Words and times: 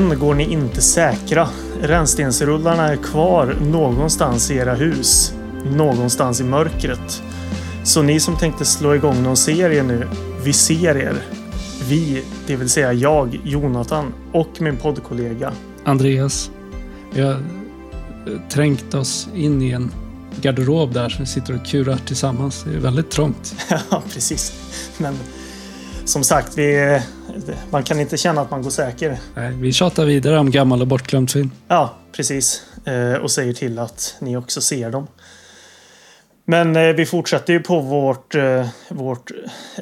än 0.00 0.18
går 0.18 0.34
ni 0.34 0.52
inte 0.52 0.80
säkra. 0.80 1.48
Rännstensrullarna 1.82 2.88
är 2.88 2.96
kvar 2.96 3.56
någonstans 3.60 4.50
i 4.50 4.56
era 4.56 4.74
hus. 4.74 5.34
Någonstans 5.64 6.40
i 6.40 6.44
mörkret. 6.44 7.22
Så 7.84 8.02
ni 8.02 8.20
som 8.20 8.36
tänkte 8.36 8.64
slå 8.64 8.94
igång 8.94 9.22
någon 9.22 9.36
serie 9.36 9.82
nu, 9.82 10.08
vi 10.44 10.52
ser 10.52 10.96
er. 10.96 11.14
Vi, 11.88 12.24
det 12.46 12.56
vill 12.56 12.68
säga 12.68 12.92
jag, 12.92 13.40
Jonathan 13.44 14.12
och 14.32 14.60
min 14.60 14.76
poddkollega. 14.76 15.52
Andreas, 15.84 16.50
vi 17.14 17.20
har 17.20 17.32
eh, 17.32 17.38
trängt 18.50 18.94
oss 18.94 19.28
in 19.34 19.62
i 19.62 19.70
en 19.70 19.90
garderob 20.40 20.92
där, 20.92 21.08
så 21.08 21.18
vi 21.18 21.26
sitter 21.26 21.54
och 21.54 21.66
kurar 21.66 21.96
tillsammans. 21.96 22.64
Det 22.64 22.76
är 22.76 22.80
väldigt 22.80 23.10
trångt. 23.10 23.54
ja, 23.90 24.02
precis. 24.12 24.52
Men 24.98 25.14
som 26.10 26.24
sagt, 26.24 26.58
vi, 26.58 27.00
man 27.70 27.82
kan 27.82 28.00
inte 28.00 28.16
känna 28.16 28.40
att 28.40 28.50
man 28.50 28.62
går 28.62 28.70
säker. 28.70 29.18
Nej, 29.34 29.52
vi 29.54 29.72
tjatar 29.72 30.04
vidare 30.04 30.38
om 30.38 30.50
gammal 30.50 30.80
och 30.80 30.86
bortglömd 30.86 31.30
film. 31.30 31.50
Ja, 31.68 31.94
precis. 32.12 32.62
Eh, 32.84 33.12
och 33.12 33.30
säger 33.30 33.52
till 33.52 33.78
att 33.78 34.16
ni 34.20 34.36
också 34.36 34.60
ser 34.60 34.90
dem. 34.90 35.06
Men 36.44 36.76
eh, 36.76 36.88
vi 36.88 37.06
fortsätter 37.06 37.52
ju 37.52 37.60
på 37.60 37.80
vårt, 37.80 38.34
eh, 38.34 38.66
vårt 38.88 39.30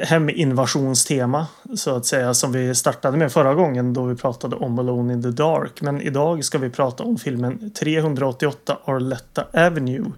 heminvasionstema 0.02 1.46
så 1.76 1.96
att 1.96 2.06
säga 2.06 2.34
som 2.34 2.52
vi 2.52 2.74
startade 2.74 3.16
med 3.16 3.32
förra 3.32 3.54
gången 3.54 3.92
då 3.92 4.04
vi 4.04 4.14
pratade 4.14 4.56
om 4.56 4.78
Alone 4.78 5.12
in 5.12 5.22
the 5.22 5.30
Dark. 5.30 5.80
Men 5.80 6.00
idag 6.00 6.44
ska 6.44 6.58
vi 6.58 6.70
prata 6.70 7.04
om 7.04 7.18
filmen 7.18 7.70
388 7.70 8.78
Arletta 8.84 9.44
Avenue 9.52 10.12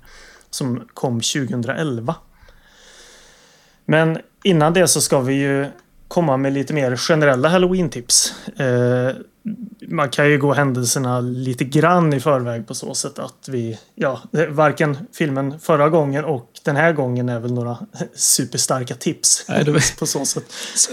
som 0.51 0.89
kom 0.95 1.21
2011. 1.21 2.15
Men 3.85 4.19
innan 4.45 4.73
det 4.73 4.89
så 4.89 5.01
ska 5.01 5.21
vi 5.21 5.35
ju 5.35 5.67
komma 6.11 6.37
med 6.37 6.53
lite 6.53 6.75
mer 6.75 6.97
generella 6.97 7.49
halloween-tips. 7.49 8.35
Eh, 8.57 9.15
man 9.89 10.11
kan 10.11 10.31
ju 10.31 10.39
gå 10.39 10.53
händelserna 10.53 11.21
lite 11.21 11.65
grann 11.65 12.13
i 12.13 12.21
förväg 12.21 12.67
på 12.67 12.75
så 12.75 12.95
sätt 12.95 13.19
att 13.19 13.49
vi, 13.49 13.79
ja, 13.95 14.23
varken 14.49 14.97
filmen 15.13 15.61
förra 15.61 15.89
gången 15.89 16.25
och 16.25 16.51
den 16.65 16.77
här 16.77 16.93
gången 16.93 17.29
är 17.29 17.41
väl 17.41 17.53
några 17.53 17.79
superstarka 18.15 18.95
tips. 18.95 19.45
Nej, 19.49 19.65
det 19.65 19.71
var 19.73 19.99
på 19.99 20.07
så 20.07 20.25
sätt. 20.25 20.45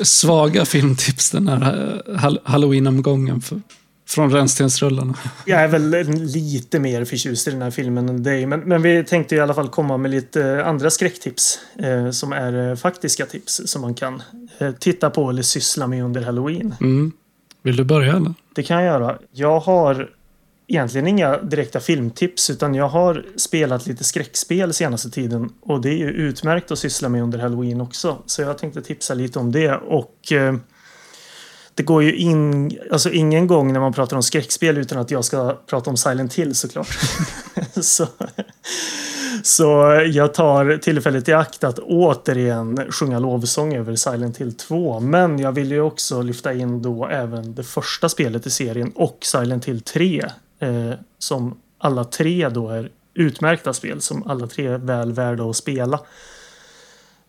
Svaga 0.04 0.66
filmtips 0.66 1.32
den 1.32 1.48
här 1.48 2.02
eh, 2.08 2.34
halloween-omgången. 2.44 3.42
Från 4.08 4.31
rännstensrullarna. 4.31 5.13
Jag 5.45 5.61
är 5.61 5.67
väl 5.67 5.89
lite 6.33 6.80
mer 6.80 7.05
förtjust 7.05 7.47
i 7.47 7.52
den 7.52 7.61
här 7.61 7.72
filmen 7.72 8.09
än 8.09 8.23
dig. 8.23 8.45
Men, 8.45 8.59
men 8.59 8.81
vi 8.81 9.03
tänkte 9.03 9.36
i 9.36 9.39
alla 9.39 9.53
fall 9.53 9.69
komma 9.69 9.97
med 9.97 10.11
lite 10.11 10.66
andra 10.66 10.89
skräcktips. 10.89 11.59
Eh, 11.80 12.11
som 12.11 12.33
är 12.33 12.69
eh, 12.69 12.75
faktiska 12.75 13.25
tips 13.25 13.61
som 13.66 13.81
man 13.81 13.94
kan 13.94 14.23
eh, 14.58 14.72
titta 14.72 15.09
på 15.09 15.30
eller 15.30 15.41
syssla 15.41 15.88
med 15.88 16.03
under 16.03 16.22
halloween. 16.22 16.75
Mm. 16.81 17.11
Vill 17.61 17.75
du 17.75 17.83
börja 17.83 18.16
eller? 18.16 18.33
Det 18.55 18.64
kan 18.64 18.77
jag 18.77 18.86
göra. 18.86 19.17
Jag 19.31 19.59
har 19.59 20.09
egentligen 20.67 21.08
inga 21.08 21.38
direkta 21.38 21.80
filmtips 21.80 22.49
utan 22.49 22.75
jag 22.75 22.88
har 22.88 23.25
spelat 23.36 23.88
lite 23.88 24.03
skräckspel 24.03 24.73
senaste 24.73 25.09
tiden. 25.09 25.49
Och 25.61 25.81
det 25.81 25.89
är 25.89 25.97
ju 25.97 26.09
utmärkt 26.09 26.71
att 26.71 26.80
syssla 26.80 27.09
med 27.09 27.23
under 27.23 27.39
halloween 27.39 27.81
också. 27.81 28.17
Så 28.25 28.42
jag 28.42 28.58
tänkte 28.58 28.82
tipsa 28.82 29.14
lite 29.14 29.39
om 29.39 29.52
det. 29.52 29.76
Och... 29.76 30.32
Eh, 30.32 30.55
det 31.77 31.83
går 31.83 32.04
ju 32.04 32.15
in, 32.15 32.77
alltså 32.92 33.10
ingen 33.11 33.48
gång 33.48 33.73
när 33.73 33.80
man 33.80 33.93
pratar 33.93 34.15
om 34.15 34.23
skräckspel 34.23 34.77
utan 34.77 34.98
att 34.98 35.11
jag 35.11 35.26
ska 35.26 35.58
prata 35.65 35.89
om 35.89 35.98
Silent 35.98 36.33
Hill 36.33 36.55
såklart. 36.55 36.98
så, 37.82 38.08
så 39.43 39.65
jag 40.11 40.33
tar 40.33 40.77
tillfället 40.77 41.30
i 41.30 41.33
akt 41.33 41.64
att 41.64 41.80
återigen 41.80 42.92
sjunga 42.92 43.20
lovsång 43.20 43.76
över 43.76 43.95
Silent 43.95 44.38
Hill 44.38 44.54
2. 44.54 44.99
Men 44.99 45.39
jag 45.39 45.52
vill 45.52 45.71
ju 45.71 45.82
också 45.82 46.21
lyfta 46.21 46.54
in 46.54 46.82
då 46.82 47.08
även 47.08 47.55
det 47.55 47.64
första 47.64 48.09
spelet 48.09 48.45
i 48.45 48.49
serien 48.49 48.92
och 48.95 49.17
Silent 49.21 49.65
Hill 49.65 49.82
3. 49.82 50.26
Eh, 50.59 50.92
som 51.20 51.59
alla 51.77 52.04
tre 52.04 52.49
då 52.49 52.70
är 52.70 52.92
utmärkta 53.14 53.73
spel 53.73 54.02
som 54.02 54.27
alla 54.27 54.48
tre 54.48 54.67
är 54.67 54.77
väl 54.77 55.14
värda 55.14 55.44
att 55.44 55.55
spela. 55.55 55.99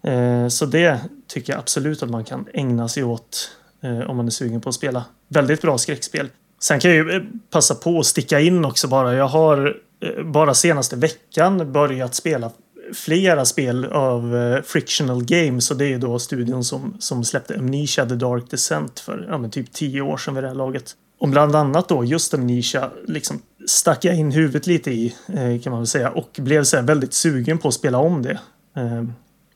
Eh, 0.03 0.48
så 0.48 0.66
det 0.66 1.00
tycker 1.26 1.53
jag 1.53 1.60
absolut 1.60 2.03
att 2.03 2.10
man 2.10 2.25
kan 2.25 2.47
ägna 2.54 2.88
sig 2.88 3.04
åt 3.04 3.50
Eh, 3.81 4.11
om 4.11 4.16
man 4.16 4.27
är 4.27 4.31
sugen 4.31 4.61
på 4.61 4.69
att 4.69 4.75
spela. 4.75 5.05
Väldigt 5.28 5.62
bra 5.62 5.78
skräckspel. 5.78 6.28
Sen 6.61 6.81
kan 6.81 6.91
jag 6.91 7.06
ju 7.06 7.16
eh, 7.16 7.22
passa 7.50 7.75
på 7.75 7.99
att 7.99 8.06
sticka 8.06 8.41
in 8.41 8.65
också 8.65 8.89
bara. 8.89 9.15
Jag 9.15 9.28
har 9.28 9.77
eh, 10.00 10.25
bara 10.25 10.55
senaste 10.55 10.97
veckan 10.97 11.72
börjat 11.72 12.15
spela 12.15 12.50
flera 12.94 13.44
spel 13.44 13.84
av 13.84 14.34
Frictional 14.65 15.25
Games 15.25 15.71
och 15.71 15.77
det 15.77 15.93
är 15.93 15.99
då 15.99 16.19
studion 16.19 16.65
som, 16.65 16.97
som 16.99 17.25
släppte 17.25 17.55
Amnesia 17.59 18.06
The 18.06 18.15
Dark 18.15 18.50
Descent 18.50 19.00
för 19.00 19.27
ja, 19.28 19.49
typ 19.49 19.72
tio 19.72 20.00
år 20.00 20.16
sedan 20.16 20.34
vid 20.34 20.45
det 20.45 20.49
här 20.49 20.55
laget. 20.55 20.93
Och 21.19 21.28
bland 21.28 21.56
annat 21.56 21.89
då 21.89 22.05
just 22.05 22.34
Amnesia 22.34 22.91
liksom 23.06 23.43
stack 23.66 24.05
jag 24.05 24.16
in 24.16 24.31
huvudet 24.31 24.66
lite 24.66 24.91
i 24.91 25.15
kan 25.62 25.71
man 25.71 25.81
väl 25.81 25.87
säga 25.87 26.10
och 26.10 26.31
blev 26.39 26.65
så 26.65 26.83
väldigt 26.83 27.15
sugen 27.15 27.59
på 27.59 27.69
att 27.69 27.75
spela 27.75 27.99
om 27.99 28.22
det. 28.22 28.39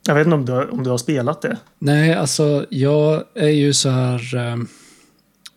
Jag 0.06 0.14
vet 0.14 0.26
inte 0.26 0.34
om 0.34 0.44
du, 0.44 0.68
om 0.68 0.84
du 0.84 0.90
har 0.90 0.98
spelat 0.98 1.42
det? 1.42 1.56
Nej, 1.78 2.14
alltså 2.14 2.66
jag 2.70 3.24
är 3.34 3.48
ju 3.48 3.72
så 3.72 3.88
här... 3.88 4.34
Eh, 4.36 4.58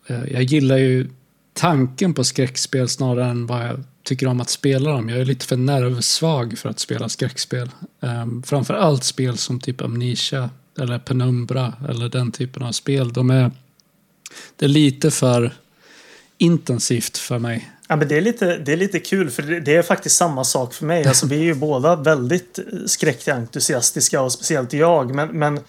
eh, 0.07 0.33
jag 0.33 0.43
gillar 0.43 0.77
ju 0.77 1.09
tanken 1.53 2.13
på 2.13 2.23
skräckspel 2.23 2.89
snarare 2.89 3.25
än 3.25 3.47
vad 3.47 3.67
jag 3.67 3.83
tycker 4.03 4.27
om 4.27 4.41
att 4.41 4.49
spela 4.49 4.91
dem. 4.91 5.09
Jag 5.09 5.19
är 5.19 5.25
lite 5.25 5.45
för 5.45 5.57
nervsvag 5.57 6.57
för 6.57 6.69
att 6.69 6.79
spela 6.79 7.09
skräckspel. 7.09 7.69
Eh, 8.01 8.25
framför 8.45 8.73
allt 8.73 9.03
spel 9.03 9.37
som 9.37 9.59
typ 9.59 9.81
Amnesia 9.81 10.49
eller 10.79 10.99
Penumbra 10.99 11.73
eller 11.89 12.09
den 12.09 12.31
typen 12.31 12.63
av 12.63 12.71
spel. 12.71 13.13
De 13.13 13.29
är, 13.29 13.51
det 14.55 14.65
är 14.65 14.69
lite 14.69 15.11
för 15.11 15.53
intensivt 16.37 17.17
för 17.17 17.39
mig. 17.39 17.71
Ja, 17.87 17.95
men 17.95 18.07
det, 18.07 18.17
är 18.17 18.21
lite, 18.21 18.57
det 18.57 18.73
är 18.73 18.77
lite 18.77 18.99
kul 18.99 19.29
för 19.29 19.41
det 19.41 19.75
är 19.75 19.81
faktiskt 19.81 20.17
samma 20.17 20.43
sak 20.43 20.73
för 20.73 20.85
mig. 20.85 21.07
Alltså, 21.07 21.27
vi 21.27 21.35
är 21.39 21.43
ju 21.43 21.53
båda 21.55 21.95
väldigt 21.95 22.59
skräckentusiastiska 22.85 24.21
och 24.21 24.31
speciellt 24.31 24.73
jag. 24.73 25.15
Men, 25.15 25.39
men 25.39 25.59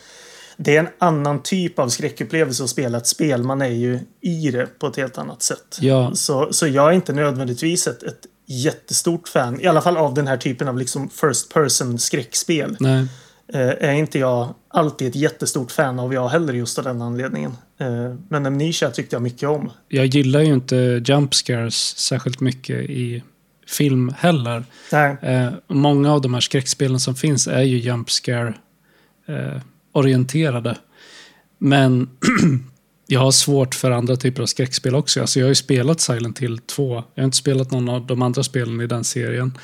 det 0.56 0.76
är 0.76 0.80
en 0.80 0.88
annan 0.98 1.42
typ 1.42 1.78
av 1.78 1.88
skräckupplevelse 1.88 2.64
att 2.64 2.70
spela 2.70 2.98
ett 2.98 3.06
spel. 3.06 3.42
Man 3.42 3.62
är 3.62 3.68
ju 3.68 4.00
i 4.20 4.50
det 4.50 4.78
på 4.78 4.86
ett 4.86 4.96
helt 4.96 5.18
annat 5.18 5.42
sätt. 5.42 5.78
Ja. 5.80 6.14
Så, 6.14 6.52
så 6.52 6.66
jag 6.66 6.88
är 6.88 6.92
inte 6.92 7.12
nödvändigtvis 7.12 7.86
ett, 7.86 8.02
ett 8.02 8.26
jättestort 8.46 9.28
fan, 9.28 9.60
i 9.60 9.66
alla 9.66 9.82
fall 9.82 9.96
av 9.96 10.14
den 10.14 10.26
här 10.26 10.36
typen 10.36 10.68
av 10.68 10.78
liksom 10.78 11.08
first 11.08 11.54
person 11.54 11.98
skräckspel. 11.98 12.76
Nej. 12.80 13.06
Eh, 13.52 13.88
är 13.88 13.92
inte 13.92 14.18
jag 14.18 14.54
alltid 14.68 15.08
ett 15.08 15.16
jättestort 15.16 15.72
fan 15.72 15.98
av 15.98 16.14
jag 16.14 16.28
heller 16.28 16.52
just 16.52 16.78
av 16.78 16.84
den 16.84 17.02
anledningen. 17.02 17.52
Eh, 17.78 18.14
men 18.28 18.46
Amnesia 18.46 18.90
tyckte 18.90 19.16
jag 19.16 19.22
mycket 19.22 19.48
om. 19.48 19.70
Jag 19.88 20.06
gillar 20.06 20.40
ju 20.40 20.54
inte 20.54 21.02
jump 21.06 21.34
scares 21.34 21.98
särskilt 21.98 22.40
mycket 22.40 22.76
i 22.76 23.22
film 23.66 24.14
heller. 24.18 24.64
Nej. 24.92 25.16
Eh, 25.22 25.52
många 25.66 26.12
av 26.12 26.20
de 26.20 26.34
här 26.34 26.40
skräckspelen 26.40 27.00
som 27.00 27.14
finns 27.14 27.46
är 27.46 27.62
ju 27.62 27.78
jump 27.78 28.10
scare 28.10 28.54
orienterade. 29.92 30.76
Men 31.58 32.08
jag 33.06 33.20
har 33.20 33.30
svårt 33.30 33.74
för 33.74 33.90
andra 33.90 34.16
typer 34.16 34.42
av 34.42 34.46
skräckspel 34.46 34.94
också. 34.94 35.20
Alltså 35.20 35.38
jag 35.38 35.46
har 35.46 35.48
ju 35.48 35.54
spelat 35.54 36.00
Silent 36.00 36.38
Hill 36.38 36.58
2. 36.58 36.94
Jag 37.14 37.22
har 37.22 37.24
inte 37.24 37.36
spelat 37.36 37.70
någon 37.70 37.88
av 37.88 38.06
de 38.06 38.22
andra 38.22 38.42
spelen 38.42 38.80
i 38.80 38.86
den 38.86 39.04
serien. 39.04 39.58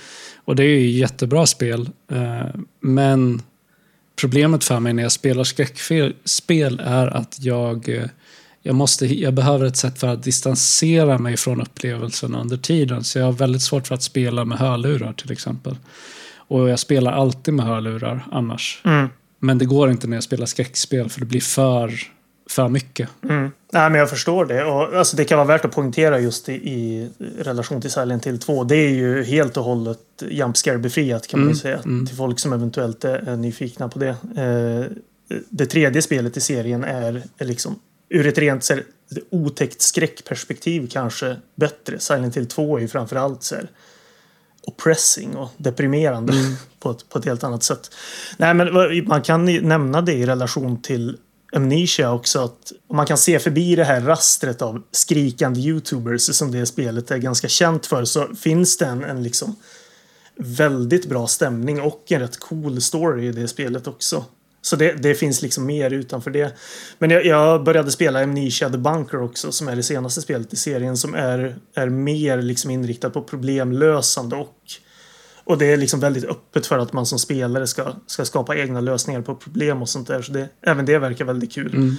Och 0.45 0.57
det 0.57 0.63
är 0.63 0.79
ju 0.79 0.91
jättebra 0.91 1.47
spel. 1.47 1.91
Men 2.81 3.43
problemet 4.17 4.65
för 4.65 4.81
mig 4.81 4.93
när 4.93 5.03
jag 5.03 5.13
spelar 5.13 5.45
skräckspel 5.45 6.81
är 6.85 7.07
att 7.07 7.37
jag, 7.41 7.89
eh, 7.89 8.05
jag, 8.63 8.75
måste, 8.75 9.21
jag 9.21 9.35
behöver 9.35 9.67
ett 9.67 9.77
sätt 9.77 9.99
för 9.99 10.09
att 10.09 10.23
distansera 10.23 11.19
mig 11.19 11.37
från 11.37 11.61
upplevelsen 11.61 12.35
under 12.35 12.57
tiden. 12.57 13.05
Så 13.05 13.19
jag 13.19 13.25
har 13.25 13.33
väldigt 13.33 13.63
svårt 13.63 13.87
för 13.87 13.95
att 13.95 14.03
spela 14.03 14.45
med 14.45 14.59
hörlurar 14.59 15.13
till 15.13 15.33
exempel. 15.33 15.77
Och 16.35 16.69
jag 16.69 16.79
spelar 16.79 17.13
alltid 17.13 17.55
med 17.55 17.67
hörlurar 17.67 18.27
annars. 18.33 18.81
Mm. 18.85 19.09
Men 19.39 19.59
det 19.59 19.65
går 19.65 19.91
inte 19.91 20.07
när 20.07 20.17
jag 20.17 20.25
spelar 20.25 20.47
skräckspel 20.47 21.09
för 21.09 21.21
det 21.21 21.27
blir 21.27 21.41
för 21.41 21.93
för 22.53 22.69
mycket. 22.69 23.09
Mm. 23.23 23.51
Nej, 23.73 23.91
men 23.91 23.95
jag 23.95 24.11
förstår 24.11 24.47
det. 24.47 24.65
Och, 24.65 24.95
alltså, 24.95 25.17
det 25.17 25.25
kan 25.25 25.39
vara 25.39 25.49
värt 25.49 25.65
att 25.65 25.73
poängtera 25.73 26.21
just 26.21 26.49
i, 26.49 26.53
i 26.53 27.11
relation 27.39 27.81
till 27.81 27.91
Silent 27.91 28.27
Hill 28.27 28.39
2. 28.39 28.65
Det 28.65 28.77
är 28.77 28.91
ju 28.91 29.23
helt 29.23 29.57
och 29.57 29.65
hållet 29.65 29.99
jump 30.29 30.57
befriat 30.79 31.27
kan 31.27 31.41
man 31.41 31.47
mm. 31.47 31.57
säga. 31.57 31.79
Mm. 31.79 32.07
Till 32.07 32.17
folk 32.17 32.39
som 32.39 32.53
eventuellt 32.53 33.05
är, 33.05 33.37
nyfikna 33.37 33.89
på 33.89 33.99
det. 33.99 34.17
Eh, 34.37 34.87
det 35.49 35.67
tredje 35.67 36.03
spelet 36.03 36.37
i 36.37 36.41
serien 36.41 36.85
är, 36.85 37.23
är 37.39 37.45
liksom 37.45 37.79
ur 38.09 38.27
ett 38.27 38.39
rent 38.39 38.65
så 38.65 38.75
här, 38.75 38.85
otäckt 39.31 39.83
skräckperspektiv 39.83 40.89
kanske 40.91 41.37
bättre. 41.55 41.99
Silent 41.99 42.37
Hill 42.37 42.47
2 42.47 42.77
är 42.77 42.81
ju 42.81 42.89
framförallt 42.89 43.43
så 43.43 43.55
här, 43.55 43.69
oppressing 44.63 45.37
och 45.37 45.51
deprimerande 45.57 46.33
mm. 46.33 46.55
på, 46.81 46.91
ett, 46.91 47.09
på 47.09 47.19
ett 47.19 47.25
helt 47.25 47.45
annat 47.45 47.63
sätt. 47.63 47.91
Nej, 48.37 48.55
men 48.55 48.69
man 49.07 49.23
kan 49.23 49.45
nämna 49.45 50.01
det 50.01 50.13
i 50.13 50.27
relation 50.27 50.83
till 50.83 51.19
Amnesia 51.57 52.13
också 52.13 52.39
att 52.45 52.73
man 52.93 53.07
kan 53.07 53.19
se 53.19 53.39
förbi 53.39 53.77
det 53.77 53.85
här 53.85 54.01
rastret 54.01 54.63
av 54.63 54.83
skrikande 54.91 55.61
YouTubers 55.61 56.23
som 56.23 56.53
det 56.53 56.67
spelet 56.67 57.11
är 57.11 57.19
ganska 57.19 57.49
känt 57.49 57.87
för 57.87 58.05
så 58.05 58.35
finns 58.35 58.77
det 58.77 58.87
en, 58.87 59.05
en 59.05 59.23
liksom 59.23 59.57
väldigt 60.37 61.09
bra 61.09 61.27
stämning 61.27 61.81
och 61.81 62.13
en 62.13 62.21
rätt 62.21 62.41
cool 62.41 62.81
story 62.81 63.27
i 63.27 63.33
det 63.33 63.49
spelet 63.49 63.87
också. 63.87 64.25
Så 64.63 64.77
det, 64.77 64.93
det 64.93 65.15
finns 65.15 65.43
liksom 65.43 65.67
mer 65.67 65.91
utanför 65.91 66.31
det. 66.31 66.57
Men 66.99 67.11
jag, 67.11 67.27
jag 67.27 67.65
började 67.65 67.91
spela 67.91 68.23
Amnesia 68.23 68.71
The 68.71 68.79
Bunker 68.79 69.23
också 69.23 69.53
som 69.53 69.69
är 69.69 69.77
det 69.77 69.83
senaste 69.83 70.21
spelet 70.21 70.53
i 70.53 70.57
serien 70.57 70.97
som 70.97 71.15
är, 71.15 71.57
är 71.75 71.89
mer 71.89 72.43
liksom 72.43 72.71
inriktat 72.71 73.13
på 73.13 73.23
problemlösande 73.23 74.37
och 74.37 74.59
och 75.45 75.59
det 75.59 75.73
är 75.73 75.77
liksom 75.77 76.01
väldigt 76.01 76.25
öppet 76.25 76.67
för 76.67 76.79
att 76.79 76.93
man 76.93 77.07
som 77.07 77.19
spelare 77.19 77.67
ska, 77.67 77.93
ska 78.07 78.25
skapa 78.25 78.57
egna 78.57 78.81
lösningar 78.81 79.21
på 79.21 79.35
problem 79.35 79.83
och 79.83 79.89
sånt 79.89 80.09
där. 80.09 80.23
Så 80.23 80.33
det, 80.33 80.49
även 80.63 80.87
det 80.87 80.99
verkar 80.99 81.25
väldigt 81.25 81.53
kul. 81.53 81.75
Mm. 81.75 81.97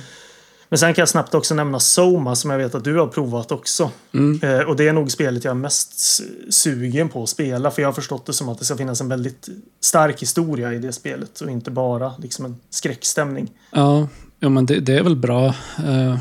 Men 0.69 0.77
sen 0.77 0.93
kan 0.93 1.01
jag 1.01 1.09
snabbt 1.09 1.33
också 1.33 1.55
nämna 1.55 1.79
Soma 1.79 2.35
som 2.35 2.51
jag 2.51 2.57
vet 2.57 2.75
att 2.75 2.83
du 2.83 2.97
har 2.97 3.07
provat 3.07 3.51
också. 3.51 3.91
Mm. 4.13 4.39
Eh, 4.43 4.65
och 4.65 4.75
det 4.75 4.87
är 4.87 4.93
nog 4.93 5.11
spelet 5.11 5.43
jag 5.43 5.51
är 5.51 5.55
mest 5.55 6.21
sugen 6.53 7.09
på 7.09 7.23
att 7.23 7.29
spela. 7.29 7.71
För 7.71 7.81
jag 7.81 7.87
har 7.87 7.93
förstått 7.93 8.25
det 8.25 8.33
som 8.33 8.49
att 8.49 8.59
det 8.59 8.65
ska 8.65 8.77
finnas 8.77 9.01
en 9.01 9.09
väldigt 9.09 9.49
stark 9.81 10.21
historia 10.21 10.73
i 10.73 10.79
det 10.79 10.91
spelet. 10.91 11.41
Och 11.41 11.49
inte 11.49 11.71
bara 11.71 12.13
liksom 12.17 12.45
en 12.45 12.55
skräckstämning. 12.69 13.51
Ja, 13.71 14.07
ja 14.39 14.49
men 14.49 14.65
det, 14.65 14.79
det 14.79 14.93
är 14.93 15.03
väl 15.03 15.15
bra. 15.15 15.45
Eh, 15.77 16.17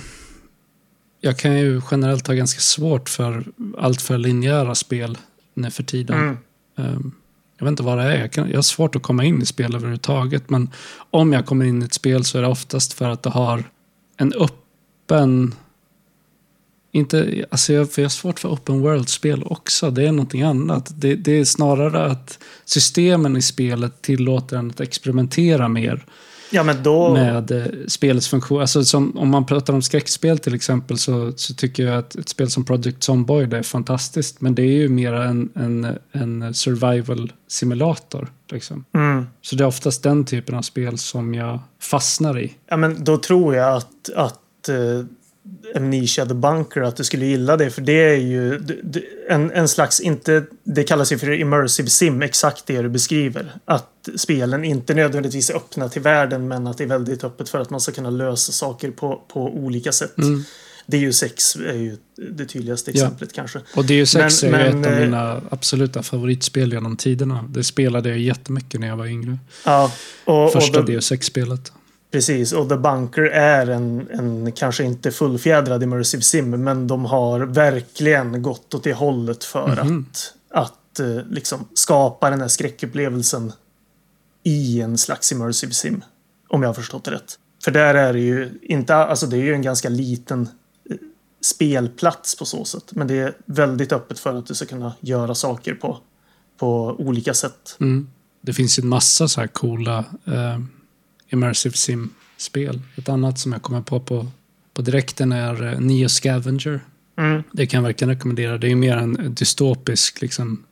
jag 1.21 1.39
kan 1.39 1.59
ju 1.59 1.81
generellt 1.91 2.27
ha 2.27 2.35
ganska 2.35 2.61
svårt 2.61 3.09
för 3.09 3.45
allt 3.79 4.03
för 4.03 4.19
linjära 4.19 4.75
spel 4.75 5.19
nu 5.55 5.71
för 5.71 5.83
tiden. 5.83 6.19
Mm. 6.19 6.39
Ehm, 6.77 7.13
jag 7.59 7.65
vet 7.65 7.71
inte 7.71 7.83
vad 7.83 7.99
det 7.99 8.05
är. 8.05 8.21
Jag, 8.21 8.33
kan, 8.33 8.49
jag 8.49 8.57
har 8.57 8.63
svårt 8.63 8.97
att 8.97 9.03
komma 9.03 9.25
in 9.25 9.43
i 9.43 9.47
spel 9.47 9.75
överhuvudtaget. 9.75 10.51
Men 10.51 10.71
om 11.11 11.33
jag 11.33 11.47
kommer 11.47 11.65
in 11.65 11.83
i 11.83 11.85
ett 11.85 11.95
spel 11.95 12.25
så 12.25 12.39
är 12.39 12.43
det 12.43 12.49
oftast 12.49 12.93
för 12.93 13.11
att 13.11 13.23
det 13.23 13.31
har 13.31 13.65
en 14.17 14.33
öppen... 14.33 15.55
Inte, 16.95 17.47
alltså 17.51 17.73
jag, 17.73 17.93
för 17.93 18.03
jag 18.03 18.07
har 18.07 18.11
svårt 18.11 18.41
för 18.41 18.49
open 18.49 18.81
world-spel 18.81 19.43
också. 19.47 19.91
Det 19.91 20.07
är 20.07 20.13
någonting 20.13 20.43
annat. 20.43 20.93
Det, 20.97 21.15
det 21.15 21.33
är 21.33 21.45
snarare 21.45 22.05
att 22.05 22.39
systemen 22.65 23.37
i 23.37 23.43
spelet 23.43 24.03
tillåter 24.03 24.57
en 24.57 24.71
att 24.71 24.81
experimentera 24.81 25.69
mer 25.69 26.07
Ja 26.53 26.63
men 26.63 26.83
då... 26.83 27.13
med 27.13 27.51
eh, 27.51 27.67
spelets 27.87 28.29
funktion. 28.29 28.61
Alltså 28.61 28.85
som, 28.85 29.19
om 29.19 29.29
man 29.29 29.47
pratar 29.47 29.75
om 29.75 29.83
skräckspel 29.83 30.39
till 30.39 30.55
exempel 30.55 30.99
så, 30.99 31.33
så 31.37 31.55
tycker 31.55 31.87
jag 31.87 31.99
att 31.99 32.15
ett 32.15 32.29
spel 32.29 32.51
som 32.51 32.65
Project 32.65 33.03
Zomboid 33.03 33.55
är 33.55 33.63
fantastiskt. 33.63 34.41
Men 34.41 34.55
det 34.55 34.63
är 34.63 34.77
ju 34.77 34.89
mer 34.89 35.13
en, 35.13 35.51
en, 35.55 35.99
en 36.13 36.55
survival 36.55 37.33
simulator. 37.49 38.33
Liksom. 38.51 38.85
Mm. 38.95 39.27
Så 39.43 39.57
det 39.57 39.65
är 39.65 39.69
oftast 39.69 40.03
den 40.03 40.25
typen 40.25 40.55
av 40.55 40.63
spel 40.63 40.99
som 40.99 41.35
jag 41.35 41.59
fastnar 41.81 42.39
i. 42.39 42.55
Ja 42.69 42.77
men 42.77 43.05
då 43.05 43.19
tror 43.19 43.55
jag 43.55 43.77
att, 43.77 44.11
att 44.17 44.69
Amnesia 45.75 46.27
the 46.27 46.35
Bunker, 46.35 46.81
att 46.81 46.97
du 46.97 47.05
skulle 47.05 47.27
gilla 47.27 47.57
det. 47.57 47.71
För 47.71 47.83
det 47.83 47.93
är 48.15 48.17
ju 48.17 48.61
en, 49.29 49.51
en 49.51 49.69
slags, 49.69 50.01
inte, 50.01 50.45
det 50.65 50.85
kallas 50.85 51.13
ju 51.13 51.19
för 51.19 51.33
immersive 51.41 51.89
sim, 51.89 52.23
exakt 52.23 52.67
det 52.67 52.83
du 52.83 52.89
beskriver. 52.89 53.53
Att 53.65 54.09
spelen 54.17 54.65
inte 54.65 54.95
nödvändigtvis 54.95 55.51
är 55.51 55.55
öppna 55.55 55.89
till 55.89 56.03
världen 56.03 56.49
men 56.49 56.67
att 56.67 56.79
det 56.79 56.85
är 56.85 56.89
väldigt 56.89 57.25
öppet 57.25 57.49
för 57.49 57.59
att 57.59 57.71
man 57.71 57.81
ska 57.81 57.93
kunna 57.93 58.11
lösa 58.11 58.53
saker 58.53 58.91
på, 58.91 59.23
på 59.33 59.41
olika 59.43 59.93
sätt. 59.93 60.19
Mm. 60.19 60.45
Det 60.87 60.97
är 60.97 61.01
ju 61.01 61.97
det 62.31 62.45
tydligaste 62.47 62.91
Ja. 62.91 63.05
exemplet 63.05 63.33
kanske. 63.33 63.61
Och 63.77 63.85
det 63.85 63.95
är 63.95 63.99
ju 63.99 64.07
sex 64.07 64.43
Men- 64.43 64.55
är 64.55 64.67
ju 64.67 64.73
men, 64.73 64.81
ett 64.81 64.87
av 64.87 64.93
eh, 64.93 65.01
mina 65.01 65.43
absoluta 65.51 66.03
favoritspel 66.03 66.73
genom 66.73 66.97
tiderna. 66.97 67.45
Det 67.49 67.65
spelade 67.65 68.09
jag 68.09 68.19
jättemycket 68.19 68.81
när 68.81 68.89
jag 68.89 68.97
var 68.97 69.07
yngre. 69.07 69.39
Ja, 69.65 69.93
och, 70.25 70.53
Första 70.53 70.81
och 70.81 70.87
the, 70.87 70.93
Deus 70.93 71.13
Ex-spelet. 71.13 71.73
Precis, 72.13 72.53
och 72.53 72.69
The 72.69 72.77
Bunker 72.77 73.23
är 73.23 73.67
en, 73.67 74.09
en 74.11 74.53
kanske 74.53 74.85
inte 74.85 75.11
fullfjädrad 75.11 75.83
immersive 75.83 76.23
sim, 76.23 76.51
men 76.51 76.87
de 76.87 77.05
har 77.05 77.41
verkligen 77.41 78.43
gått 78.43 78.75
åt 78.75 78.85
det 78.85 78.93
hållet 78.93 79.45
för 79.45 79.85
Mhm. 79.85 80.07
att, 80.11 80.35
att 80.51 81.01
eh, 81.01 81.25
liksom 81.31 81.69
skapa 81.75 82.31
den 82.31 82.41
här 82.41 82.49
skräckupplevelsen 82.49 83.53
i 84.43 84.81
en 84.81 84.99
slags 84.99 85.33
immersive 85.33 85.73
sim. 85.73 86.05
Om 86.49 86.63
jag 86.63 86.69
har 86.69 86.75
förstått 86.75 87.05
det 87.05 87.11
rätt. 87.11 87.39
För 87.65 87.71
där 87.71 87.95
är 87.95 88.13
det 88.13 88.21
ju 88.21 88.59
inte, 88.63 88.95
alltså 88.95 89.27
det 89.27 89.37
är 89.37 89.43
ju 89.43 89.55
en 89.55 89.63
ganska 89.63 89.89
liten 89.89 90.49
eh, 90.91 90.97
spelplats 91.45 92.37
på 92.39 92.45
så 92.45 92.65
sätt. 92.65 92.85
Men 92.91 93.07
det 93.07 93.15
är 93.19 93.37
väldigt 93.47 93.93
öppet 93.93 94.19
för 94.19 94.39
att 94.39 94.47
du 94.47 94.55
ska 94.55 94.67
kunna 94.67 94.93
göra 95.01 95.35
saker 95.35 95.75
på, 95.75 95.99
på 96.59 96.97
olika 96.99 97.35
sätt. 97.35 97.77
Mm. 97.81 98.09
Det 98.41 98.53
finns 98.53 98.79
ju 98.79 98.81
en 98.83 98.89
massa 98.89 99.29
så 99.29 99.41
här 99.41 99.47
coola 99.49 99.99
eh, 100.25 100.59
immersive 101.33 101.75
sim-spel. 101.77 102.81
Ett 102.97 103.09
annat 103.09 103.39
som 103.39 103.53
jag 103.53 103.63
kommer 103.63 103.81
på 103.81 104.01
på, 104.01 104.27
på 104.75 104.83
direkten 104.83 105.33
är 105.33 105.63
eh, 105.73 105.81
Neo 105.81 106.09
Scavenger. 106.09 106.81
Mm. 107.19 107.43
Det 107.53 107.67
kan 107.67 107.79
jag 107.79 107.83
verkligen 107.89 108.15
rekommendera. 108.15 108.59
Det 108.59 108.71
är 108.71 108.75
mer 108.75 108.97
en 108.97 109.35
dystopisk 109.35 110.21
liksom, 110.21 110.65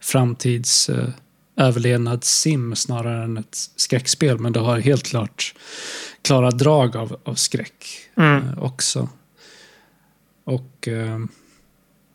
framtids 0.00 0.88
eh, 0.88 1.08
överlevnadssim 1.56 2.76
snarare 2.76 3.24
än 3.24 3.36
ett 3.36 3.56
skräckspel. 3.76 4.38
Men 4.38 4.52
det 4.52 4.60
har 4.60 4.78
helt 4.78 5.02
klart 5.06 5.54
klara 6.22 6.50
drag 6.50 6.96
av, 6.96 7.16
av 7.24 7.34
skräck 7.34 7.84
Mm. 8.16 8.44
eh, 8.48 8.62
också. 8.62 9.08
Och 10.44 10.88
eh, 10.88 11.18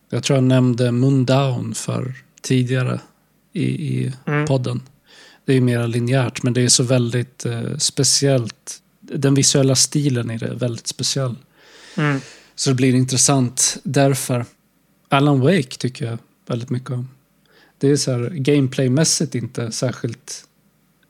jag 0.10 0.24
tror 0.24 0.38
jag 0.38 0.44
nämnde 0.44 0.92
Mundown 0.92 1.74
för 1.74 2.14
tidigare 2.42 3.00
i, 3.54 3.64
i 3.64 4.14
Mm. 4.26 4.46
podden. 4.46 4.82
Det 5.46 5.54
är 5.54 5.62
mer 5.62 5.88
linjärt, 5.88 6.44
men 6.44 6.54
det 6.54 6.62
är 6.62 6.70
så 6.70 6.84
väldigt 6.84 7.46
eh, 7.46 7.78
speciellt. 7.78 8.82
Den 9.00 9.34
visuella 9.34 9.76
stilen 9.76 10.32
i 10.32 10.38
det 10.38 10.46
är 10.46 10.56
väldigt 10.56 10.88
speciell. 10.88 11.36
Mm. 11.98 12.22
Så 12.56 12.70
det 12.70 12.76
blir 12.76 12.96
intressant 12.96 13.78
därför. 13.84 14.46
Alan 15.10 15.40
Wake 15.40 15.78
tycker 15.78 16.06
jag 16.06 16.18
väldigt 16.48 16.70
mycket 16.70 16.90
om. 16.90 17.10
Det 17.78 17.92
är 17.92 17.96
så 17.96 18.12
här 18.12 18.30
gameplaymässigt 18.30 19.36
inte 19.36 19.72
särskilt 19.72 20.46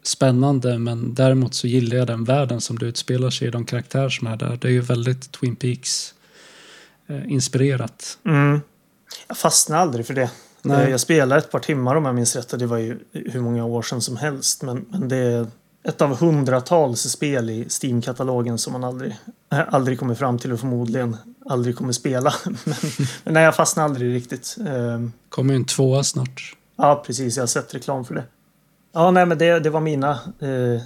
spännande 0.03 0.79
men 0.79 1.13
däremot 1.13 1.53
så 1.53 1.67
gillar 1.67 1.97
jag 1.97 2.07
den 2.07 2.23
världen 2.23 2.61
som 2.61 2.77
det 2.77 2.85
utspelar 2.85 3.29
sig 3.29 3.47
i, 3.47 3.51
de 3.51 3.65
karaktärer 3.65 4.09
som 4.09 4.27
är 4.27 4.37
där. 4.37 4.57
Det 4.61 4.67
är 4.67 4.71
ju 4.71 4.81
väldigt 4.81 5.31
Twin 5.31 5.55
Peaks 5.55 6.13
eh, 7.07 7.31
inspirerat. 7.31 8.17
Mm. 8.25 8.61
Jag 9.27 9.37
fastnade 9.37 9.81
aldrig 9.81 10.05
för 10.05 10.13
det. 10.13 10.31
Nej. 10.61 10.83
Eh, 10.85 10.89
Jag 10.91 10.99
spelade 10.99 11.41
ett 11.41 11.51
par 11.51 11.59
timmar 11.59 11.95
om 11.95 12.05
jag 12.05 12.15
minns 12.15 12.35
rätt 12.35 12.53
och 12.53 12.59
det 12.59 12.65
var 12.65 12.77
ju 12.77 12.99
hur 13.11 13.41
många 13.41 13.65
år 13.65 13.81
sedan 13.81 14.01
som 14.01 14.17
helst. 14.17 14.61
Men, 14.63 14.85
men 14.89 15.07
det 15.09 15.17
är 15.17 15.47
ett 15.83 16.01
av 16.01 16.19
hundratals 16.19 17.01
spel 17.01 17.49
i 17.49 17.67
Steam-katalogen 17.81 18.57
som 18.57 18.73
man 18.73 18.83
aldrig, 18.83 19.15
eh, 19.51 19.59
aldrig 19.73 19.99
kommer 19.99 20.15
fram 20.15 20.39
till 20.39 20.51
och 20.51 20.59
förmodligen 20.59 21.17
aldrig 21.45 21.75
kommer 21.75 21.93
spela. 21.93 22.33
men, 22.45 22.75
men 23.23 23.33
nej, 23.33 23.43
jag 23.43 23.55
fastnade 23.55 23.85
aldrig 23.85 24.13
riktigt. 24.15 24.57
Eh, 24.59 25.07
Kommer 25.29 25.53
ju 25.53 25.55
en 25.57 25.65
tvåa 25.65 26.03
snart. 26.03 26.55
Ja, 26.75 27.03
precis. 27.05 27.35
Jag 27.35 27.41
har 27.41 27.47
sett 27.47 27.73
reklam 27.75 28.05
för 28.05 28.15
det. 28.15 28.23
Ja, 28.93 29.11
nej, 29.11 29.25
men 29.25 29.37
det, 29.37 29.59
det 29.59 29.69
var 29.69 29.81
mina 29.81 30.11
eh, 30.39 30.81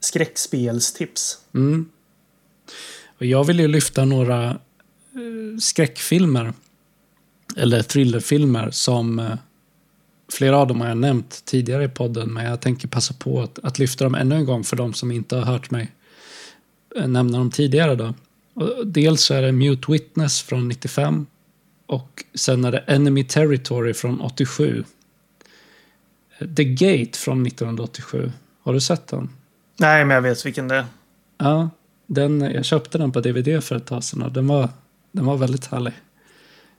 skräckspelstips. 0.00 1.38
Mm. 1.54 1.88
Och 3.18 3.24
jag 3.24 3.44
vill 3.44 3.60
ju 3.60 3.68
lyfta 3.68 4.04
några 4.04 4.44
eh, 4.50 5.58
skräckfilmer 5.60 6.52
eller 7.56 7.82
thrillerfilmer 7.82 8.70
som 8.70 9.18
eh, 9.18 9.34
flera 10.32 10.58
av 10.58 10.68
dem 10.68 10.80
har 10.80 10.88
jag 10.88 10.96
nämnt 10.96 11.44
tidigare 11.44 11.84
i 11.84 11.88
podden 11.88 12.32
men 12.32 12.44
jag 12.44 12.60
tänker 12.60 12.88
passa 12.88 13.14
på 13.14 13.42
att, 13.42 13.58
att 13.62 13.78
lyfta 13.78 14.04
dem 14.04 14.14
ännu 14.14 14.34
en 14.34 14.44
gång 14.44 14.64
för 14.64 14.76
de 14.76 14.94
som 14.94 15.10
inte 15.10 15.36
har 15.36 15.44
hört 15.44 15.70
mig 15.70 15.92
eh, 16.96 17.08
nämna 17.08 17.38
dem 17.38 17.50
tidigare. 17.50 17.94
Då. 17.94 18.14
Och 18.54 18.86
dels 18.86 19.22
så 19.22 19.34
är 19.34 19.42
det 19.42 19.52
Mute 19.52 19.92
Witness 19.92 20.42
från 20.42 20.68
95 20.68 21.26
och 21.86 22.24
sen 22.34 22.64
är 22.64 22.72
det 22.72 22.78
Enemy 22.78 23.24
Territory 23.24 23.94
från 23.94 24.20
87. 24.20 24.84
Eh, 26.38 26.48
The 26.48 26.64
Gate 26.64 27.18
från 27.18 27.46
1987. 27.46 28.32
Har 28.62 28.72
du 28.72 28.80
sett 28.80 29.06
den? 29.06 29.30
Nej, 29.76 30.04
men 30.04 30.14
jag 30.14 30.22
vet 30.22 30.46
vilken 30.46 30.68
det 30.68 30.76
är. 30.76 30.84
Ja, 31.38 31.70
den, 32.06 32.40
jag 32.40 32.64
köpte 32.64 32.98
den 32.98 33.12
på 33.12 33.20
DVD 33.20 33.64
för 33.64 33.76
ett 33.76 33.86
tag 33.86 34.04
sedan 34.04 34.22
och 34.22 34.32
den 34.32 34.46
var, 34.46 34.68
den 35.12 35.26
var 35.26 35.36
väldigt 35.36 35.66
härlig. 35.66 35.92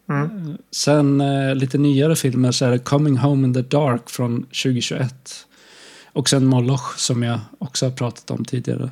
Mm. 0.09 0.57
Sen 0.71 1.21
eh, 1.21 1.55
lite 1.55 1.77
nyare 1.77 2.15
filmer 2.15 2.51
så 2.51 2.65
är 2.65 2.71
det 2.71 2.79
Coming 2.79 3.17
Home 3.17 3.47
in 3.47 3.53
the 3.53 3.61
Dark 3.61 4.09
från 4.09 4.43
2021. 4.43 5.13
Och 6.13 6.29
sen 6.29 6.45
Moloch 6.45 6.99
som 6.99 7.23
jag 7.23 7.39
också 7.57 7.85
har 7.85 7.91
pratat 7.91 8.31
om 8.31 8.45
tidigare. 8.45 8.91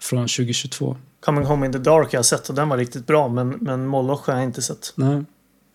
Från 0.00 0.22
2022. 0.22 0.96
Coming 1.20 1.44
Home 1.44 1.66
in 1.66 1.72
the 1.72 1.78
Dark 1.78 2.12
har 2.12 2.18
jag 2.18 2.24
sett 2.24 2.48
och 2.48 2.54
den 2.54 2.68
var 2.68 2.76
riktigt 2.76 3.06
bra, 3.06 3.28
men, 3.28 3.48
men 3.48 3.86
Moloch 3.86 4.26
har 4.26 4.34
jag 4.34 4.42
inte 4.42 4.62
sett. 4.62 4.92
Nej. 4.94 5.24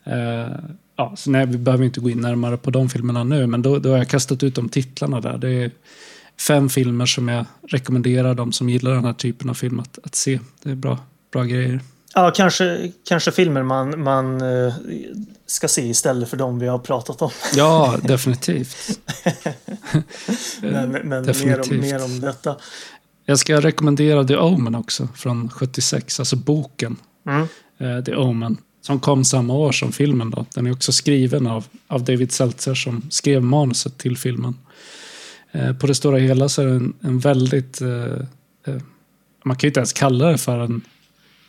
Eh, 0.03 0.55
ja, 0.95 1.13
så 1.15 1.31
nej, 1.31 1.45
vi 1.45 1.57
behöver 1.57 1.85
inte 1.85 2.00
gå 2.00 2.09
in 2.09 2.21
närmare 2.21 2.57
på 2.57 2.71
de 2.71 2.89
filmerna 2.89 3.23
nu, 3.23 3.47
men 3.47 3.61
då, 3.61 3.79
då 3.79 3.89
har 3.89 3.97
jag 3.97 4.07
kastat 4.07 4.43
ut 4.43 4.55
de 4.55 4.69
titlarna 4.69 5.21
där. 5.21 5.38
Det 5.38 5.50
är 5.50 5.71
fem 6.47 6.69
filmer 6.69 7.05
som 7.05 7.27
jag 7.27 7.45
rekommenderar 7.67 8.33
de 8.33 8.51
som 8.51 8.69
gillar 8.69 8.91
den 8.91 9.05
här 9.05 9.13
typen 9.13 9.50
av 9.50 9.53
film 9.53 9.79
att, 9.79 10.00
att 10.03 10.15
se. 10.15 10.39
Det 10.63 10.71
är 10.71 10.75
bra, 10.75 11.00
bra 11.31 11.43
grejer. 11.43 11.79
Ja, 12.13 12.32
kanske, 12.36 12.91
kanske 13.08 13.32
filmer 13.32 13.63
man, 13.63 14.03
man 14.03 14.41
eh, 14.41 14.74
ska 15.46 15.68
se 15.68 15.82
istället 15.82 16.30
för 16.30 16.38
de 16.38 16.60
vi 16.60 16.68
har 16.68 16.80
pratat 16.80 17.22
om. 17.22 17.32
Ja, 17.56 17.98
definitivt. 18.03 19.00
men 20.62 20.91
men 20.91 21.10
mer, 21.10 21.18
om, 21.20 21.25
definitivt. 21.25 21.82
mer 21.82 22.03
om 22.03 22.20
detta. 22.20 22.56
Jag 23.25 23.39
ska 23.39 23.62
rekommendera 23.62 24.24
The 24.24 24.38
Omen 24.38 24.75
också, 24.75 25.08
från 25.15 25.50
76, 25.50 26.20
alltså 26.20 26.36
boken 26.36 26.96
Mm. 27.27 27.48
eh, 27.77 28.03
The 28.03 28.15
Omen. 28.15 28.58
Som 28.82 29.00
kom 29.00 29.25
samma 29.25 29.53
år 29.53 29.72
som 29.72 29.91
filmen 29.91 30.30
då. 30.30 30.46
Den 30.56 30.68
är 30.68 30.72
också 30.72 30.91
skriven 30.91 31.48
av, 31.48 31.65
av 31.88 32.03
David 32.03 32.32
Seltzer 32.32 32.74
som 32.74 33.08
skrev 33.10 33.44
manuset 33.44 33.98
till 33.98 34.18
filmen. 34.18 34.58
Eh, 35.51 35.74
på 35.74 35.88
det 35.88 35.96
stora 35.96 36.18
hela 36.18 36.50
så 36.50 36.62
är 36.62 36.65
det 36.65 36.72
en, 36.72 36.94
en 37.01 37.20
väldigt 37.20 37.82
man 39.44 39.56
kan 39.58 39.68
ju 39.68 39.70
inte 39.70 39.80
ens 39.80 39.94
kalla 39.94 40.25
det 40.25 40.38
för 40.38 40.60
en, 40.60 40.82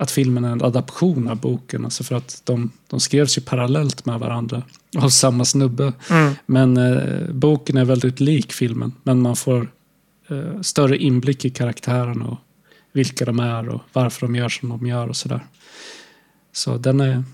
att 0.02 0.10
filmen 0.10 0.44
är 0.44 0.52
en 0.52 0.62
adaption 0.62 1.28
av 1.28 1.36
boken. 1.36 1.84
Alltså 1.84 2.04
för 2.04 2.14
att 2.14 2.42
de, 2.44 2.70
de 2.88 3.00
skrevs 3.00 3.38
ju 3.38 3.42
parallellt 3.42 4.06
med 4.06 4.20
varandra. 4.20 4.62
Av 4.98 5.08
samma 5.08 5.44
snubbe. 5.44 5.92
Mm. 6.10 6.34
Men 6.46 6.76
eh, 6.76 7.30
boken 7.30 7.76
är 7.76 7.84
väldigt 7.84 8.20
lik 8.20 8.52
filmen. 8.52 8.92
Men 9.02 9.22
man 9.22 9.36
får 9.36 9.70
eh, 10.30 10.60
större 10.60 10.96
inblick 10.96 11.44
i 11.44 11.50
karaktären 11.50 12.22
och 12.22 12.38
vilka 12.92 13.24
de 13.24 13.40
är 13.40 13.68
och 13.68 13.80
varför 13.92 14.26
de 14.26 14.34
gör 14.34 14.48
som 14.48 14.68
de 14.68 14.86
gör 14.86 15.08
och 15.08 15.16
sådär. 15.16 15.46
Så 16.52 16.76
den 16.76 17.00
är 17.00 17.24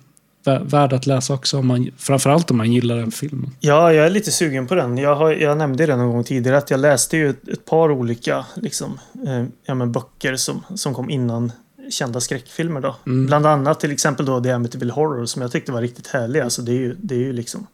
vä- 0.44 0.64
värd 0.64 0.92
att 0.92 1.06
läsa 1.06 1.34
också. 1.34 1.58
Om 1.58 1.66
man, 1.66 1.90
framförallt 1.98 2.50
om 2.50 2.56
man 2.56 2.72
gillar 2.72 2.96
den 2.96 3.10
filmen. 3.10 3.50
Ja, 3.60 3.92
jag 3.92 4.06
är 4.06 4.10
lite 4.10 4.30
sugen 4.30 4.66
på 4.66 4.75
den. 4.75 4.98
Jag, 4.98 5.14
har, 5.14 5.32
jag 5.32 5.58
nämnde 5.58 5.87
det 5.87 5.96
någon 5.96 6.12
gång 6.12 6.25
tidigare 6.25 6.58
att 6.58 6.70
jag 6.70 6.80
läste 6.80 7.16
ju 7.16 7.30
ett, 7.30 7.48
ett 7.48 7.64
par 7.64 7.90
olika 7.90 8.46
liksom, 8.56 9.00
eh, 9.26 9.44
ja, 9.64 9.75
men 9.75 9.92
böcker 9.92 10.37
som, 10.37 10.62
som 10.75 10.94
kom 10.94 11.10
innan 11.10 11.52
kända 11.90 12.21
skräckfilmer. 12.21 12.80
Då. 12.80 12.97
Mm. 13.07 13.26
Bland 13.26 13.47
annat 13.47 13.80
till 13.80 13.92
exempel 13.92 14.26
då 14.26 14.42
The 14.42 14.50
Amityville 14.50 14.92
Horror 14.92 15.26
som 15.26 15.42
jag 15.42 15.52
tyckte 15.52 15.73
var 15.73 15.80
riktigt 15.80 16.07
härlig. 16.07 16.40
Alltså, 16.40 16.62
det, 16.62 16.73
är 16.73 16.78
ju, 16.78 16.97
det 16.99 17.14
är 17.14 17.18
ju 17.18 17.33
liksom 17.33 17.66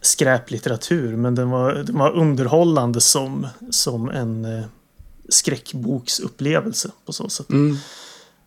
skräplitteratur 0.00 1.16
men 1.16 1.34
den 1.34 1.50
var, 1.50 1.74
den 1.74 1.98
var 1.98 2.10
underhållande 2.12 3.00
som, 3.00 3.46
som 3.70 4.08
en 4.08 4.44
eh, 4.44 4.64
skräckboksupplevelse 5.28 6.90
på 7.06 7.12
så 7.12 7.28
sätt. 7.28 7.50
Mm. 7.50 7.76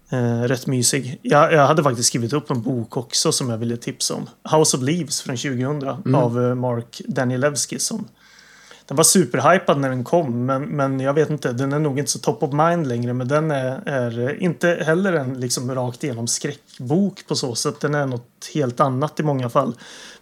Eh, 0.10 0.42
rätt 0.42 0.68
mysig. 0.68 1.20
Jag, 1.22 1.54
jag 1.54 1.68
hade 1.68 1.84
faktiskt 1.84 2.08
skrivit 2.08 2.34
upp 2.34 2.51
en 2.51 2.62
bok 2.62 2.98
också 2.98 3.32
som 3.32 3.50
jag 3.50 3.58
ville 3.58 3.77
tipsa 3.77 4.13
om. 4.13 4.30
House 4.58 4.77
of 4.77 4.84
Leaves 4.84 5.22
från 5.22 5.38
2000 5.38 6.16
av 6.16 6.44
eh, 6.44 6.56
Mark 6.56 7.01
Danielewski. 7.08 7.80
Som, 7.80 8.08
den 8.88 8.98
var 8.98 9.03
superhypad 9.03 9.79
när 9.79 9.89
den 9.89 10.03
kom 10.03 10.46
men, 10.46 10.63
men 10.63 11.00
jag 11.00 11.13
vet 11.13 11.29
inte, 11.29 11.51
den 11.53 11.74
är 11.74 11.79
nog 11.79 12.00
inte 12.00 12.12
så 12.12 12.20
top 12.20 12.44
of 12.44 12.53
mind 12.53 12.88
längre. 12.88 13.13
Men 13.13 13.27
den 13.27 13.51
är, 13.51 13.82
är 13.86 14.41
inte 14.44 14.84
heller 14.86 15.13
en 15.13 15.39
liksom 15.39 15.75
rakt 15.75 16.03
igenom 16.03 16.27
skräckbok 16.27 17.27
på 17.27 17.36
så 17.36 17.56
sätt. 17.56 17.79
Den 17.79 17.96
är 17.96 18.06
något 18.06 18.50
helt 18.53 18.79
annat 18.79 19.20
i 19.20 19.24
många 19.24 19.50
fall. 19.50 19.74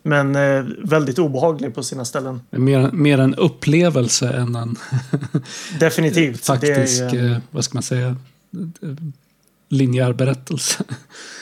Men 0.03 0.35
eh, 0.35 0.63
väldigt 0.83 1.19
obehaglig 1.19 1.75
på 1.75 1.83
sina 1.83 2.05
ställen. 2.05 2.41
Mer, 2.49 2.91
mer 2.91 3.19
en 3.19 3.35
upplevelse 3.35 4.29
än 4.29 4.55
en 4.55 4.75
Definitivt. 5.79 6.45
faktisk, 6.45 7.01
är 7.01 7.19
en- 7.19 7.31
eh, 7.33 7.37
vad 7.51 7.63
ska 7.63 7.73
man 7.73 7.83
säga, 7.83 8.15
linjär 9.69 10.13
berättelse. 10.13 10.83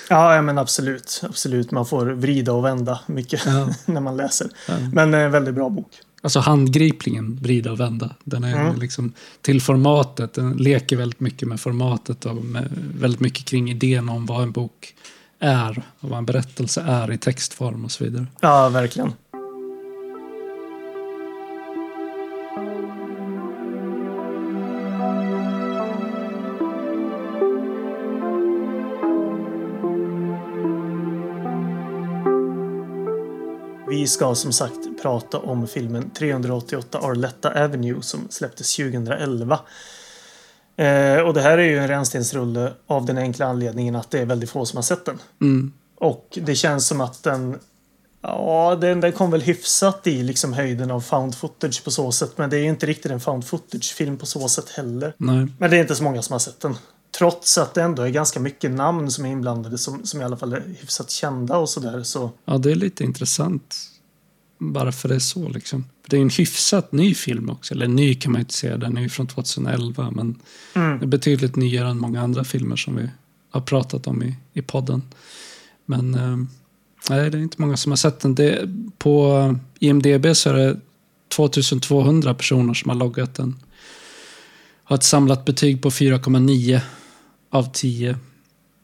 Ja, 0.10 0.42
men 0.42 0.58
absolut. 0.58 1.22
Absolut. 1.24 1.72
Man 1.72 1.86
får 1.86 2.06
vrida 2.06 2.54
och 2.54 2.66
vända 2.66 3.00
mycket 3.08 3.42
Ja. 3.46 3.70
när 3.94 4.02
man 4.02 4.18
läser. 4.18 4.48
Ja. 4.68 4.74
Men 4.94 5.14
eh, 5.14 5.30
väldigt 5.30 5.56
bra 5.56 5.70
bok. 5.70 5.92
Alltså 6.24 6.40
handgripligen 6.40 7.36
vrida 7.42 7.72
och 7.72 7.80
vända. 7.80 8.10
Den 8.24 8.44
är 8.44 8.62
Mm. 8.62 8.80
liksom 8.80 9.14
till 9.42 9.62
formatet. 9.62 10.34
Den 10.34 10.52
leker 10.58 10.98
väldigt 10.98 11.20
mycket 11.20 11.48
med 11.48 11.60
formatet 11.60 12.26
och 12.26 12.36
med 12.36 12.70
väldigt 13.00 13.20
mycket 13.22 13.46
kring 13.46 13.70
idén 13.72 14.10
om 14.10 14.26
vad 14.26 14.44
en 14.44 14.52
bok 14.52 14.96
är 15.40 15.84
och 16.00 16.10
vad 16.10 16.18
en 16.20 16.26
berättelse 16.26 16.82
är 16.82 17.12
i 17.12 17.18
textform 17.18 17.86
och 17.86 17.92
så 17.92 18.04
vidare. 18.04 18.28
Ja, 18.42 18.70
verkligen. 18.70 19.12
Vi 33.90 34.08
ska 34.08 34.36
som 34.36 34.52
sagt 34.52 34.93
prata 35.04 35.38
om 35.38 35.68
filmen 35.68 36.10
388 36.10 37.00
Arletta 37.02 37.64
Avenue 37.64 38.02
som 38.02 38.28
släpptes 38.30 38.76
2011. 38.76 39.60
Eh, 40.76 41.18
och 41.18 41.34
det 41.34 41.42
här 41.42 41.58
är 41.58 41.64
ju 41.64 41.78
en 41.78 41.88
rännstensrulle 41.88 42.74
av 42.88 43.06
den 43.06 43.18
enkla 43.18 43.46
anledningen 43.46 43.96
att 43.96 44.12
det 44.12 44.20
är 44.20 44.26
väldigt 44.26 44.50
få 44.50 44.66
som 44.66 44.78
har 44.78 44.84
sett 44.84 45.06
den. 45.06 45.20
Mm. 45.42 45.74
Och 45.96 46.40
det 46.42 46.56
känns 46.56 46.88
som 46.88 47.02
att 47.02 47.24
den 47.24 47.60
Ja, 48.22 48.78
den, 48.82 49.02
den 49.02 49.12
kom 49.12 49.32
väl 49.32 49.42
hyfsat 49.42 50.08
i 50.08 50.24
liksom 50.24 50.54
höjden 50.54 50.92
av 50.92 51.02
found 51.02 51.36
footage 51.36 51.84
på 51.84 51.92
så 51.92 52.12
sätt. 52.12 52.38
Men 52.38 52.50
det 52.50 52.58
är 52.58 52.62
ju 52.62 52.70
inte 52.70 52.86
riktigt 52.86 53.12
en 53.12 53.20
found 53.20 53.46
footage-film 53.46 54.18
på 54.18 54.26
så 54.26 54.50
sätt 54.50 54.70
heller. 54.70 55.14
Nej. 55.18 55.48
Men 55.58 55.72
det 55.72 55.78
är 55.78 55.82
inte 55.82 55.96
så 55.96 56.04
många 56.04 56.22
som 56.22 56.34
har 56.34 56.40
sett 56.40 56.60
den. 56.60 56.76
Trots 57.18 57.58
att 57.58 57.74
det 57.74 57.82
ändå 57.82 58.04
är 58.04 58.10
ganska 58.10 58.40
mycket 58.40 58.72
namn 58.72 59.12
som 59.12 59.26
är 59.26 59.30
inblandade 59.30 59.78
som, 59.78 60.06
som 60.06 60.22
i 60.22 60.24
alla 60.24 60.38
fall 60.38 60.54
är 60.54 60.64
hyfsat 60.80 61.10
kända 61.10 61.58
och 61.58 61.70
sådär. 61.70 62.04
Så 62.04 62.32
Ja, 62.46 62.58
det 62.58 62.72
är 62.72 62.76
lite 62.76 63.04
intressant. 63.04 63.76
Varför 64.72 65.10
det 65.10 65.16
är 65.16 65.20
så 65.20 65.50
liksom. 65.50 65.86
För 66.04 66.10
Det 66.10 66.18
är 66.18 66.22
en 66.22 66.30
hyfsat 66.30 66.92
ny 66.92 67.16
film 67.16 67.50
också. 67.50 67.74
Eller 67.74 67.88
ny 67.88 68.16
kan 68.16 68.32
man 68.32 68.42
inte 68.42 68.54
säga. 68.54 68.78
Den 68.78 68.98
är 68.98 69.02
ju 69.02 69.10
från 69.10 69.28
2011. 69.28 70.12
Men 70.12 70.36
mm. 70.74 71.00
det 71.00 71.06
är 71.06 71.08
betydligt 71.08 71.56
nyare 71.56 71.90
än 71.90 72.00
många 72.00 72.22
andra 72.22 72.44
filmer 72.44 72.76
som 72.76 72.96
vi 72.96 73.10
har 73.50 73.62
pratat 73.62 74.08
om 74.08 74.24
i, 74.24 74.36
i 74.54 74.62
podden. 74.62 75.02
Men 75.86 76.16
eh, 76.16 76.38
nej, 77.10 77.30
det 77.30 77.38
är 77.38 77.42
inte 77.42 77.62
många 77.62 77.78
som 77.78 77.92
har 77.92 77.98
sett 77.98 78.20
den. 78.20 78.36
Det, 78.36 78.70
på 78.98 79.56
IMDB 79.80 80.36
så 80.36 80.50
är 80.50 80.54
det 80.54 80.80
2200 81.28 82.34
personer 82.34 82.74
som 82.74 82.90
har 82.90 82.96
loggat 82.96 83.36
den. 83.36 83.56
Har 84.84 84.96
ett 84.96 85.04
samlat 85.04 85.46
betyg 85.46 85.82
på 85.82 85.90
4,9 85.90 86.82
av 87.50 87.72
10. 87.74 88.18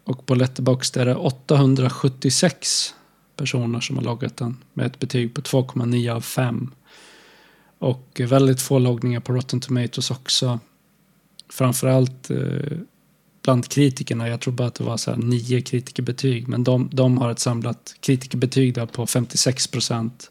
Och 0.04 0.26
på 0.26 0.36
Letterboxd 0.36 0.98
är 0.98 1.06
det 1.06 1.16
876 1.16 2.94
personer 3.40 3.80
som 3.80 3.98
har 3.98 4.04
loggat 4.04 4.38
den 4.38 4.58
med 4.74 4.86
ett 4.86 5.00
betyg 5.00 5.34
på 5.34 5.42
2,9 5.42 6.12
av 6.12 6.22
5. 6.22 6.72
Och 7.80 8.22
väldigt 8.26 8.62
få 8.62 8.80
loggningar 8.80 9.20
på 9.20 9.34
Rotten 9.34 9.60
Tomatoes 9.60 10.12
också. 10.12 10.60
Framförallt 11.50 12.30
eh, 12.30 12.78
bland 13.44 13.68
kritikerna. 13.68 14.30
Jag 14.30 14.42
tror 14.42 14.54
bara 14.54 14.68
att 14.68 14.76
det 14.76 14.84
var 14.84 14.98
så 14.98 15.12
här 15.12 15.18
nio 15.18 15.62
kritikerbetyg. 15.62 16.48
Men 16.48 16.64
de, 16.64 16.90
de 16.94 17.18
har 17.18 17.32
ett 17.32 17.40
samlat 17.40 17.96
kritikerbetyg 18.00 18.74
där 18.74 18.86
på 18.86 19.08
56 19.08 19.68
procent. 19.68 20.30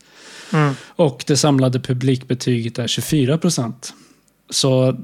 Mm. 0.52 0.74
Och 0.86 1.24
det 1.26 1.36
samlade 1.36 1.80
publikbetyget 1.80 2.78
är 2.78 2.86
24 2.86 3.38
procent. 3.38 3.94
Så 4.50 5.00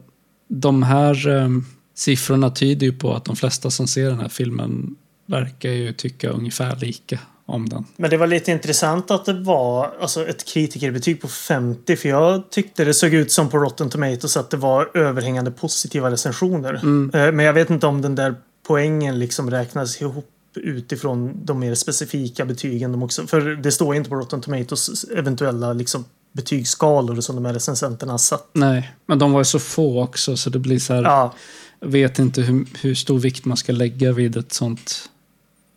de 0.49 0.83
här 0.83 1.29
eh, 1.29 1.49
siffrorna 1.95 2.51
tyder 2.51 2.87
ju 2.87 2.93
på 2.93 3.15
att 3.15 3.25
de 3.25 3.37
flesta 3.37 3.71
som 3.71 3.89
ser 3.89 4.11
den 4.11 4.21
här 4.21 4.29
filmen 4.29 4.97
verkar 5.27 5.71
ju 5.71 5.93
tycka 5.93 6.31
ungefär 6.31 6.77
lika 6.77 7.19
om 7.47 7.69
den. 7.69 7.85
Men 7.97 8.11
det 8.11 8.17
var 8.17 8.27
lite 8.27 8.53
intressant 8.53 9.11
att 9.11 9.25
det 9.25 9.33
var 9.33 9.91
alltså, 10.01 10.27
ett 10.27 10.45
kritikerbetyg 10.45 11.21
på 11.21 11.29
50. 11.29 11.97
För 11.97 12.09
jag 12.09 12.51
tyckte 12.51 12.85
det 12.85 12.95
såg 12.95 13.15
ut 13.15 13.33
som 13.33 13.49
på 13.51 13.59
Rotten 13.59 13.91
Tomatoes 13.91 14.37
att 14.37 14.51
det 14.51 14.57
var 14.57 14.91
överhängande 14.95 15.51
positiva 15.51 16.11
recensioner. 16.11 16.75
Mm. 16.75 17.11
Eh, 17.15 17.33
Men 17.33 17.47
jag 17.47 17.53
vet 17.53 17.71
inte 17.71 17.87
om 17.87 18.03
den 18.03 18.15
där 18.15 18.35
poängen 18.67 19.19
liksom 19.19 19.51
räknas 19.51 20.01
ihop 20.01 20.31
utifrån 20.57 21.45
de 21.45 21.59
mer 21.59 21.75
specifika 21.75 22.45
betygen. 22.45 22.93
De 22.93 23.03
också, 23.03 23.27
för 23.27 23.41
det 23.41 23.73
står 23.73 23.95
inte 23.95 24.11
på 24.11 24.17
Rotten 24.17 24.41
Tomatoes 24.41 25.05
eventuella 25.05 25.73
liksom, 25.73 26.05
betygsskalor 26.33 27.21
som 27.21 27.37
de 27.37 27.45
här 27.45 27.55
recensenterna 27.55 28.19
satt. 28.19 28.49
Nej, 28.53 28.95
men 29.07 29.19
de 29.19 29.33
var 29.33 29.41
ju 29.41 29.45
så 29.45 29.59
få 29.59 30.03
också 30.03 30.37
så 30.37 30.51
det 30.51 30.59
blir 30.59 30.79
så 30.79 30.95
här. 30.95 31.03
Ja, 31.03 31.35
Jag 31.81 31.89
vet 31.89 32.19
inte 32.19 32.43
hur, 32.43 32.67
hur 32.81 32.95
stor 32.95 33.19
vikt 33.19 33.45
man 33.45 33.57
ska 33.57 33.73
lägga 33.73 34.13
vid 34.13 34.37
ett 34.37 34.53
sånt 34.53 35.11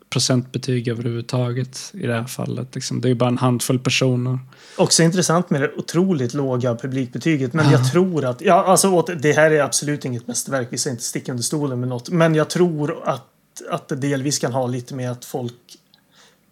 procentbetyg 0.10 0.88
överhuvudtaget 0.88 1.92
i 1.94 2.08
det 2.08 2.14
här 2.14 2.24
fallet. 2.24 2.76
Liksom. 2.76 3.02
Det 3.02 3.08
är 3.08 3.10
ju 3.10 3.16
bara 3.16 3.30
en 3.30 3.38
handfull 3.38 3.80
personer. 3.80 4.40
Också 4.78 5.04
intressant 5.04 5.50
med 5.50 5.62
det 5.62 5.72
otroligt 5.78 6.34
låga 6.34 6.76
publikbetyget. 6.76 7.54
Men 7.54 7.72
jag 7.72 7.92
tror 7.92 8.26
att, 8.26 8.42
ja 8.42 8.66
alltså 8.66 9.02
det 9.02 9.34
här 9.34 9.52
är 9.52 9.62
absolut 9.62 10.06
inget 10.06 10.28
mästerverk. 10.28 10.68
Vi 10.72 10.78
ska 10.78 10.90
inte 10.90 11.04
sticka 11.04 11.32
under 11.32 11.44
stolen 11.44 11.80
med 11.80 11.90
något. 11.90 12.10
Men 12.10 12.36
jag 12.36 12.50
tror 12.50 13.04
att, 13.04 13.28
att 13.70 13.88
det 13.88 13.96
delvis 13.96 14.40
kan 14.40 14.54
ha 14.54 14.68
lite 14.68 14.96
med 14.96 15.12
att 15.12 15.26
folk 15.26 15.54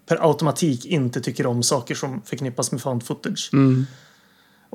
per 0.08 0.30
automatik 0.30 0.86
inte 0.86 1.22
tycker 1.22 1.46
om 1.46 1.64
saker 1.64 1.96
som 1.96 2.22
förknippas 2.26 2.72
med 2.72 2.82
found 2.82 3.04
footage. 3.04 3.50
Mm. 3.54 3.86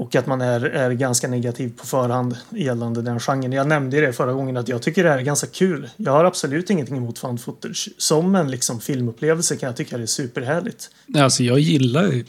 Och 0.01 0.15
att 0.15 0.27
man 0.27 0.41
är, 0.41 0.61
är 0.65 0.91
ganska 0.91 1.29
negativ 1.29 1.73
på 1.77 1.87
förhand 1.87 2.37
gällande 2.51 3.03
den 3.03 3.21
genren. 3.21 3.53
Jag 3.53 3.67
nämnde 3.67 4.01
det 4.01 4.13
förra 4.13 4.33
gången 4.33 4.57
att 4.57 4.69
jag 4.69 4.83
tycker 4.83 5.05
det 5.05 5.11
här 5.11 5.19
är 5.19 5.23
ganska 5.23 5.47
kul. 5.47 5.89
Jag 5.97 6.13
har 6.13 6.25
absolut 6.25 6.71
ingenting 6.71 6.97
emot 6.97 7.19
found 7.19 7.41
footage. 7.41 7.89
Som 7.97 8.35
en 8.35 8.51
liksom 8.51 8.81
filmupplevelse 8.81 9.57
kan 9.57 9.67
jag 9.67 9.77
tycka 9.77 9.97
det 9.97 10.03
är 10.03 10.07
superhärligt. 10.07 10.91
Alltså 11.15 11.43
jag 11.43 11.61
gillar 11.61 12.13
ju 12.13 12.25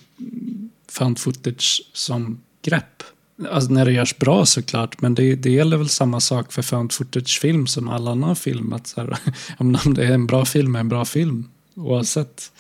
found 0.90 1.20
footage 1.20 1.90
som 1.94 2.42
grepp. 2.62 3.04
Alltså 3.52 3.72
när 3.72 3.86
det 3.86 3.92
görs 3.92 4.18
bra 4.18 4.46
såklart, 4.46 5.02
men 5.02 5.16
det, 5.16 5.36
det 5.36 5.52
gäller 5.52 5.78
väl 5.78 5.90
samma 5.90 6.20
sak 6.20 6.52
för 6.52 6.62
found 6.62 6.94
footage-film 6.94 7.68
som 7.68 7.90
all 7.90 8.08
annan 8.08 8.36
film. 8.36 8.74
Att 8.74 8.88
så 8.88 9.02
här, 9.02 9.18
om 9.58 9.94
det 9.94 10.06
är 10.06 10.12
en 10.12 10.28
bra 10.28 10.46
film 10.46 10.76
är 10.76 10.80
en 10.80 10.90
bra 10.90 11.06
film, 11.06 11.50
oavsett 11.76 12.52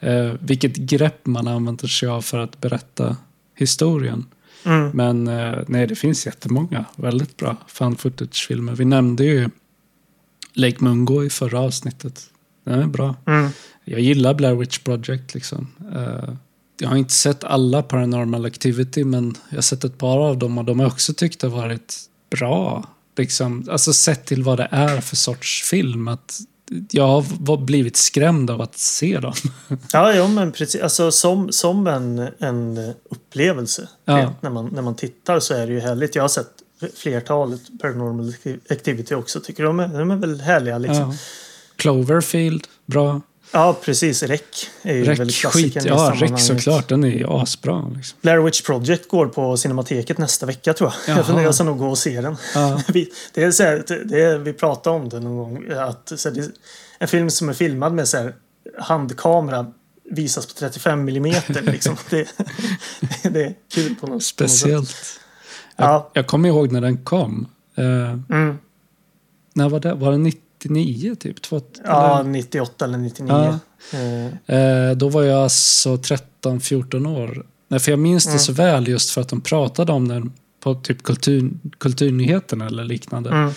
eh, 0.00 0.32
vilket 0.40 0.76
grepp 0.76 1.26
man 1.26 1.48
använder 1.48 1.88
sig 1.88 2.08
av 2.08 2.22
för 2.22 2.38
att 2.38 2.60
berätta 2.60 3.16
historien. 3.54 4.24
Mm. 4.66 4.90
Men 4.94 5.28
eh, 5.28 5.58
nej, 5.66 5.86
det 5.86 5.94
finns 5.94 6.26
jättemånga 6.26 6.84
väldigt 6.96 7.36
bra 7.36 7.56
found 7.66 8.00
footage-filmer. 8.00 8.74
Vi 8.74 8.84
nämnde 8.84 9.24
ju 9.24 9.48
Lake 10.52 10.76
Mungo 10.80 11.24
i 11.24 11.30
förra 11.30 11.60
avsnittet. 11.60 12.30
Den 12.64 12.80
är 12.80 12.86
bra. 12.86 13.14
Mm. 13.26 13.50
Jag 13.84 14.00
gillar 14.00 14.34
Blair 14.34 14.54
Witch 14.54 14.78
Project 14.78 15.34
liksom. 15.34 15.68
Eh, 15.94 16.34
jag 16.78 16.88
har 16.88 16.96
inte 16.96 17.14
sett 17.14 17.44
alla 17.44 17.82
Paranormal 17.82 18.44
Activity 18.44 19.04
men 19.04 19.34
jag 19.48 19.56
har 19.56 19.62
sett 19.62 19.84
ett 19.84 19.98
par 19.98 20.18
av 20.18 20.38
dem 20.38 20.58
och 20.58 20.64
de 20.64 20.80
har 20.80 20.86
också 20.86 21.14
tyckt 21.14 21.42
har 21.42 21.48
varit 21.48 22.00
bra. 22.30 22.84
Liksom, 23.16 23.68
alltså 23.70 23.92
sett 23.92 24.26
till 24.26 24.42
vad 24.42 24.58
det 24.58 24.68
är 24.70 25.00
för 25.00 25.16
sorts 25.16 25.62
film. 25.62 26.08
Att 26.08 26.40
jag 26.90 27.06
har 27.06 27.56
blivit 27.56 27.96
skrämd 27.96 28.50
av 28.50 28.60
att 28.60 28.78
se 28.78 29.18
dem. 29.18 29.32
Ja, 29.92 30.12
ja 30.12 30.28
men 30.28 30.52
precis. 30.52 30.82
Alltså 30.82 31.12
som, 31.12 31.52
som 31.52 31.86
en, 31.86 32.28
en 32.38 32.92
upplevelse. 33.10 33.88
Ja. 34.04 34.34
När, 34.40 34.50
man, 34.50 34.70
när 34.72 34.82
man 34.82 34.96
tittar 34.96 35.40
så 35.40 35.54
är 35.54 35.66
det 35.66 35.72
ju 35.72 35.80
härligt. 35.80 36.14
Jag 36.14 36.22
har 36.22 36.28
sett 36.28 36.50
flertalet 36.94 37.60
Paranormal 37.80 38.34
Activity 38.70 39.14
också. 39.14 39.40
Tycker 39.40 39.64
de 39.64 39.80
är, 39.80 39.88
de 39.88 40.10
är 40.10 40.16
väl 40.16 40.40
härliga 40.40 40.78
liksom. 40.78 41.10
Ja. 41.10 41.14
Cloverfield, 41.76 42.66
bra. 42.86 43.20
Ja, 43.56 43.76
precis. 43.84 44.22
Rec 44.22 44.40
är 44.82 44.94
ju 44.94 45.04
Rec, 45.04 45.18
väl 45.20 45.30
skit. 45.30 45.84
Ja, 45.84 46.12
Rec 46.16 46.46
såklart. 46.46 46.88
Den 46.88 47.04
är 47.04 47.08
ju 47.08 47.26
asbra. 47.28 47.88
Liksom. 47.96 48.18
Blair 48.22 48.38
Witch 48.38 48.62
Project 48.62 49.08
går 49.08 49.26
på 49.26 49.56
Cinemateket 49.56 50.18
nästa 50.18 50.46
vecka 50.46 50.72
tror 50.74 50.92
jag. 51.06 51.16
Jaha. 51.16 51.42
Jag 51.42 51.54
så 51.54 51.64
nog 51.64 51.78
gå 51.78 51.88
och 51.88 51.98
se 51.98 52.20
den. 52.20 52.36
Ja. 52.54 52.80
Vi, 52.92 53.12
det 53.34 53.42
är 53.42 53.50
så 53.50 53.62
här, 53.62 53.84
det 54.04 54.22
är, 54.22 54.38
vi 54.38 54.52
pratade 54.52 54.96
om 54.96 55.08
det 55.08 55.20
någon 55.20 55.36
gång. 55.36 55.72
Att, 55.78 56.12
så 56.16 56.28
här, 56.30 56.44
en 56.98 57.08
film 57.08 57.30
som 57.30 57.48
är 57.48 57.52
filmad 57.52 57.92
med 57.94 58.08
så 58.08 58.16
här, 58.16 58.34
handkamera 58.78 59.66
visas 60.10 60.46
på 60.46 60.52
35 60.52 61.04
millimeter. 61.04 61.62
Liksom. 61.72 61.96
det, 62.10 62.28
det 63.22 63.44
är 63.44 63.54
kul 63.74 63.94
på 63.94 64.06
något, 64.06 64.12
något 64.14 64.22
sätt. 64.22 64.34
Speciellt. 64.50 64.96
Jag, 65.76 65.88
Ja. 65.88 66.10
jag 66.12 66.26
kommer 66.26 66.48
ihåg 66.48 66.72
när 66.72 66.80
den 66.80 67.04
kom. 67.04 67.46
Eh, 67.76 67.84
Mm. 68.30 68.58
när 69.54 69.68
var 69.68 69.80
det? 69.80 69.94
Var 69.94 70.12
det 70.12 70.18
99 70.70 71.14
typ? 71.14 71.42
Två, 71.42 71.60
Ja, 71.84 72.20
eller? 72.20 72.30
98 72.30 72.84
eller 72.84 72.98
99. 72.98 73.58
Ja. 73.92 74.54
Eh, 74.54 74.96
då 74.96 75.08
var 75.08 75.22
jag 75.22 75.42
alltså 75.42 75.96
13-14 75.96 77.06
år. 77.06 77.46
Nej, 77.68 77.80
för 77.80 77.92
jag 77.92 77.98
minns 77.98 78.24
det 78.24 78.30
Mm. 78.30 78.38
så 78.38 78.52
väl 78.52 78.88
just 78.88 79.10
för 79.10 79.20
att 79.20 79.28
de 79.28 79.40
pratade 79.40 79.92
om 79.92 80.08
den 80.08 80.32
på 80.60 80.74
typ 80.74 81.02
kultur, 81.02 81.50
kulturnyheterna 81.78 82.66
eller 82.66 82.84
liknande. 82.84 83.52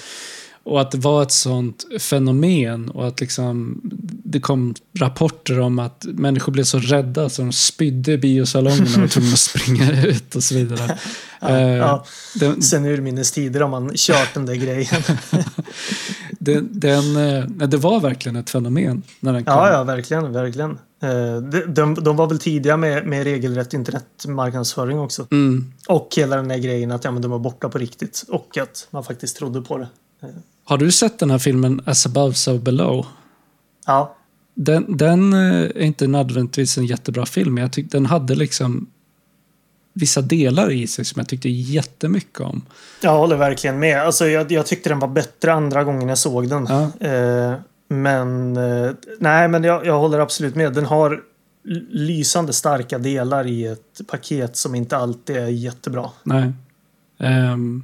Och 0.70 0.82
att 0.82 0.92
det 0.92 0.98
var 0.98 1.24
ett 1.24 1.32
sånt 1.32 1.86
fenomen 2.00 2.90
och 2.90 3.08
att 3.08 3.20
liksom 3.20 3.82
det 4.24 4.40
kom 4.40 4.76
rapporter 5.00 5.60
om 5.60 5.80
att 5.80 6.06
människor 6.06 6.52
blev 6.52 6.64
så 6.64 6.80
rädda 6.80 7.30
så 7.30 7.42
de 7.42 7.52
spydde 7.52 8.12
i 8.12 8.18
biosalongerna 8.18 8.96
och 8.96 9.00
var 9.00 9.08
tvungna 9.08 9.34
att 9.34 9.40
springa 9.40 10.04
ut 10.04 10.36
och 10.36 10.44
så 10.44 10.56
vidare. 10.56 10.98
Ja, 11.42 11.50
Eh, 11.50 11.78
ja. 11.78 12.06
Den, 12.40 12.62
Sen 12.62 12.86
urminnes 12.86 13.32
tider 13.32 13.62
har 13.62 13.68
man 13.68 13.92
kört 13.96 14.34
den 14.34 14.46
där 14.46 14.56
grejen. 14.56 15.02
den, 16.40 16.70
den, 16.72 17.18
eh, 17.18 17.46
det 17.46 17.78
var 17.78 18.00
verkligen 18.00 18.36
ett 18.36 18.50
fenomen 18.50 19.04
när 19.20 19.34
den 19.34 19.46
kom. 19.46 19.54
Ja, 19.54 19.72
ja, 19.72 19.84
verkligen, 19.84 20.34
verkligen. 20.34 20.72
Eh, 21.02 21.42
de, 21.42 21.74
de, 21.74 21.96
de 21.96 22.16
var 22.16 22.28
väl 22.28 22.40
tidiga 22.40 22.78
med, 22.78 23.08
med 23.08 23.24
regelrätt 23.24 23.74
internetmarknadsföring 23.74 25.00
också. 25.00 25.28
Mm. 25.32 25.74
Och 25.88 26.10
hela 26.16 26.36
den 26.36 26.48
där 26.48 26.58
grejen 26.58 26.92
att 26.92 27.04
ja, 27.04 27.12
men 27.12 27.22
de 27.22 27.32
var 27.32 27.40
borta 27.40 27.70
på 27.70 27.78
riktigt. 27.78 28.24
Och 28.28 28.58
att 28.58 28.88
man 28.92 29.04
faktiskt 29.04 29.38
trodde 29.38 29.62
på 29.62 29.78
det. 29.78 29.88
Har 30.70 30.78
du 30.78 30.92
sett 30.92 31.20
den 31.20 31.32
här 31.32 31.38
filmen 31.38 31.82
As 31.86 32.06
above 32.06 32.34
so 32.34 32.58
below? 32.58 33.06
Ja, 33.86 34.16
Den, 34.54 34.98
den 34.98 35.34
eh, 35.34 35.62
är 35.62 35.82
inte 35.82 36.08
nödvändigtvis 36.08 36.78
en 36.78 36.86
jättebra 36.86 37.26
film, 37.26 37.54
men 37.54 37.62
jag 37.62 37.74
tyckte 37.74 37.98
den 37.98 38.06
hade 38.06 38.36
liksom 38.36 38.90
vissa 39.94 40.22
delar 40.22 40.72
i 40.72 40.88
sig 40.88 41.06
som 41.06 41.20
jag 41.20 41.28
tyckte 41.28 41.50
jättemycket 41.50 42.40
om. 42.40 42.62
jag 43.02 43.18
håller 43.18 43.36
verkligen 43.36 43.80
med. 43.80 44.02
Alltså, 44.02 44.28
jag, 44.28 44.52
jag 44.52 44.66
tyckte 44.66 44.90
den 44.90 45.00
var 45.00 45.08
bättre 45.08 45.54
andra 45.54 45.84
gången 45.84 46.10
jag 46.10 46.18
såg 46.18 46.50
den. 46.50 46.68
Ja. 46.70 47.08
Eh, 47.08 47.54
men 47.88 48.58
eh, 48.58 48.92
nej, 49.20 49.48
men 49.48 49.64
jag, 49.64 49.86
jag 49.86 50.00
håller 50.00 50.20
absolut 50.20 50.56
med. 50.56 50.74
Den 50.74 50.86
har 50.86 51.22
lysande 51.90 52.54
starka 52.54 52.98
delar 52.98 53.48
i 53.48 53.66
ett 53.66 54.02
paket 54.08 54.58
som 54.58 54.76
inte 54.76 54.98
alltid 54.98 55.38
är 55.38 55.48
jättebra. 55.48 56.10
Nej. 56.24 56.52
Ehm, 57.20 57.84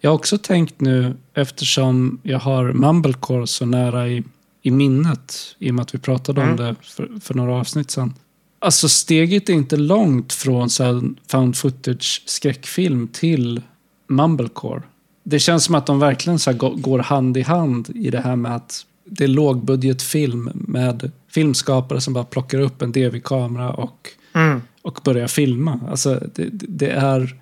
jag 0.00 0.10
har 0.10 0.14
också 0.14 0.38
tänkt 0.38 0.80
nu, 0.80 1.14
eftersom 1.34 2.20
jag 2.22 2.38
har 2.38 2.72
Mumblecore 2.72 3.46
så 3.46 3.66
nära 3.66 4.08
i, 4.08 4.22
i 4.62 4.70
minnet, 4.70 5.34
i 5.58 5.70
och 5.70 5.74
med 5.74 5.82
att 5.82 5.94
vi 5.94 5.98
pratade 5.98 6.40
om 6.40 6.48
Mm. 6.48 6.56
det 6.56 6.74
för, 6.82 7.10
för 7.20 7.34
några 7.34 7.54
avsnitt 7.54 7.90
sedan. 7.90 8.14
Alltså 8.58 8.88
steget 8.88 9.48
är 9.48 9.52
inte 9.52 9.76
långt 9.76 10.32
från 10.32 10.70
så 10.70 11.02
found 11.30 11.56
footage 11.56 12.22
skräckfilm 12.26 13.08
till 13.08 13.60
Mumblecore. 14.08 14.82
Det 15.24 15.38
känns 15.38 15.64
som 15.64 15.74
att 15.74 15.86
de 15.86 15.98
verkligen 15.98 16.38
så 16.38 16.52
går 16.76 16.98
hand 16.98 17.36
i 17.36 17.42
hand 17.42 17.90
i 17.94 18.10
det 18.10 18.20
här 18.20 18.36
med 18.36 18.56
att 18.56 18.86
det 19.04 19.24
är 19.24 19.28
lågbudgetfilm 19.28 20.50
med 20.54 21.10
filmskapare 21.30 22.00
som 22.00 22.14
bara 22.14 22.24
plockar 22.24 22.60
upp 22.60 22.82
en 22.82 22.92
DV-kamera 22.92 23.70
och 23.70 24.08
Mm. 24.34 24.62
och 24.82 25.00
börja 25.04 25.28
filma. 25.28 25.80
Alltså, 25.90 26.22
det, 26.34 26.48
det 26.52 26.90
är 26.90 27.36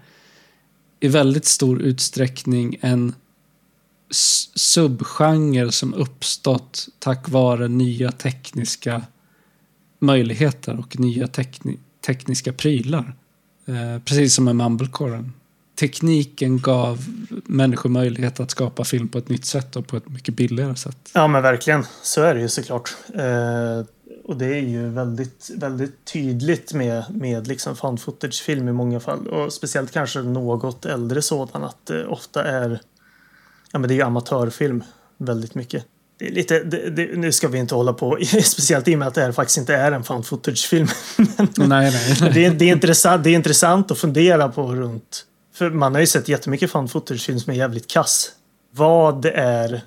i 1.00 1.08
väldigt 1.08 1.44
stor 1.44 1.82
utsträckning 1.82 2.78
en 2.80 3.14
subgenre 4.54 5.72
som 5.72 5.94
uppstått 5.94 6.88
tack 6.98 7.28
vare 7.28 7.68
nya 7.68 8.12
tekniska 8.12 9.02
möjligheter 9.98 10.78
och 10.78 11.00
nya 11.00 11.26
tekni 11.26 11.78
tekniska 12.06 12.52
prylar. 12.52 13.14
Eh, 13.66 14.02
precis 14.04 14.34
som 14.34 14.44
med 14.44 14.56
Mumblecoren. 14.56 15.32
Tekniken 15.80 16.60
gav 16.60 17.04
människor 17.46 17.90
möjlighet 17.90 18.40
att 18.40 18.50
skapa 18.50 18.84
film 18.84 19.08
på 19.08 19.18
ett 19.18 19.28
nytt 19.28 19.44
sätt 19.44 19.76
och 19.76 19.86
på 19.86 19.96
ett 19.96 20.08
mycket 20.08 20.34
billigare 20.34 20.76
sätt. 20.76 21.10
Ja 21.14 21.28
men 21.28 21.42
verkligen, 21.42 21.84
så 22.02 22.22
är 22.22 22.34
det 22.34 22.40
ju 22.40 22.48
såklart. 22.48 22.96
Eh, 23.14 23.84
och 24.30 24.36
det 24.36 24.46
är 24.46 24.60
ju 24.60 24.88
väldigt, 24.88 25.50
väldigt 25.54 26.04
tydligt 26.04 26.72
med, 26.72 27.04
med 27.10 27.46
liksom 27.46 27.76
found 27.76 28.00
footage-film 28.00 28.68
i 28.68 28.72
många 28.72 29.00
fall. 29.00 29.26
Och 29.26 29.52
speciellt 29.52 29.92
kanske 29.92 30.22
något 30.22 30.86
äldre 30.86 31.22
sådan 31.22 31.64
att 31.64 31.86
det 31.86 32.06
ofta 32.06 32.44
är, 32.44 32.80
ja 33.72 33.78
men 33.78 33.88
det 33.88 33.94
är 33.94 33.96
ju 33.96 34.02
amatörfilm 34.02 34.84
väldigt 35.18 35.54
mycket. 35.54 35.84
Det 36.18 36.28
är 36.28 36.32
lite, 36.32 36.62
det, 36.62 36.90
det, 36.90 37.16
nu 37.16 37.32
ska 37.32 37.48
vi 37.48 37.58
inte 37.58 37.74
hålla 37.74 37.92
på, 37.92 38.18
speciellt 38.44 38.88
i 38.88 38.94
och 38.94 38.98
med 38.98 39.08
att 39.08 39.14
det 39.14 39.20
här 39.20 39.32
faktiskt 39.32 39.58
inte 39.58 39.74
är 39.74 39.92
en 39.92 40.04
found 40.04 40.26
footage-film. 40.26 40.88
nej, 41.16 41.46
nej. 41.56 42.16
nej. 42.20 42.32
det, 42.34 42.44
är, 42.44 42.50
det, 42.50 42.64
är 42.64 42.72
intressant, 42.72 43.24
det 43.24 43.30
är 43.30 43.34
intressant 43.34 43.90
att 43.90 43.98
fundera 43.98 44.48
på 44.48 44.74
runt. 44.74 45.24
För 45.54 45.70
man 45.70 45.94
har 45.94 46.00
ju 46.00 46.06
sett 46.06 46.28
jättemycket 46.28 46.70
found 46.70 46.90
footage-film 46.90 47.40
som 47.40 47.52
är 47.52 47.56
jävligt 47.56 47.86
kass. 47.86 48.32
Vad 48.70 49.26
är 49.26 49.82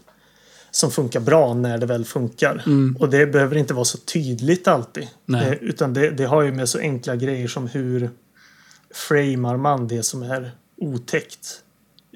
som 0.76 0.92
funkar 0.92 1.20
bra 1.20 1.54
när 1.54 1.78
det 1.78 1.86
väl 1.86 2.06
funkar. 2.06 2.64
Mm. 2.66 2.98
Och 3.00 3.10
det 3.10 3.26
behöver 3.26 3.56
inte 3.56 3.74
vara 3.74 3.86
så 3.86 3.98
tydligt 3.98 4.68
alltid. 4.68 5.08
Nej. 5.26 5.48
Eh, 5.48 5.54
utan 5.54 5.94
det, 5.94 6.10
det 6.10 6.26
har 6.26 6.42
ju 6.42 6.52
med 6.52 6.70
så 6.70 6.80
enkla 6.80 7.16
grejer 7.16 7.48
som 7.48 7.68
hur 7.68 8.10
framar 8.94 9.58
man 9.58 9.88
det 9.88 10.04
som 10.04 10.24
är 10.24 10.52
otäckt. 10.78 11.62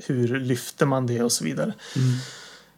Hur 0.06 0.40
lyfter 0.40 0.86
man 0.86 1.08
det 1.08 1.24
och 1.24 1.32
så 1.32 1.44
vidare. 1.44 1.74
Mm. 1.96 2.18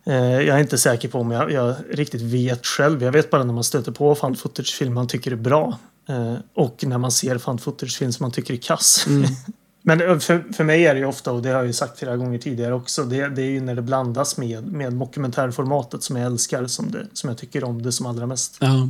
Eh, 0.04 0.48
jag 0.48 0.58
är 0.58 0.60
inte 0.60 0.78
säker 0.78 1.08
på 1.08 1.20
om 1.20 1.32
jag, 1.32 1.52
jag 1.52 1.76
riktigt 1.90 2.22
vet 2.22 2.66
själv. 2.66 3.04
Jag 3.04 3.12
vet 3.12 3.30
bara 3.30 3.44
när 3.44 3.54
man 3.54 3.64
stöter 3.64 3.92
på 3.92 4.16
found 4.16 4.40
footage-film 4.40 4.94
man 4.94 5.08
tycker 5.08 5.32
är 5.32 5.36
bra. 5.36 5.78
Eh, 6.10 6.36
och 6.54 6.84
när 6.88 6.98
man 6.98 7.12
ser 7.12 7.38
found 7.38 7.62
footage-film 7.62 8.12
som 8.12 8.24
man 8.24 8.32
tycker 8.32 8.54
är 8.54 8.58
kass. 8.58 9.06
Mm. 9.08 9.24
Men 9.82 10.20
för, 10.22 10.54
för 10.54 10.64
mig 10.64 10.86
är 10.86 10.94
det 10.94 11.00
ju 11.00 11.06
ofta, 11.06 11.32
och 11.32 11.42
det 11.42 11.50
har 11.50 11.56
jag 11.56 11.68
ju 11.68 11.74
sagt 11.74 12.00
flera 12.00 12.18
gånger 12.18 12.40
tidigare 12.40 12.74
också, 12.74 13.04
det, 13.04 13.30
det 13.30 13.42
är 13.42 13.50
ju 13.50 13.62
när 13.62 13.76
det 13.76 13.82
blandas 13.82 14.38
med, 14.38 14.68
med 14.68 14.94
dokumentärformatet 14.94 16.04
som 16.04 16.16
jag 16.16 16.26
älskar, 16.26 16.68
som, 16.68 16.92
det, 16.92 17.08
som 17.14 17.30
jag 17.30 17.38
tycker 17.38 17.64
om 17.64 17.82
det 17.82 17.92
som 17.92 18.06
allra 18.06 18.26
mest. 18.26 18.58
Ja. 18.60 18.90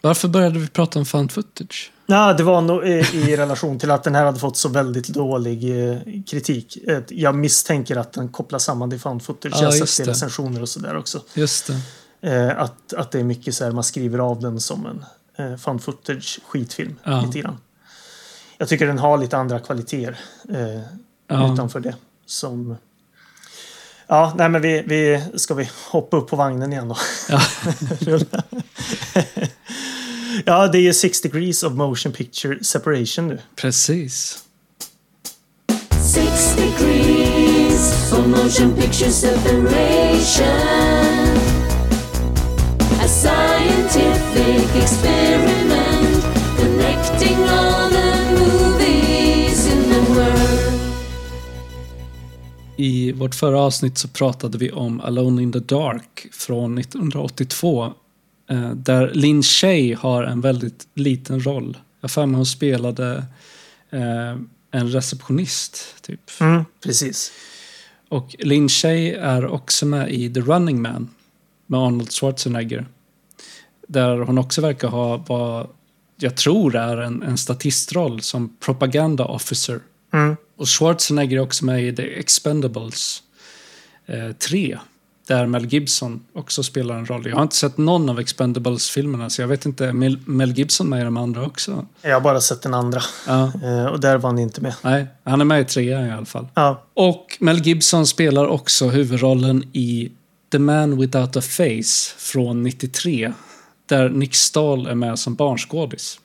Varför 0.00 0.28
började 0.28 0.58
vi 0.58 0.68
prata 0.68 0.98
om 0.98 1.06
found 1.06 1.32
footage? 1.32 1.92
Ja, 2.06 2.32
det 2.32 2.42
var 2.42 2.60
nog 2.60 2.86
i, 2.86 3.04
i 3.14 3.36
relation 3.36 3.78
till 3.78 3.90
att 3.90 4.04
den 4.04 4.14
här 4.14 4.24
hade 4.24 4.38
fått 4.38 4.56
så 4.56 4.68
väldigt 4.68 5.08
dålig 5.08 5.90
eh, 5.90 5.98
kritik. 6.26 6.76
Eh, 6.86 7.02
Jag 7.08 7.34
misstänker 7.34 7.96
att 7.96 8.12
den 8.12 8.28
kopplar 8.28 8.58
samman 8.58 8.90
till 8.90 9.00
found 9.00 9.22
footage. 9.22 9.52
Ja, 9.56 9.62
jag 9.62 9.80
har 9.80 9.86
sett 9.86 10.08
recensioner 10.08 10.62
och 10.62 10.68
sådär 10.68 10.96
också. 10.96 11.22
Just 11.34 11.70
det. 12.20 12.36
Eh, 12.36 12.60
att, 12.60 12.92
att 12.92 13.10
det 13.10 13.18
är 13.18 13.24
mycket 13.24 13.54
så 13.54 13.64
här, 13.64 13.72
man 13.72 13.84
skriver 13.84 14.18
av 14.18 14.40
den 14.40 14.60
som 14.60 14.86
en 14.86 15.04
eh, 15.46 15.56
found 15.56 15.82
footage 15.82 16.40
skitfilm. 16.46 16.96
Ja. 17.04 17.20
Lite 17.26 17.38
grann. 17.40 17.56
Jag 18.58 18.68
tycker 18.68 18.86
den 18.86 18.98
har 18.98 19.18
lite 19.18 19.36
andra 19.36 19.58
kvaliteter 19.58 20.18
eh, 20.54 20.80
Ja. 21.28 21.52
utanför 21.52 21.80
det. 21.80 21.94
Som... 22.26 22.76
Ja, 24.06 24.32
nej 24.36 24.48
men 24.48 24.62
vi, 24.62 24.82
vi 24.86 25.22
ska 25.38 25.54
vi 25.54 25.70
hoppa 25.90 26.16
upp 26.16 26.28
på 26.28 26.36
vagnen 26.36 26.72
igen 26.72 26.88
då. 26.88 26.96
Ja. 27.28 27.40
ja, 30.44 30.68
det 30.68 30.78
är 30.88 30.92
6 30.92 31.20
degrees 31.20 31.62
of 31.62 31.72
motion 31.72 32.12
picture 32.12 32.64
separation 32.64 33.28
nu. 33.28 33.38
Precis. 33.56 34.44
Six 36.14 36.56
degrees 36.56 38.12
of 38.12 38.26
motion 38.26 38.74
picture 38.76 39.10
separation. 39.10 40.48
A 43.00 43.08
scientific 43.08 44.76
experiment 44.82 46.24
connecting 46.56 47.38
I 52.80 53.12
vårt 53.12 53.34
förra 53.34 53.60
avsnitt 53.60 53.98
så 53.98 54.08
pratade 54.08 54.58
vi 54.58 54.70
om 54.72 55.00
Alone 55.00 55.42
in 55.42 55.52
the 55.52 55.58
Dark 55.58 56.26
från 56.32 56.78
1982. 56.78 57.92
eh, 58.50 58.70
Där 58.70 59.10
Lin 59.14 59.42
Shay 59.42 59.94
har 59.94 60.22
en 60.22 60.40
väldigt 60.40 60.88
liten 60.94 61.40
roll. 61.46 61.76
Jag 62.00 62.10
för 62.10 62.26
mig 62.26 62.36
hon 62.36 62.46
spelade 62.46 63.26
eh, 63.90 64.36
en 64.70 64.88
receptionist, 64.92 65.94
typ. 66.02 66.20
Mm, 66.40 66.64
precis. 66.84 67.32
Och 68.08 68.36
Lin 68.38 68.68
Shay 68.68 69.10
är 69.10 69.46
också 69.46 69.86
med 69.86 70.12
i 70.12 70.34
The 70.34 70.40
Running 70.40 70.82
Man 70.82 71.08
med 71.66 71.80
Arnold 71.80 72.12
Schwarzenegger. 72.12 72.86
Där 73.88 74.18
hon 74.18 74.38
också 74.38 74.60
verkar 74.60 74.88
ha 74.88 75.16
vad 75.16 75.68
jag 76.16 76.36
tror 76.36 76.76
är 76.76 76.96
en, 76.96 77.22
en 77.22 77.38
statistroll 77.38 78.20
som 78.20 78.56
propaganda 78.60 79.24
officer. 79.24 79.80
Mm. 80.12 80.36
Och 80.58 80.68
Schwarzenegger 80.68 81.36
är 81.36 81.40
också 81.40 81.64
med 81.64 81.84
i 81.84 81.96
The 81.96 82.18
Expendables 82.18 83.22
eh, 84.06 84.32
3. 84.32 84.78
Där 85.26 85.46
Mel 85.46 85.66
Gibson 85.66 86.24
också 86.32 86.62
spelar 86.62 86.94
en 86.94 87.06
roll. 87.06 87.26
Jag 87.28 87.36
har 87.36 87.42
inte 87.42 87.56
sett 87.56 87.78
någon 87.78 88.08
av 88.08 88.20
Expendables-filmerna 88.20 89.30
så 89.30 89.42
jag 89.42 89.48
vet 89.48 89.66
inte. 89.66 89.86
är 89.86 89.92
Mel, 89.92 90.18
Mel 90.24 90.52
Gibson 90.52 90.88
med 90.88 91.00
i 91.00 91.04
de 91.04 91.16
andra 91.16 91.46
också? 91.46 91.86
Jag 92.02 92.14
har 92.14 92.20
bara 92.20 92.40
sett 92.40 92.62
den 92.62 92.74
andra. 92.74 93.00
Ja, 93.26 93.52
Eh, 93.64 93.86
och 93.86 94.00
där 94.00 94.18
var 94.18 94.30
han 94.30 94.38
inte 94.38 94.60
med. 94.60 94.74
nej, 94.82 95.06
han 95.24 95.40
är 95.40 95.44
med 95.44 95.60
i 95.60 95.64
trean 95.64 96.06
i 96.06 96.10
alla 96.10 96.26
fall. 96.26 96.46
Ja, 96.54 96.84
Och 96.94 97.36
Mel 97.40 97.58
Gibson 97.66 98.06
spelar 98.06 98.46
också 98.46 98.88
huvudrollen 98.88 99.64
i 99.72 100.12
The 100.52 100.58
Man 100.58 100.98
Without 100.98 101.36
a 101.36 101.40
Face 101.40 102.14
från 102.18 102.62
93. 102.62 103.32
Där 103.86 104.08
Nick 104.08 104.34
Stahl 104.34 104.86
är 104.86 104.94
med 104.94 105.18
som 105.18 105.34
barnskådis. 105.34 106.20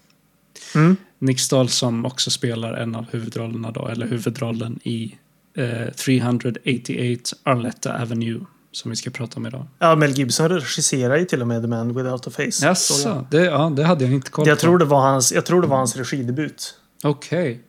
Mm. 0.76 0.98
Nick 1.24 1.40
Stahl 1.40 1.70
som 1.70 2.06
också 2.06 2.32
spelar 2.32 2.74
en 2.74 2.96
av 2.96 3.06
huvudrollerna 3.12 3.72
då, 3.72 3.88
eller 3.88 4.08
huvudrollen 4.08 4.80
i 4.84 5.16
eh, 5.58 5.94
388 5.94 7.36
Arletta 7.44 8.02
Avenue 8.02 8.40
som 8.72 8.92
vi 8.92 8.98
ska 8.98 9.10
prata 9.10 9.38
om 9.38 9.46
idag. 9.46 9.68
ja 9.80 9.96
Mel 9.96 10.12
Gibson 10.12 10.50
regisserar 10.50 11.18
ju 11.18 11.26
till 11.26 11.42
och 11.42 11.48
med 11.48 11.62
The 11.62 11.68
Man 11.68 11.88
Without 11.96 12.28
a 12.28 12.32
Face. 12.32 12.42
Jag. 12.44 12.70
Jaså, 12.70 13.28
det, 13.32 13.46
ja, 13.46 13.74
det 13.76 13.84
hade 13.84 14.04
jag 14.06 14.14
inte 14.14 14.32
koll 14.32 14.48
Jag 14.48 14.58
på. 14.58 14.62
tror, 14.62 14.78
det 14.78 14.86
var 14.86 15.02
hans, 15.02 15.32
jag 15.34 15.46
tror 15.46 15.62
det 15.62 15.68
var 15.68 15.78
hans 15.78 15.96
regidebut. 15.96 16.76
Okej. 17.04 17.60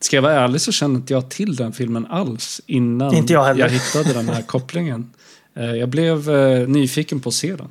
Ska 0.00 0.16
jag 0.16 0.22
vara 0.22 0.32
ärlig 0.40 0.60
så 0.60 0.72
kände 0.72 0.96
inte 0.96 1.12
jag 1.12 1.30
till 1.30 1.56
den 1.56 1.72
filmen 1.72 2.06
alls 2.06 2.60
innan 2.66 3.14
Inte 3.14 3.32
jag 3.32 3.44
heller. 3.44 3.68
hittade 3.68 4.12
den 4.12 4.28
här 4.28 4.42
kopplingen. 4.42 5.10
Eh, 5.56 5.64
Jag 5.64 5.88
blev 5.88 6.30
eh, 6.30 6.68
nyfiken 6.68 7.20
på 7.20 7.28
att 7.28 7.34
se 7.34 7.56
den. 7.56 7.68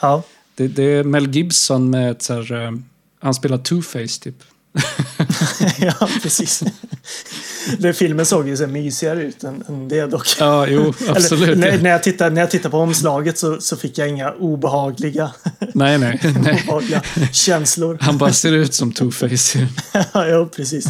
Ja. 0.00 0.22
Det, 0.54 0.68
det 0.68 0.82
är 0.82 1.04
Mel 1.04 1.30
Gibson 1.34 1.90
med 1.90 2.10
ett 2.10 2.22
så 2.22 2.34
här, 2.34 2.52
eh, 2.66 2.70
han 3.20 3.34
spelar 3.34 3.58
two-face 3.58 4.22
typ. 4.22 4.34
ja, 5.78 6.08
precis. 6.22 6.62
Den 7.78 7.94
filmen 7.94 8.26
såg 8.26 8.48
ju 8.48 8.56
så 8.56 8.66
mysigare 8.66 9.22
ut 9.22 9.44
än, 9.44 9.64
än 9.68 9.88
det 9.88 10.06
dock. 10.06 10.26
Ja, 10.38 10.66
jo, 10.66 10.94
absolut. 11.08 11.42
Eller, 11.48 11.56
när, 11.56 11.78
när, 11.78 11.90
jag 11.90 12.02
tittar, 12.02 12.30
när 12.30 12.40
jag 12.40 12.50
tittar 12.50 12.70
på 12.70 12.78
omslaget 12.78 13.38
så, 13.38 13.60
så 13.60 13.76
fick 13.76 13.98
jag 13.98 14.08
inga 14.08 14.32
obehagliga, 14.32 15.32
Nej, 15.74 15.98
nej, 15.98 16.20
nej. 16.22 16.62
obehagliga 16.66 17.02
känslor. 17.32 17.98
Han 18.00 18.18
bara 18.18 18.32
ser 18.32 18.52
ut 18.52 18.74
som 18.74 18.92
two-face. 18.92 19.66
ja, 20.12 20.48
precis. 20.56 20.86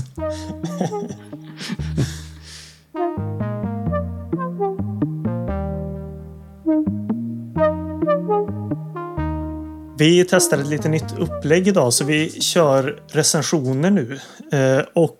Vi 10.01 10.25
testar 10.25 10.59
ett 10.59 10.67
lite 10.67 10.89
nytt 10.89 11.19
upplägg 11.19 11.69
idag 11.69 11.93
så 11.93 12.05
vi 12.05 12.41
kör 12.41 13.03
recensioner 13.09 13.91
nu. 13.91 14.21
Eh, 14.53 14.85
och 14.93 15.19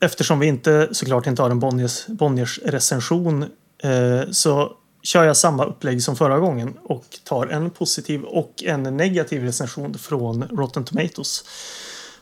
eftersom 0.00 0.38
vi 0.38 0.46
inte 0.46 0.88
såklart 0.92 1.26
inte 1.26 1.42
har 1.42 1.50
en 1.50 1.60
Bonniers, 1.60 2.06
Bonniers 2.06 2.60
recension 2.64 3.42
eh, 3.82 4.30
så 4.30 4.72
kör 5.02 5.24
jag 5.24 5.36
samma 5.36 5.64
upplägg 5.64 6.02
som 6.02 6.16
förra 6.16 6.38
gången 6.38 6.74
och 6.82 7.04
tar 7.24 7.46
en 7.46 7.70
positiv 7.70 8.22
och 8.22 8.62
en 8.64 8.82
negativ 8.82 9.42
recension 9.42 9.98
från 9.98 10.42
Rotten 10.42 10.84
Tomatoes. 10.84 11.44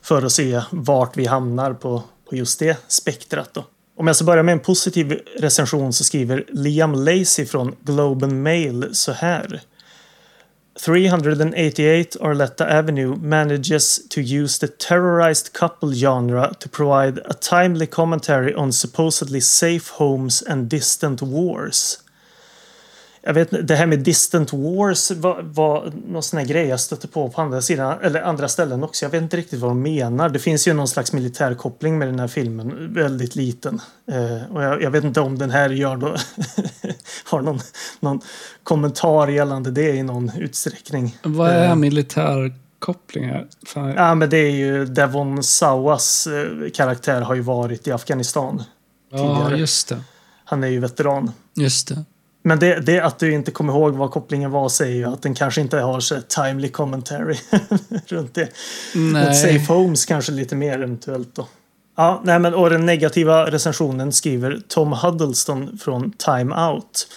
För 0.02 0.22
att 0.22 0.32
se 0.32 0.60
vart 0.70 1.16
vi 1.16 1.26
hamnar 1.26 1.72
på, 1.72 2.02
på 2.30 2.36
just 2.36 2.58
det 2.58 2.78
spektrat. 2.88 3.50
Då. 3.54 3.64
Om 3.96 4.06
jag 4.06 4.16
ska 4.16 4.24
börja 4.24 4.42
med 4.42 4.52
en 4.52 4.60
positiv 4.60 5.20
recension 5.36 5.92
så 5.92 6.04
skriver 6.04 6.44
Liam 6.48 6.94
Lacey 6.94 7.46
från 7.46 7.74
Globe 7.80 8.26
and 8.26 8.42
Mail 8.42 8.88
så 8.92 9.12
här. 9.12 9.62
388 10.76 12.16
Arletta 12.20 12.66
Avenue 12.66 13.16
manages 13.16 14.04
to 14.08 14.20
use 14.20 14.58
the 14.58 14.66
terrorized 14.66 15.52
couple 15.52 15.92
genre 15.92 16.52
to 16.58 16.68
provide 16.68 17.18
a 17.26 17.34
timely 17.34 17.86
commentary 17.86 18.52
on 18.54 18.72
supposedly 18.72 19.40
safe 19.40 19.88
homes 19.90 20.42
and 20.42 20.68
distant 20.68 21.22
wars. 21.22 22.03
Jag 23.26 23.34
vet 23.34 23.68
det 23.68 23.74
här 23.74 23.86
med 23.86 23.98
distant 23.98 24.52
wars 24.52 25.10
var, 25.10 25.42
var 25.42 25.92
någon 26.06 26.22
sån 26.22 26.38
här 26.38 26.46
grej 26.46 26.66
jag 26.66 26.80
stötte 26.80 27.08
på 27.08 27.28
på 27.28 27.40
andra 27.40 27.62
sidan, 27.62 27.98
eller 28.02 28.22
andra 28.22 28.48
ställen 28.48 28.84
också. 28.84 29.04
Jag 29.04 29.10
vet 29.10 29.22
inte 29.22 29.36
riktigt 29.36 29.60
vad 29.60 29.70
de 29.70 29.82
menar. 29.82 30.28
Det 30.28 30.38
finns 30.38 30.68
ju 30.68 30.72
någon 30.72 30.88
slags 30.88 31.12
militärkoppling 31.12 31.98
med 31.98 32.08
den 32.08 32.20
här 32.20 32.28
filmen, 32.28 32.94
väldigt 32.94 33.36
liten. 33.36 33.80
Eh, 34.12 34.54
och 34.54 34.62
jag, 34.62 34.82
jag 34.82 34.90
vet 34.90 35.04
inte 35.04 35.20
om 35.20 35.38
den 35.38 35.50
här 35.50 35.70
gör 35.70 35.96
då, 35.96 36.16
har 37.24 37.42
någon, 37.42 37.60
någon 38.00 38.20
kommentar 38.62 39.28
gällande 39.28 39.70
det 39.70 39.96
i 39.96 40.02
någon 40.02 40.30
utsträckning. 40.38 41.18
Vad 41.22 41.50
är 41.50 41.74
militärkopplingar? 41.74 43.46
Fan, 43.66 43.94
Ja, 43.94 44.14
men 44.14 44.30
det 44.30 44.38
är 44.38 44.50
ju 44.50 44.84
Devon 44.84 45.42
Sawas 45.42 46.26
eh, 46.26 46.70
karaktär 46.70 47.20
har 47.20 47.34
ju 47.34 47.40
varit 47.40 47.86
i 47.86 47.92
Afghanistan. 47.92 48.62
ja, 49.10 49.18
tidigare. 49.18 49.60
just 49.60 49.88
det. 49.88 50.00
Han 50.44 50.64
är 50.64 50.68
ju 50.68 50.80
veteran. 50.80 51.32
Just 51.54 51.88
det. 51.88 52.04
Men 52.46 52.58
det, 52.58 52.80
det 52.80 53.00
att 53.00 53.18
du 53.18 53.32
inte 53.32 53.50
kommer 53.50 53.72
ihåg 53.72 53.94
vad 53.94 54.10
kopplingen 54.10 54.50
var 54.50 54.68
säger 54.68 54.96
ju 54.96 55.04
att 55.04 55.22
den 55.22 55.34
kanske 55.34 55.60
inte 55.60 55.78
har 55.78 56.00
så 56.00 56.20
timely 56.20 56.68
commentary 56.68 57.36
runt 58.06 58.34
det. 58.34 58.48
Nej. 58.94 59.34
Safe 59.34 59.72
Homes 59.72 60.04
kanske 60.04 60.32
lite 60.32 60.56
mer 60.56 60.72
eventuellt 60.72 61.34
då. 61.34 61.48
Ja, 61.96 62.20
nej 62.24 62.38
men 62.38 62.54
och 62.54 62.70
den 62.70 62.86
negativa 62.86 63.50
recensionen 63.50 64.12
skriver 64.12 64.60
Tom 64.68 64.92
Huddleston 64.92 65.78
från 65.78 66.12
Time 66.12 66.54
Out. 66.54 67.08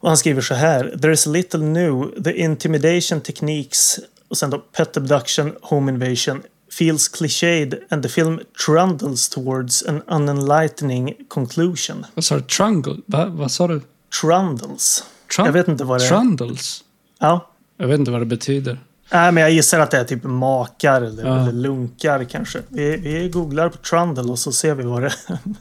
Och 0.00 0.08
han 0.08 0.16
skriver 0.16 0.40
så 0.40 0.54
här. 0.54 0.96
There 1.02 1.12
is 1.12 1.26
little 1.26 1.60
new. 1.60 2.22
The 2.24 2.32
intimidation 2.32 3.20
techniques 3.20 4.00
och 4.28 4.36
sen 4.36 4.50
då 4.50 4.58
pet 4.58 4.96
abduction, 4.96 5.52
home 5.62 5.92
invasion 5.92 6.42
feels 6.78 7.08
cliched 7.08 7.74
and 7.90 8.02
the 8.02 8.08
film 8.08 8.40
trundles 8.66 9.28
towards 9.28 9.86
an 9.86 10.02
unenlightening 10.06 11.14
conclusion. 11.28 12.06
Vad 12.14 12.24
sa 12.24 12.36
du? 12.36 12.42
Trungle? 12.42 12.96
Va? 13.06 13.26
Vad 13.26 13.50
sa 13.50 13.68
du? 13.68 13.80
Trundles. 14.20 15.04
Trun- 15.36 15.46
Jag 15.46 15.52
vet 15.52 15.68
inte 15.68 15.84
vad 15.84 16.00
det 16.00 16.04
är. 16.04 16.08
Trundles? 16.08 16.84
Ja. 17.18 17.50
Jag 17.76 17.86
vet 17.88 17.98
inte 17.98 18.10
vad 18.10 18.20
det 18.20 18.26
betyder. 18.26 18.80
Nej, 19.12 19.32
men 19.32 19.42
jag 19.42 19.50
gissar 19.52 19.78
att 19.80 19.90
det 19.90 19.98
är 19.98 20.04
typ 20.04 20.24
makar 20.24 21.02
eller, 21.02 21.26
Ja. 21.26 21.42
eller 21.42 21.52
lunkar 21.52 22.24
kanske. 22.24 22.62
Vi, 22.68 22.96
vi 22.96 23.28
googlar 23.28 23.68
på 23.68 23.76
Trundle 23.76 24.22
och 24.24 24.38
så 24.38 24.52
ser 24.52 24.74
vi 24.74 24.82
vad 24.82 25.02
det 25.02 25.14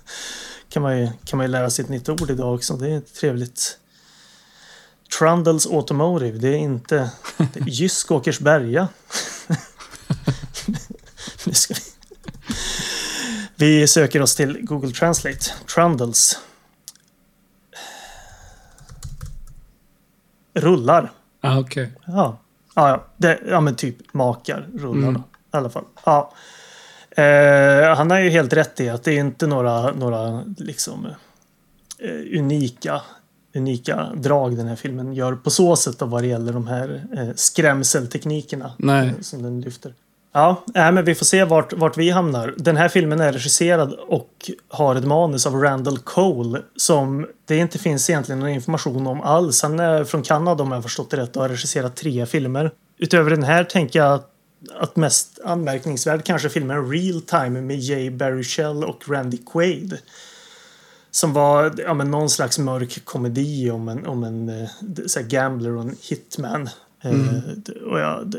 kan 0.70 0.82
man 0.84 1.00
ju, 1.00 1.10
kan 1.26 1.38
man 1.38 1.46
ju 1.46 1.52
lära 1.52 1.70
sig 1.70 1.84
ett 1.84 1.90
nytt 1.90 2.10
ord 2.10 2.30
idag 2.32 2.56
också. 2.56 2.74
Det 2.78 2.90
är 2.90 3.00
trevligt. 3.00 3.78
Trundles 5.20 5.68
Automotive, 5.68 6.38
det 6.38 6.48
är 6.48 6.58
inte 6.58 7.10
det 7.38 7.60
är 7.60 7.64
Jysk 7.68 8.12
Åkersberga. 8.12 8.88
vi 13.56 13.88
söker 13.88 14.22
oss 14.22 14.36
till 14.36 14.58
Google 14.62 14.92
Translate. 14.92 15.40
Trundles. 15.76 16.40
Rullar. 20.60 21.12
Ah, 21.42 21.60
okej. 21.60 21.92
Ja, 22.06 22.38
ja, 22.76 22.90
ja. 22.90 23.06
Det, 23.18 23.40
ja 23.50 23.62
men 23.62 23.76
typ 23.76 24.14
makar 24.14 24.68
rullar 24.76 25.08
Mm. 25.10 25.22
i 25.54 25.58
alla 25.58 25.70
fall. 25.70 25.84
Ja. 26.06 26.34
Eh, 27.12 27.96
han 27.96 28.12
har 28.12 28.20
ju 28.20 28.30
helt 28.30 28.54
rätt 28.54 28.80
i 28.80 28.90
att 28.90 29.04
det 29.04 29.12
är 29.12 29.20
inte 29.20 29.48
några, 29.48 29.92
några 29.92 30.44
liksom 30.58 31.06
eh, 32.00 32.40
unika, 32.40 33.02
unika 33.56 34.08
drag 34.16 34.58
den 34.58 34.68
här 34.68 34.76
filmen 34.76 35.14
gör 35.14 35.36
på 35.36 35.50
så 35.50 35.76
sätt 35.76 35.96
vad 36.02 36.24
det 36.24 36.28
gäller 36.28 36.54
de 36.54 36.68
här 36.68 37.04
eh, 37.18 37.30
skrämselteknikerna 37.36 38.72
eh, 39.06 39.20
som 39.22 39.44
den 39.44 39.62
lyfter. 39.62 39.94
Ja, 40.38 40.64
äh, 40.76 40.92
men 40.92 41.06
vi 41.06 41.16
får 41.16 41.26
se 41.26 41.44
vart, 41.44 41.74
vart 41.74 41.98
vi 41.98 42.10
hamnar. 42.10 42.54
Den 42.58 42.78
här 42.78 42.90
filmen 42.90 43.20
är 43.20 43.34
regisserad 43.34 43.94
och 43.94 44.52
har 44.70 44.96
ett 44.96 45.06
manus 45.06 45.46
av 45.46 45.56
Randall 45.56 45.98
Cole 45.98 46.62
som 46.76 47.28
det 47.46 47.58
inte 47.58 47.80
finns 47.80 48.10
egentligen 48.10 48.40
någon 48.40 48.50
information 48.50 49.08
om 49.08 49.22
alls. 49.22 49.64
Han 49.64 49.80
är 49.80 50.04
från 50.04 50.24
Kanada 50.24 50.64
om 50.64 50.72
jag 50.72 50.78
har 50.78 50.82
förstått 50.82 51.10
det 51.10 51.18
rätt 51.18 51.36
och 51.36 51.42
har 51.42 51.50
regisserat 51.50 51.96
tre 51.96 52.26
filmer. 52.26 52.72
Utöver 52.98 53.32
den 53.32 53.44
här 53.44 53.64
tänker 53.64 54.00
jag 54.00 54.14
att, 54.14 54.32
att 54.80 54.96
mest 54.96 55.40
anmärkningsvärd 55.46 56.24
kanske 56.24 56.50
filmen 56.50 56.92
Real 56.92 57.22
Time 57.22 57.62
med 57.62 57.80
Jay 57.80 58.10
Baruchel 58.10 58.84
och 58.84 59.10
Randy 59.10 59.38
Quaid. 59.38 59.98
Som 61.12 61.34
var 61.34 61.74
ja, 61.78 61.94
men 61.94 62.12
någon 62.12 62.30
slags 62.30 62.60
mörk 62.60 63.06
komedi 63.06 63.72
om 63.72 63.90
en, 63.90 64.08
om 64.08 64.24
en 64.24 64.50
eh, 64.62 64.70
så 65.08 65.20
här 65.20 65.28
gambler 65.28 65.72
och 65.76 65.82
en 65.82 65.96
hitman. 66.10 66.70
Eh, 67.02 67.14
d- 67.56 67.74
och 67.86 68.00
jag 68.00 68.36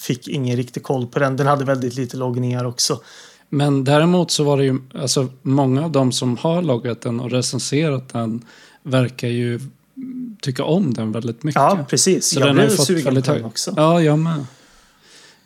fick 0.00 0.28
ingen 0.28 0.56
riktig 0.56 0.82
koll 0.82 1.06
på 1.06 1.18
den. 1.18 1.36
Den 1.36 1.46
hade 1.46 1.64
väldigt 1.64 1.96
lite 1.96 2.16
loggningar 2.16 2.64
också. 2.64 3.00
Men 3.48 3.84
däremot 3.84 4.30
så 4.30 4.44
var 4.44 4.56
det 4.58 4.64
ju, 4.64 4.78
alltså 4.94 5.28
många 5.42 5.84
av 5.84 5.92
de 5.92 6.12
som 6.12 6.36
har 6.36 6.62
loggat 6.62 7.00
den 7.00 7.20
och 7.20 7.30
recenserat 7.30 8.08
den 8.08 8.44
verkar 8.82 9.28
ju 9.28 9.60
tycka 10.40 10.64
om 10.64 10.94
den 10.94 11.12
väldigt 11.12 11.42
mycket. 11.42 11.60
Ja, 11.60 11.86
precis. 11.88 12.30
Så 12.30 12.40
jag 12.40 12.54
blev 12.54 12.68
sugen 12.68 13.04
väldigt 13.04 13.26
på 13.26 13.32
den 13.34 13.44
också. 13.44 13.74
Ja, 13.76 14.02
jag 14.02 14.18
med. 14.18 14.44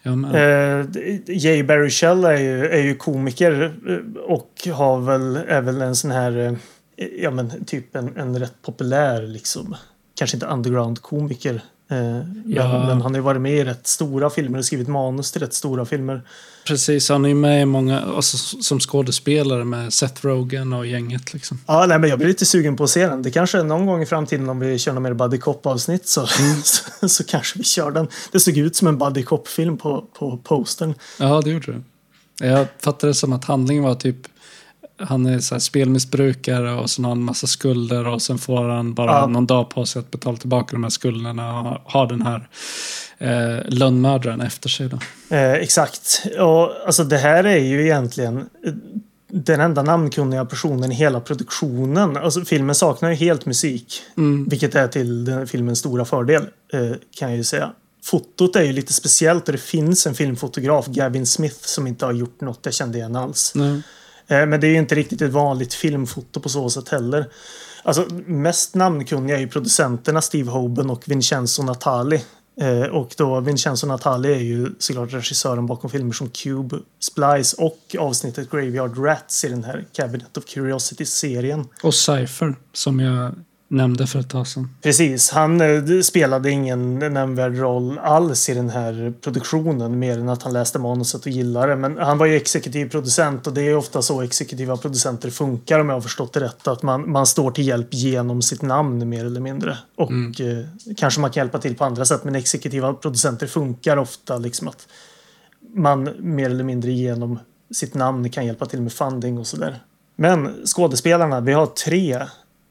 Jag 0.02 0.18
med. 0.18 0.80
Eh, 0.80 0.86
Jay 1.26 1.62
Baruchel 1.62 2.24
är 2.24 2.36
ju, 2.38 2.66
är 2.66 2.82
ju 2.82 2.94
komiker 2.94 3.74
eh, 3.88 4.22
och 4.22 4.68
har 4.72 5.00
väl, 5.00 5.36
är 5.36 5.60
väl 5.60 5.82
en 5.82 5.96
sån 5.96 6.10
här... 6.10 6.38
eh, 6.38 6.52
eh, 6.96 7.08
ja 7.22 7.30
men 7.30 7.64
typ 7.64 7.96
en, 7.96 8.16
en 8.16 8.38
rätt 8.38 8.62
populär 8.62 9.22
liksom, 9.26 9.76
kanske 10.14 10.36
inte 10.36 10.46
underground-komiker. 10.46 11.60
Eh, 11.88 11.98
Ja. 12.46 12.68
men, 12.72 12.86
men 12.86 13.00
han 13.02 13.02
har 13.02 13.14
ju 13.14 13.20
varit 13.20 13.40
med 13.40 13.52
i 13.58 13.64
rätt 13.64 13.86
stora 13.86 14.30
filmer 14.30 14.58
och 14.58 14.64
skrivit 14.64 14.88
manus 14.88 15.32
till 15.32 15.40
rätt 15.42 15.54
stora 15.54 15.84
filmer. 15.84 16.22
Precis, 16.66 17.08
han 17.08 17.24
är 17.24 17.28
ju 17.28 17.34
med 17.34 17.62
i 17.62 17.64
många, 17.64 18.00
alltså, 18.00 18.36
som 18.62 18.80
skådespelare 18.80 19.64
med 19.64 19.92
Seth 19.92 20.26
Rogen 20.26 20.72
och 20.72 20.86
gänget 20.86 21.32
liksom. 21.32 21.60
Ja, 21.66 21.86
nej, 21.88 21.98
men 21.98 22.10
jag 22.10 22.18
blir 22.18 22.28
lite 22.28 22.46
sugen 22.46 22.76
på 22.76 22.84
att 22.84 22.90
se 22.90 23.06
den. 23.08 23.22
Det 23.22 23.30
kanske 23.30 23.58
är 23.58 23.64
någon 23.64 23.86
gång 23.86 24.02
i 24.02 24.06
framtiden 24.06 24.48
om 24.48 24.60
vi 24.60 24.78
kör 24.78 24.92
någon 24.92 25.02
mer 25.02 25.14
Buddy 25.14 25.38
Cop-avsnitt 25.38 26.08
så, 26.08 26.26
så, 26.64 27.08
så 27.08 27.24
kanske 27.24 27.58
vi 27.58 27.64
kör 27.64 27.90
den. 27.90 28.08
Det 28.32 28.40
såg 28.40 28.56
ut 28.56 28.76
som 28.76 28.88
en 28.88 28.98
Buddy 28.98 29.22
Cop-film 29.22 29.76
på, 29.78 30.04
på 30.18 30.36
postern. 30.36 30.94
Ja, 31.18 31.40
det 31.44 31.50
gjorde 31.50 31.72
det. 31.72 31.82
Jag 32.46 32.66
fattade 32.80 33.10
det 33.10 33.14
som 33.14 33.32
att 33.32 33.44
handlingen 33.44 33.84
var 33.84 33.94
typ 33.94 34.16
han 34.98 35.26
är 35.26 35.38
så 35.38 35.54
här 35.54 35.60
spelmissbrukare 35.60 36.72
och 36.74 36.90
sen 36.90 37.04
har 37.04 37.10
han 37.10 37.22
massa 37.22 37.46
skulder 37.46 38.06
och 38.06 38.22
sen 38.22 38.38
får 38.38 38.68
han 38.68 38.94
bara 38.94 39.12
Ja. 39.12 39.26
någon 39.26 39.46
dag 39.46 39.70
på 39.70 39.86
sig 39.86 40.00
att 40.00 40.10
betala 40.10 40.36
tillbaka 40.36 40.72
de 40.72 40.82
här 40.82 40.90
skulderna 40.90 41.60
och 41.60 41.92
ha 41.92 42.06
den 42.06 42.22
här 42.22 42.48
eh, 43.18 43.62
lönnmördaren 43.68 44.40
efter 44.40 44.68
sig. 44.68 44.88
Då. 44.88 44.98
Eh, 45.36 45.52
exakt. 45.52 46.22
Och 46.38 46.86
alltså 46.86 47.04
det 47.04 47.18
här 47.18 47.44
är 47.44 47.58
ju 47.58 47.82
egentligen 47.84 48.36
eh, 48.38 48.72
den 49.28 49.60
enda 49.60 49.82
namnkunniga 49.82 50.44
personen 50.44 50.92
i 50.92 50.94
hela 50.94 51.20
produktionen. 51.20 52.16
Alltså 52.16 52.44
filmen 52.44 52.74
saknar 52.74 53.08
ju 53.10 53.14
helt 53.16 53.46
musik. 53.46 54.02
Vilket 54.48 54.74
är 54.74 54.88
till 54.88 55.24
den 55.24 55.46
filmens 55.46 55.78
stora 55.78 56.04
fördel, 56.04 56.42
eh, 56.72 56.80
kan 57.18 57.28
jag 57.28 57.36
ju 57.36 57.44
säga. 57.44 57.72
Fotot 58.04 58.56
är 58.56 58.62
ju 58.62 58.72
lite 58.72 58.92
speciellt 58.92 59.46
och 59.48 59.52
det 59.52 59.58
finns 59.58 60.06
en 60.06 60.14
filmfotograf, 60.14 60.86
Gavin 60.86 61.26
Smith, 61.26 61.56
som 61.60 61.86
inte 61.86 62.04
har 62.06 62.12
gjort 62.12 62.40
något 62.40 62.60
jag 62.62 62.74
kände 62.74 62.98
igen 62.98 63.16
alls. 63.16 63.52
Nej. 63.54 63.82
Eh, 64.28 64.46
men 64.46 64.60
det 64.60 64.66
är 64.66 64.78
inte 64.78 64.94
riktigt 64.94 65.22
ett 65.22 65.32
vanligt 65.32 65.74
filmfoto 65.74 66.40
på 66.40 66.48
så 66.48 66.70
sätt 66.70 66.88
heller. 66.88 67.26
Alltså, 67.82 68.06
mest 68.26 68.74
namnkunniga 68.74 69.36
är 69.36 69.40
ju 69.40 69.48
producenterna 69.48 70.20
Steve 70.22 70.50
Hoban 70.50 70.90
och 70.90 71.02
Vincenzo 71.06 71.62
Natali. 71.62 72.24
Eh, 72.60 72.82
och 72.82 73.14
då 73.16 73.40
Vincenzo 73.40 73.86
Natali 73.86 74.32
är 74.32 74.38
ju 74.38 74.70
såklart 74.78 75.12
regissören 75.12 75.66
bakom 75.66 75.90
filmer 75.90 76.12
som 76.12 76.28
Cube, 76.28 76.78
Splice 77.00 77.54
och 77.58 77.96
avsnittet 77.98 78.50
Graveyard 78.50 78.98
Rats 78.98 79.44
i 79.44 79.48
den 79.48 79.64
här 79.64 79.84
Cabinet 79.92 80.36
of 80.36 80.44
Curiosity-serien. 80.44 81.68
Och 81.82 81.94
Cypher, 81.94 82.54
som 82.72 83.00
jag 83.00 83.34
nämnde 83.68 84.06
för 84.06 84.18
ett 84.18 84.30
tag 84.30 84.46
sedan. 84.46 84.70
Precis, 84.82 85.30
han 85.30 85.60
eh, 85.60 86.00
spelade 86.02 86.50
ingen 86.50 86.98
nämnvärd 86.98 87.58
roll 87.58 87.98
alls 87.98 88.48
i 88.48 88.54
den 88.54 88.70
här 88.70 89.14
produktionen 89.20 89.98
mer 89.98 90.18
än 90.18 90.28
att 90.28 90.42
han 90.42 90.52
läste 90.52 90.78
manuset 90.78 91.20
och 91.20 91.32
gillade 91.32 91.66
det. 91.66 91.76
Men 91.76 91.98
han 91.98 92.18
var 92.18 92.26
ju 92.26 92.36
exekutiv 92.36 92.90
producent 92.90 93.46
och 93.46 93.54
det 93.54 93.62
är 93.62 93.76
ofta 93.76 94.02
så 94.02 94.22
exekutiva 94.22 94.76
producenter 94.76 95.30
funkar 95.30 95.80
om 95.80 95.88
jag 95.88 95.96
har 95.96 96.00
förstått 96.00 96.32
det 96.32 96.40
rätt. 96.40 96.68
Att 96.68 96.82
man, 96.82 97.10
man 97.10 97.26
står 97.26 97.50
till 97.50 97.66
hjälp 97.66 97.88
genom 97.90 98.42
sitt 98.42 98.62
namn 98.62 99.08
mer 99.08 99.24
eller 99.24 99.40
mindre. 99.40 99.78
Och 99.96 100.40
eh, 100.40 100.66
kanske 100.96 101.20
man 101.20 101.30
kan 101.30 101.40
hjälpa 101.40 101.58
till 101.58 101.76
på 101.76 101.84
andra 101.84 102.04
sätt 102.04 102.24
men 102.24 102.34
exekutiva 102.34 102.94
producenter 102.94 103.46
funkar 103.46 103.96
ofta 103.96 104.38
liksom 104.38 104.68
att 104.68 104.88
man 105.74 106.10
mer 106.18 106.50
eller 106.50 106.64
mindre 106.64 106.92
genom 106.92 107.38
sitt 107.74 107.94
namn 107.94 108.30
kan 108.30 108.46
hjälpa 108.46 108.66
till 108.66 108.82
med 108.82 108.92
funding 108.92 109.38
och 109.38 109.46
sådär. 109.46 109.80
Men 110.16 110.66
skådespelarna, 110.66 111.40
vi 111.40 111.52
har 111.52 111.66
tre 111.66 112.26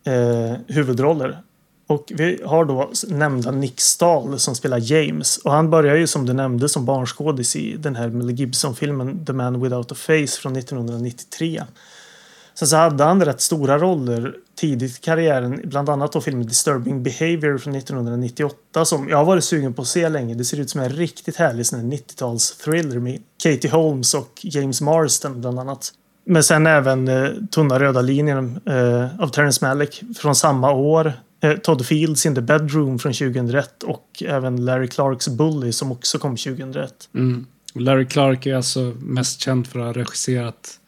eh, 0.06 0.58
huvudroller. 0.68 1.42
Och 1.88 2.12
vi 2.16 2.42
har 2.46 2.66
då 2.66 2.92
nämnda 3.08 3.52
Nick 3.52 3.82
Stahl 3.82 4.40
som 4.40 4.56
spelar 4.56 4.92
James. 4.92 5.38
Och 5.38 5.52
han 5.52 5.70
börjar 5.70 5.96
ju 5.96 6.08
som 6.08 6.26
du 6.26 6.34
nämnde 6.34 6.70
som 6.70 6.86
barnskådis 6.86 7.56
i 7.56 7.78
den 7.78 7.96
här 7.96 8.10
Mel 8.10 8.32
Gibson-filmen 8.32 9.26
The 9.26 9.34
Man 9.34 9.62
Without 9.62 9.92
a 9.92 9.96
Face 9.96 10.42
från 10.42 10.56
1993. 10.56 11.64
Sen 12.54 12.68
så 12.68 12.76
hade 12.76 13.04
han 13.04 13.26
rätt 13.26 13.42
stora 13.42 13.78
roller 13.78 14.36
tidigt 14.56 14.98
i 14.98 15.02
karriären, 15.02 15.62
bland 15.64 15.90
annat 15.90 16.12
då 16.12 16.22
filmen 16.22 16.48
Disturbing 16.48 17.04
Behavior 17.04 17.58
från 17.58 17.76
1998 17.76 18.86
som 18.86 19.10
jag 19.10 19.18
har 19.18 19.26
varit 19.26 19.44
sugen 19.44 19.74
på 19.74 19.82
att 19.82 19.88
se 19.88 20.10
länge. 20.10 20.36
Det 20.36 20.46
ser 20.46 20.60
ut 20.60 20.70
som 20.70 20.82
en 20.82 20.90
riktigt 20.90 21.36
härlig 21.36 21.64
90-tals 21.64 22.58
thriller 22.58 23.00
med 23.00 23.22
Katie 23.44 23.72
Holmes 23.72 24.14
och 24.14 24.40
James 24.42 24.82
Marston 24.82 25.42
bland 25.42 25.60
annat. 25.60 25.94
Men 26.26 26.44
sen 26.44 26.68
även 26.68 27.08
eh, 27.08 27.30
Tunna 27.52 27.80
röda 27.80 28.02
linjen 28.02 28.60
eh, 28.66 29.22
av 29.22 29.28
Terrence 29.28 29.66
Malick 29.66 30.04
från 30.18 30.36
samma 30.36 30.72
år. 30.72 31.14
Eh, 31.44 31.54
Todd 31.54 31.86
Fields 31.86 32.26
in 32.26 32.36
the 32.36 32.42
Bedroom 32.42 33.00
från 33.00 33.14
2001 33.14 33.84
och 33.84 34.24
även 34.26 34.66
Larry 34.66 34.88
Clarks 34.88 35.28
Bully 35.28 35.72
som 35.72 35.92
också 35.92 36.20
kom 36.20 36.36
2001. 36.36 37.10
Mm. 37.16 37.46
Larry 37.74 38.06
Clark 38.06 38.46
är 38.46 38.56
alltså 38.56 38.80
mest 39.00 39.42
känd 39.42 39.68
för 39.68 39.80
att 39.80 39.86
ha 39.86 39.94
regisserat 39.94 40.80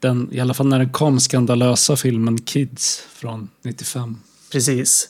den, 0.00 0.28
i 0.32 0.40
alla 0.40 0.54
fall 0.54 0.66
när 0.66 0.78
den 0.78 0.92
kom, 0.92 1.20
skandalösa 1.20 1.96
filmen 1.96 2.38
Kids 2.38 3.06
från 3.12 3.48
95. 3.64 4.16
Precis. 4.52 5.08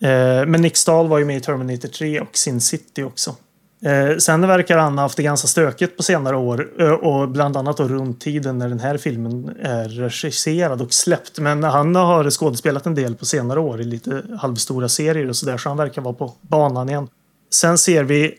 Eh, 0.00 0.46
men 0.46 0.62
Nick 0.62 0.76
Stahl 0.76 1.08
var 1.08 1.18
ju 1.18 1.24
med 1.24 1.36
i 1.36 1.40
Terminator 1.40 1.88
3 1.88 2.20
och 2.20 2.36
Sin 2.36 2.60
City 2.60 3.02
också. 3.02 3.36
Eh, 3.84 4.16
sen 4.16 4.40
verkar 4.40 4.78
han 4.78 4.98
ha 4.98 5.04
haft 5.04 5.16
det 5.16 5.22
ganska 5.22 5.48
stökigt 5.48 5.96
på 5.96 6.02
senare 6.02 6.36
år 6.36 6.82
eh, 6.82 6.90
och 6.90 7.28
bland 7.28 7.56
annat 7.56 7.76
då 7.76 7.88
runt 7.88 8.20
tiden 8.20 8.58
när 8.58 8.68
den 8.68 8.80
här 8.80 8.96
filmen 8.96 9.56
är 9.62 9.88
regisserad 9.88 10.82
och 10.82 10.92
släppt. 10.92 11.38
Men 11.38 11.64
han 11.64 11.94
har 11.94 12.30
skådespelat 12.30 12.86
en 12.86 12.94
del 12.94 13.14
på 13.14 13.26
senare 13.26 13.60
år 13.60 13.80
i 13.80 13.84
lite 13.84 14.22
halvstora 14.38 14.88
serier 14.88 15.28
och 15.28 15.36
sådär 15.36 15.56
så 15.56 15.68
han 15.68 15.78
verkar 15.78 16.02
vara 16.02 16.14
på 16.14 16.32
banan 16.40 16.88
igen. 16.88 17.08
Sen 17.50 17.78
ser 17.78 18.04
vi 18.04 18.34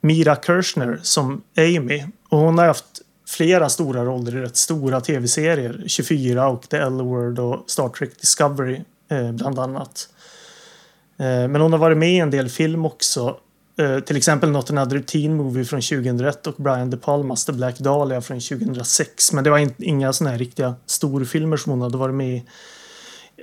Mira 0.00 0.36
Kirshner 0.36 0.98
som 1.02 1.42
Amy 1.56 2.04
och 2.28 2.38
hon 2.38 2.58
har 2.58 2.66
haft 2.66 3.02
flera 3.28 3.68
stora 3.68 4.04
roller 4.04 4.36
i 4.36 4.40
rätt 4.40 4.56
stora 4.56 5.00
tv-serier. 5.00 5.84
24 5.86 6.48
och 6.48 6.68
The 6.68 6.76
L-Word 6.76 7.38
och 7.38 7.64
Star 7.66 7.88
Trek 7.88 8.20
Discovery 8.20 8.80
eh, 9.10 9.32
bland 9.32 9.58
annat. 9.58 10.08
Eh, 11.18 11.48
men 11.48 11.60
hon 11.60 11.72
har 11.72 11.78
varit 11.78 11.98
med 11.98 12.12
i 12.12 12.18
en 12.18 12.30
del 12.30 12.48
film 12.48 12.86
också. 12.86 13.36
Eh, 13.78 14.00
till 14.00 14.16
exempel 14.16 14.50
Not 14.50 14.70
Another 14.70 14.98
Teen 15.00 15.34
Movie 15.36 15.64
från 15.64 15.80
2001 15.80 16.46
och 16.46 16.54
Brian 16.56 16.90
De 16.90 16.96
Palmas 16.96 17.44
The 17.44 17.52
Black 17.52 17.78
Dahlia 17.78 18.20
från 18.20 18.40
2006. 18.40 19.32
Men 19.32 19.44
det 19.44 19.50
var 19.50 19.58
in, 19.58 19.74
inga 19.78 20.12
såna 20.12 20.30
här 20.30 20.38
riktiga 20.38 20.74
storfilmer 20.86 21.56
som 21.56 21.72
hon 21.72 21.82
hade 21.82 21.96
varit 21.98 22.14
med 22.14 22.28
i. 22.36 22.44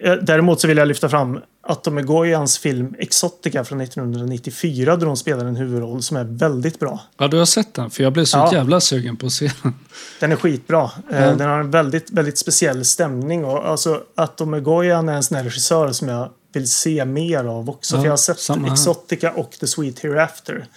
Eh, 0.04 0.14
Däremot 0.14 0.62
så 0.62 0.68
vill 0.68 0.78
jag 0.78 0.88
lyfta 0.88 1.10
fram 1.10 1.40
Atom 1.68 1.98
Egoyans 1.98 2.58
film 2.58 2.96
Exotica 3.00 3.64
från 3.64 3.82
1994 3.82 4.96
där 4.96 5.08
hon 5.08 5.18
spelar 5.18 5.46
en 5.46 5.56
huvudroll 5.56 6.02
som 6.04 6.18
är 6.18 6.24
väldigt 6.24 6.80
bra. 6.80 7.00
Ja, 7.18 7.28
du 7.28 7.38
har 7.38 7.46
sett 7.46 7.74
den? 7.74 7.90
För 7.90 8.04
jag 8.04 8.14
blev 8.14 8.26
så 8.26 8.38
Ja. 8.38 8.54
jävla 8.54 8.82
sugen 8.82 9.18
på 9.18 9.26
att 9.26 9.32
se 9.32 9.52
den. 9.64 9.74
Den 10.20 10.32
är 10.32 10.36
skitbra. 10.36 10.92
Ja. 11.10 11.16
Den 11.18 11.50
har 11.50 11.60
en 11.60 11.72
väldigt, 11.72 12.12
väldigt 12.12 12.38
speciell 12.38 12.86
stämning. 12.86 13.46
Och 13.46 13.68
alltså, 13.70 14.02
Atom 14.16 14.54
Egoyan 14.54 15.10
är 15.10 15.14
en 15.14 15.24
sån 15.24 15.38
här 15.38 15.44
regissör 15.44 15.92
som 15.92 16.08
jag 16.08 16.30
vill 16.56 16.70
se 16.70 17.06
mer 17.06 17.44
av 17.46 17.70
också. 17.70 17.96
Ja, 17.96 18.00
För 18.00 18.06
jag 18.06 18.12
har 18.12 18.18
sett 18.18 18.40
här. 18.50 18.72
Exotica 18.72 19.32
och 19.32 19.52
The 19.52 19.68
Sweet 19.68 20.00
Hereafter. 20.00 20.68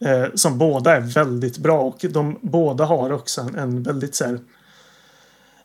Eh, 0.00 0.24
som 0.34 0.58
båda 0.58 0.96
är 0.96 1.00
väldigt 1.00 1.58
bra. 1.58 1.80
Och 1.80 2.04
de 2.10 2.38
båda 2.40 2.84
har 2.84 3.12
också 3.12 3.40
en, 3.40 3.54
en 3.54 3.82
väldigt 3.82 4.14
så 4.14 4.24
här, 4.24 4.38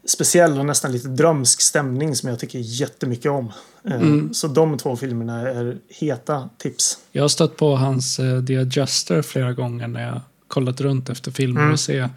speciell 0.05 0.59
och 0.59 0.65
nästan 0.65 0.91
lite 0.91 1.07
drömsk 1.07 1.61
stämning 1.61 2.15
som 2.15 2.29
jag 2.29 2.39
tycker 2.39 2.59
jättemycket 2.59 3.31
om. 3.31 3.51
Eh, 3.85 3.93
Mm. 3.95 4.33
Så 4.33 4.47
de 4.47 4.77
två 4.77 4.95
filmerna 4.95 5.49
är 5.49 5.77
heta 5.89 6.49
tips. 6.57 6.97
Jag 7.11 7.23
har 7.23 7.27
stött 7.29 7.57
på 7.57 7.75
hans 7.75 8.19
eh, 8.19 8.45
The 8.45 8.57
Adjuster 8.57 9.21
flera 9.21 9.53
gånger 9.53 9.87
när 9.87 10.03
jag 10.07 10.21
kollat 10.47 10.81
runt 10.81 11.09
efter 11.09 11.31
filmer 11.31 11.61
Mm. 11.61 11.73
att 11.73 11.79
se. 11.79 12.09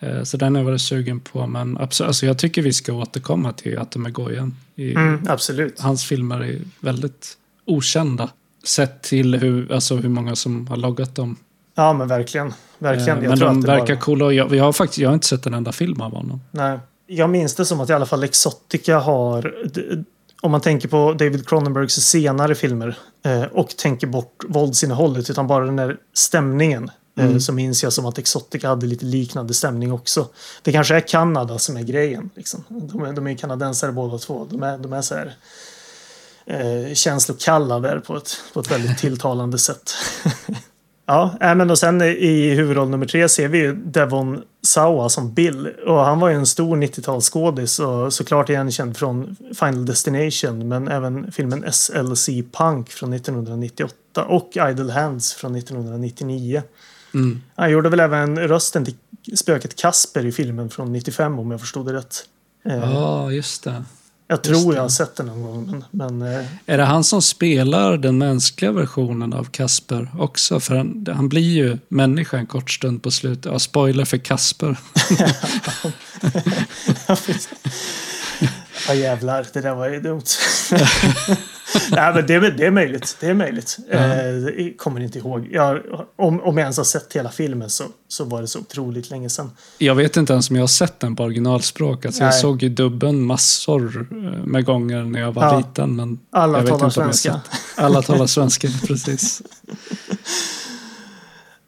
Eh, 0.00 0.22
så 0.22 0.36
den 0.36 0.54
har 0.54 0.62
jag 0.62 0.66
varit 0.66 0.80
sugen 0.80 1.20
på. 1.20 1.46
Men 1.46 1.78
absolut, 1.78 2.06
alltså 2.08 2.26
jag 2.26 2.38
tycker 2.38 2.62
vi 2.62 2.72
ska 2.72 2.92
återkomma 2.92 3.52
till 3.52 3.78
Atom 3.78 4.06
Egoyan. 4.06 4.56
I, 4.74 4.94
Mm, 4.94 5.20
absolut. 5.28 5.80
Hans 5.80 6.04
filmer 6.04 6.40
är 6.44 6.58
väldigt 6.80 7.34
okända. 7.64 8.28
Sett 8.64 9.02
till 9.02 9.34
hur, 9.34 9.72
alltså 9.72 9.96
hur 9.96 10.08
många 10.08 10.36
som 10.36 10.66
har 10.66 10.76
loggat 10.76 11.14
dem. 11.14 11.36
Ja, 11.74 11.92
men 11.92 12.08
verkligen. 12.08 12.52
Verkligen. 12.78 13.18
Eh, 13.18 13.24
Jag 13.24 13.28
men 13.30 13.38
tror 13.38 13.48
de 13.48 13.60
verkar 13.60 13.94
bara- 13.94 14.00
coola. 14.02 14.32
Jag, 14.32 14.54
jag, 14.54 14.64
har 14.64 14.72
faktiskt, 14.72 14.98
jag 14.98 15.08
har 15.08 15.14
inte 15.14 15.26
sett 15.26 15.46
en 15.46 15.54
enda 15.54 15.72
film 15.72 16.00
av 16.00 16.12
honom. 16.12 16.40
Nej. 16.50 16.78
Jag 17.06 17.30
minns 17.30 17.54
det 17.54 17.64
som 17.64 17.80
att 17.80 17.90
i 17.90 17.92
alla 17.92 18.06
fall 18.06 18.22
Exotica 18.24 18.98
har... 18.98 19.54
Om 20.40 20.50
man 20.50 20.60
tänker 20.60 20.88
på 20.88 21.12
David 21.12 21.48
Cronenbergs 21.48 21.92
senare 21.94 22.54
filmer 22.54 22.98
eh, 23.24 23.42
och 23.42 23.68
tänker 23.68 24.06
bort 24.06 24.44
våldsinnehållet 24.48 25.30
utan 25.30 25.46
bara 25.46 25.64
den 25.64 25.76
där 25.76 25.96
stämningen 26.14 26.90
Mm. 27.18 27.40
så 27.40 27.52
minns 27.52 27.82
jag 27.82 27.92
som 27.92 28.06
att 28.06 28.18
Exotica 28.18 28.68
hade 28.68 28.86
lite 28.86 29.04
liknande 29.04 29.54
stämning 29.54 29.92
också. 29.92 30.28
Det 30.62 30.72
kanske 30.72 30.96
är 30.96 31.00
Kanada 31.00 31.58
som 31.58 31.76
är 31.76 31.82
grejen. 31.82 32.30
Liksom. 32.34 32.64
De, 32.68 33.02
är, 33.02 33.12
de 33.12 33.26
är 33.26 33.34
kanadensare 33.34 33.92
båda 33.92 34.18
två. 34.18 34.46
De 34.50 34.62
är, 34.62 34.78
de 34.78 34.92
är 34.92 35.02
så 35.02 35.14
här 35.14 35.36
eh, 36.46 36.94
känslokalla 36.94 37.80
där 37.80 37.98
på 37.98 38.16
ett, 38.16 38.36
på 38.52 38.60
ett 38.60 38.70
väldigt 38.70 38.98
tilltalande 38.98 39.58
sätt. 39.58 39.92
Ja, 41.10 41.36
men 41.40 41.70
och 41.70 41.78
sen 41.78 42.02
i 42.02 42.54
huvudroll 42.54 42.88
nummer 42.88 43.06
tre 43.06 43.28
ser 43.28 43.48
vi 43.48 43.72
Devon 43.72 44.42
Sawa 44.66 45.08
som 45.08 45.34
Bill. 45.34 45.66
Och 45.86 45.98
han 45.98 46.20
var 46.20 46.28
ju 46.28 46.34
en 46.34 46.46
stor 46.46 46.76
90-talsskådis 46.76 47.80
och 47.80 48.12
såklart 48.12 48.50
igenkänd 48.50 48.96
från 48.96 49.36
Final 49.54 49.86
Destination 49.86 50.68
men 50.68 50.88
även 50.88 51.32
filmen 51.32 51.72
SLC 51.72 52.28
Punk 52.52 52.90
från 52.90 53.12
1998 53.12 54.24
och 54.24 54.50
Idle 54.70 54.92
Hands 54.92 55.34
från 55.34 55.56
1999. 55.56 56.62
Mm. 57.14 57.42
Han 57.56 57.70
gjorde 57.70 57.88
väl 57.88 58.00
även 58.00 58.38
rösten 58.38 58.84
till 58.84 58.96
spöket 59.36 59.76
Kasper 59.76 60.26
i 60.26 60.32
filmen 60.32 60.70
från 60.70 60.92
95 60.92 61.38
om 61.38 61.50
jag 61.50 61.60
förstod 61.60 61.86
det 61.86 61.92
rätt. 61.92 62.24
Eh, 62.64 62.76
Ja, 62.76 63.32
just 63.32 63.64
det. 63.64 63.84
Jag 64.30 64.42
tror 64.42 64.74
jag 64.74 64.82
har 64.82 64.88
sett 64.88 65.16
den 65.16 65.26
någon 65.26 65.42
gång, 65.42 65.84
men... 65.90 66.18
men 66.18 66.32
eh, 66.32 66.46
Är 66.66 66.78
det 66.78 66.84
han 66.84 67.04
som 67.04 67.22
spelar 67.22 67.96
den 67.96 68.18
mänskliga 68.18 68.72
versionen 68.72 69.32
av 69.32 69.44
Kasper 69.44 70.10
också? 70.18 70.60
För 70.60 70.76
han, 70.76 71.06
han 71.14 71.28
blir 71.28 71.56
ju 71.56 71.78
människa 71.88 72.38
en 72.38 72.46
kort 72.46 72.70
stund 72.70 73.02
på 73.02 73.10
slutet. 73.10 73.44
Ja, 73.44 73.58
spoiler 73.58 74.04
för 74.04 74.18
Kasper. 74.18 74.76
Ja 78.88 78.94
jävlar, 78.94 79.46
det 79.52 79.60
där 79.60 79.74
var 79.74 79.88
ju 79.88 80.00
dumt. 80.00 80.22
Nej 81.90 82.14
men 82.14 82.26
det 82.26 82.34
är, 82.34 82.40
det 82.50 82.66
är 82.66 82.70
möjligt. 82.70 83.16
Det 83.20 83.26
är 83.26 83.34
möjligt. 83.34 83.76
Ja. 83.90 83.96
Eh, 83.98 84.74
kommer 84.78 85.00
inte 85.00 85.18
ihåg. 85.18 85.48
Jag, 85.52 85.80
om, 86.18 86.40
om 86.40 86.58
jag 86.58 86.62
ens 86.64 86.76
har 86.76 86.84
sett 86.84 87.12
hela 87.16 87.30
filmen 87.30 87.70
så, 87.70 87.84
så 88.08 88.24
var 88.24 88.40
det 88.40 88.48
så 88.48 88.58
otroligt 88.58 89.10
länge 89.10 89.28
sedan. 89.30 89.50
Jag 89.78 89.94
vet 89.94 90.16
inte 90.16 90.32
ens 90.32 90.50
om 90.50 90.56
jag 90.56 90.62
har 90.62 90.66
sett 90.68 91.00
den 91.00 91.16
på 91.16 91.22
originalspråk. 91.22 92.06
Alltså, 92.06 92.22
jag 92.24 92.34
såg 92.34 92.62
ju 92.62 92.68
dubben 92.68 93.22
massor 93.22 94.06
eh, 94.10 94.16
med 94.46 94.64
gånger 94.64 95.02
när 95.02 95.20
jag 95.20 95.32
var 95.32 95.44
Ja. 95.44 95.58
liten. 95.58 95.96
Men 95.96 96.18
Alla 96.30 96.58
jag 96.58 96.62
vet 96.62 96.70
talar 96.72 96.84
inte 96.86 97.00
jag 97.00 97.04
har 97.06 97.12
svenska. 97.12 97.40
Alla 97.76 98.02
talar 98.02 98.26
svenska, 98.26 98.68
precis. 98.86 99.42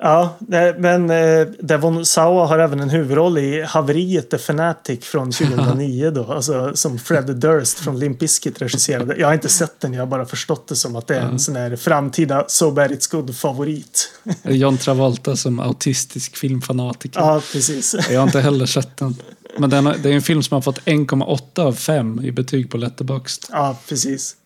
Ja, 0.02 0.36
men 0.78 1.10
eh, 1.10 1.46
Devon 1.60 2.06
Sawa 2.06 2.46
har 2.46 2.58
även 2.58 2.80
en 2.80 2.90
huvudroll 2.90 3.38
i 3.38 3.62
haveriet 3.62 4.30
The 4.30 4.38
Fanatic 4.38 5.04
från 5.04 5.32
2009 5.32 6.10
då. 6.10 6.32
Alltså 6.32 6.76
som 6.76 6.98
Fred 6.98 7.36
Durst 7.36 7.78
från 7.78 7.98
Limp 7.98 8.18
Bizkit 8.18 8.62
regisserade. 8.62 9.16
Jag 9.16 9.26
har 9.26 9.34
inte 9.34 9.48
sett 9.48 9.80
den, 9.80 9.92
jag 9.92 10.02
har 10.02 10.06
bara 10.06 10.26
förstått 10.26 10.68
det 10.68 10.76
som 10.76 10.96
att 10.96 11.06
det 11.06 11.16
är 11.16 11.20
en 11.20 11.38
sån 11.38 11.56
här 11.56 11.76
framtida 11.76 12.44
So 12.48 12.70
Bad 12.70 12.90
It's 12.90 13.10
Good-favorit. 13.10 14.08
John 14.42 14.78
Travolta 14.78 15.36
som 15.36 15.60
autistisk 15.60 16.36
filmfanatiker. 16.36 17.20
Ja, 17.20 17.42
precis. 17.52 17.96
Jag 18.10 18.20
har 18.20 18.26
inte 18.26 18.40
heller 18.40 18.66
sett 18.66 18.96
den. 18.96 19.16
Men 19.58 19.70
den 19.70 19.84
det 19.84 20.10
är 20.10 20.14
en 20.14 20.22
film 20.22 20.42
som 20.42 20.54
har 20.54 20.62
fått 20.62 20.78
1,8 20.78 21.60
av 21.60 21.72
5 21.72 22.20
i 22.24 22.32
betyg 22.32 22.70
på 22.70 22.76
Letterboxd. 22.76 23.44
Ja, 23.50 23.76
precis. 23.88 24.36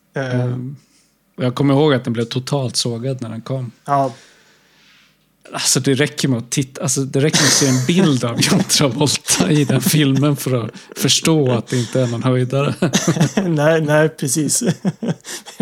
Och 1.36 1.44
jag 1.44 1.54
kommer 1.54 1.74
ihåg 1.74 1.94
att 1.94 2.04
den 2.04 2.12
blev 2.12 2.24
totalt 2.24 2.76
sågad 2.76 3.22
när 3.22 3.28
den 3.28 3.40
kom. 3.40 3.72
Ja, 3.84 4.12
Alltså 5.52 5.80
det 5.80 5.94
räcker 5.94 6.28
med 6.28 6.38
att 6.38 6.50
titta, 6.50 6.82
alltså 6.82 7.00
det 7.00 7.20
räcker 7.20 7.38
med 7.40 7.46
att 7.46 7.52
se 7.52 7.66
en 7.68 7.86
bild 7.86 8.24
av 8.24 8.40
John 8.42 8.62
Travolta 8.64 9.50
i 9.50 9.64
den 9.64 9.80
filmen 9.80 10.36
för 10.36 10.64
att 10.64 10.70
förstå 10.96 11.52
att 11.52 11.66
det 11.66 11.78
inte 11.78 12.00
är 12.00 12.06
någon 12.06 12.22
höjdare. 12.22 12.74
nej, 13.48 13.80
nej, 13.80 14.08
precis. 14.08 14.62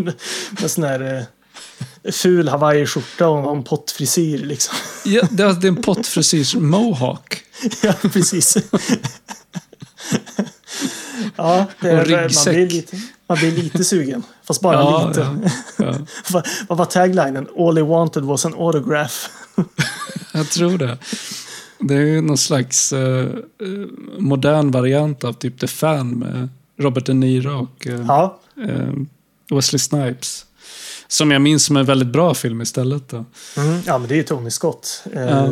Med 0.60 0.70
sån 0.70 0.84
här 0.84 1.26
eh, 2.04 2.12
ful 2.12 2.48
hawaiiskjorta 2.48 3.28
och 3.28 3.56
en 3.56 3.64
pottfrisyr 3.64 4.38
liksom. 4.38 4.74
Ja, 5.04 5.22
det 5.30 5.42
är 5.42 5.66
en 5.66 5.82
pottfrisyrs 5.82 6.54
mohawk. 6.54 7.38
Ja, 7.82 7.92
precis. 8.12 8.56
Ja, 11.36 11.66
det 11.80 11.90
är, 11.90 11.96
man, 11.96 12.54
blir 12.54 12.70
lite, 12.70 12.96
man 13.28 13.38
blir 13.38 13.50
lite 13.52 13.84
sugen. 13.84 14.22
Fast 14.44 14.60
bara 14.60 14.74
Ja, 14.74 15.08
lite. 15.08 15.20
ja, 15.20 15.50
ja. 15.76 15.94
Vad, 16.30 16.46
vad 16.68 16.78
var 16.78 16.84
taglinen? 16.84 17.48
All 17.58 17.76
he 17.76 17.82
wanted 17.82 18.22
was 18.22 18.46
an 18.46 18.54
autograph. 18.58 19.28
Jag 20.32 20.50
tror 20.50 20.78
det. 20.78 20.98
Det 21.78 21.94
är 21.94 22.00
ju 22.00 22.20
någon 22.20 22.38
slags 22.38 22.92
eh, 22.92 23.26
eh, 23.26 23.68
modern 24.18 24.70
variant 24.70 25.24
av 25.24 25.32
typ 25.32 25.60
The 25.60 25.66
Fan 25.66 26.10
med 26.18 26.48
Robert 26.78 27.06
De 27.06 27.14
Niro 27.14 27.62
och 27.62 27.86
eh, 27.86 28.04
Ja, 28.08 28.38
eh, 28.68 28.92
Wesley 29.56 29.78
Snipes. 29.78 30.46
Som 31.08 31.30
jag 31.30 31.42
minns 31.42 31.64
som 31.64 31.76
en 31.76 31.86
väldigt 31.86 32.08
bra 32.08 32.34
film 32.34 32.60
istället. 32.60 33.08
Då. 33.08 33.24
mm, 33.56 33.80
ja 33.86 33.98
men 33.98 34.08
det 34.08 34.14
är 34.14 34.16
ju 34.16 34.22
Tony 34.22 34.50
Scott. 34.50 35.04
Ja. 35.14 35.48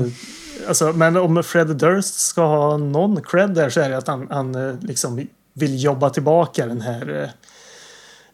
alltså, 0.68 0.92
men 0.92 1.16
om 1.16 1.42
Fred 1.42 1.76
Durst 1.76 2.14
ska 2.14 2.46
ha 2.46 2.76
någon 2.76 3.22
cred 3.22 3.50
där 3.50 3.70
så 3.70 3.80
är 3.80 3.90
det 3.90 3.96
att 3.96 4.08
han, 4.08 4.26
han 4.30 4.78
liksom 4.82 5.26
vill 5.52 5.82
jobba 5.82 6.10
tillbaka 6.10 6.66
den 6.66 6.80
här 6.80 7.32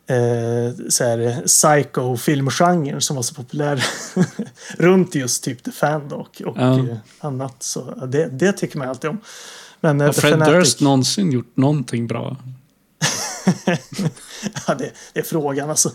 eh, 0.07 0.17
eh, 0.17 0.73
så 0.89 1.05
här, 1.05 1.43
psycho-filmgenren 1.47 3.01
som 3.01 3.17
var 3.17 3.23
så 3.23 3.35
populär 3.35 3.85
runt 4.79 5.15
just 5.15 5.45
typ 5.45 5.63
The 5.65 5.71
Fan 5.71 6.13
och, 6.13 6.43
och 6.43 6.57
Ja. 6.59 6.79
eh, 6.79 6.97
annat. 7.19 7.63
Så 7.63 8.07
det, 8.07 8.27
det 8.29 8.53
tycker 8.53 8.79
man 8.79 8.89
alltid 8.89 9.11
om. 9.11 9.21
Men 9.81 10.01
eh, 10.01 10.07
Har 10.07 10.13
Fred 10.13 10.33
Fanatic- 10.35 10.53
Durst 10.53 10.81
någonsin 10.81 11.33
gjort 11.33 11.57
någonting 11.57 12.07
bra? 12.07 12.37
Ja, 14.67 14.75
det, 14.75 14.91
det 15.13 15.21
är 15.21 15.25
frågan. 15.25 15.71
Alltså, 15.71 15.93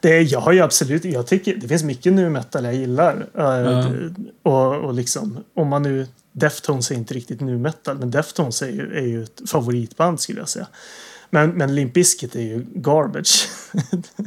det 0.00 0.20
jag 0.22 0.40
har 0.40 0.52
ju 0.52 0.60
absolut, 0.60 1.04
jag 1.04 1.26
tycker 1.26 1.56
det 1.56 1.68
finns 1.68 1.82
mycket 1.82 2.12
nu 2.12 2.30
metal 2.30 2.64
jag 2.64 2.74
gillar. 2.74 3.26
Eh, 3.34 3.44
Ja. 3.44 3.84
och, 4.42 4.84
och 4.84 4.94
liksom, 4.94 5.44
om 5.54 5.68
man 5.68 5.82
nu, 5.82 6.06
Deftones 6.32 6.90
är 6.90 6.94
inte 6.94 7.14
riktigt 7.14 7.40
nu 7.40 7.58
metal, 7.58 7.98
men 7.98 8.10
Deftones 8.10 8.62
är 8.62 8.68
ju, 8.68 8.96
är 8.96 9.06
ju 9.06 9.22
ett 9.22 9.50
favoritband 9.50 10.20
skulle 10.20 10.38
jag 10.40 10.48
säga. 10.48 10.66
Men, 11.30 11.50
men 11.50 11.74
Limp 11.74 11.92
Bizkit 11.94 12.34
är 12.36 12.40
ju 12.40 12.66
garbage. 12.74 13.48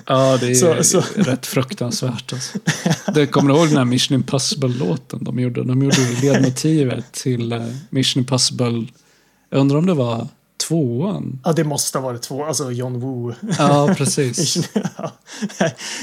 Ja, 0.06 0.38
det 0.38 0.48
är 0.52 0.54
Så- 0.84 0.84
så- 0.84 1.04
rätt 1.16 1.46
fruktansvärt. 1.46 2.34
Alltså. 2.34 2.58
Det 3.14 3.28
kommer 3.28 3.54
du 3.54 3.60
ihåg 3.60 3.68
den 3.68 3.78
här 3.78 3.86
Mission 3.86 4.16
Impossible-låten 4.16 5.24
de 5.24 5.40
gjorde? 5.40 5.64
De 5.64 5.84
gjorde 5.84 5.98
ledmotivet 6.22 7.12
till 7.12 7.52
eh, 7.52 7.66
Mission 7.90 8.22
Impossible. 8.22 8.88
Jag 9.50 9.60
undrar 9.60 9.78
om 9.78 9.86
det 9.86 9.94
var 9.94 10.28
tvåan? 10.68 11.40
ja, 11.44 11.54
det 11.54 11.64
måste 11.64 11.98
ha 11.98 12.06
varit 12.06 12.22
två, 12.22 12.46
alltså 12.46 12.72
John 12.72 13.00
Woo. 13.00 13.34
Ja, 13.58 13.94
precis. 13.98 14.70
Ja, 14.98 15.12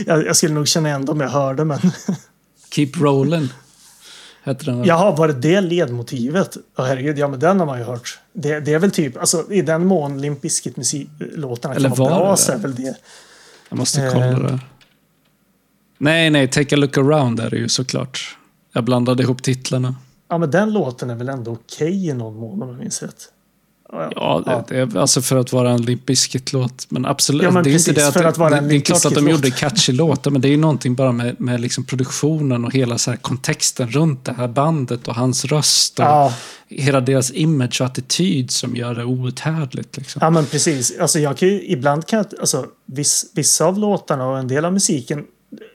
jag, 0.07 0.27
jag 0.27 0.37
skulle 0.37 0.55
nog 0.55 0.69
känna 0.69 0.89
igen 0.89 1.05
dem 1.05 1.21
jag 1.21 1.29
hörde, 1.29 1.65
men 1.65 1.79
Keep 2.71 2.87
Rollin' 2.95 3.49
hette 4.47 4.65
den. 4.65 4.85
Jaha, 4.85 5.17
var 5.17 5.29
det 5.29 5.35
det 5.35 5.61
ledmotivet? 5.61 6.57
Åh 6.79 6.85
herregud, 6.87 7.19
ja 7.19 7.29
men 7.29 7.41
den 7.41 7.59
har 7.61 7.67
man 7.67 7.79
ju 7.79 7.85
hört. 7.85 8.19
Det, 8.33 8.61
det 8.61 8.73
är 8.75 8.79
väl 8.79 8.91
typ, 8.91 9.17
alltså 9.17 9.53
i 9.53 9.63
den 9.63 9.87
mån 9.87 10.21
Limp 10.21 10.41
Bizkit 10.43 10.77
musiklåtarna 10.77 11.75
Eller 11.75 11.89
kan 11.89 11.99
vara 11.99 12.11
var 12.11 12.19
bra 12.21 12.31
det 12.31 12.37
så 12.37 12.53
är 12.53 12.57
väl 12.59 12.75
det. 12.75 12.95
Jag 13.69 13.79
måste 13.79 14.11
kolla 14.13 14.27
Eh. 14.27 14.39
det. 14.39 14.61
Nej, 15.99 16.31
nej, 16.31 16.49
Take 16.49 16.75
a 16.75 16.79
look 16.79 16.99
around 16.99 17.41
är 17.41 17.51
det 17.51 17.57
ju 17.57 17.69
såklart. 17.69 18.37
Jag 18.73 18.85
blandade 18.85 19.23
ihop 19.23 19.43
titlarna. 19.43 19.95
Ja 20.29 20.39
men 20.39 20.51
den 20.51 20.73
låten 20.73 21.11
är 21.11 21.15
väl 21.15 21.29
ändå 21.29 21.53
okej 21.53 22.07
i 22.09 22.13
någon 22.15 22.37
mån 22.37 22.63
om 22.63 22.69
jag 22.69 22.79
minns 22.79 23.03
rätt. 23.03 23.29
Ja, 23.93 24.43
Ja, 24.47 24.65
det, 24.69 24.97
alltså 24.97 25.23
för 25.23 25.37
att 25.37 25.53
vara 25.53 25.71
en 25.71 25.83
Limp 25.83 26.07
Bizkit-låt. 26.07 26.87
Men 26.89 27.07
absolut, 27.07 27.43
Ja, 27.43 27.51
men 27.51 27.65
det 27.65 27.71
är 27.71 27.73
precis, 27.73 27.89
inte 27.89 28.01
det 28.01 28.09
att, 28.09 28.15
för 28.15 28.25
att 28.25 28.39
vara 28.39 28.51
det, 28.51 28.57
en 28.57 28.69
det 28.69 28.77
är 28.77 28.81
klart 28.81 29.05
att 29.05 29.15
de 29.15 29.29
gjorde 29.29 29.51
catchy 29.51 29.93
låtar, 29.93 30.31
men 30.31 30.41
det 30.41 30.49
är 30.49 30.51
ju 30.51 30.57
någonting 30.57 30.95
bara 30.95 31.13
med, 31.13 31.41
med 31.41 31.61
liksom 31.61 31.85
produktionen 31.85 32.65
och 32.65 32.73
hela 32.73 32.99
så 32.99 33.17
kontexten 33.17 33.91
runt 33.91 34.25
det 34.25 34.33
här 34.33 34.49
bandet 34.49 35.09
och 35.09 35.15
hans 35.15 35.45
röst 35.45 35.99
och 35.99 36.05
Ja, 36.05 36.33
hela 36.69 37.01
deras 37.01 37.31
image 37.31 37.81
och 37.81 37.87
attityd 37.87 38.51
som 38.51 38.77
gör 38.77 38.95
det 38.95 39.05
outhärdligt. 39.05 39.97
Liksom. 39.97 40.19
ja 40.23 40.31
men 40.31 40.47
precis. 40.47 40.99
Alltså 41.01 41.19
jag 41.19 41.37
kan 41.37 41.49
ju, 41.49 41.67
ibland 41.67 42.07
kan 42.07 42.17
jag, 42.17 42.27
alltså 42.41 42.67
viss, 42.87 43.31
vissa 43.35 43.65
av 43.65 43.79
låtarna 43.79 44.27
och 44.27 44.39
en 44.39 44.49
del 44.49 44.65
av 44.65 44.73
musiken 44.73 45.25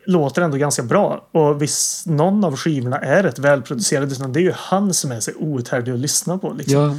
låter 0.06 0.42
ändå 0.42 0.58
ganska 0.58 0.84
bra. 0.84 1.28
Och 1.32 1.62
viss, 1.62 2.04
någon 2.06 2.44
av 2.44 2.56
skivorna 2.56 2.98
är 2.98 3.24
rätt 3.24 3.40
välproducerade. 3.40 4.12
utan 4.12 4.34
Det 4.34 4.40
är 4.40 4.42
ju 4.42 4.54
han 4.56 4.94
som 4.94 5.12
är 5.12 5.20
så 5.20 5.32
outhärdlig 5.32 5.94
att 5.94 6.00
lyssna 6.00 6.38
på. 6.38 6.54
Liksom. 6.54 6.80
Ja, 6.80 6.96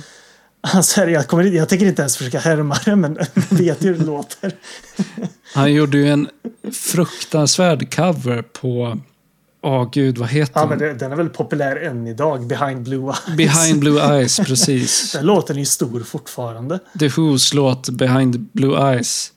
Alltså, 0.75 1.05
jag, 1.05 1.29
kommer, 1.29 1.45
jag 1.45 1.69
tänker 1.69 1.87
inte 1.87 2.03
ens 2.03 2.17
försöka 2.17 2.39
härma 2.39 2.77
det, 2.85 2.97
men 2.97 3.19
vet 3.51 3.85
ju 3.85 3.89
hur 3.93 3.99
det 3.99 4.05
låter. 4.05 4.53
han 5.55 5.73
gjorde 5.73 5.99
ju 5.99 6.09
en 6.09 6.29
fruktansvärd 6.73 7.95
cover 7.95 8.43
på, 8.43 8.99
åh 9.63 9.89
gud, 9.93 10.19
vad 10.19 10.29
heter 10.29 10.61
Ja, 10.61 10.67
men 10.67 10.79
den? 10.79 10.89
det, 10.89 10.95
den 10.95 11.13
är 11.13 11.17
väl 11.17 11.29
populär 11.29 11.77
än 11.77 12.07
idag, 12.07 12.47
Behind 12.47 12.83
Blue 12.83 13.13
Eyes. 13.29 13.37
Behind 13.37 13.81
Blue 13.81 14.01
Eyes, 14.17 14.37
precis. 14.41 15.13
Den 15.13 15.27
låten 15.27 15.57
är 15.57 15.61
ju 15.61 15.67
stor 15.67 16.01
fortfarande. 16.01 16.79
The 16.99 17.09
Who's 17.09 17.55
låt 17.55 17.89
Behind 17.89 18.41
Blue 18.53 18.93
Eyes. 18.93 19.33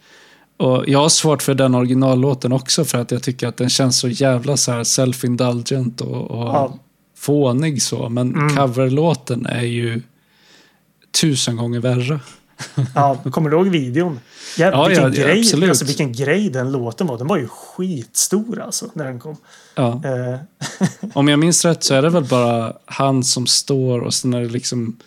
Och 0.57 0.84
jag 0.88 0.99
har 0.99 1.09
svårt 1.09 1.41
för 1.43 1.53
den 1.53 1.76
originallåten 1.76 2.51
också 2.53 2.86
för 2.86 2.97
att 2.97 3.11
jag 3.11 3.23
tycker 3.23 3.47
att 3.47 3.57
den 3.57 3.69
känns 3.69 3.99
så 3.99 4.07
jävla 4.07 4.57
så 4.57 4.71
här 4.71 4.84
self-indulgent 4.84 6.01
och, 6.01 6.32
och 6.32 6.47
Ja. 6.47 6.78
fånig 7.17 7.82
så. 7.82 8.09
Men 8.09 8.36
Mm. 8.36 8.55
coverlåten 8.55 9.45
är 9.45 9.61
ju 9.65 10.01
tusen 11.22 11.57
gånger 11.57 11.80
värre. 11.80 12.20
Ja, 12.95 13.18
kommer 13.32 13.49
du 13.49 13.55
ihåg 13.55 13.68
videon? 13.68 14.20
Ja, 14.57 14.72
Ja, 14.72 14.88
vilken, 14.88 15.03
ja, 15.03 15.09
grej, 15.09 15.39
absolut. 15.39 15.70
alltså, 15.70 15.86
vilken 15.86 16.13
grej 16.13 16.49
den 16.49 16.72
låten 16.72 17.07
var. 17.07 17.18
Den 17.18 17.28
var 17.28 17.38
ju 17.38 17.47
skitstor 17.47 18.61
alltså, 18.61 18.86
när 18.93 19.05
den 19.05 19.20
kom. 19.20 19.38
Ja. 19.76 20.01
Eh, 20.05 20.39
Om 21.13 21.28
jag 21.28 21.39
minns 21.39 21.66
rätt 21.66 21.84
så 21.84 21.93
är 21.93 22.01
det 22.01 22.09
väl 22.09 22.24
bara 22.24 22.74
han 22.86 23.24
som 23.24 23.47
står 23.47 23.99
och 23.99 24.13
sen 24.13 24.34
är 24.34 24.41
det 24.41 24.49
liksom 24.49 24.97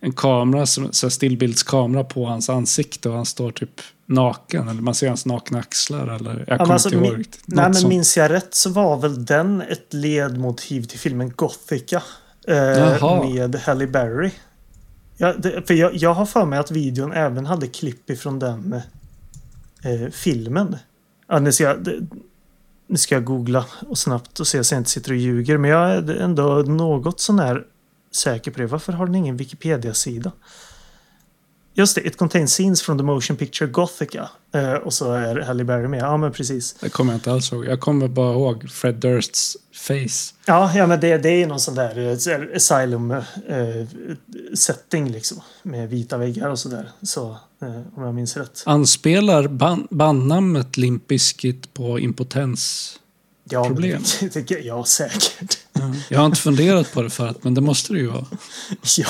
en 0.00 0.12
kamera, 0.12 0.66
så 0.66 1.10
stillbildskamera 1.10 2.04
på 2.04 2.26
hans 2.26 2.50
ansikte 2.50 3.08
och 3.08 3.16
han 3.16 3.26
står 3.26 3.50
typ 3.50 3.80
naken. 4.06 4.68
Eller 4.68 4.82
man 4.82 4.94
ser 4.94 5.08
hans 5.08 5.26
nakna 5.26 5.58
axlar. 5.58 6.14
Eller, 6.14 6.44
jag 6.46 6.46
ja, 6.46 6.58
kommer 6.58 6.72
alltså, 6.72 6.88
inte 6.88 7.06
ihåg 7.06 7.16
min, 7.16 7.26
nej, 7.46 7.70
men 7.72 7.88
minns 7.88 8.16
jag 8.16 8.30
rätt 8.30 8.54
så 8.54 8.70
var 8.70 8.96
väl 8.96 9.24
den 9.24 9.60
ett 9.60 9.94
ledmotiv 9.94 10.82
till 10.82 10.98
filmen 10.98 11.32
Gothica. 11.36 12.02
Eh, 12.48 13.24
med 13.30 13.54
Halle 13.54 13.86
Berry. 13.86 14.30
Ja, 15.20 15.32
det, 15.32 15.66
för 15.66 15.74
jag, 15.74 15.94
jag 15.94 16.14
har 16.14 16.26
för 16.26 16.44
mig 16.44 16.58
att 16.58 16.70
videon 16.70 17.12
även 17.12 17.46
hade 17.46 17.66
klipp 17.66 18.10
ifrån 18.10 18.38
den 18.38 18.72
eh, 19.82 20.10
filmen. 20.10 20.76
Ja, 21.28 21.38
nu, 21.38 21.52
ska 21.52 21.64
jag, 21.64 21.84
det, 21.84 22.06
nu 22.86 22.96
ska 22.96 23.14
jag 23.14 23.24
googla 23.24 23.66
och 23.88 23.98
snabbt 23.98 24.40
och 24.40 24.46
se 24.46 24.64
så 24.64 24.74
jag 24.74 24.80
inte 24.80 24.90
sitter 24.90 25.10
och 25.10 25.16
ljuger. 25.16 25.58
Men 25.58 25.70
jag 25.70 25.90
är 25.90 26.16
ändå 26.16 26.44
något 26.66 27.20
sån 27.20 27.38
här 27.38 27.64
säker 28.14 28.50
på 28.50 28.58
det. 28.58 28.66
Varför 28.66 28.92
har 28.92 29.06
den 29.06 29.14
ingen 29.14 29.36
Wikipedia-sida? 29.36 30.32
Just 31.78 31.94
det, 31.94 32.06
It 32.06 32.16
contains 32.16 32.52
scenes 32.52 32.82
from 32.82 32.98
the 32.98 33.04
motion 33.04 33.36
picture 33.36 33.70
Gothica. 33.70 34.30
Eh, 34.54 34.72
och 34.72 34.92
så 34.92 35.12
är 35.12 35.40
Halle 35.40 35.64
Berry 35.64 35.88
med. 35.88 36.00
Ja, 36.00 36.16
men 36.16 36.32
precis. 36.32 36.74
Det 36.80 36.88
kommer 36.88 37.12
jag 37.12 37.16
inte 37.16 37.32
alls 37.32 37.52
ihåg. 37.52 37.66
Jag 37.66 37.80
kommer 37.80 38.08
bara 38.08 38.32
ihåg 38.32 38.70
Fred 38.70 38.94
Dursts 38.94 39.56
face. 39.72 40.34
Ja, 40.46 40.72
ja 40.74 40.86
men 40.86 41.00
det, 41.00 41.18
det 41.18 41.28
är 41.28 41.46
någon 41.46 41.60
sån 41.60 41.74
där 41.74 41.98
eh, 41.98 42.12
asylum-setting 42.56 45.08
liksom. 45.08 45.40
Med 45.62 45.88
vita 45.88 46.16
väggar 46.16 46.50
och 46.50 46.58
sådär. 46.58 46.90
Så, 47.02 47.30
eh, 47.62 47.80
om 47.94 48.02
jag 48.02 48.14
minns 48.14 48.36
rätt. 48.36 48.62
Anspelar 48.66 49.48
band, 49.48 49.86
bandnamnet 49.90 50.76
Limp 50.76 51.06
Bizkit 51.06 51.74
på 51.74 51.98
impotens? 51.98 52.94
Ja, 53.50 53.64
Problem. 53.64 54.02
Det, 54.32 54.50
jag, 54.50 54.62
ja, 54.64 54.84
säkert. 54.84 55.58
Jag 56.08 56.18
har 56.18 56.26
inte 56.26 56.40
funderat 56.40 56.92
på 56.92 57.02
det 57.02 57.10
förut, 57.10 57.36
men 57.42 57.54
det 57.54 57.60
måste 57.60 57.92
det 57.92 57.98
ju 57.98 58.06
vara. 58.06 58.24
Ja. 58.98 59.06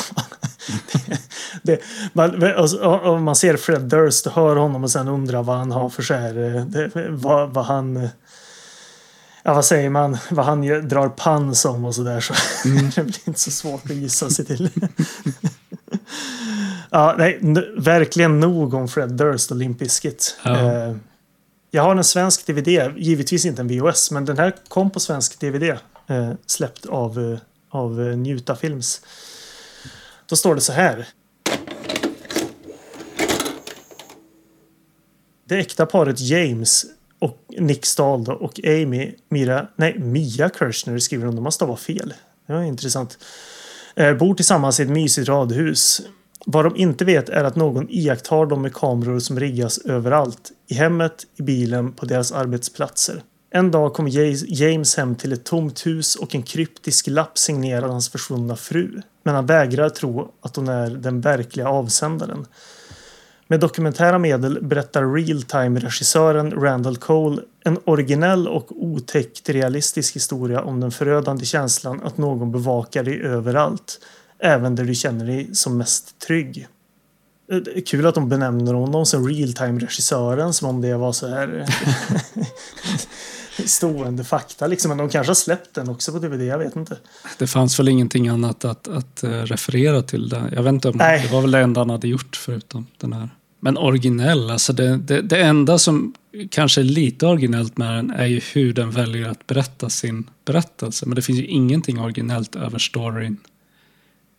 Det, 1.02 1.18
det, 1.62 1.80
man, 2.12 2.42
och- 2.82 3.06
om 3.06 3.22
man 3.24 3.36
ser 3.36 3.56
Fred 3.56 3.80
Durst 3.82 4.26
och 4.26 4.32
hör 4.32 4.56
honom 4.56 4.84
och 4.84 4.90
sen 4.90 5.08
undrar 5.08 5.42
vad 5.42 5.56
han 5.56 5.70
har 5.72 5.90
för 5.90 6.02
så 6.02 6.14
här, 6.14 6.56
eh, 6.56 6.64
det, 6.64 6.90
vad, 7.10 7.50
vad 7.54 7.64
han 7.64 7.96
eh, 7.96 8.08
Ja, 9.42 9.54
vad 9.54 9.64
säger 9.64 9.90
man? 9.90 10.18
Vad 10.30 10.44
han 10.46 10.64
gör- 10.64 10.82
drar 10.82 11.08
pans 11.08 11.64
om 11.64 11.84
och 11.84 11.94
sådär 11.94 12.20
så 12.20 12.34
det 12.94 13.02
blir 13.04 13.18
inte 13.28 13.40
så 13.40 13.50
svårt 13.50 13.84
att 13.90 13.96
gissa 13.96 14.30
sig 14.30 14.44
till. 14.44 14.70
ja, 16.90 17.14
nej, 17.18 17.38
verkligen 17.76 18.40
nog 18.40 18.74
om 18.74 18.88
Fred 18.88 19.10
Durst 19.12 19.50
och 19.50 19.56
Limp 19.56 19.78
Bizkit. 19.78 20.36
Ja. 20.44 20.50
Eh, 20.72 20.96
jag 21.70 21.82
har 21.82 21.96
en 21.96 22.04
svensk 22.04 22.46
DVD, 22.46 22.68
givetvis 22.96 23.44
inte 23.44 23.62
en 23.62 23.68
VHS, 23.68 24.10
men 24.10 24.24
den 24.24 24.38
här 24.38 24.54
kom 24.68 24.90
på 24.90 25.00
svensk 25.00 25.40
DVD. 25.40 25.62
Eh, 26.06 26.32
släppt 26.46 26.86
av, 26.86 27.18
eh, 27.18 27.38
av 27.70 28.00
eh, 28.00 28.16
Njuta 28.16 28.56
Films. 28.56 29.00
Då 30.26 30.36
står 30.36 30.54
det 30.54 30.60
så 30.60 30.72
här. 30.72 31.08
Det 35.44 35.58
äkta 35.58 35.86
paret 35.86 36.20
James 36.20 36.86
och 37.18 37.38
Nick 37.58 37.86
Stahl 37.86 38.24
då, 38.24 38.32
och 38.32 38.60
Amy 38.64 39.14
Mira, 39.28 39.68
nej, 39.76 39.98
Mia 39.98 40.50
Kirchner 40.58 40.98
skriver 40.98 41.26
hon. 41.26 41.36
De 41.36 41.44
har 41.44 41.50
stavat 41.50 41.80
fel. 41.80 42.14
Det 42.46 42.52
var 42.52 42.62
intressant. 42.62 43.18
Eh, 43.94 44.14
bor 44.14 44.34
tillsammans 44.34 44.80
i 44.80 44.82
ett 44.82 44.88
mysigt 44.88 45.28
radhus. 45.28 46.00
Vad 46.46 46.64
de 46.64 46.76
inte 46.76 47.04
vet 47.04 47.28
är 47.28 47.44
att 47.44 47.56
någon 47.56 47.86
iakttar 47.90 48.46
dem 48.46 48.62
med 48.62 48.74
kameror 48.74 49.18
som 49.18 49.40
riggas 49.40 49.78
överallt. 49.78 50.50
I 50.66 50.74
hemmet, 50.74 51.26
i 51.36 51.42
bilen, 51.42 51.92
på 51.92 52.06
deras 52.06 52.32
arbetsplatser. 52.32 53.22
En 53.50 53.70
dag 53.70 53.94
kommer 53.94 54.10
James 54.60 54.96
hem 54.96 55.14
till 55.14 55.32
ett 55.32 55.44
tomt 55.44 55.86
hus 55.86 56.16
och 56.16 56.34
en 56.34 56.42
kryptisk 56.42 57.06
lapp 57.06 57.38
signerad 57.38 57.90
hans 57.90 58.08
försvunna 58.08 58.56
fru. 58.56 59.02
Men 59.22 59.34
han 59.34 59.46
vägrar 59.46 59.88
tro 59.88 60.32
att 60.40 60.56
hon 60.56 60.68
är 60.68 60.90
den 60.90 61.20
verkliga 61.20 61.68
avsändaren. 61.68 62.46
Med 63.50 63.60
dokumentära 63.60 64.18
medel 64.18 64.58
berättar 64.62 65.14
real-time-regissören 65.14 66.50
Randall 66.50 66.96
Cole 66.96 67.42
en 67.64 67.78
originell 67.84 68.48
och 68.48 68.82
otäckt 68.82 69.48
realistisk 69.48 70.16
historia 70.16 70.62
om 70.62 70.80
den 70.80 70.90
förödande 70.90 71.44
känslan 71.44 72.00
att 72.04 72.18
någon 72.18 72.52
bevakar 72.52 73.02
dig 73.02 73.22
överallt, 73.22 74.00
även 74.38 74.74
där 74.74 74.84
du 74.84 74.94
känner 74.94 75.26
dig 75.26 75.54
som 75.54 75.78
mest 75.78 76.18
trygg. 76.18 76.68
Eh, 77.52 77.82
Kul 77.86 78.06
att 78.06 78.14
de 78.14 78.28
benämner 78.28 78.74
honom 78.74 79.06
som 79.06 79.28
real-time-regissören 79.28 80.52
som 80.52 80.68
om 80.68 80.80
det 80.80 80.96
var 80.96 81.12
så 81.12 81.28
här 81.28 81.66
stående 83.66 84.24
fakta 84.24 84.66
liksom. 84.66 84.88
Men 84.88 84.98
de 84.98 85.08
kanske 85.08 85.30
har 85.30 85.34
släppt 85.34 85.74
den 85.74 85.88
också 85.88 86.12
på 86.12 86.18
DVD, 86.18 86.42
jag 86.42 86.58
vet 86.58 86.76
inte. 86.76 86.96
Det 87.38 87.46
fanns 87.46 87.78
väl 87.78 87.88
ingenting 87.88 88.28
annat 88.28 88.64
att, 88.64 88.88
att 88.88 89.22
eh, 89.22 89.30
referera 89.30 90.02
till 90.02 90.28
där. 90.28 90.52
Jag 90.54 90.62
vet 90.62 90.72
inte 90.72 90.88
om 90.88 90.96
Nej. 90.96 91.22
det 91.22 91.32
var 91.32 91.40
väl 91.40 91.50
det 91.50 91.60
enda 91.60 91.80
han 91.80 91.90
hade 91.90 92.08
gjort 92.08 92.36
förutom 92.36 92.86
den 92.98 93.12
här. 93.12 93.28
Men 93.60 93.78
originell, 93.78 94.50
alltså 94.50 94.72
det, 94.72 94.96
det, 94.96 95.22
det 95.22 95.42
enda 95.42 95.78
som 95.78 96.14
kanske 96.50 96.80
är 96.80 96.84
lite 96.84 97.26
originellt 97.26 97.76
med 97.76 97.94
den 97.94 98.10
är 98.10 98.26
ju 98.26 98.40
hur 98.52 98.72
den 98.72 98.90
väljer 98.90 99.28
att 99.28 99.46
berätta 99.46 99.90
sin 99.90 100.30
berättelse. 100.44 101.06
Men 101.06 101.16
det 101.16 101.22
finns 101.22 101.38
ju 101.38 101.46
ingenting 101.46 102.00
originellt 102.00 102.56
över 102.56 102.78
storyn 102.78 103.36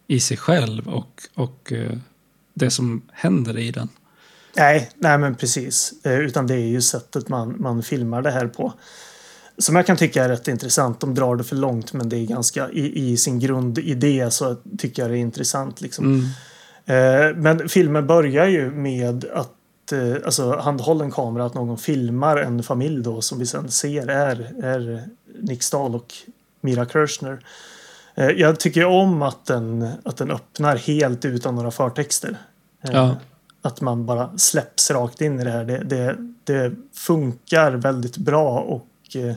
i 0.10 0.20
sig 0.20 0.38
själv 0.38 0.88
och, 0.88 1.22
och 1.36 1.72
eh, 1.72 1.98
det 2.54 2.72
som 2.72 3.02
händer 3.12 3.58
i 3.58 3.72
den. 3.72 3.90
Nej, 4.58 4.90
nej 4.96 5.18
men 5.18 5.36
precis. 5.36 5.94
Eh, 6.04 6.20
Utan 6.20 6.48
det 6.48 6.54
är 6.54 6.68
ju 6.68 6.82
sättet 6.82 7.30
man, 7.30 7.56
man 7.62 7.84
filmar 7.84 8.22
det 8.22 8.32
här 8.32 8.48
på. 8.48 8.74
Som 9.58 9.76
jag 9.76 9.86
kan 9.86 9.98
tycka 9.98 10.24
är 10.24 10.30
rätt 10.30 10.48
intressant. 10.48 11.00
De 11.00 11.16
drar 11.16 11.36
det 11.36 11.44
för 11.44 11.56
långt 11.56 11.94
men 11.94 12.10
det 12.10 12.18
är 12.18 12.26
ganska 12.26 12.70
i, 12.70 13.12
i 13.12 13.18
sin 13.18 13.40
grundidé 13.40 14.32
så 14.32 14.56
tycker 14.78 15.02
jag 15.02 15.12
det 15.12 15.18
är 15.18 15.22
intressant. 15.22 15.82
Liksom. 15.82 16.06
Mm. 16.86 17.30
Eh, 17.30 17.36
Men 17.36 17.70
filmen 17.70 18.08
börjar 18.08 18.46
ju 18.48 18.72
med 18.72 19.26
att 19.34 19.56
alltså 20.26 20.56
handhållen 20.56 21.12
kamera, 21.12 21.46
att 21.46 21.54
någon 21.54 21.78
filmar 21.78 22.38
en 22.38 22.64
familj 22.64 23.04
då 23.04 23.22
som 23.22 23.40
vi 23.40 23.46
sen 23.46 23.72
ser 23.72 24.08
är, 24.08 24.64
är 24.64 25.04
Nick 25.42 25.64
Stahl 25.64 25.96
och 25.96 26.14
Mira 26.62 26.86
Kirchner. 26.86 27.40
Eh, 28.20 28.30
Jag 28.30 28.60
tycker 28.60 28.86
om 28.86 29.22
att 29.22 29.46
den, 29.46 29.90
att 30.06 30.18
den 30.18 30.32
öppnar 30.32 30.76
helt 30.78 31.26
utan 31.26 31.56
några 31.56 31.72
förtexter. 31.72 32.38
Eh, 32.84 32.92
Ja. 32.94 33.16
Att 33.62 33.82
man 33.82 34.06
bara 34.06 34.38
släpps 34.38 34.92
rakt 34.92 35.22
in 35.22 35.40
i 35.40 35.44
det 35.44 35.52
här. 35.52 35.66
Det, 35.66 35.84
det, 35.84 36.18
det 36.44 36.76
funkar 36.94 37.72
väldigt 37.72 38.18
bra 38.18 38.60
och 38.60 39.16
eh, 39.16 39.36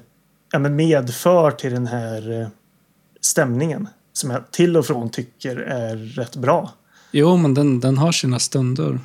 ja, 0.53 0.59
men 0.59 0.77
medför 0.77 1.51
till 1.51 1.73
den 1.73 1.87
här 1.87 2.51
stämningen. 3.21 3.89
Som 4.13 4.31
jag 4.31 4.51
till 4.51 4.77
och 4.77 4.87
från 4.87 5.11
tycker 5.11 5.57
är 5.57 5.97
rätt 5.97 6.37
bra. 6.37 6.71
Jo, 7.11 7.37
men 7.37 7.55
den, 7.55 7.81
den 7.81 7.99
har 7.99 8.13
sina 8.13 8.39
stunder. 8.39 9.01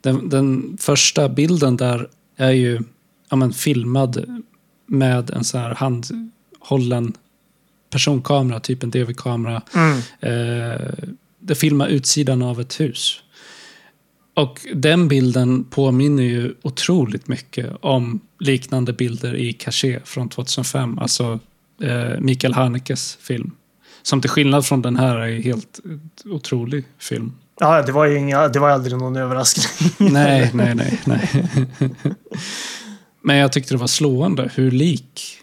Den, 0.00 0.28
den 0.28 0.76
första 0.80 1.28
bilden 1.28 1.76
där 1.76 2.08
är 2.36 2.50
ju 2.50 2.80
ja, 3.28 3.36
men, 3.36 3.52
filmad 3.52 4.42
med 4.86 5.30
en 5.30 5.44
sån 5.44 5.60
här 5.60 5.74
handhållen 5.74 7.14
personkamera, 7.96 8.60
typ 8.60 8.82
en 8.82 8.90
DV-kamera. 8.90 9.62
Eh, 10.20 10.80
det 11.40 11.54
filmar 11.54 11.88
utsidan 11.88 12.42
av 12.42 12.60
ett 12.60 12.80
hus. 12.80 13.22
Och 14.34 14.66
den 14.74 15.08
bilden 15.08 15.64
påminner 15.64 16.22
ju 16.22 16.54
otroligt 16.62 17.28
mycket 17.28 17.72
om 17.80 18.20
liknande 18.40 18.92
bilder 18.92 19.34
i 19.34 19.52
Caché 19.52 20.00
från 20.04 20.28
2005. 20.28 20.98
Alltså 20.98 21.38
eh, 21.82 22.20
Mikael 22.20 22.54
Hanekes 22.54 23.18
film. 23.20 23.50
Som 24.02 24.20
till 24.20 24.30
skillnad 24.30 24.66
från 24.66 24.82
den 24.82 24.96
här 24.96 25.16
är 25.16 25.42
helt 25.42 25.80
otrolig 26.24 26.84
film. 26.98 27.32
Ja, 27.60 27.82
det 27.82 27.92
var 27.92 28.04
ju 28.04 28.18
inga, 28.18 28.48
det 28.48 28.58
var 28.58 28.70
aldrig 28.70 28.98
någon 28.98 29.16
överraskning. 29.16 29.90
Nej, 30.12 30.50
nej, 30.54 30.74
nej, 30.74 31.00
nej. 31.04 31.46
Men 33.22 33.36
jag 33.36 33.52
tyckte 33.52 33.74
det 33.74 33.78
var 33.78 33.86
slående 33.86 34.50
hur 34.54 34.70
lik, 34.70 35.38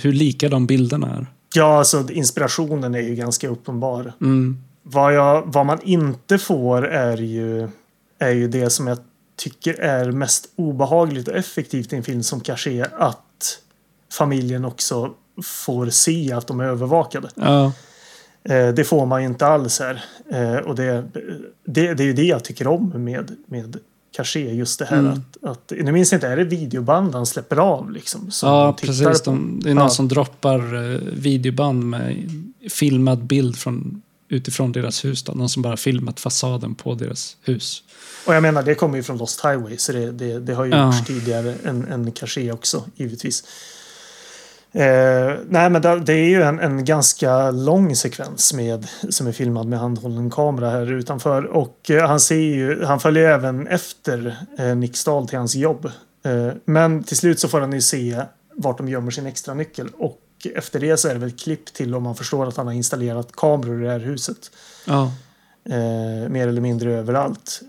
hur 0.00 0.12
lika 0.12 0.48
de 0.48 0.66
bilderna 0.66 1.16
är. 1.16 1.26
Ja, 1.56 1.78
alltså 1.78 2.10
inspirationen 2.10 2.94
är 2.94 3.00
ju 3.00 3.14
ganska 3.14 3.48
uppenbar. 3.48 4.12
Mm. 4.20 4.58
Vad, 4.82 5.14
jag, 5.14 5.42
vad 5.46 5.66
man 5.66 5.82
inte 5.82 6.38
får 6.38 6.86
är 6.86 7.16
ju, 7.16 7.68
är 8.18 8.30
ju 8.30 8.48
det 8.48 8.70
som 8.70 8.86
jag 8.86 8.98
tycker 9.36 9.80
är 9.80 10.12
mest 10.12 10.48
obehagligt 10.56 11.28
och 11.28 11.36
effektivt 11.36 11.92
i 11.92 11.96
en 11.96 12.02
film 12.02 12.22
som 12.22 12.40
Caché. 12.40 12.84
Att 12.98 13.58
familjen 14.12 14.64
också 14.64 15.10
får 15.44 15.86
se 15.86 16.32
att 16.32 16.46
de 16.46 16.60
är 16.60 16.64
övervakade. 16.64 17.28
Ja, 17.34 17.72
Eh, 18.48 18.68
det 18.68 18.84
får 18.84 19.06
man 19.06 19.22
ju 19.22 19.28
inte 19.28 19.46
alls 19.46 19.80
här. 19.80 20.04
Eh, 20.30 20.56
och 20.56 20.74
det, 20.74 21.04
det, 21.64 21.94
det 21.94 22.02
är 22.02 22.06
ju 22.06 22.12
det 22.12 22.22
jag 22.22 22.44
tycker 22.44 22.66
om 22.66 23.04
med, 23.04 23.36
med 23.46 23.76
Caché. 24.16 24.54
Just 24.54 24.78
det 24.78 24.84
här 24.84 24.98
Mm. 24.98 25.12
att, 25.12 25.44
att... 25.50 25.72
Nu 25.84 25.92
minns 25.92 26.12
jag 26.12 26.16
inte, 26.16 26.28
är 26.28 26.36
det 26.36 26.44
videoband 26.44 27.14
han 27.14 27.26
släpper 27.26 27.56
av 27.56 27.90
liksom? 27.90 28.30
som 28.30 28.48
ja 28.48 28.76
precis. 28.80 29.22
De, 29.22 29.60
det 29.64 29.70
är 29.70 29.74
någon 29.74 29.82
Ja. 29.84 29.88
som 29.90 30.08
droppar 30.08 30.74
eh, 30.94 31.00
videoband 31.12 31.84
med 31.84 32.30
filmad 32.70 33.24
bild 33.24 33.56
från, 33.56 34.02
utifrån 34.28 34.72
deras 34.72 35.04
hus. 35.04 35.22
Då. 35.22 35.32
Någon 35.32 35.48
som 35.48 35.62
bara 35.62 35.76
filmat 35.76 36.20
fasaden 36.20 36.74
på 36.74 36.94
deras 36.94 37.36
hus. 37.42 37.82
Och 38.26 38.34
jag 38.34 38.42
menar, 38.42 38.62
det 38.62 38.74
kommer 38.74 38.96
ju 38.96 39.02
från 39.02 39.18
Lost 39.18 39.44
Highway. 39.44 39.76
Så 39.78 39.92
det, 39.92 40.12
det, 40.12 40.40
det 40.40 40.54
har 40.54 40.64
ju 40.64 40.70
Ja. 40.70 40.86
gjorts 40.86 41.06
tidigare 41.06 41.54
än, 41.64 41.84
än 41.84 42.12
Caché 42.12 42.52
också, 42.52 42.84
givetvis. 42.96 43.44
Eh, 44.76 45.34
nej, 45.48 45.70
men 45.70 45.82
det, 45.82 46.12
är 46.12 46.28
ju 46.28 46.42
en, 46.42 46.60
en 46.60 46.84
ganska 46.84 47.50
lång 47.50 47.96
sekvens 47.96 48.52
med, 48.52 48.86
som 49.10 49.26
är 49.26 49.32
filmad 49.32 49.66
med 49.66 49.78
handhållen 49.78 50.30
kamera 50.30 50.70
här 50.70 50.92
utanför. 50.92 51.44
Och 51.44 51.90
eh, 51.90 52.08
han 52.08 52.20
ser 52.20 52.36
ju, 52.36 52.84
han 52.84 53.00
följer 53.00 53.30
även 53.30 53.66
efter 53.66 54.36
eh, 54.58 54.76
Nick 54.76 54.96
Stahl 54.96 55.28
till 55.28 55.38
hans 55.38 55.54
jobb. 55.54 55.90
Eh, 56.24 56.48
men 56.64 57.04
till 57.04 57.16
slut 57.16 57.40
så 57.40 57.48
får 57.48 57.60
han 57.60 57.72
ju 57.72 57.80
se 57.80 58.22
vart 58.54 58.78
de 58.78 58.88
gömmer 58.88 59.10
sin 59.10 59.26
extra 59.26 59.54
nyckel. 59.54 59.88
Och 59.98 60.20
efter 60.54 60.80
det 60.80 60.96
så 60.96 61.08
är 61.08 61.14
det 61.14 61.20
väl 61.20 61.32
klipp 61.32 61.66
till 61.66 61.94
om 61.94 62.02
man 62.02 62.14
förstår 62.14 62.46
att 62.46 62.56
han 62.56 62.66
har 62.66 62.74
installerat 62.74 63.32
kameror 63.32 63.82
i 63.82 63.86
det 63.86 63.92
här 63.92 64.00
huset 64.00 64.50
Ja, 64.86 65.12
eh, 65.64 66.28
mer 66.28 66.48
eller 66.48 66.60
mindre 66.60 66.94
överallt. 66.94 67.60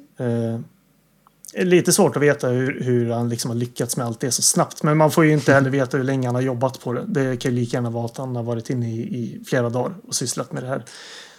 Lite 1.57 1.91
svårt 1.91 2.15
att 2.15 2.21
veta 2.21 2.47
hur, 2.47 2.83
hur 2.83 3.09
han 3.09 3.29
liksom 3.29 3.51
har 3.51 3.55
lyckats 3.55 3.97
med 3.97 4.05
allt 4.05 4.19
det 4.19 4.31
så 4.31 4.41
snabbt. 4.41 4.83
Men 4.83 4.97
man 4.97 5.11
får 5.11 5.25
ju 5.25 5.33
inte 5.33 5.53
heller 5.53 5.69
veta 5.69 5.97
hur 5.97 6.03
länge 6.03 6.27
han 6.27 6.35
har 6.35 6.41
jobbat 6.41 6.79
på 6.79 6.93
det. 6.93 7.05
Det 7.07 7.37
kan 7.37 7.51
ju 7.51 7.57
lika 7.57 7.77
gärna 7.77 7.89
vara 7.89 8.05
att 8.05 8.17
han 8.17 8.35
har 8.35 8.43
varit 8.43 8.69
inne 8.69 8.91
i, 8.91 8.99
i 8.99 9.43
flera 9.45 9.69
dagar 9.69 9.93
och 10.07 10.15
sysslat 10.15 10.51
med 10.51 10.63
det 10.63 10.69
här. 10.69 10.83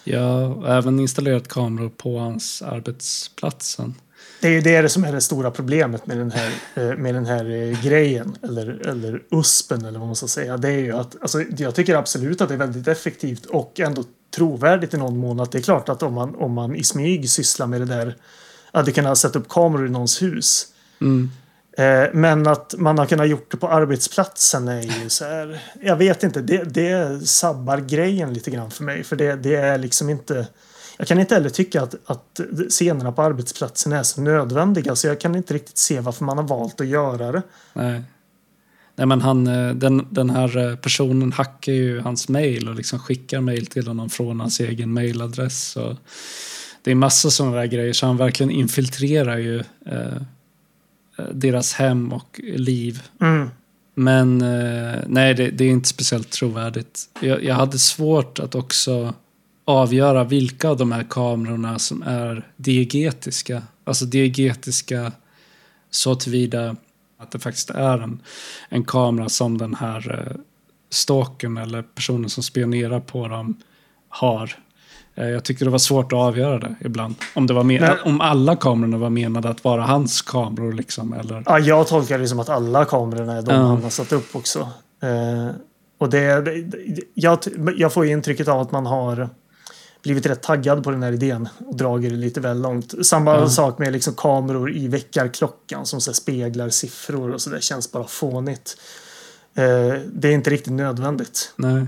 Jag 0.04 0.20
har 0.20 0.68
även 0.68 1.00
installerat 1.00 1.48
kameror 1.48 1.88
på 1.88 2.18
hans 2.18 2.62
arbetsplats. 2.62 3.70
sen. 3.70 3.94
Det 4.40 4.48
är 4.48 4.52
ju 4.52 4.60
det 4.60 4.88
som 4.88 5.04
är 5.04 5.12
det 5.12 5.20
stora 5.20 5.50
problemet 5.50 6.06
med 6.06 6.18
den 6.18 6.30
här, 6.30 6.52
eh, 6.74 6.96
med 6.96 7.14
den 7.14 7.26
här 7.26 7.50
eh, 7.50 7.82
grejen. 7.82 8.36
Eller, 8.42 8.88
eller 8.88 9.22
USPen 9.30 9.84
eller 9.84 9.98
vad 9.98 10.08
man 10.08 10.16
ska 10.16 10.26
säga. 10.26 10.56
Det 10.56 10.68
är 10.68 10.78
ju 10.78 10.92
att 10.92 11.16
alltså, 11.22 11.42
jag 11.42 11.74
tycker 11.74 11.94
absolut 11.94 12.40
att 12.40 12.48
det 12.48 12.54
är 12.54 12.58
väldigt 12.58 12.88
effektivt 12.88 13.46
och 13.46 13.80
ändå 13.80 14.04
trovärdigt 14.36 14.94
i 14.94 14.96
någon 14.96 15.18
mån. 15.18 15.40
Att 15.40 15.52
det 15.52 15.58
är 15.58 15.62
klart 15.62 15.88
att 15.88 16.02
om 16.02 16.14
man, 16.14 16.34
om 16.34 16.52
man 16.52 16.76
i 16.76 16.84
smyg 16.84 17.30
sysslar 17.30 17.66
med 17.66 17.80
det 17.80 17.86
där. 17.86 18.16
Att 18.72 18.86
du 18.86 18.92
kan 18.92 19.16
sätta 19.16 19.38
upp 19.38 19.48
kameror 19.48 19.86
i 19.86 19.90
någons 19.90 20.22
hus. 20.22 20.66
Mm. 21.00 21.30
Eh, 21.78 22.08
Men 22.12 22.46
att 22.46 22.74
man 22.78 22.98
har 22.98 23.06
kunnat 23.06 23.28
gjort 23.28 23.50
det 23.50 23.56
på 23.56 23.68
arbetsplatsen 23.68 24.68
är 24.68 25.02
ju 25.02 25.08
så 25.08 25.24
här. 25.24 25.60
Jag 25.82 25.96
vet 25.96 26.22
inte, 26.22 26.40
det, 26.40 26.64
det 26.64 27.26
sabbar 27.26 27.78
grejen 27.78 28.32
lite 28.34 28.50
grann 28.50 28.70
för 28.70 28.84
mig. 28.84 29.04
För 29.04 29.16
det, 29.16 29.36
det 29.36 29.54
är 29.54 29.78
liksom 29.78 30.10
inte. 30.10 30.46
Jag 30.98 31.08
kan 31.08 31.18
inte 31.18 31.34
heller 31.34 31.50
tycka 31.50 31.82
att, 31.82 31.94
att 32.04 32.40
scenerna 32.68 33.12
på 33.12 33.22
arbetsplatsen 33.22 33.92
är 33.92 34.02
så 34.02 34.20
nödvändiga. 34.20 34.96
Så 34.96 35.06
jag 35.06 35.20
kan 35.20 35.34
inte 35.36 35.54
riktigt 35.54 35.78
se 35.78 36.00
varför 36.00 36.24
man 36.24 36.38
har 36.38 36.44
valt 36.44 36.80
att 36.80 36.86
göra 36.86 37.32
det. 37.32 37.42
Nej. 37.72 38.02
Nej, 38.98 39.06
men 39.06 39.20
han, 39.20 39.46
eh, 39.46 39.74
den, 39.74 40.06
den 40.10 40.30
här 40.30 40.56
eh, 40.56 40.76
personen 40.76 41.32
hackar 41.32 41.72
ju 41.72 42.00
hans 42.00 42.28
mail 42.28 42.68
och 42.68 42.74
liksom 42.74 42.98
skickar 42.98 43.40
mail 43.40 43.66
till 43.66 43.86
honom 43.86 44.10
från 44.10 44.40
hans 44.40 44.60
egen 44.60 44.92
mailadress. 44.92 45.76
Och 45.76 45.96
det 46.82 46.90
är 46.90 46.94
massa 46.94 47.30
sådana 47.30 47.56
där 47.56 47.66
grejer, 47.66 47.92
så 47.92 48.06
han 48.06 48.16
verkligen 48.16 48.50
infiltrerar 48.50 49.38
ju 49.38 49.58
eh, 49.86 50.16
eh, 51.18 51.24
deras 51.32 51.72
hem 51.72 52.12
och 52.12 52.40
liv. 52.44 53.02
Mm. 53.20 53.50
Men 53.94 54.42
eh, 54.42 55.00
nej, 55.06 55.34
det, 55.34 55.50
det 55.50 55.64
är 55.64 55.68
inte 55.68 55.88
speciellt 55.88 56.30
trovärdigt. 56.30 57.00
Jag, 57.20 57.44
jag 57.44 57.54
hade 57.54 57.78
svårt 57.78 58.38
att 58.38 58.54
också 58.54 59.14
avgöra 59.64 60.24
vilka 60.24 60.68
av 60.68 60.76
de 60.76 60.92
här 60.92 61.06
kamerorna 61.10 61.78
som 61.78 62.02
är 62.02 62.46
diegetiska. 62.56 63.62
Alltså 63.84 64.04
diegetiska 64.04 65.12
så 65.90 66.14
tillvida 66.14 66.76
att 67.18 67.30
det 67.30 67.38
faktiskt 67.38 67.70
är 67.70 67.98
en, 67.98 68.22
en 68.68 68.84
kamera 68.84 69.28
som 69.28 69.58
den 69.58 69.74
här 69.74 70.26
eh, 70.26 70.40
stalkern 70.90 71.56
eller 71.56 71.82
personen 71.82 72.30
som 72.30 72.42
spionerar 72.42 73.00
på 73.00 73.28
dem 73.28 73.56
har. 74.08 74.58
Eh, 75.18 75.28
jag 75.28 75.44
tyckte 75.44 75.64
det 75.64 75.70
var 75.70 75.78
svårt 75.78 76.12
att 76.12 76.18
avgöra 76.18 76.58
det 76.58 76.74
ibland. 76.80 77.14
Om, 77.34 77.46
det 77.46 77.54
var 77.54 77.62
men- 77.64 77.80
Men- 77.80 77.96
om 78.04 78.20
alla 78.20 78.56
kamerorna 78.56 78.98
var 78.98 79.10
menade 79.10 79.48
att 79.48 79.64
vara 79.64 79.82
hans 79.82 80.22
kameror 80.22 80.72
liksom. 80.72 81.12
Eller, 81.12 81.42
Ja, 81.46 81.58
jag 81.58 81.86
tolkar 81.86 82.18
det 82.18 82.28
som 82.28 82.40
att 82.40 82.48
alla 82.48 82.84
kamerorna 82.84 83.32
är 83.36 83.42
de 83.42 83.54
Ja. 83.54 83.60
han 83.62 83.82
har 83.82 83.90
satt 83.90 84.12
upp 84.12 84.36
också. 84.36 84.58
Eh, 85.02 85.48
och 85.98 86.10
det, 86.10 86.40
det, 86.40 86.64
jag, 87.14 87.38
jag 87.76 87.92
får 87.92 88.06
intrycket 88.06 88.48
av 88.48 88.60
att 88.60 88.72
man 88.72 88.86
har 88.86 89.28
blivit 90.02 90.26
rätt 90.26 90.42
taggad 90.42 90.84
på 90.84 90.90
den 90.90 91.02
här 91.02 91.12
idén 91.12 91.48
och 91.66 91.76
dragit 91.76 92.10
det 92.10 92.16
lite 92.16 92.40
väl 92.40 92.60
långt. 92.62 93.06
Samma 93.06 93.34
Ja. 93.34 93.48
sak 93.48 93.78
med 93.78 93.92
liksom 93.92 94.14
kameror 94.14 94.76
i 94.76 94.88
väckarklockan 94.88 95.86
som 95.86 96.00
så 96.00 96.12
speglar 96.12 96.68
siffror 96.68 97.30
och 97.34 97.40
så 97.40 97.50
där 97.50 97.60
känns 97.60 97.92
bara 97.92 98.04
fånigt. 98.06 98.76
Eh, 99.54 100.00
det 100.12 100.28
är 100.28 100.32
inte 100.32 100.50
riktigt 100.50 100.72
nödvändigt. 100.72 101.52
Nej. 101.56 101.86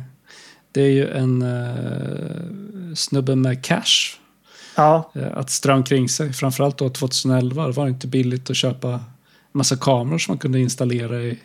Det 0.73 0.83
är 0.83 0.91
ju 0.91 1.11
en 1.11 1.43
uh, 1.43 2.95
snubbe 2.95 3.37
med 3.37 3.65
cash 3.65 4.21
Ja, 4.75 5.13
eh, 5.15 5.39
att 5.39 5.51
strö 5.51 5.75
omkring 5.75 6.09
sig. 6.09 6.33
Framförallt 6.33 6.79
då 6.79 6.89
2011 6.89 7.67
det 7.67 7.73
var 7.73 7.85
det 7.85 7.91
inte 7.91 8.07
billigt 8.07 8.51
att 8.51 8.57
köpa 8.57 9.01
massa 9.53 9.77
kameror 9.77 10.19
som 10.19 10.33
man 10.33 10.39
kunde 10.39 10.61
installera 10.61 11.23
i, 11.23 11.39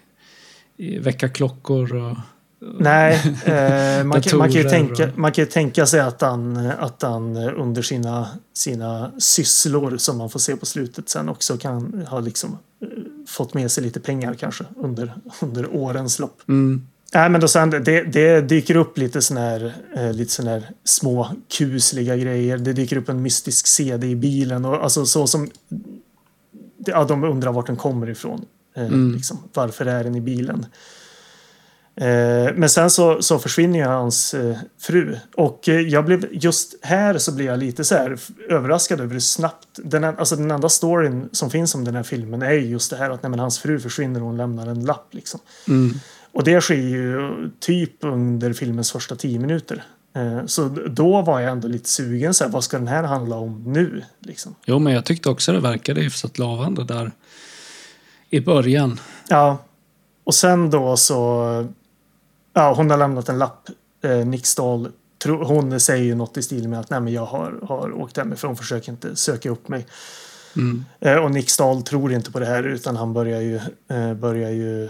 i 0.77 0.97
väckarklockor 0.99 1.95
och 1.95 2.17
nej. 2.79 3.35
Eh, 3.45 4.03
man, 4.05 4.21
kan, 4.21 4.37
man, 4.37 4.51
kan 4.51 4.61
ju 4.61 4.69
tänka, 4.69 5.09
man 5.15 5.31
kan 5.31 5.43
ju 5.43 5.49
tänka 5.51 5.85
sig 5.85 5.99
att 5.99 6.21
han, 6.21 6.57
att 6.57 7.01
han 7.01 7.37
under 7.37 7.81
sina, 7.81 8.27
sina 8.53 9.11
sysslor 9.19 9.97
som 9.97 10.17
man 10.17 10.29
får 10.29 10.39
se 10.39 10.55
på 10.55 10.65
slutet 10.65 11.09
sen 11.09 11.29
också 11.29 11.57
kan 11.57 12.05
ha 12.09 12.19
liksom 12.19 12.57
eh, 12.81 12.87
fått 13.27 13.53
med 13.53 13.71
sig 13.71 13.83
lite 13.83 13.99
pengar 13.99 14.33
kanske 14.33 14.63
under, 14.77 15.13
under 15.41 15.75
årens 15.75 16.19
lopp. 16.19 16.41
mm, 16.47 16.87
Nej, 17.15 17.29
men 17.29 17.41
då 17.41 17.47
sen, 17.47 17.69
det, 17.69 18.01
det 18.03 18.41
dyker 18.41 18.75
upp 18.75 18.97
lite 18.97 19.21
sån 19.21 19.37
här, 19.37 19.73
eh, 19.95 20.13
lite 20.13 20.31
sån 20.31 20.47
här 20.47 20.69
små 20.83 21.31
kusliga 21.57 22.17
grejer. 22.17 22.57
Det 22.57 22.73
dyker 22.73 22.97
upp 22.97 23.09
en 23.09 23.21
mystisk 23.21 23.67
CD 23.67 24.07
i 24.07 24.15
bilen 24.15 24.65
och 24.65 24.83
alltså 24.83 25.05
så 25.05 25.27
som 25.27 25.49
ja, 26.85 27.03
de 27.03 27.23
undrar 27.23 27.51
vart 27.51 27.67
den 27.67 27.75
kommer 27.75 28.09
ifrån. 28.09 28.45
Eh, 28.75 28.85
Mm. 28.85 29.13
liksom, 29.15 29.37
varför 29.53 29.85
är 29.85 30.03
den 30.03 30.15
i 30.15 30.21
bilen? 30.21 30.65
Eh, 31.97 32.53
men 32.55 32.69
sen 32.69 32.89
så, 32.89 33.21
så 33.21 33.39
försvinner 33.39 33.79
ju 33.79 33.85
hans 33.85 34.33
eh, 34.33 34.57
fru 34.79 35.17
och 35.35 35.69
eh, 35.69 35.79
jag 35.81 36.05
blev 36.05 36.27
just 36.31 36.75
här 36.81 37.17
så 37.17 37.31
blir 37.31 37.45
jag 37.45 37.59
lite 37.59 37.83
så 37.83 37.95
här 37.95 38.17
överraskad 38.49 38.99
över 39.01 39.13
hur 39.13 39.19
snabbt 39.19 39.67
den, 39.75 40.03
en- 40.03 40.17
alltså 40.17 40.35
den 40.35 40.51
enda 40.51 40.69
storyn 40.69 41.29
som 41.31 41.49
finns 41.49 41.75
om 41.75 41.83
den 41.83 41.95
här 41.95 42.03
filmen 42.03 42.41
är 42.41 42.51
ju 42.53 42.65
just 42.65 42.89
det 42.91 42.97
här 42.97 43.09
att 43.09 43.23
nej, 43.23 43.39
hans 43.39 43.59
fru 43.59 43.79
försvinner 43.79 44.19
och 44.19 44.25
hon 44.27 44.37
lämnar 44.37 44.67
en 44.67 44.85
lapp 44.85 45.07
liksom. 45.13 45.39
mm, 45.67 45.93
Och 46.35 46.43
det 46.43 46.61
sker 46.61 46.75
ju 46.75 47.29
typ 47.59 47.91
under 47.99 48.53
filmens 48.53 48.91
första 48.91 49.15
tio 49.15 49.39
minuter. 49.39 49.83
Eh, 50.15 50.45
Så 50.45 50.67
då 50.89 51.21
var 51.21 51.39
jag 51.39 51.51
ändå 51.51 51.67
lite 51.67 51.89
sugen. 51.89 52.33
Så 52.33 52.43
här, 52.43 52.51
vad 52.51 52.63
ska 52.63 52.77
den 52.77 52.87
här 52.87 53.03
handla 53.03 53.35
om 53.35 53.63
nu? 53.73 54.03
Liksom. 54.19 54.55
Jo, 54.65 54.79
men 54.79 54.93
jag 54.93 55.05
tyckte 55.05 55.29
också 55.29 55.51
det 55.53 55.59
verkade 55.59 56.01
hyfsat 56.01 56.37
lovande 56.37 56.83
där 56.83 57.11
i 58.29 58.39
början. 58.39 58.99
Ja. 59.27 59.57
Och 60.23 60.35
sen 60.35 60.69
då 60.69 60.97
så... 60.97 61.67
Ja, 62.53 62.73
hon 62.73 62.89
har 62.89 62.97
lämnat 62.97 63.29
en 63.29 63.37
lapp. 63.37 63.69
Eh, 64.01 64.17
Nick 64.17 64.45
Stahl. 64.45 64.91
Hon 65.25 65.79
säger 65.79 66.03
ju 66.03 66.15
något 66.15 66.37
i 66.37 66.43
stil 66.43 66.67
med 66.69 66.79
att 66.79 66.89
nej, 66.89 66.99
men 66.99 67.13
jag 67.13 67.25
har, 67.25 67.59
har 67.63 67.93
åkt 67.93 68.17
hemifrån. 68.17 68.55
Försök 68.57 68.87
inte 68.87 69.15
söka 69.15 69.49
upp 69.49 69.67
mig. 69.67 69.85
Mm. 70.55 70.85
Eh, 70.99 71.15
Och 71.15 71.31
Nick 71.31 71.49
Stahl 71.49 71.83
tror 71.83 72.13
inte 72.13 72.31
på 72.31 72.39
det 72.39 72.45
här 72.45 72.63
utan 72.63 72.95
han 72.95 73.13
börjar 73.13 73.41
ju, 73.41 73.55
eh, 73.89 74.13
börjar 74.13 74.49
ju 74.49 74.83
eh, 74.85 74.89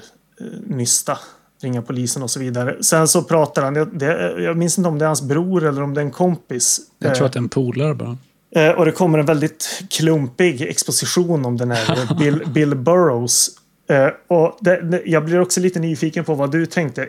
nysta. 0.67 1.17
Ringa 1.61 1.81
polisen 1.81 2.23
och 2.23 2.29
så 2.31 2.39
vidare. 2.39 2.83
Sen 2.83 3.07
så 3.07 3.23
pratar 3.23 3.63
han, 3.63 3.73
det, 3.73 3.85
det, 3.85 4.35
jag 4.43 4.57
minns 4.57 4.77
inte 4.77 4.87
om 4.87 4.99
det 4.99 5.05
är 5.05 5.07
hans 5.07 5.21
bror 5.21 5.65
eller 5.65 5.81
om 5.83 5.93
det 5.93 6.01
är 6.01 6.05
en 6.05 6.11
kompis. 6.11 6.79
Jag 6.99 7.15
tror 7.15 7.23
Eh, 7.23 7.27
att 7.27 7.33
det 7.33 7.37
är 7.37 7.41
en 7.41 7.49
polare 7.49 7.93
bara. 7.93 8.17
Eh, 8.55 8.69
och 8.71 8.85
det 8.85 8.91
kommer 8.91 9.19
en 9.19 9.25
väldigt 9.25 9.83
klumpig 9.89 10.61
exposition 10.61 11.45
om 11.45 11.57
den 11.57 11.71
här 11.71 12.15
Bill, 12.19 12.43
Bill 12.47 12.75
Burrows. 12.75 13.49
Eh, 13.89 14.07
och 14.27 14.57
det, 14.61 15.01
jag 15.05 15.25
blir 15.25 15.41
också 15.41 15.59
lite 15.59 15.79
nyfiken 15.79 16.25
på 16.25 16.33
vad 16.35 16.51
du 16.51 16.65
tänkte. 16.65 17.07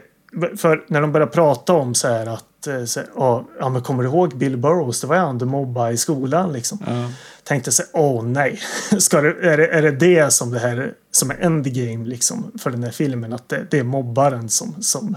För 0.57 0.84
när 0.88 1.01
de 1.01 1.12
börjar 1.12 1.26
prata 1.26 1.72
om 1.72 1.94
så 1.94 2.09
här 2.09 2.26
att 2.26 2.44
så 2.86 3.01
här, 3.01 3.09
"Ja, 3.16 3.68
men 3.72 3.82
kommer 3.82 4.03
du 4.03 4.09
ihåg 4.09 4.36
Bill 4.36 4.57
Burrows? 4.57 5.01
Det 5.01 5.07
var 5.07 5.16
han 5.16 5.38
du 5.38 5.44
mobbade 5.44 5.92
i 5.92 5.97
skolan 5.97 6.53
liksom. 6.53 6.78
Ja. 6.86 7.11
Tänkte 7.49 7.70
här, 7.78 7.86
åh 7.92 8.24
nej. 8.24 8.61
Ska 8.99 9.20
det, 9.20 9.28
är, 9.28 9.57
det, 9.57 9.66
är 9.66 9.82
det 9.82 9.90
det 9.90 10.32
som 10.32 10.51
det 10.51 10.59
här 10.59 10.94
som 11.11 11.30
är 11.30 11.34
endgame 11.40 12.05
liksom 12.05 12.53
för 12.59 12.70
den 12.70 12.84
här 12.84 12.90
filmen? 12.90 13.32
Att 13.32 13.49
det, 13.49 13.66
det 13.70 13.78
är 13.78 13.84
mobbaren 13.84 14.49
som, 14.49 14.82
som 14.82 15.16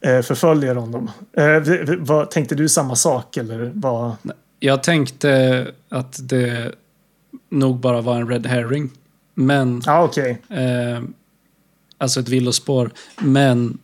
eh, 0.00 0.22
förföljer 0.22 0.74
honom. 0.74 1.10
Eh, 1.36 1.62
vad, 1.98 2.30
tänkte 2.30 2.54
du 2.54 2.68
samma 2.68 2.96
sak 2.96 3.36
eller 3.36 3.72
vad? 3.74 4.12
Jag 4.60 4.82
tänkte 4.82 5.66
att 5.88 6.28
det 6.28 6.72
nog 7.50 7.80
bara 7.80 8.00
var 8.00 8.16
en 8.16 8.28
red 8.28 8.46
herring. 8.46 8.90
Men, 9.34 9.82
Ja, 9.86 10.02
okej. 10.02 10.42
eh, 10.50 11.02
alltså 11.98 12.20
ett 12.20 12.28
villospår. 12.28 12.90
Men 13.18 13.78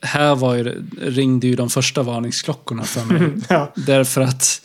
här 0.00 0.34
var 0.34 0.54
ju, 0.54 0.82
ringde 1.00 1.46
ju 1.46 1.56
de 1.56 1.70
första 1.70 2.02
varningsklockorna 2.02 2.84
för 2.84 3.04
mig. 3.04 3.32
Ja. 3.48 3.72
Därför 3.74 4.20
att 4.20 4.62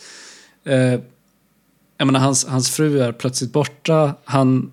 eh, 0.64 1.00
jag 1.98 2.06
menar, 2.06 2.20
hans, 2.20 2.46
hans 2.46 2.70
fru 2.70 3.00
är 3.00 3.12
plötsligt 3.12 3.52
borta. 3.52 4.14
Han 4.24 4.72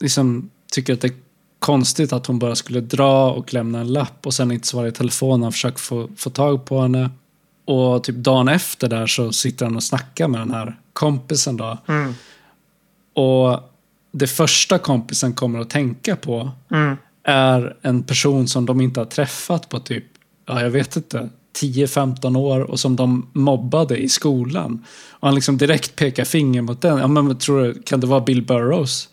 liksom 0.00 0.50
tycker 0.72 0.92
att 0.92 1.00
det 1.00 1.08
är 1.08 1.14
konstigt 1.58 2.12
att 2.12 2.26
hon 2.26 2.38
bara 2.38 2.54
skulle 2.54 2.80
dra 2.80 3.30
och 3.30 3.54
lämna 3.54 3.80
en 3.80 3.92
lapp 3.92 4.26
och 4.26 4.34
sen 4.34 4.52
inte 4.52 4.68
svara 4.68 4.88
i 4.88 4.92
telefon. 4.92 5.42
Han 5.42 5.52
försöker 5.52 5.78
få, 5.78 6.08
få 6.16 6.30
tag 6.30 6.64
på 6.64 6.80
henne. 6.82 7.10
Och 7.64 8.04
typ 8.04 8.16
dagen 8.16 8.48
efter 8.48 8.88
där 8.88 9.06
så 9.06 9.32
sitter 9.32 9.66
han 9.66 9.76
och 9.76 9.82
snackar 9.82 10.28
med 10.28 10.40
den 10.40 10.50
här 10.50 10.76
kompisen 10.92 11.56
då. 11.56 11.78
Mm. 11.88 12.14
Och 13.14 13.60
det 14.12 14.26
första 14.26 14.78
kompisen 14.78 15.32
kommer 15.32 15.58
att 15.58 15.70
tänka 15.70 16.16
på 16.16 16.50
Mm. 16.70 16.96
är 17.22 17.76
en 17.82 18.02
person 18.02 18.48
som 18.48 18.66
de 18.66 18.80
inte 18.80 19.00
har 19.00 19.04
träffat 19.04 19.68
på 19.68 19.80
typ, 19.80 20.04
ja 20.46 20.62
jag 20.62 20.70
vet 20.70 20.96
inte, 20.96 21.28
10-15 21.56 22.36
år 22.38 22.60
och 22.60 22.80
som 22.80 22.96
de 22.96 23.30
mobbade 23.32 23.96
i 23.96 24.08
skolan. 24.08 24.84
Och 25.10 25.28
han 25.28 25.34
liksom 25.34 25.58
direkt 25.58 25.96
pekar 25.96 26.24
finger 26.24 26.62
mot 26.62 26.82
den. 26.82 26.98
Ja 26.98 27.06
men 27.06 27.38
tror 27.38 27.62
du, 27.62 27.82
kan 27.82 28.00
det 28.00 28.06
vara 28.06 28.20
Bill 28.20 28.42
Burrows? 28.46 29.08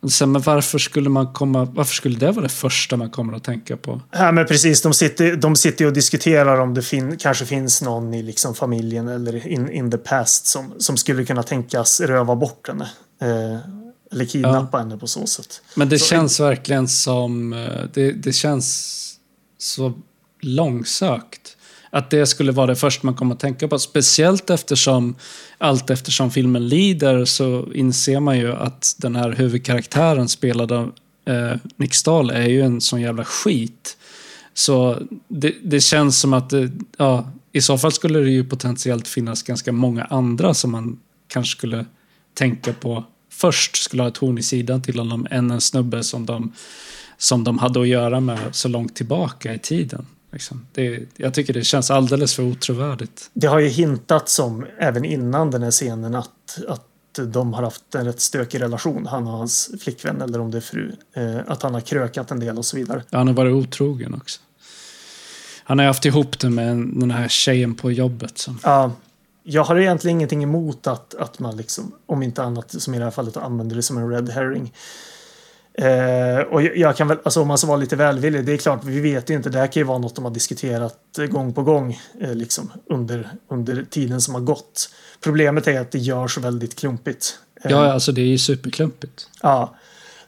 Och 0.00 0.12
sen, 0.12 0.32
men 0.32 0.42
varför 0.42 0.78
skulle 0.78 1.08
man 1.10 1.32
komma, 1.32 1.64
varför 1.64 1.94
skulle 1.94 2.18
det 2.18 2.30
vara 2.32 2.42
det 2.42 2.48
första 2.48 2.96
man 2.96 3.10
kommer 3.10 3.36
att 3.36 3.44
tänka 3.44 3.76
på? 3.76 4.00
Ja, 4.12 4.32
men 4.32 4.46
precis. 4.46 4.82
De 4.82 4.94
sitter, 4.94 5.36
de 5.36 5.56
sitter 5.56 5.86
och 5.86 5.92
diskuterar 5.92 6.60
om 6.60 6.74
det 6.74 6.82
fin, 6.82 7.16
kanske 7.16 7.46
finns 7.46 7.82
någon 7.82 8.14
i 8.14 8.22
liksom 8.22 8.54
familjen 8.54 9.08
eller 9.08 9.46
in, 9.48 9.70
in 9.72 9.90
the 9.90 9.98
past 9.98 10.46
som, 10.46 10.72
som 10.78 10.96
skulle 10.96 11.24
kunna 11.24 11.42
tänkas 11.42 12.00
röva 12.00 12.36
bort 12.36 12.68
henne. 12.68 12.90
Eh, 13.22 13.58
eller 14.12 14.24
kidnappa 14.24 14.78
henne 14.78 14.96
på 14.98 15.06
så 15.06 15.26
sätt. 15.26 15.62
Men 15.74 15.88
det 15.88 15.98
Så- 15.98 16.06
känns 16.06 16.40
verkligen 16.40 16.88
som, 16.88 17.52
eh, 17.52 17.82
det, 17.94 18.12
det 18.12 18.32
känns 18.32 18.94
så 19.58 19.92
långsökt 20.40 21.56
att 21.90 22.10
det 22.10 22.26
skulle 22.26 22.52
vara 22.52 22.66
det 22.66 22.76
första 22.76 23.06
man 23.06 23.14
kommer 23.14 23.34
att 23.34 23.40
tänka 23.40 23.68
på. 23.68 23.78
Speciellt 23.78 24.50
eftersom 24.50 25.14
allt 25.58 25.90
eftersom 25.90 26.30
filmen 26.30 26.68
lider 26.68 27.24
så 27.24 27.72
inser 27.74 28.20
man 28.20 28.38
ju 28.38 28.52
att 28.52 28.94
den 28.98 29.16
här 29.16 29.32
huvudkaraktären 29.32 30.28
spelad 30.28 30.72
av 30.72 30.92
eh, 31.24 31.56
Nick 31.76 31.94
Stahl 31.94 32.30
är 32.30 32.48
ju 32.48 32.62
en 32.62 32.80
sån 32.80 33.00
jävla 33.00 33.24
skit. 33.24 33.96
Så 34.54 35.02
det, 35.28 35.54
det 35.62 35.80
känns 35.80 36.20
som 36.20 36.32
att 36.32 36.50
det, 36.50 36.70
ja, 36.96 37.30
i 37.52 37.60
så 37.60 37.78
fall 37.78 37.92
skulle 37.92 38.18
det 38.18 38.30
ju 38.30 38.44
potentiellt 38.44 39.08
finnas 39.08 39.42
ganska 39.42 39.72
många 39.72 40.04
andra 40.04 40.54
som 40.54 40.72
man 40.72 40.98
kanske 41.28 41.56
skulle 41.56 41.86
tänka 42.34 42.72
på 42.72 43.04
först 43.30 43.76
skulle 43.76 44.02
ha 44.02 44.08
ett 44.08 44.16
horn 44.16 44.38
i 44.38 44.42
sidan 44.42 44.82
till 44.82 44.98
honom 44.98 45.26
än 45.30 45.50
en 45.50 45.60
snubbe 45.60 46.02
som 46.02 46.26
de, 46.26 46.52
som 47.18 47.44
de 47.44 47.58
hade 47.58 47.80
att 47.80 47.88
göra 47.88 48.20
med 48.20 48.38
så 48.52 48.68
långt 48.68 48.96
tillbaka 48.96 49.54
i 49.54 49.58
tiden. 49.58 50.06
Liksom. 50.32 50.66
Det, 50.72 51.00
jag 51.16 51.34
tycker 51.34 51.52
det 51.54 51.64
känns 51.64 51.90
alldeles 51.90 52.34
för 52.34 52.42
otrovärdigt. 52.42 53.30
Det 53.32 53.46
har 53.46 53.58
ju 53.58 53.68
hintats 53.68 54.38
om, 54.38 54.66
även 54.78 55.04
innan 55.04 55.50
den 55.50 55.62
här 55.62 55.70
scenen, 55.70 56.14
att, 56.14 56.58
att 56.68 56.84
de 57.26 57.52
har 57.54 57.62
haft 57.62 57.94
en 57.94 58.04
rätt 58.04 58.20
stökig 58.20 58.60
relation, 58.60 59.06
han 59.06 59.26
och 59.26 59.32
hans 59.32 59.70
flickvän 59.80 60.20
eller 60.22 60.40
om 60.40 60.50
det 60.50 60.56
är 60.58 60.60
fru. 60.62 60.92
Eh, 61.16 61.36
att 61.46 61.62
han 61.62 61.74
har 61.74 61.80
krökat 61.80 62.30
en 62.30 62.40
del 62.40 62.58
och 62.58 62.64
så 62.64 62.76
vidare. 62.76 63.02
Ja, 63.10 63.18
han 63.18 63.26
har 63.26 63.34
varit 63.34 63.54
otrogen 63.54 64.14
också. 64.14 64.40
Han 65.64 65.78
har 65.78 65.86
haft 65.86 66.04
ihop 66.04 66.38
det 66.38 66.50
med 66.50 66.68
en- 66.70 67.00
den 67.00 67.10
här 67.10 67.28
tjejen 67.28 67.74
på 67.74 67.90
jobbet. 67.92 68.38
Som, 68.38 68.58
Ja, 68.62 68.92
jag 69.42 69.64
har 69.64 69.76
egentligen 69.76 70.16
ingenting 70.16 70.42
emot 70.42 70.86
att, 70.86 71.14
att 71.14 71.38
man 71.38 71.56
liksom, 71.56 71.92
om 72.06 72.22
inte 72.22 72.42
annat 72.42 72.82
som 72.82 72.94
i 72.94 72.98
det 72.98 73.04
här 73.04 73.10
fallet, 73.10 73.36
använder 73.36 73.76
det 73.76 73.82
som 73.82 73.98
en 73.98 74.10
red 74.10 74.28
herring. 74.30 74.72
Eh, 75.78 76.40
och 76.40 76.62
jag, 76.62 76.96
kan 76.96 77.08
väl, 77.08 77.18
alltså 77.24 77.40
om 77.40 77.48
man 77.48 77.58
ska 77.58 77.66
vara 77.66 77.76
lite 77.76 77.96
välvillig, 77.96 78.44
det 78.44 78.52
är 78.52 78.56
klart, 78.56 78.84
vi 78.84 79.00
vet 79.00 79.30
ju 79.30 79.34
inte, 79.34 79.50
det 79.50 79.58
här 79.58 79.66
kan 79.66 79.80
ju 79.80 79.84
vara 79.84 79.98
något 79.98 80.14
de 80.14 80.24
har 80.24 80.32
diskuterat 80.32 81.18
gång 81.30 81.52
på 81.52 81.62
gång 81.62 82.00
eh, 82.20 82.34
liksom 82.34 82.72
under, 82.86 83.28
under 83.48 83.84
tiden 83.90 84.20
som 84.20 84.34
har 84.34 84.40
gått. 84.40 84.90
Problemet 85.20 85.68
är 85.68 85.80
att 85.80 85.90
det 85.90 85.98
görs 85.98 86.38
väldigt 86.38 86.76
klumpigt. 86.76 87.38
Eh, 87.64 87.70
ja, 87.70 87.92
alltså 87.92 88.12
det 88.12 88.20
är 88.20 88.26
ju 88.26 88.38
superklumpigt. 88.38 89.28
Ja, 89.42 89.74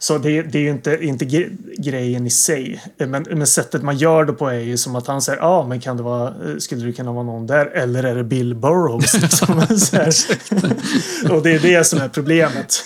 så 0.03 0.19
det, 0.19 0.43
det 0.43 0.59
är 0.59 0.63
ju 0.63 0.71
inte, 0.71 1.05
inte 1.05 1.25
gre- 1.25 1.57
grejen 1.79 2.27
i 2.27 2.31
sig. 2.31 2.83
Men, 2.99 3.27
men 3.31 3.47
sättet 3.47 3.83
man 3.83 3.97
gör 3.97 4.25
det 4.25 4.33
på 4.33 4.49
är 4.49 4.59
ju 4.59 4.77
som 4.77 4.97
att 4.97 5.07
han 5.07 5.23
säger 5.23 5.39
ja, 5.39 5.67
men 5.69 5.81
kan 5.81 5.97
det 5.97 6.03
vara, 6.03 6.35
skulle 6.59 6.87
det 6.87 6.93
kunna 6.93 7.13
vara 7.13 7.25
någon 7.25 7.47
där? 7.47 7.67
Eller 7.67 8.03
är 8.03 8.15
det 8.15 8.25
Bill 8.25 8.55
Burrows? 8.55 9.15
Och 11.31 11.43
det 11.43 11.53
är 11.53 11.59
det 11.59 11.85
som 11.85 12.01
är 12.01 12.09
problemet. 12.09 12.85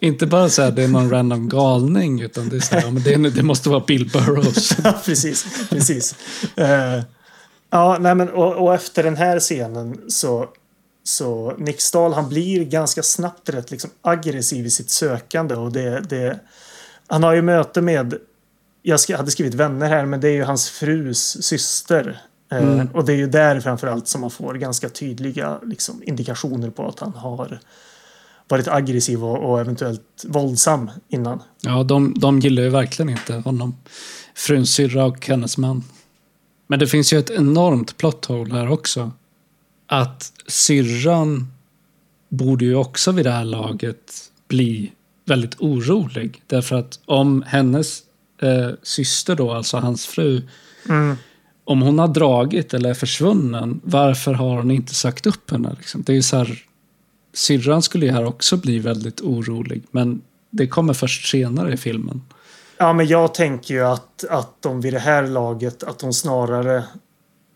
Inte 0.00 0.26
bara 0.26 0.48
så 0.48 0.62
här, 0.62 0.70
det 0.70 0.82
är 0.82 0.88
någon 0.88 1.10
random 1.10 1.48
galning, 1.48 2.20
utan 2.20 2.48
det 2.48 2.56
är 2.56 2.60
så 2.60 2.74
här, 2.74 2.82
ja, 2.82 2.90
men 2.90 3.02
det, 3.02 3.30
det 3.30 3.42
måste 3.42 3.68
vara 3.68 3.84
Bill 3.86 4.10
Burrows. 4.12 4.76
Ja, 4.84 4.94
precis. 5.04 5.46
precis. 5.70 6.14
Eh, 6.56 7.00
ja, 7.70 7.96
nej, 8.00 8.14
men 8.14 8.28
och, 8.28 8.54
och 8.54 8.74
efter 8.74 9.02
den 9.02 9.16
här 9.16 9.40
scenen 9.40 9.98
så 10.08 10.48
så 11.04 11.54
Nick 11.58 11.80
Stahl 11.80 12.12
han 12.12 12.28
blir 12.28 12.64
ganska 12.64 13.02
snabbt 13.02 13.48
rätt 13.48 13.70
liksom 13.70 13.90
aggressiv 14.02 14.66
i 14.66 14.70
sitt 14.70 14.90
sökande 14.90 15.54
och 15.54 15.72
det, 15.72 16.00
det 16.00 16.38
han 17.06 17.22
har 17.22 17.32
ju 17.34 17.42
möte 17.42 17.80
med 17.80 18.14
jag 18.82 18.98
hade 19.16 19.30
skrivit 19.30 19.54
vänner 19.54 19.88
här 19.88 20.06
men 20.06 20.20
det 20.20 20.28
är 20.28 20.32
ju 20.32 20.42
hans 20.42 20.70
frus 20.70 21.44
syster 21.44 22.22
Eh, 22.52 22.58
Mm. 22.58 22.88
och 22.94 23.04
det 23.04 23.12
är 23.12 23.16
ju 23.16 23.26
där 23.26 23.60
framförallt 23.60 24.08
som 24.08 24.20
man 24.20 24.30
får 24.30 24.54
ganska 24.54 24.88
tydliga 24.88 25.58
liksom, 25.62 26.02
indikationer 26.02 26.70
på 26.70 26.88
att 26.88 27.00
han 27.00 27.12
har 27.12 27.60
varit 28.48 28.68
aggressiv 28.68 29.24
och, 29.24 29.50
och 29.50 29.60
eventuellt 29.60 30.24
våldsam 30.24 30.90
innan. 31.08 31.42
Ja, 31.60 31.82
de, 31.82 32.14
de 32.18 32.40
gillar 32.40 32.62
ju 32.62 32.68
verkligen 32.68 33.08
inte 33.08 33.34
honom. 33.34 33.76
Fruns 34.34 34.70
syrra 34.70 35.04
och 35.04 35.26
hennes 35.26 35.58
man. 35.58 35.84
Men 36.66 36.78
det 36.78 36.86
finns 36.86 37.12
ju 37.12 37.18
ett 37.18 37.30
enormt 37.30 37.96
plot 37.96 38.24
hole 38.24 38.54
här 38.54 38.70
också. 38.70 39.12
Att 39.94 40.32
syrran 40.46 41.52
borde 42.28 42.64
ju 42.64 42.74
också 42.74 43.12
vid 43.12 43.26
det 43.26 43.30
här 43.30 43.44
laget 43.44 44.30
bli 44.48 44.92
väldigt 45.24 45.60
orolig. 45.60 46.42
Därför 46.46 46.76
att 46.76 47.00
om 47.06 47.44
hennes 47.46 48.02
eh, 48.42 48.68
syster 48.82 49.36
då, 49.36 49.52
alltså 49.52 49.76
hans 49.76 50.06
fru, 50.06 50.42
Mm. 50.88 51.16
om 51.64 51.82
hon 51.82 51.98
har 51.98 52.08
dragit 52.08 52.74
eller 52.74 52.90
är 52.90 52.94
försvunnen, 52.94 53.80
varför 53.84 54.32
har 54.34 54.56
hon 54.56 54.70
inte 54.70 54.94
sagt 54.94 55.26
upp 55.26 55.50
henne? 55.50 55.76
Liksom? 55.78 56.02
Det 56.02 56.16
är 56.16 56.22
så 56.22 56.36
här, 56.36 56.62
syrran 57.34 57.82
skulle 57.82 58.06
ju 58.06 58.12
här 58.12 58.24
också 58.24 58.56
bli 58.56 58.78
väldigt 58.78 59.20
orolig, 59.20 59.82
men 59.90 60.22
det 60.50 60.66
kommer 60.66 60.94
först 60.94 61.30
senare 61.30 61.72
i 61.72 61.76
filmen. 61.76 62.22
Ja, 62.78 62.92
men 62.92 63.06
jag 63.06 63.34
tänker 63.34 63.74
ju 63.74 63.84
att, 63.84 64.24
att 64.30 64.62
de 64.62 64.80
vid 64.80 64.92
det 64.92 64.98
här 64.98 65.26
laget, 65.26 65.82
att 65.82 65.98
de 65.98 66.12
snarare 66.12 66.84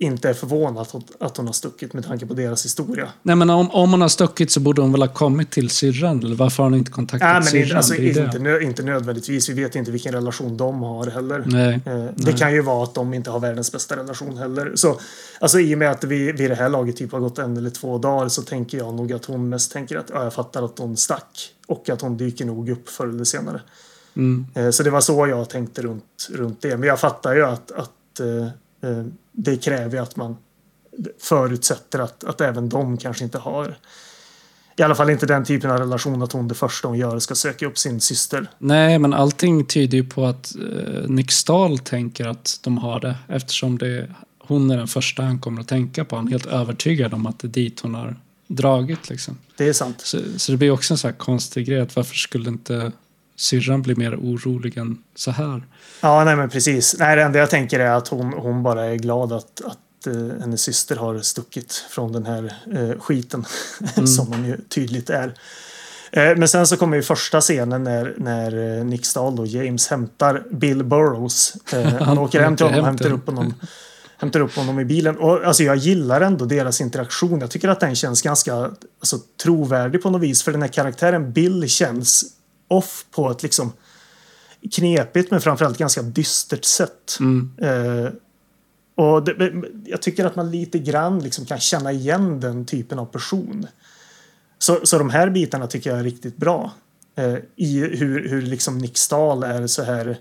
inte 0.01 0.29
är 0.29 0.35
förvånade 0.35 0.81
att, 0.81 0.95
att 1.21 1.37
hon 1.37 1.47
har 1.47 1.53
stuckit 1.53 1.93
med 1.93 2.07
tanke 2.07 2.27
på 2.27 2.35
deras 2.35 2.65
historia. 2.65 3.09
Nej, 3.23 3.37
men 3.37 3.51
om, 3.51 3.71
om 3.71 3.91
hon 3.91 4.01
har 4.01 4.09
stuckit 4.09 4.51
så 4.51 4.61
borde 4.61 4.83
hon 4.83 4.93
väl 4.93 5.03
ha 5.03 5.09
kommit 5.09 5.51
till 5.51 5.71
syrran, 5.71 6.25
eller 6.25 6.37
varför 6.37 6.63
har 6.63 6.71
hon 6.71 6.79
inte 6.79 6.91
kontaktat 6.91 7.29
Nej, 7.29 7.35
men 7.35 7.43
syrran? 7.45 7.63
inte, 7.65 7.77
alltså, 7.77 7.95
inte, 7.95 8.61
inte 8.63 8.83
nödvändigtvis. 8.83 9.49
Vi 9.49 9.63
vet 9.63 9.75
inte 9.77 9.91
vilken 9.91 10.13
relation 10.13 10.57
de 10.57 10.83
har 10.83 11.07
heller. 11.07 11.43
Nej. 11.47 11.81
Eh, 11.87 12.05
Det 12.17 12.33
kan 12.33 12.53
ju 12.53 12.63
vara 12.63 12.85
att 12.85 12.95
de 12.95 13.15
inte 13.15 13.31
har 13.31 13.41
världens 13.41 13.73
bästa 13.73 13.97
relation 13.97 14.39
heller. 14.39 14.73
Så, 14.75 14.99
alltså, 15.41 15.61
I 15.61 15.75
och 15.75 15.79
med 15.79 15.91
att 15.91 16.05
vi 16.05 16.33
vid 16.33 16.51
det 16.51 16.55
här 16.55 16.69
laget 16.69 16.97
typ 16.97 17.13
har 17.13 17.21
gått 17.21 17.39
en 17.39 17.57
eller 17.57 17.71
två 17.71 17.99
dagar 17.99 18.29
så 18.29 18.43
tänker 18.43 18.79
jag 18.79 18.95
nog 18.95 19.13
att 19.13 19.25
hon 19.25 19.49
mest 19.49 19.73
tänker 19.73 19.97
att 19.97 20.11
ja, 20.15 20.25
jag 20.25 20.35
fattar 20.35 20.63
att 20.63 20.79
hon 20.79 20.97
stack. 20.97 21.55
Och 21.67 21.89
att 21.89 22.01
hon 22.01 22.17
dyker 22.17 22.45
nog 22.45 22.69
upp 22.71 22.89
förr 22.89 23.07
eller 23.09 23.25
senare. 23.25 23.61
Mm. 24.17 24.47
Eh, 24.55 24.71
Så 24.71 24.83
det 24.83 24.91
var 24.91 25.01
så 25.01 25.27
jag 25.27 25.51
tänkte 25.51 25.83
runt, 25.83 26.29
runt 26.31 26.63
det. 26.63 26.77
Men 26.77 26.89
jag 26.89 27.01
fattar 27.01 27.35
ju 27.35 27.45
att, 27.45 27.73
att 27.73 28.21
eh, 28.21 28.91
eh, 28.91 29.05
det 29.39 29.57
kräver 29.57 29.97
ju 29.97 30.03
att 30.03 30.17
man 30.17 30.37
förutsätter 31.21 31.99
att, 31.99 32.25
att 32.25 32.41
även 32.41 32.69
de 32.69 32.99
kanske 32.99 33.25
inte 33.25 33.39
har 33.39 33.77
i 34.77 34.83
alla 34.83 34.95
fall 34.95 35.11
inte 35.11 35.27
den 35.27 35.45
typen 35.45 35.71
av 35.71 35.79
relation 35.79 36.23
att 36.23 36.33
hon 36.33 36.49
det 36.49 36.55
första 36.55 36.89
hon 36.89 36.99
gör 36.99 37.19
ska 37.19 37.35
söka 37.35 37.67
upp 37.67 37.79
sin 37.79 38.01
syster. 38.01 38.51
Nej, 38.59 38.99
men 38.99 39.15
allting 39.15 39.65
tyder 39.65 39.99
ju 39.99 40.05
på 40.05 40.27
att 40.27 40.55
eh, 40.57 41.09
Nick 41.09 41.33
Stahl 41.33 41.79
tänker 41.79 42.27
att 42.27 42.61
de 42.63 42.79
har 42.79 43.01
det 43.01 43.17
eftersom 43.29 43.79
det, 43.79 44.11
hon 44.39 44.71
är 44.71 44.77
den 44.77 44.89
första 44.89 45.23
han 45.23 45.39
kommer 45.39 45.61
att 45.61 45.69
tänka 45.69 46.05
på. 46.05 46.17
Han 46.17 46.27
är 46.27 46.31
helt 46.31 46.47
övertygad 46.47 47.15
om 47.15 47.27
att 47.27 47.39
det 47.39 47.47
är 47.47 47.51
dit 47.51 47.81
hon 47.81 47.95
har 47.95 48.17
dragit. 48.47 49.11
Liksom. 49.11 49.39
Det 49.57 49.69
är 49.69 49.73
sant. 49.73 50.01
Så, 50.01 50.19
så 50.37 50.53
det 50.53 50.59
blir 50.59 50.71
också 50.71 50.95
en 50.95 50.99
sån 50.99 51.11
här 51.11 51.19
konstig 51.19 51.67
grej 51.67 51.81
att 51.81 51.97
varför 51.97 52.15
skulle 52.15 52.49
inte 52.49 52.93
syrran 53.39 53.83
bli 53.83 53.95
mer 53.95 54.17
orolig 54.17 54.77
än 54.77 54.99
så 55.15 55.31
här? 55.31 55.63
Ja, 56.01 56.25
nej 56.25 56.37
men 56.37 56.51
precis. 56.51 56.97
Nej, 56.99 57.17
det 57.17 57.23
enda 57.23 57.39
jag 57.39 57.51
tänker 57.51 57.81
är 57.81 57.91
att 57.91 58.09
hon, 58.09 58.33
hon 58.33 58.63
bara 58.63 58.85
är 58.85 58.97
glad 58.97 59.33
att, 59.33 59.61
att 59.65 60.07
eh, 60.07 60.41
hennes 60.41 60.63
syster 60.63 60.97
har 60.97 61.19
stuckit 61.19 61.73
från 61.73 62.13
den 62.13 62.27
här 62.27 62.55
eh, 62.73 63.01
skiten. 63.01 63.45
som 64.07 64.27
hon 64.27 64.45
ju 64.45 64.57
tydligt 64.69 65.11
är. 65.11 65.35
Eh, 66.13 66.37
men 66.37 66.49
sen 66.49 66.67
så 66.67 66.77
kommer 66.77 66.97
ju 66.97 67.03
första 67.03 67.41
scenen 67.41 67.85
när, 67.85 68.15
när 68.17 68.79
eh, 68.79 68.85
Nick 68.85 69.07
Stahl 69.07 69.41
och 69.41 69.47
James 69.47 69.89
hämtar 69.89 70.45
Bill 70.51 70.85
Burrows. 70.85 71.57
Eh, 71.73 71.95
han 72.01 72.19
åker 72.19 72.41
hem 72.41 72.57
till 72.57 72.67
honom 72.67 72.85
hämtar 72.85 73.13
upp 73.13 73.27
honom. 73.27 73.55
Hämtar 74.21 74.41
upp 74.41 74.57
honom 74.57 74.81
i 74.81 74.85
bilen. 74.85 75.17
Och 75.17 75.45
alltså 75.45 75.63
jag 75.63 75.77
gillar 75.77 76.21
ändå 76.21 76.45
deras 76.45 76.81
interaktion. 76.81 77.41
Jag 77.41 77.51
tycker 77.51 77.69
att 77.69 77.81
den 77.81 77.95
känns 77.95 78.23
ganska 78.23 78.55
alltså, 78.55 79.19
trovärdig 79.43 80.03
på 80.03 80.11
något 80.11 80.23
vis. 80.23 80.43
För 80.43 80.53
den 80.53 80.63
här 80.63 80.69
karaktären 80.69 81.33
Bill 81.33 81.69
känns 81.69 82.25
off 82.69 83.05
på 83.11 83.31
ett 83.31 83.43
liksom 83.43 83.73
knepigt 84.73 85.31
men 85.31 85.41
framförallt 85.41 85.79
ganska 85.79 86.03
dystert 86.03 86.65
sätt. 86.65 87.17
Mm. 87.21 87.53
Eh, 87.59 88.11
och 88.95 89.25
det, 89.25 89.53
jag 89.85 90.03
tycker 90.03 90.25
att 90.25 90.37
man 90.37 90.51
lite 90.51 90.79
grann 90.79 91.19
liksom 91.19 91.47
kan 91.47 91.61
känna 91.61 91.93
igen 91.93 92.41
den 92.41 92.67
typen 92.67 92.99
av 92.99 93.07
person. 93.07 93.67
Så, 94.59 94.79
så 94.87 94.99
de 94.99 95.11
här 95.11 95.31
bitarna 95.31 95.67
tycker 95.67 95.91
jag 95.91 95.99
är 95.99 96.05
riktigt 96.05 96.37
bra. 96.37 96.73
Eh, 97.17 97.37
I 97.57 97.81
hur, 97.81 98.29
hur 98.29 98.43
liksom 98.43 98.79
Nick 98.79 98.99
Stahl 98.99 99.43
är 99.43 99.67
så 99.67 99.83
här 99.83 100.19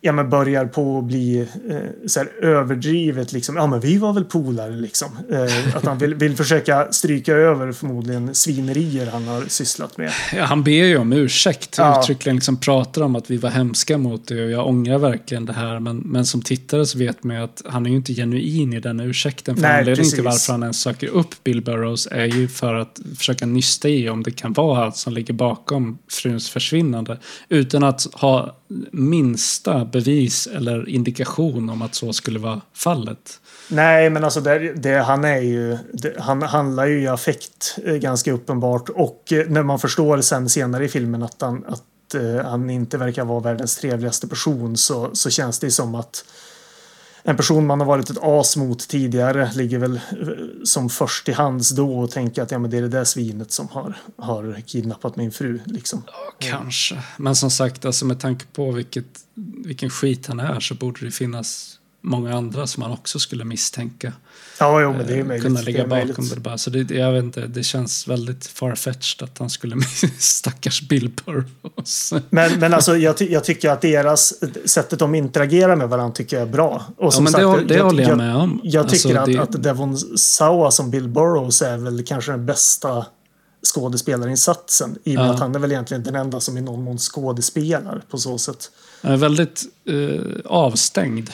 ja, 0.00 0.12
men 0.12 0.30
börjar 0.30 0.66
på 0.66 0.98
att 0.98 1.04
bli 1.04 1.40
eh, 1.40 1.76
så 2.06 2.20
här 2.20 2.44
överdrivet 2.44 3.32
liksom. 3.32 3.56
Ja, 3.56 3.66
men 3.66 3.80
vi 3.80 3.98
var 3.98 4.12
väl 4.12 4.24
polare 4.24 4.72
liksom. 4.72 5.08
Eh, 5.30 5.76
att 5.76 5.84
han 5.84 5.98
vill, 5.98 6.14
vill 6.14 6.36
försöka 6.36 6.92
stryka 6.92 7.34
över 7.34 7.72
förmodligen 7.72 8.34
svinerier 8.34 9.06
han 9.06 9.28
har 9.28 9.44
sysslat 9.48 9.98
med. 9.98 10.12
Ja, 10.34 10.44
han 10.44 10.64
ber 10.64 10.84
ju 10.84 10.96
om 10.96 11.12
ursäkt. 11.12 11.74
Ja. 11.78 12.00
Uttryckligen 12.00 12.36
liksom 12.36 12.56
pratar 12.56 13.02
om 13.02 13.16
att 13.16 13.30
vi 13.30 13.36
var 13.36 13.50
hemska 13.50 13.98
mot 13.98 14.28
det 14.28 14.44
och 14.44 14.50
jag 14.50 14.66
ångrar 14.66 14.98
verkligen 14.98 15.46
det 15.46 15.52
här. 15.52 15.80
Men, 15.80 15.98
men 15.98 16.26
som 16.26 16.42
tittare 16.42 16.86
så 16.86 16.98
vet 16.98 17.24
man 17.24 17.36
ju 17.36 17.42
att 17.42 17.62
han 17.66 17.86
är 17.86 17.90
ju 17.90 17.96
inte 17.96 18.14
genuin 18.14 18.72
i 18.72 18.80
den 18.80 19.00
ursäkten. 19.00 19.54
För 19.54 19.62
Nej, 19.62 19.78
anledningen 19.78 20.12
till 20.12 20.24
varför 20.24 20.52
han 20.52 20.62
ens 20.62 20.80
söker 20.80 21.08
upp 21.08 21.44
Bill 21.44 21.62
Burrows 21.62 22.08
är 22.10 22.24
ju 22.24 22.48
för 22.48 22.74
att 22.74 23.00
försöka 23.18 23.46
nysta 23.46 23.88
i 23.88 24.08
om 24.08 24.22
det 24.22 24.30
kan 24.30 24.52
vara 24.52 24.80
han 24.80 24.92
som 24.92 25.12
ligger 25.12 25.34
bakom 25.34 25.98
fruns 26.08 26.50
försvinnande. 26.50 27.18
Utan 27.48 27.82
att 27.82 28.06
ha 28.12 28.56
minsta 28.92 29.84
bevis 29.92 30.46
eller 30.46 30.88
indikation 30.88 31.70
om 31.70 31.82
att 31.82 31.94
så 31.94 32.12
skulle 32.12 32.38
vara 32.38 32.60
fallet. 32.74 33.40
Nej, 33.68 34.10
men 34.10 34.24
alltså 34.24 34.40
det, 34.40 34.72
det, 34.72 34.98
han 34.98 35.24
är 35.24 35.40
ju... 35.40 35.78
Det, 35.92 36.14
han 36.20 36.42
handlar 36.42 36.86
ju 36.86 37.02
i 37.02 37.06
affekt 37.06 37.78
eh, 37.84 37.94
ganska 37.94 38.32
uppenbart. 38.32 38.88
Och 38.88 39.32
eh, 39.32 39.48
när 39.48 39.62
man 39.62 39.78
förstår 39.78 40.20
sen 40.20 40.48
senare 40.48 40.84
i 40.84 40.88
filmen 40.88 41.22
att 41.22 41.42
han, 41.42 41.64
att, 41.68 42.14
eh, 42.14 42.44
han 42.44 42.70
inte 42.70 42.98
verkar 42.98 43.24
vara 43.24 43.40
världens 43.40 43.76
trevligaste 43.76 44.28
person 44.28 44.76
så, 44.76 45.10
så 45.12 45.30
känns 45.30 45.58
det 45.58 45.70
som 45.70 45.94
att 45.94 46.24
en 47.28 47.36
person 47.36 47.66
man 47.66 47.80
har 47.80 47.86
varit 47.86 48.10
ett 48.10 48.18
as 48.22 48.56
mot 48.56 48.88
tidigare 48.88 49.50
ligger 49.54 49.78
väl 49.78 49.94
eh, 49.94 50.00
som 50.64 50.88
först 50.88 51.28
i 51.28 51.32
hands 51.32 51.70
då 51.70 51.98
och 51.98 52.10
tänker 52.10 52.42
att 52.42 52.50
ja, 52.50 52.58
men 52.58 52.70
det 52.70 52.78
är 52.78 52.82
det 52.82 52.88
där 52.88 53.04
svinet 53.04 53.52
som 53.52 53.68
har, 53.68 53.96
har 54.16 54.60
kidnappat 54.66 55.16
min 55.16 55.32
fru. 55.32 55.60
Liksom. 55.64 56.02
Kanske. 56.38 57.02
Men 57.16 57.36
som 57.36 57.50
sagt, 57.50 57.84
alltså 57.84 58.04
med 58.04 58.20
tanke 58.20 58.44
på 58.52 58.72
vilket, 58.72 59.20
vilken 59.64 59.90
skit 59.90 60.26
han 60.26 60.40
är 60.40 60.60
så 60.60 60.74
borde 60.74 61.04
det 61.04 61.10
finnas 61.10 61.78
många 62.06 62.34
andra 62.36 62.66
som 62.66 62.80
man 62.80 62.90
också 62.92 63.18
skulle 63.18 63.44
misstänka. 63.44 64.12
Ja, 64.60 64.80
jo, 64.80 64.92
men 64.92 65.06
det 65.06 65.14
är 65.14 65.18
eh, 65.18 65.24
möjligt. 65.24 65.44
Kunna 65.46 65.60
det 65.60 65.66
ligga 65.66 65.86
bakom 65.86 65.98
möjligt. 65.98 66.34
det 66.34 66.40
bara. 66.40 66.58
Så 66.58 66.70
det, 66.70 66.90
jag 66.94 67.12
vet 67.12 67.24
inte, 67.24 67.46
det 67.46 67.62
känns 67.62 68.08
väldigt 68.08 68.46
farfetched 68.46 69.22
att 69.28 69.38
han 69.38 69.50
skulle 69.50 69.76
stackars 70.18 70.82
Bill 70.88 71.10
Burrows. 71.24 72.12
Men, 72.30 72.60
men 72.60 72.74
alltså, 72.74 72.96
jag, 72.96 73.16
ty- 73.16 73.32
jag 73.32 73.44
tycker 73.44 73.70
att 73.70 73.80
deras 73.80 74.34
sättet 74.64 74.98
de 74.98 75.14
interagerar 75.14 75.76
med 75.76 75.88
varandra 75.88 76.14
tycker 76.14 76.36
jag 76.38 76.48
är 76.48 76.52
bra. 76.52 76.84
Och 76.96 77.04
Ja, 77.04 77.10
som 77.10 77.24
men 77.24 77.32
det, 77.32 77.38
sagt, 77.42 77.68
det 77.68 77.74
jag, 77.74 77.84
håller 77.84 78.02
jag, 78.02 78.10
jag, 78.10 78.16
med 78.18 78.36
om. 78.36 78.60
Jag 78.62 78.88
tycker 78.88 79.16
Alltså, 79.16 79.32
det- 79.36 79.42
att, 79.42 79.54
att 79.54 79.62
Devon 79.62 79.98
Sawa 80.18 80.70
som 80.70 80.90
Bill 80.90 81.08
Burrows 81.08 81.62
är 81.62 81.76
väl 81.78 82.04
kanske 82.06 82.30
den 82.32 82.46
bästa 82.46 83.06
skådespelarinsatsen. 83.74 84.98
I 85.04 85.16
och 85.16 85.20
med 85.20 85.28
Ja. 85.28 85.32
att 85.34 85.40
han 85.40 85.54
är 85.54 85.58
väl 85.58 85.72
egentligen 85.72 86.02
den 86.02 86.14
enda 86.14 86.40
som 86.40 86.58
i 86.58 86.60
någon 86.60 86.82
mån 86.84 86.98
skådespelar 86.98 88.02
på 88.10 88.18
så 88.18 88.38
sätt. 88.38 88.70
Han 89.02 89.12
är 89.12 89.16
väldigt 89.16 89.62
eh, 89.88 90.20
avstängd. 90.44 91.30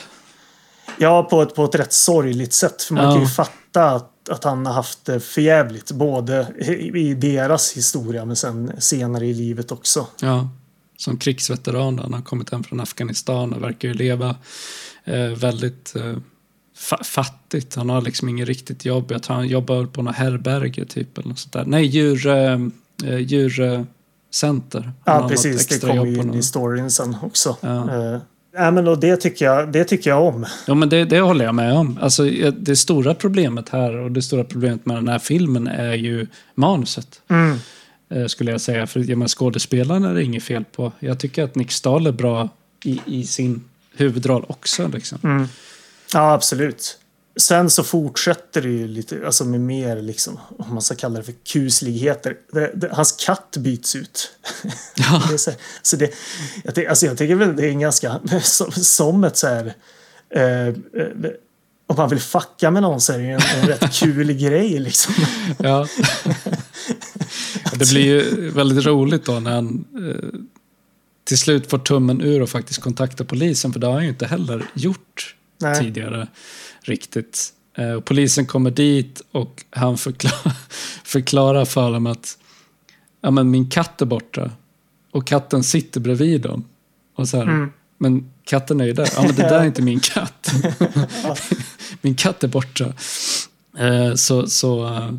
Ja, 0.98 1.22
på 1.22 1.42
ett, 1.42 1.54
på 1.54 1.64
ett 1.64 1.74
rätt 1.74 1.92
sorgligt 1.92 2.52
sätt. 2.52 2.82
För 2.82 2.94
man 2.94 3.04
Ja. 3.04 3.12
kan 3.12 3.20
ju 3.20 3.26
fatta 3.28 3.90
att, 3.90 4.28
att 4.28 4.44
han 4.44 4.66
har 4.66 4.72
haft 4.72 5.04
det 5.04 5.20
förjävligt. 5.20 5.92
Både 5.92 6.46
i, 6.58 6.98
i 7.00 7.14
deras 7.14 7.72
historia 7.76 8.24
men 8.24 8.36
sen 8.36 8.72
senare 8.78 9.26
i 9.26 9.34
livet 9.34 9.72
också. 9.72 10.06
Ja, 10.20 10.48
som 10.96 11.16
krigsveteran. 11.16 11.98
Han 11.98 12.12
har 12.14 12.20
kommit 12.22 12.50
hem 12.50 12.64
från 12.64 12.80
Afghanistan 12.80 13.52
och 13.52 13.62
verkar 13.62 13.88
ju 13.88 13.94
leva 13.94 14.36
eh, 15.04 15.20
väldigt 15.26 15.96
eh, 15.96 16.16
fa- 16.90 17.04
fattigt. 17.04 17.74
Han 17.74 17.88
har 17.90 18.00
liksom 18.00 18.28
inget 18.28 18.48
riktigt 18.48 18.84
jobb. 18.84 19.10
Jag 19.12 19.22
tror 19.22 19.36
han 19.36 19.48
jobbar 19.48 19.86
på 19.86 20.02
något 20.02 20.14
herberge 20.16 20.84
typ. 20.84 21.18
Eller 21.18 21.28
något 21.28 21.38
sånt 21.38 21.52
där. 21.52 21.64
Nej, 21.64 21.84
djur, 21.86 22.26
eh, 22.26 22.58
eh, 23.04 23.18
djurcenter. 23.18 24.92
Han 25.04 25.14
har 25.14 25.22
Ja, 25.22 25.28
precis. 25.28 25.66
Det 25.66 25.80
kommer 25.80 26.06
ju 26.06 26.16
in 26.16 26.34
i 26.34 26.42
storyn 26.42 26.90
sen 26.90 27.16
också. 27.22 27.56
Ja. 27.60 28.20
Ja, 28.54 28.70
men 28.70 28.88
och 28.88 29.00
det, 29.00 29.16
tycker 29.16 29.44
jag, 29.44 29.72
det 29.72 29.84
tycker 29.84 30.10
jag 30.10 30.22
om. 30.22 30.46
Ja, 30.66 30.74
men 30.74 30.88
det, 30.88 31.04
det 31.04 31.20
håller 31.20 31.44
jag 31.44 31.54
med 31.54 31.72
om. 31.72 31.98
Alltså, 32.02 32.24
det 32.56 32.76
stora 32.76 33.14
problemet 33.14 33.68
här 33.68 33.96
och 33.96 34.12
det 34.12 34.22
stora 34.22 34.44
problemet 34.44 34.86
med 34.86 34.96
den 34.96 35.08
här 35.08 35.18
filmen 35.18 35.66
är 35.66 35.94
ju 35.94 36.26
manuset. 36.54 37.20
Mm. 37.28 37.58
eh, 38.10 38.26
Skulle 38.26 38.50
jag 38.50 38.60
säga. 38.60 38.86
För 38.86 39.00
jag 39.00 39.08
menar, 39.08 39.28
skådespelaren 39.28 40.04
är 40.04 40.14
det 40.14 40.24
inget 40.24 40.42
fel 40.42 40.64
på. 40.64 40.92
Jag 40.98 41.18
tycker 41.18 41.44
att 41.44 41.54
Nick 41.54 41.72
Stahl 41.72 42.06
är 42.06 42.12
bra 42.12 42.48
i, 42.84 43.00
i 43.06 43.24
sin 43.26 43.64
huvudroll 43.96 44.44
också. 44.48 44.88
Liksom. 44.88 45.18
Mm. 45.24 45.48
Ja, 46.14 46.32
absolut. 46.32 46.98
Sen 47.36 47.70
så 47.70 47.84
fortsätter 47.84 48.62
det 48.62 48.68
ju 48.68 48.88
lite, 48.88 49.26
alltså 49.26 49.44
med 49.44 49.60
mer 49.60 50.02
liksom, 50.02 50.38
om 50.58 50.74
man 50.74 50.82
ska 50.82 50.94
kalla 50.94 51.18
det 51.18 51.24
för 51.24 51.34
kusligheter. 51.52 52.36
Det, 52.52 52.70
det, 52.74 52.88
hans 52.92 53.12
katt 53.12 53.56
byts 53.56 53.96
ut. 53.96 54.32
Ja. 54.94 55.22
Det 55.30 55.38
så, 55.38 55.50
så 55.82 55.96
det, 55.96 56.10
jag, 56.64 56.86
alltså 56.86 57.06
jag 57.06 57.18
tycker 57.18 57.34
väl 57.34 57.56
det 57.56 57.66
är 57.66 57.70
en 57.70 57.80
ganska, 57.80 58.20
som, 58.42 58.72
som 58.72 59.24
ett 59.24 59.36
så 59.36 59.46
här, 59.46 59.74
eh, 60.34 60.66
eh, 60.68 60.74
om 61.86 61.96
man 61.96 62.08
vill 62.08 62.20
fucka 62.20 62.70
med 62.70 62.82
någon 62.82 63.00
så 63.00 63.12
är 63.12 63.18
det 63.18 63.24
ju 63.24 63.32
en, 63.32 63.40
en 63.60 63.68
rätt 63.68 63.92
kul 64.00 64.32
grej 64.32 64.78
liksom. 64.78 65.14
Ja. 65.58 65.86
det 67.72 67.90
blir 67.90 68.04
ju 68.04 68.50
väldigt 68.50 68.86
roligt 68.86 69.24
då 69.24 69.40
när 69.40 69.50
han 69.50 69.84
eh, 69.96 70.40
till 71.24 71.38
slut 71.38 71.70
får 71.70 71.78
tummen 71.78 72.20
ur 72.20 72.42
och 72.42 72.50
faktiskt 72.50 72.80
kontaktar 72.80 73.24
polisen. 73.24 73.72
För 73.72 73.80
det 73.80 73.86
har 73.86 73.94
han 73.94 74.02
ju 74.02 74.08
inte 74.08 74.26
heller 74.26 74.64
gjort 74.74 75.36
Nej. 75.60 75.80
tidigare 75.80 76.28
riktigt. 76.84 77.52
Eh, 77.76 77.90
och 77.92 78.04
polisen 78.04 78.46
kommer 78.46 78.70
dit 78.70 79.22
och 79.32 79.64
han 79.70 79.98
förklar, 79.98 80.52
förklarar 81.04 81.64
för 81.64 81.92
dem 81.92 82.06
att 82.06 82.38
ja, 83.20 83.30
men 83.30 83.50
min 83.50 83.70
katt 83.70 84.02
är 84.02 84.06
borta. 84.06 84.50
Och 85.10 85.26
katten 85.26 85.62
sitter 85.64 86.00
bredvid 86.00 86.40
dem. 86.40 86.64
Och 87.16 87.28
så 87.28 87.36
här, 87.36 87.44
Mm. 87.44 87.72
men 87.98 88.30
katten 88.44 88.80
är 88.80 88.84
ju 88.84 88.92
där. 88.92 89.08
Ja, 89.16 89.22
men 89.22 89.34
det 89.34 89.42
där 89.42 89.60
är 89.60 89.64
inte 89.66 89.82
min 89.82 90.00
katt. 90.00 90.52
min 92.00 92.14
katt 92.14 92.44
är 92.44 92.48
borta. 92.48 92.92
Eh, 93.78 94.14
så 94.14 94.46
så 94.46 94.86
eh, 94.86 95.12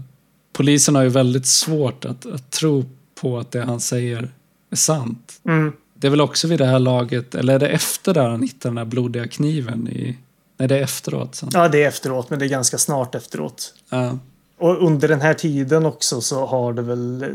polisen 0.53 0.95
har 0.95 1.03
ju 1.03 1.09
väldigt 1.09 1.45
svårt 1.45 2.05
att, 2.05 2.25
att 2.25 2.51
tro 2.51 2.85
på 3.21 3.37
att 3.39 3.51
det 3.51 3.63
han 3.63 3.79
säger 3.79 4.31
är 4.71 4.75
sant. 4.75 5.41
Mm. 5.45 5.73
Det 5.95 6.07
är 6.07 6.11
väl 6.11 6.21
också 6.21 6.47
vid 6.47 6.59
det 6.59 6.65
här 6.65 6.79
laget, 6.79 7.35
eller 7.35 7.53
är 7.55 7.59
det 7.59 7.67
efter 7.67 8.13
där 8.13 8.29
han 8.29 8.43
hittar 8.43 8.69
den 8.69 8.77
här 8.77 8.85
blodiga 8.85 9.27
kniven 9.27 9.87
i... 9.87 10.17
Nej, 10.63 10.67
det 10.67 10.77
är 10.77 10.83
efteråt. 10.83 11.35
Sen. 11.35 11.49
Ja, 11.53 11.67
det 11.67 11.83
är 11.83 11.87
efteråt, 11.87 12.29
men 12.29 12.39
det 12.39 12.45
är 12.45 12.49
ganska 12.49 12.77
snart 12.77 13.15
efteråt. 13.15 13.73
Ja. 13.89 14.17
Och 14.57 14.87
under 14.87 15.07
den 15.07 15.21
här 15.21 15.33
tiden 15.33 15.85
också 15.85 16.21
så 16.21 16.45
har 16.45 16.73
det 16.73 16.81
väl 16.81 17.25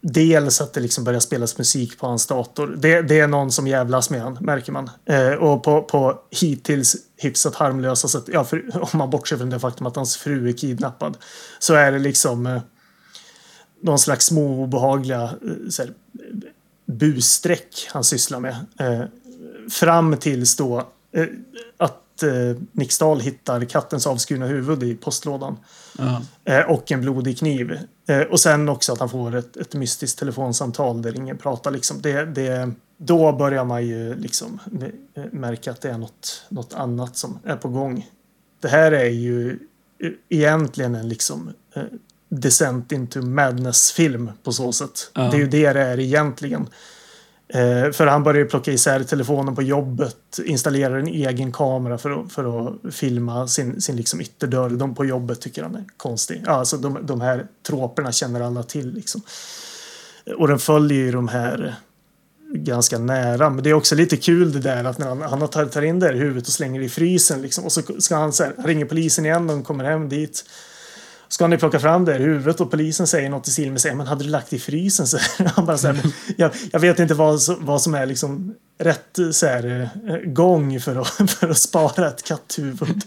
dels 0.00 0.60
att 0.60 0.72
det 0.72 0.80
liksom 0.80 1.04
börjar 1.04 1.20
spelas 1.20 1.58
musik 1.58 1.98
på 1.98 2.06
hans 2.06 2.26
dator. 2.26 2.76
Det, 2.78 3.02
det 3.02 3.20
är 3.20 3.26
någon 3.26 3.52
som 3.52 3.66
jävlas 3.66 4.10
med 4.10 4.20
han, 4.20 4.38
märker 4.40 4.72
man. 4.72 4.90
Eh, 5.04 5.32
och 5.32 5.62
på, 5.62 5.82
på 5.82 6.20
hittills 6.30 6.96
hyfsat 7.16 7.54
harmlösa 7.54 8.08
sätt, 8.08 8.24
ja, 8.32 8.44
för, 8.44 8.82
om 8.94 8.98
man 8.98 9.10
bortser 9.10 9.36
från 9.36 9.50
det 9.50 9.60
faktum 9.60 9.86
att 9.86 9.96
hans 9.96 10.16
fru 10.16 10.48
är 10.48 10.52
kidnappad, 10.52 11.16
så 11.58 11.74
är 11.74 11.92
det 11.92 11.98
liksom 11.98 12.46
eh, 12.46 12.60
någon 13.82 13.98
slags 13.98 14.26
små 14.26 14.62
obehagliga 14.62 15.22
eh, 15.22 15.68
så 15.70 15.82
här, 15.82 15.92
han 17.92 18.04
sysslar 18.04 18.40
med. 18.40 18.56
Eh, 18.80 19.04
fram 19.70 20.16
tills 20.16 20.56
då 20.56 20.88
eh, 21.12 21.26
att 21.76 22.03
eh, 22.22 22.56
Nick 22.72 22.92
Stahl 22.92 23.20
hittar 23.20 23.64
kattens 23.64 24.06
avskurna 24.06 24.46
huvud 24.46 24.82
i 24.82 24.94
postlådan. 24.94 25.56
Ja. 25.98 26.22
Eh, 26.44 26.70
och 26.70 26.92
en 26.92 27.00
blodig 27.00 27.38
kniv. 27.38 27.78
Eh, 28.08 28.20
och 28.20 28.40
sen 28.40 28.68
också 28.68 28.92
att 28.92 28.98
han 29.00 29.08
får 29.08 29.36
ett, 29.36 29.56
ett 29.56 29.74
mystiskt 29.74 30.18
telefonsamtal 30.18 31.02
där 31.02 31.16
ingen 31.16 31.38
pratar. 31.38 31.70
Liksom. 31.70 32.02
Det, 32.02 32.24
det, 32.24 32.70
då 32.96 33.32
börjar 33.32 33.64
man 33.64 33.86
ju 33.86 34.14
liksom 34.14 34.60
eh, 35.14 35.24
märka 35.32 35.70
att 35.70 35.80
det 35.80 35.90
är 35.90 35.98
något, 35.98 36.42
något 36.48 36.74
annat 36.74 37.16
som 37.16 37.38
är 37.44 37.56
på 37.56 37.68
gång. 37.68 38.10
Det 38.60 38.68
här 38.68 38.92
är 38.92 39.10
ju 39.10 39.58
eh, 39.98 40.10
egentligen 40.28 40.94
en 40.94 41.08
liksom 41.08 41.52
eh, 41.74 41.82
Descent 42.28 42.92
into 42.92 43.22
Madness-film 43.22 44.30
på 44.42 44.52
så 44.52 44.72
sätt. 44.72 45.10
Ja. 45.14 45.22
Det 45.22 45.36
är 45.36 45.40
ju 45.40 45.46
det 45.46 45.72
det 45.72 45.80
är 45.80 46.00
egentligen. 46.00 46.68
Eh, 47.54 47.90
för 47.92 48.06
han 48.06 48.22
börjar 48.22 48.44
plocka 48.44 48.72
isär 48.72 49.04
telefonen 49.04 49.54
på 49.54 49.62
jobbet, 49.62 50.16
installerar 50.44 50.98
en 50.98 51.08
egen 51.08 51.52
kamera 51.52 51.98
för 51.98 52.10
att, 52.10 52.32
för 52.32 52.68
att 52.68 52.94
filma 52.94 53.48
sin, 53.48 53.80
sin 53.80 53.96
liksom 53.96 54.20
ytterdörr. 54.20 54.70
De 54.70 54.94
på 54.94 55.04
jobbet 55.04 55.40
tycker 55.40 55.62
han 55.62 55.74
är 55.74 55.84
konstig. 55.96 56.42
Alltså 56.46 56.76
de, 56.76 56.98
de 57.02 57.20
här 57.20 57.46
troperna 57.66 58.12
känner 58.12 58.40
alla 58.40 58.62
till. 58.62 58.94
Liksom. 58.94 59.22
Och 60.36 60.48
den 60.48 60.58
följer 60.58 60.98
ju 60.98 61.12
de 61.12 61.28
här 61.28 61.74
ganska 62.52 62.98
nära. 62.98 63.50
Men 63.50 63.64
det 63.64 63.70
är 63.70 63.74
också 63.74 63.94
lite 63.94 64.16
kul 64.16 64.52
det 64.52 64.60
där 64.60 64.84
att 64.84 64.98
när 64.98 65.06
han, 65.06 65.22
han 65.22 65.48
tar, 65.48 65.66
tar 65.66 65.82
in 65.82 66.00
det 66.00 66.06
här 66.06 66.14
i 66.14 66.18
huvudet 66.18 66.46
och 66.46 66.52
slänger 66.52 66.80
det 66.80 66.86
i 66.86 66.88
frysen. 66.88 67.42
Liksom, 67.42 67.64
och 67.64 67.72
så 67.72 67.82
ska 67.98 68.16
han, 68.16 68.32
så 68.32 68.44
här, 68.44 68.54
ringer 68.64 68.84
polisen 68.84 69.26
igen, 69.26 69.46
de 69.46 69.62
kommer 69.62 69.84
hem 69.84 70.08
dit. 70.08 70.44
Ska 71.34 71.46
ni 71.46 71.58
plocka 71.58 71.80
fram 71.80 72.04
det 72.04 72.16
i 72.16 72.22
huvudet 72.22 72.60
och 72.60 72.70
polisen 72.70 73.06
säger 73.06 73.30
något 73.30 73.48
i 73.48 73.50
stil 73.50 73.72
med 73.72 73.80
sig, 73.80 73.94
men 73.94 74.06
hade 74.06 74.24
du 74.24 74.30
lagt 74.30 74.50
det 74.50 74.56
i 74.56 74.58
frysen? 74.58 75.06
Så 75.06 75.18
han 75.56 75.66
bara 75.66 75.78
så 75.78 75.86
här, 75.86 76.00
jag, 76.36 76.50
jag 76.72 76.80
vet 76.80 76.98
inte 76.98 77.14
vad, 77.14 77.40
vad 77.58 77.82
som 77.82 77.94
är 77.94 78.06
liksom 78.06 78.54
rätt 78.78 79.18
så 79.32 79.46
här, 79.46 79.90
eh, 80.08 80.16
gång 80.16 80.80
för 80.80 80.96
att, 80.96 81.30
för 81.30 81.48
att 81.48 81.58
spara 81.58 82.08
ett 82.08 82.22
katthuvud. 82.22 83.04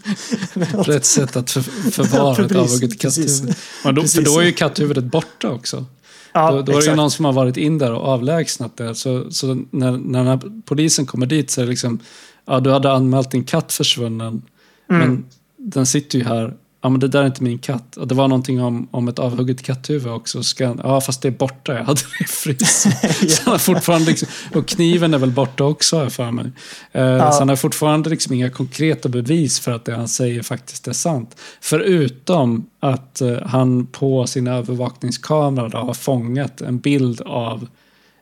Rätt 0.72 1.04
sätt 1.04 1.36
att 1.36 1.50
för, 1.50 1.60
förvara 1.90 2.44
ett 2.44 2.56
avhugget 2.56 3.00
katthuvud. 3.00 3.54
Men 3.84 3.94
då, 3.94 4.02
för 4.02 4.22
då 4.22 4.38
är 4.38 4.44
ju 4.44 4.52
katthuvudet 4.52 5.04
borta 5.04 5.50
också. 5.50 5.84
Ja, 6.32 6.50
då, 6.50 6.62
då 6.62 6.78
är 6.78 6.86
det 6.86 6.94
någon 6.94 7.10
som 7.10 7.24
har 7.24 7.32
varit 7.32 7.56
in 7.56 7.78
där 7.78 7.92
och 7.92 8.08
avlägsnat 8.08 8.76
det. 8.76 8.94
Så, 8.94 9.30
så 9.30 9.46
när, 9.70 9.92
när 9.92 10.18
den 10.18 10.26
här 10.26 10.40
polisen 10.64 11.06
kommer 11.06 11.26
dit 11.26 11.50
så 11.50 11.60
är 11.60 11.64
det 11.64 11.70
liksom, 11.70 11.98
ja 12.44 12.60
du 12.60 12.70
hade 12.70 12.92
anmält 12.92 13.30
din 13.30 13.44
katt 13.44 13.72
försvunnen. 13.72 14.42
Mm. 14.90 15.00
Men 15.00 15.24
den 15.56 15.86
sitter 15.86 16.18
ju 16.18 16.24
här. 16.24 16.54
Ja 16.80 16.88
men 16.88 17.00
det 17.00 17.08
där 17.08 17.22
är 17.22 17.26
inte 17.26 17.42
min 17.42 17.58
katt. 17.58 17.96
Och 17.96 18.08
det 18.08 18.14
var 18.14 18.28
någonting 18.28 18.62
om, 18.62 18.88
om 18.90 19.08
ett 19.08 19.18
avhugget 19.18 19.62
katthuvud 19.62 20.12
också. 20.12 20.42
Ska, 20.42 20.66
han- 20.66 20.80
ja 20.84 21.00
fast 21.00 21.22
det 21.22 21.28
är 21.28 21.32
borta, 21.32 21.72
jag 21.74 21.84
hade 21.84 22.00
det 22.18 22.24
i 22.24 22.26
frysen. 22.26 22.92
Har 23.46 23.58
fortfarande 23.58 24.06
liksom, 24.10 24.28
och 24.54 24.68
kniven 24.68 25.14
är 25.14 25.18
väl 25.18 25.30
borta 25.30 25.64
också 25.64 25.96
har 25.96 26.02
jag 26.02 26.12
för 26.12 26.30
mig. 26.30 26.44
Eh, 26.92 27.30
Så 27.32 27.38
han 27.38 27.48
har 27.48 27.56
fortfarande 27.56 28.10
liksom 28.10 28.34
inga 28.34 28.50
konkreta 28.50 29.08
bevis 29.08 29.60
för 29.60 29.72
att 29.72 29.84
det 29.84 29.94
han 29.96 30.08
säger 30.08 30.42
faktiskt 30.42 30.88
är 30.88 30.92
sant. 30.92 31.36
Förutom 31.60 32.66
att 32.80 33.20
eh, 33.20 33.36
han 33.46 33.86
på 33.86 34.26
sin 34.26 34.46
övervakningskamera 34.46 35.68
då 35.68 35.78
har 35.78 35.94
fångat 35.94 36.60
en 36.60 36.78
bild 36.78 37.20
av 37.20 37.68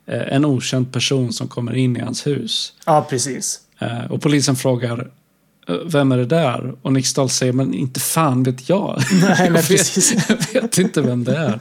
eh, 0.06 0.34
en 0.34 0.44
okänd 0.44 0.92
person 0.92 1.32
som 1.32 1.48
kommer 1.48 1.74
in 1.76 1.96
i 1.96 2.00
hans 2.00 2.26
hus. 2.26 2.72
Ja, 2.86 3.06
precis. 3.10 3.60
Eh, 3.78 4.04
och 4.10 4.22
polisen 4.22 4.56
frågar 4.56 4.98
"Eh, 5.00 5.06
vem 5.84 6.12
är 6.12 6.16
det 6.16 6.26
där? 6.26 6.74
Och 6.82 6.92
Nick 6.92 7.06
Stahl 7.06 7.28
säger, 7.28 7.52
men 7.52 7.74
inte 7.74 8.00
fan 8.00 8.42
vet 8.42 8.68
jag. 8.68 9.02
Nej, 9.22 9.36
jag, 9.54 9.62
vet, 9.62 9.96
jag 10.54 10.62
vet 10.62 10.78
inte 10.78 11.02
vem 11.02 11.24
det 11.24 11.36
är. 11.36 11.60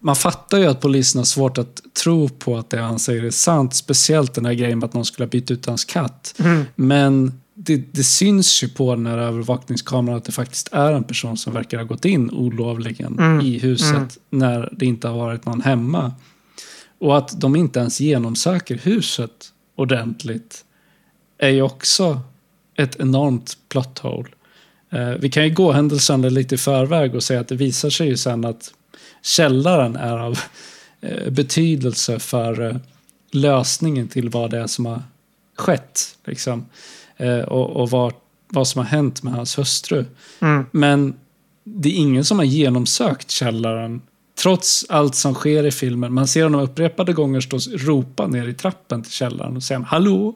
Man 0.00 0.16
fattar 0.16 0.58
ju 0.58 0.66
att 0.66 0.80
polisen 0.80 1.18
har 1.18 1.24
svårt 1.24 1.58
att 1.58 1.80
tro 2.02 2.28
på 2.28 2.56
att 2.56 2.70
det 2.70 2.80
han 2.80 2.98
säger 2.98 3.24
är 3.24 3.30
sant. 3.30 3.74
Speciellt 3.74 4.34
den 4.34 4.44
här 4.44 4.52
grejen 4.52 4.78
med 4.78 4.86
att 4.86 4.94
någon 4.94 5.04
skulle 5.04 5.24
ha 5.24 5.30
bytt 5.30 5.50
ut 5.50 5.66
hans 5.66 5.84
katt. 5.84 6.34
Mm. 6.38 6.64
Men 6.74 7.40
det, 7.54 7.76
det 7.76 8.04
syns 8.04 8.62
ju 8.62 8.68
på 8.68 8.94
den 8.94 9.06
här 9.06 9.18
övervakningskameran 9.18 10.18
att 10.18 10.24
det 10.24 10.32
faktiskt 10.32 10.68
är 10.72 10.92
en 10.92 11.04
person 11.04 11.36
som 11.36 11.52
verkar 11.52 11.78
ha 11.78 11.84
gått 11.84 12.04
in 12.04 12.30
olovligen 12.30 13.18
Mm, 13.18 13.40
i 13.40 13.58
huset 13.58 13.94
mm. 13.94 14.08
när 14.30 14.68
det 14.72 14.86
inte 14.86 15.08
har 15.08 15.16
varit 15.16 15.46
någon 15.46 15.60
hemma. 15.60 16.12
Och 16.98 17.18
att 17.18 17.40
de 17.40 17.56
inte 17.56 17.80
ens 17.80 18.00
genomsöker 18.00 18.76
huset 18.76 19.30
ordentligt 19.76 20.64
är 21.38 21.48
ju 21.48 21.62
också 21.62 22.20
ett 22.76 23.00
enormt 23.00 23.56
plot 23.68 23.98
hole. 23.98 24.28
Eh, 24.90 25.08
vi 25.08 25.30
kan 25.30 25.44
ju 25.44 25.54
gå 25.54 25.72
händelserna 25.72 26.28
lite 26.28 26.54
i 26.54 26.58
förväg 26.58 27.14
och 27.14 27.22
säga 27.22 27.40
att 27.40 27.48
det 27.48 27.54
visar 27.54 27.90
sig 27.90 28.08
ju 28.08 28.16
sen 28.16 28.44
att 28.44 28.74
källaren 29.22 29.96
är 29.96 30.18
av 30.18 30.38
eh, 31.00 31.30
betydelse 31.30 32.18
för 32.18 32.68
eh, 32.68 32.76
lösningen 33.32 34.08
till 34.08 34.28
vad 34.28 34.50
det 34.50 34.58
är 34.58 34.66
som 34.66 34.86
har 34.86 35.02
skett. 35.56 36.16
Liksom. 36.24 36.66
Och 37.46 37.70
och 37.70 37.90
vad, 37.90 38.14
vad 38.48 38.68
som 38.68 38.78
har 38.78 38.86
hänt 38.86 39.22
med 39.22 39.32
hans 39.32 39.58
hustru. 39.58 40.04
Mm. 40.40 40.64
Men 40.70 41.14
det 41.64 41.88
är 41.88 41.96
ingen 41.96 42.24
som 42.24 42.38
har 42.38 42.44
genomsökt 42.44 43.30
källaren. 43.30 44.00
Trots 44.42 44.86
allt 44.88 45.14
som 45.14 45.34
sker 45.34 45.66
i 45.66 45.70
filmen. 45.70 46.12
Man 46.12 46.28
ser 46.28 46.42
honom 46.42 46.60
upprepade 46.60 47.12
gånger 47.12 47.40
stå 47.40 47.56
och 47.56 47.80
ropa 47.80 48.26
ner 48.26 48.48
i 48.48 48.54
trappen 48.54 49.02
till 49.02 49.12
källaren 49.12 49.56
och 49.56 49.62
säga 49.62 49.80
hallå. 49.80 50.34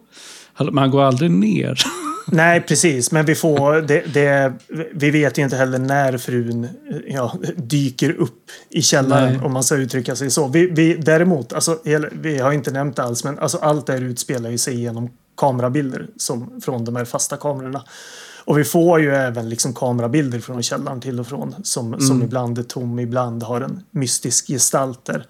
hallå. 0.53 0.73
Men 0.73 0.83
han 0.83 0.91
går 0.91 1.03
aldrig 1.03 1.31
ner. 1.31 1.83
Nej, 2.27 2.61
precis. 2.61 3.13
Men 3.13 3.27
vi 3.27 3.35
får... 3.35 3.81
Det, 3.81 4.15
det, 4.15 4.53
vi 4.93 5.11
vet 5.11 5.39
ju 5.39 5.43
inte 5.43 5.57
heller 5.57 5.79
när 5.79 6.19
frun 6.19 6.69
ja, 7.07 7.39
dyker 7.57 8.13
upp 8.13 8.51
i 8.71 8.83
källaren, 8.83 9.33
Nej. 9.33 9.47
om 9.47 9.53
man 9.53 9.65
ska 9.65 9.75
uttrycka 9.75 10.17
sig 10.17 10.31
så. 10.31 10.49
Vi, 10.49 10.67
vi, 10.67 10.95
däremot, 10.95 11.53
alltså, 11.53 11.79
vi 12.13 12.39
har 12.39 12.53
inte 12.53 12.71
nämnt 12.71 12.97
det 12.97 13.03
alls, 13.03 13.25
men 13.25 13.39
alltså, 13.39 13.59
allt 13.59 13.87
det 13.87 13.93
här 13.93 14.01
utspelar 14.01 14.51
ju 14.51 14.59
sig 14.59 14.81
genom 14.81 15.11
kamerabilder 15.37 16.07
som, 16.17 16.61
från 16.61 16.85
de 16.85 16.97
här 16.97 17.05
fasta 17.05 17.37
kamerorna. 17.37 17.85
Och 18.45 18.59
vi 18.59 18.65
får 18.65 19.01
ju 19.01 19.15
även 19.15 19.49
liksom 19.49 19.75
kamerabilder 19.75 20.41
från 20.41 20.63
källaren 20.63 21.01
till 21.01 21.21
och 21.21 21.27
från 21.27 21.55
som, 21.63 22.01
som 22.01 22.23
ibland 22.23 22.59
är 22.59 22.63
tom, 22.63 22.99
ibland 22.99 23.43
har 23.43 23.61
en 23.61 23.83
mystisk 23.91 24.47
gestalt 24.47 25.05
där. 25.05 25.27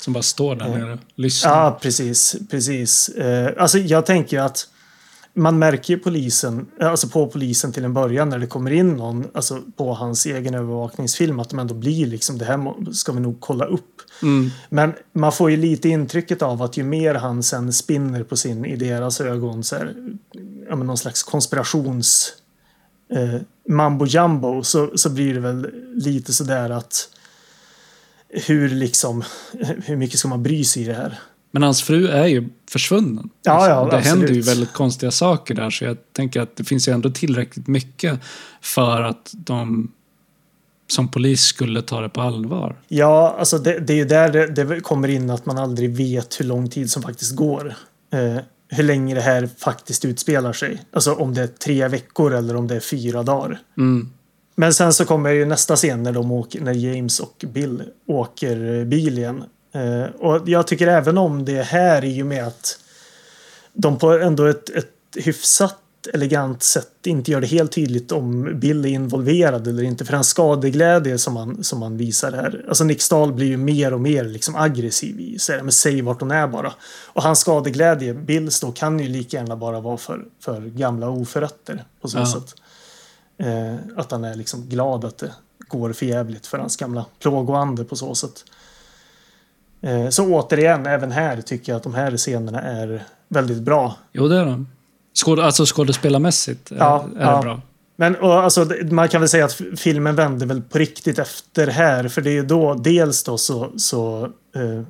Som 0.00 0.12
bara 0.12 0.22
står 0.22 0.56
där 0.56 0.68
nere 0.68 0.92
och 0.92 0.98
lyssnar. 1.14 1.64
Ja, 1.64 1.78
precis. 1.82 2.36
precis. 2.50 3.08
Eh, 3.08 3.50
alltså, 3.58 3.78
jag 3.78 4.06
tänker 4.06 4.40
att 4.40 4.66
man 5.34 5.58
märker 5.58 5.94
ju 5.94 6.00
polisen, 6.00 6.66
alltså 6.80 7.08
på 7.08 7.26
polisen 7.26 7.72
till 7.72 7.84
en 7.84 7.94
början 7.94 8.28
när 8.28 8.38
det 8.38 8.46
kommer 8.46 8.70
in 8.70 8.96
någon 8.96 9.26
alltså 9.34 9.62
på 9.76 9.94
hans 9.94 10.26
egen 10.26 10.54
övervakningsfilm 10.54 11.40
att 11.40 11.50
de 11.50 11.58
ändå 11.58 11.74
blir 11.74 12.06
liksom 12.06 12.38
det 12.38 12.44
här 12.44 12.92
ska 12.92 13.12
vi 13.12 13.20
nog 13.20 13.40
kolla 13.40 13.64
upp. 13.64 14.00
Mm. 14.22 14.50
Men 14.68 14.92
man 15.12 15.32
får 15.32 15.50
ju 15.50 15.56
lite 15.56 15.88
intrycket 15.88 16.42
av 16.42 16.62
att 16.62 16.76
ju 16.76 16.82
mer 16.82 17.14
han 17.14 17.42
sen 17.42 17.72
spinner 17.72 18.22
på 18.22 18.36
sin 18.36 18.64
i 18.64 18.76
deras 18.76 19.20
ögon 19.20 19.64
så 19.64 19.76
här, 19.76 19.94
ja, 20.68 20.76
men 20.76 20.86
någon 20.86 20.98
slags 20.98 21.22
konspirations 21.22 22.32
eh, 23.12 23.40
mambo 23.68 24.06
jumbo 24.06 24.62
så, 24.62 24.90
så 24.94 25.10
blir 25.10 25.34
det 25.34 25.40
väl 25.40 25.70
lite 25.94 26.32
sådär 26.32 26.70
att 26.70 27.08
hur 28.28 28.68
liksom 28.68 29.24
hur 29.84 29.96
mycket 29.96 30.18
ska 30.18 30.28
man 30.28 30.42
bry 30.42 30.64
sig 30.64 30.82
i 30.82 30.86
det 30.86 30.94
här? 30.94 31.18
Men 31.50 31.62
hans 31.62 31.82
fru 31.82 32.08
är 32.08 32.26
ju 32.26 32.48
försvunnen. 32.70 33.30
Ja, 33.42 33.68
ja, 33.68 33.74
det 33.74 33.80
absolut. 33.80 34.06
händer 34.06 34.28
ju 34.28 34.40
väldigt 34.40 34.72
konstiga 34.72 35.10
saker 35.10 35.54
där. 35.54 35.70
Så 35.70 35.84
jag 35.84 35.96
tänker 36.12 36.40
att 36.40 36.56
det 36.56 36.64
finns 36.64 36.88
ju 36.88 36.92
ändå 36.92 37.10
tillräckligt 37.10 37.66
mycket 37.66 38.20
för 38.60 39.02
att 39.02 39.30
de 39.32 39.92
som 40.86 41.08
polis 41.08 41.42
skulle 41.42 41.82
ta 41.82 42.00
det 42.00 42.08
på 42.08 42.20
allvar. 42.20 42.76
Ja, 42.88 43.36
alltså 43.38 43.58
det, 43.58 43.78
det 43.78 43.92
är 43.92 43.96
ju 43.96 44.04
där 44.04 44.32
det, 44.32 44.64
det 44.64 44.80
kommer 44.80 45.08
in 45.08 45.30
att 45.30 45.46
man 45.46 45.58
aldrig 45.58 45.96
vet 45.96 46.40
hur 46.40 46.44
lång 46.44 46.70
tid 46.70 46.90
som 46.90 47.02
faktiskt 47.02 47.36
går. 47.36 47.74
Eh, 48.12 48.42
hur 48.68 48.84
länge 48.84 49.14
det 49.14 49.20
här 49.20 49.48
faktiskt 49.58 50.04
utspelar 50.04 50.52
sig. 50.52 50.82
Alltså 50.92 51.14
om 51.14 51.34
det 51.34 51.42
är 51.42 51.46
tre 51.46 51.88
veckor 51.88 52.34
eller 52.34 52.56
om 52.56 52.68
det 52.68 52.76
är 52.76 52.80
fyra 52.80 53.22
dagar. 53.22 53.60
Mm. 53.78 54.10
Men 54.54 54.74
sen 54.74 54.92
så 54.92 55.04
kommer 55.04 55.30
ju 55.30 55.44
nästa 55.44 55.76
scen 55.76 56.02
när, 56.02 56.12
de 56.12 56.32
åker, 56.32 56.60
när 56.60 56.72
James 56.72 57.20
och 57.20 57.44
Bill 57.48 57.82
åker 58.06 58.84
bil 58.84 59.18
igen. 59.18 59.44
Eh, 59.72 60.04
och 60.18 60.48
jag 60.48 60.66
tycker 60.66 60.86
även 60.86 61.18
om 61.18 61.44
det 61.44 61.62
här 61.62 62.04
i 62.04 62.22
och 62.22 62.26
med 62.26 62.46
att 62.46 62.78
de 63.72 63.98
på 63.98 64.10
ändå 64.12 64.44
ett, 64.46 64.70
ett 64.70 64.86
hyfsat 65.16 65.76
elegant 66.12 66.62
sätt 66.62 67.06
inte 67.06 67.30
gör 67.30 67.40
det 67.40 67.46
helt 67.46 67.72
tydligt 67.72 68.12
om 68.12 68.58
Bill 68.60 68.84
är 68.84 68.88
involverad 68.88 69.66
eller 69.68 69.82
inte. 69.82 70.04
För 70.04 70.12
hans 70.12 70.28
skadeglädje 70.28 71.18
som 71.18 71.34
man, 71.34 71.64
som 71.64 71.78
man 71.78 71.96
visar 71.96 72.32
här. 72.32 72.64
Alltså 72.68 72.84
Nick 72.84 73.02
Stahl 73.02 73.32
blir 73.32 73.46
ju 73.46 73.56
mer 73.56 73.94
och 73.94 74.00
mer 74.00 74.24
liksom 74.24 74.56
aggressiv 74.56 75.20
i 75.20 75.38
säger 75.38 75.62
men 75.62 75.72
säg 75.72 76.02
vart 76.02 76.20
hon 76.20 76.30
är 76.30 76.46
bara. 76.48 76.72
Och 77.06 77.22
hans 77.22 77.38
skadeglädje, 77.38 78.14
Bills 78.14 78.60
då, 78.60 78.72
kan 78.72 78.98
ju 79.00 79.08
lika 79.08 79.36
gärna 79.36 79.56
bara 79.56 79.80
vara 79.80 79.96
för, 79.96 80.24
för 80.40 80.60
gamla 80.60 81.08
oförrätter 81.08 81.84
på 82.00 82.08
så 82.08 82.18
Ja. 82.18 82.26
sätt. 82.26 82.54
Eh, 83.38 83.74
att 83.96 84.10
han 84.10 84.24
är 84.24 84.34
liksom 84.34 84.68
glad 84.68 85.04
att 85.04 85.18
det 85.18 85.32
går 85.58 85.92
för 85.92 86.06
jävligt 86.06 86.46
för 86.46 86.58
hans 86.58 86.76
gamla 86.76 87.04
plågoande 87.18 87.84
på 87.84 87.96
så 87.96 88.14
sätt. 88.14 88.44
Eh, 89.82 90.08
så 90.08 90.26
återigen, 90.34 90.86
även 90.86 91.10
här 91.10 91.40
tycker 91.40 91.72
jag 91.72 91.76
att 91.76 91.82
de 91.82 91.94
här 91.94 92.16
scenerna 92.16 92.62
är 92.62 93.02
väldigt 93.28 93.62
bra. 93.62 93.96
Jo, 94.12 94.28
det 94.28 94.36
är 94.36 94.44
de. 94.44 94.68
Skåd, 95.12 95.40
alltså 95.40 95.64
skådespelarmässigt 95.66 96.70
är, 96.70 96.76
Ja, 96.76 97.06
är 97.16 97.24
ja. 97.24 97.36
det 97.36 97.42
bra. 97.42 97.60
Men 97.96 98.16
och, 98.16 98.34
alltså, 98.34 98.68
man 98.90 99.08
kan 99.08 99.20
väl 99.20 99.28
säga 99.28 99.44
att 99.44 99.60
filmen 99.76 100.16
vände 100.16 100.46
väl 100.46 100.62
på 100.62 100.78
riktigt 100.78 101.18
efter 101.18 101.66
här. 101.66 102.08
För 102.08 102.22
det 102.22 102.30
är 102.30 102.34
ju 102.34 102.42
då, 102.42 102.74
dels 102.74 103.24
då 103.24 103.38
så, 103.38 103.72
så 103.76 104.24
eh, 104.54 104.82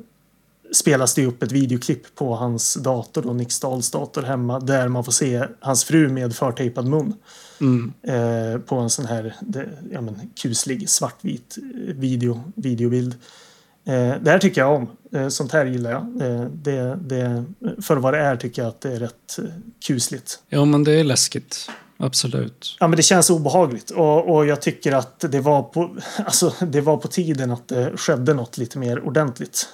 spelas 0.73 1.15
det 1.15 1.27
upp 1.27 1.43
ett 1.43 1.53
videoklipp 1.53 2.15
på 2.15 2.35
hans 2.35 2.75
dator, 2.75 3.23
då, 3.23 3.33
Nick 3.33 3.53
Stahls 3.53 3.91
dator 3.91 4.23
hemma, 4.23 4.61
där 4.61 4.89
man 4.89 5.05
får 5.05 5.13
se 5.13 5.45
hans 5.61 5.85
fru 5.85 6.09
med 6.09 6.37
förtejpad 6.37 6.87
mun. 6.87 7.15
Mm. 7.61 7.93
Eh, 8.03 8.61
på 8.61 8.77
en 8.77 8.91
sån 8.91 9.07
här 9.07 9.35
det, 9.41 9.69
ja, 9.93 10.01
men, 10.01 10.31
kuslig 10.43 10.89
svartvit 10.89 11.59
eh, 11.59 11.95
video, 11.95 12.43
videobild. 12.55 13.15
Eh, 13.91 14.15
det 14.23 14.31
här 14.31 14.39
tycker 14.39 14.61
jag 14.61 14.75
om. 14.75 14.89
Eh, 15.13 15.29
sånt 15.29 15.53
här 15.53 15.67
gillar 15.67 15.91
jag. 15.91 16.01
Eh, 16.31 16.45
det, 16.53 16.99
det, 17.01 17.45
för 17.83 17.97
vad 17.97 18.15
det 18.15 18.19
är 18.21 18.37
tycker 18.37 18.63
jag 18.63 18.69
att 18.69 18.81
det 18.81 18.93
är 18.93 18.99
rätt 18.99 19.39
kusligt. 19.87 20.39
Jo, 20.51 20.65
men 20.65 20.85
det 20.85 20.93
är 21.01 21.05
läskigt. 21.05 21.71
Absolut. 21.97 22.77
Ja, 22.81 22.89
men 22.89 22.97
det 22.97 23.03
känns 23.03 23.31
obehagligt 23.31 23.91
och, 23.91 24.35
och 24.37 24.47
jag 24.47 24.61
tycker 24.63 24.93
att 24.93 25.21
det 25.31 25.41
var, 25.41 25.63
på, 25.63 25.97
alltså, 26.25 26.53
det 26.61 26.81
var 26.81 26.97
på 26.97 27.09
tiden 27.09 27.51
att 27.51 27.69
det 27.69 27.93
skedde 27.97 28.35
något 28.35 28.59
lite 28.59 28.79
mer 28.79 29.07
ordentligt. 29.07 29.69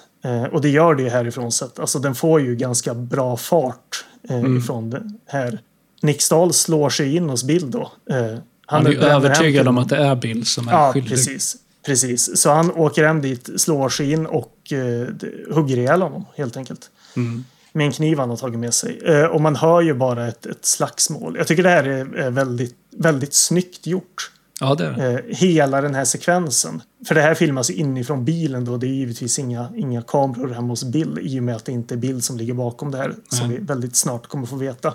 Och 0.51 0.61
det 0.61 0.69
gör 0.69 0.95
det 0.95 1.03
ju 1.03 1.09
härifrån 1.09 1.51
sett. 1.51 1.79
Alltså 1.79 1.99
den 1.99 2.15
får 2.15 2.41
ju 2.41 2.55
ganska 2.55 2.93
bra 2.93 3.37
fart 3.37 4.05
Mm. 4.29 4.57
ifrån 4.57 4.89
det 4.89 5.01
här. 5.25 5.59
Nick 6.01 6.21
Stahl 6.21 6.53
slår 6.53 6.89
sig 6.89 7.15
in 7.15 7.29
hos 7.29 7.43
Bill 7.43 7.71
då. 7.71 7.91
Eh, 8.09 8.37
Han 8.65 8.87
är 8.87 8.91
hem 8.91 9.01
övertygad 9.03 9.67
om 9.67 9.77
att 9.77 9.89
det 9.89 9.97
är 9.97 10.15
Bill 10.15 10.45
som 10.45 10.67
är 10.67 10.71
Ja, 10.71 10.91
skyldig. 10.93 11.09
precis. 11.11 11.55
Precis. 11.87 12.41
Så 12.41 12.51
han 12.51 12.71
åker 12.71 13.07
hem 13.07 13.21
dit, 13.21 13.49
slår 13.57 13.89
sig 13.89 14.11
in 14.11 14.25
och 14.25 14.73
eh, 14.73 15.07
hugger 15.55 15.77
ihjäl 15.77 16.01
honom 16.01 16.25
helt 16.35 16.57
enkelt. 16.57 16.89
Mm. 17.15 17.45
Med 17.73 17.85
en 17.85 17.91
kniv 17.91 18.19
han 18.19 18.29
har 18.29 18.37
tagit 18.37 18.59
med 18.59 18.73
sig. 18.73 18.99
Eh, 19.05 19.25
och 19.25 19.41
man 19.41 19.55
hör 19.55 19.81
ju 19.81 19.93
bara 19.93 20.27
ett, 20.27 20.45
ett 20.45 20.65
slagsmål. 20.65 21.35
Jag 21.37 21.47
tycker 21.47 21.63
det 21.63 21.69
här 21.69 21.83
är, 21.83 22.29
väldigt, 22.29 22.75
väldigt 22.97 23.33
snyggt 23.33 23.87
gjort. 23.87 24.31
Ja, 24.59 24.75
det 24.75 24.91
det. 24.91 25.11
Eh, 25.11 25.37
hela 25.37 25.81
den 25.81 25.95
här 25.95 26.05
sekvensen. 26.05 26.81
För 27.07 27.15
det 27.15 27.21
här 27.21 27.35
filmas 27.35 27.69
inifrån 27.69 28.25
bilen 28.25 28.65
då. 28.65 28.77
Det 28.77 28.87
är 28.87 28.93
givetvis 28.93 29.39
inga, 29.39 29.69
inga 29.75 30.01
kameror 30.01 30.49
hemma 30.49 30.67
hos 30.67 30.83
Bill 30.83 31.19
i 31.21 31.39
och 31.39 31.43
med 31.43 31.55
att 31.55 31.65
det 31.65 31.71
inte 31.71 31.95
är 31.95 31.97
Bill 31.97 32.21
som 32.21 32.37
ligger 32.37 32.53
bakom 32.53 32.91
det 32.91 32.97
här. 32.97 33.13
Som 33.29 33.47
Nej. 33.47 33.57
vi 33.57 33.65
väldigt 33.65 33.95
snart 33.95 34.27
kommer 34.27 34.47
få 34.47 34.55
veta. 34.55 34.93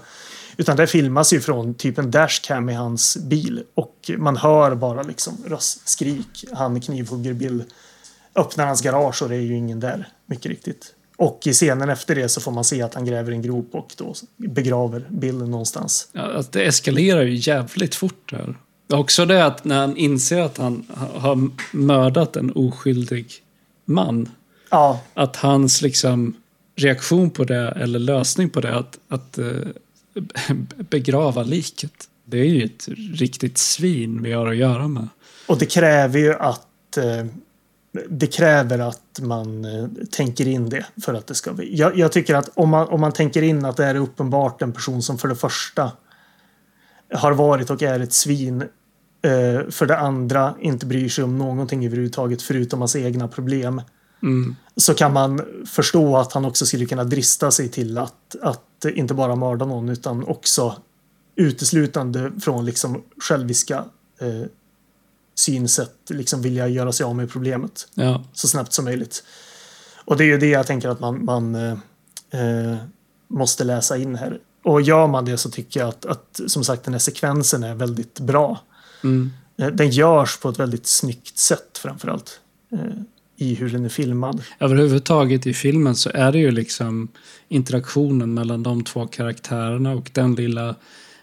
Utan 0.57 0.76
det 0.76 0.86
filmas 0.86 1.32
ju 1.32 1.40
från 1.40 1.74
typ 1.74 1.98
en 1.98 2.11
dashcam 2.11 2.68
i 2.68 2.72
hans 2.74 3.16
bil. 3.16 3.62
Och 3.74 4.11
man 4.18 4.36
hör 4.36 4.74
bara 4.74 5.03
liksom 5.03 5.36
röstskrik. 5.46 6.44
Han 6.53 6.80
knivhugger 6.80 7.32
Bill. 7.32 7.64
Öppnar 8.34 8.66
hans 8.66 8.80
garage 8.82 9.22
och 9.22 9.28
det 9.28 9.36
är 9.36 9.40
ju 9.40 9.57
ingen 9.57 9.80
där. 9.80 10.09
Mycket 10.26 10.46
riktigt. 10.46 10.94
Och 11.16 11.40
i 11.44 11.53
scenen 11.53 11.88
efter 11.90 12.14
det 12.14 12.28
så 12.28 12.40
får 12.40 12.53
man 12.53 12.64
se 12.64 12.82
att 12.82 12.94
han 12.94 13.05
gräver 13.07 13.32
en 13.32 13.42
grop 13.42 13.68
och 13.72 13.92
då 13.96 14.14
begraver 14.36 15.07
Bill 15.11 15.38
någonstans. 15.38 16.09
Ja, 16.12 16.22
att 16.22 16.53
det 16.53 16.62
eskalerar 16.64 17.22
ju 17.22 17.34
jävligt 17.34 17.94
fort 17.94 18.30
där. 18.30 18.55
Också 18.92 19.24
det 19.26 19.46
att 19.46 19.64
när 19.64 19.80
han 19.80 19.96
inser 19.96 20.40
att 20.40 20.59
han 20.59 20.86
ha- 20.94 21.18
har 21.20 21.50
mördat 21.72 22.36
en 22.36 22.53
oskyldig 22.53 23.32
man. 23.84 24.28
Ja, 24.70 25.00
Att 25.14 25.36
hans 25.36 25.82
liksom 25.82 26.34
reaktion 26.76 27.30
på 27.30 27.44
det, 27.44 27.68
eller 27.68 27.98
lösning 27.98 28.50
på 28.50 28.61
det, 28.61 28.76
att, 28.76 28.98
att 29.09 29.38
eh, 29.38 29.46
begrava 30.91 31.43
liket. 31.43 32.09
Det 32.25 32.39
är 32.39 32.45
ju 32.45 32.65
ett 32.65 32.89
riktigt 33.15 33.59
svin 33.59 34.23
vi 34.23 34.33
har 34.33 34.47
att 34.47 34.57
göra 34.57 34.89
med. 34.89 35.09
Och 35.47 35.59
det 35.59 35.67
kräver 35.67 36.19
ju 36.19 36.35
att 36.35 36.97
eh, 36.97 37.27
det 38.09 38.27
kräver 38.27 38.79
att 38.79 39.21
man 39.23 39.65
eh, 39.65 39.89
tänker 40.11 40.49
in 40.49 40.69
det 40.69 40.87
för 41.03 41.15
att 41.15 41.27
det 41.27 41.35
ska 41.35 41.53
bli. 41.53 41.77
Jag, 41.77 41.99
jag 41.99 42.13
tycker 42.13 42.35
att 42.35 42.51
om 42.55 42.69
man, 42.69 42.89
om 42.89 43.01
man 43.01 43.13
tänker 43.13 43.43
in 43.43 43.65
att 43.65 43.77
det 43.77 43.85
är 43.85 43.95
uppenbart 43.95 44.63
en 44.63 44.73
person 44.73 45.03
som 45.03 45.19
för 45.19 45.29
det 45.29 45.37
första 45.37 45.93
har 47.15 47.33
varit 47.33 47.71
och 47.71 47.83
är 47.83 48.01
ett 48.01 48.13
svin. 48.13 48.63
Eh, 49.23 49.71
för 49.71 49.87
det 49.87 49.99
andra 49.99 50.55
inte 50.61 50.87
bryr 50.87 51.09
sig 51.09 51.25
om 51.25 51.39
någonting 51.39 51.87
överhuvudtaget 51.87 52.43
förutom 52.43 52.81
hans 52.81 52.97
egna 52.97 53.29
problem. 53.29 53.81
Mm. 54.23 54.57
Så 54.77 54.95
kan 54.95 55.12
man 55.12 55.41
förstå 55.66 56.16
att 56.16 56.33
han 56.33 56.45
också 56.45 56.66
skulle 56.66 56.87
kunna 56.87 57.05
drista 57.05 57.51
sig 57.51 57.68
till 57.68 57.99
att, 57.99 58.37
att 58.43 58.85
inte 58.95 59.14
bara 59.14 59.37
mörda 59.37 59.64
någon 59.64 59.89
utan 59.89 60.25
också 60.25 60.77
uteslutande 61.37 62.33
från 62.41 62.64
liksom 62.64 63.03
själviska 63.29 63.85
eh, 64.20 64.47
synsätt 65.35 65.97
liksom 66.11 66.43
vilja 66.43 66.68
göra 66.68 66.93
sig 66.93 67.05
av 67.05 67.16
med 67.16 67.31
problemet 67.31 67.89
Ja. 67.95 68.25
så 68.33 68.49
snabbt 68.49 68.73
som 68.73 68.85
möjligt. 68.85 69.25
Och 70.05 70.16
det 70.16 70.25
är 70.25 70.27
ju 70.27 70.39
det 70.39 70.47
jag 70.49 70.66
tänker 70.66 70.89
att 70.89 71.01
man, 71.01 71.25
man 71.25 71.55
eh, 71.55 71.73
eh, 72.31 72.77
måste 73.29 73.64
läsa 73.64 73.97
in 73.97 74.14
här. 74.14 74.41
Och 74.64 74.83
gör 74.83 75.07
man 75.07 75.25
det 75.25 75.39
så 75.39 75.51
tycker 75.51 75.81
jag 75.81 75.89
att, 75.89 76.07
att 76.07 76.41
som 76.47 76.64
sagt 76.64 76.85
den 76.85 76.95
här 76.95 76.99
sekvensen 76.99 77.62
är 77.62 77.75
väldigt 77.75 78.20
bra. 78.20 78.61
Mm. 79.05 79.31
Eh, 79.57 79.68
Den 79.68 79.91
görs 79.91 80.39
på 80.39 80.49
ett 80.49 80.59
väldigt 80.59 80.87
snyggt 80.87 81.39
sätt 81.39 81.79
framförallt. 81.79 82.41
I 83.43 83.55
hur 83.55 83.70
den 83.70 83.84
är 83.84 83.88
filmad. 83.88 84.43
Överhuvudtaget 84.59 85.47
i 85.47 85.55
filmen 85.55 85.95
så 85.95 86.11
är 86.14 86.32
det 86.32 86.38
ju 86.38 86.51
liksom 86.51 87.09
interaktionen 87.49 88.34
mellan 88.34 88.62
de 88.62 88.84
två 88.84 89.07
karaktärerna 89.07 89.93
och 89.93 90.11
den 90.12 90.34
lilla, 90.34 90.74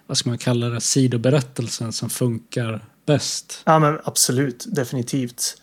vad 0.07 0.17
ska 0.17 0.29
man 0.29 0.37
kalla 0.37 0.69
det, 0.69 0.81
sidoberättelsen 0.81 1.93
som 1.93 2.09
funkar 2.09 2.81
bäst. 3.05 3.61
Ja 3.65 3.79
men 3.79 3.99
absolut, 4.03 4.65
definitivt. 4.67 5.61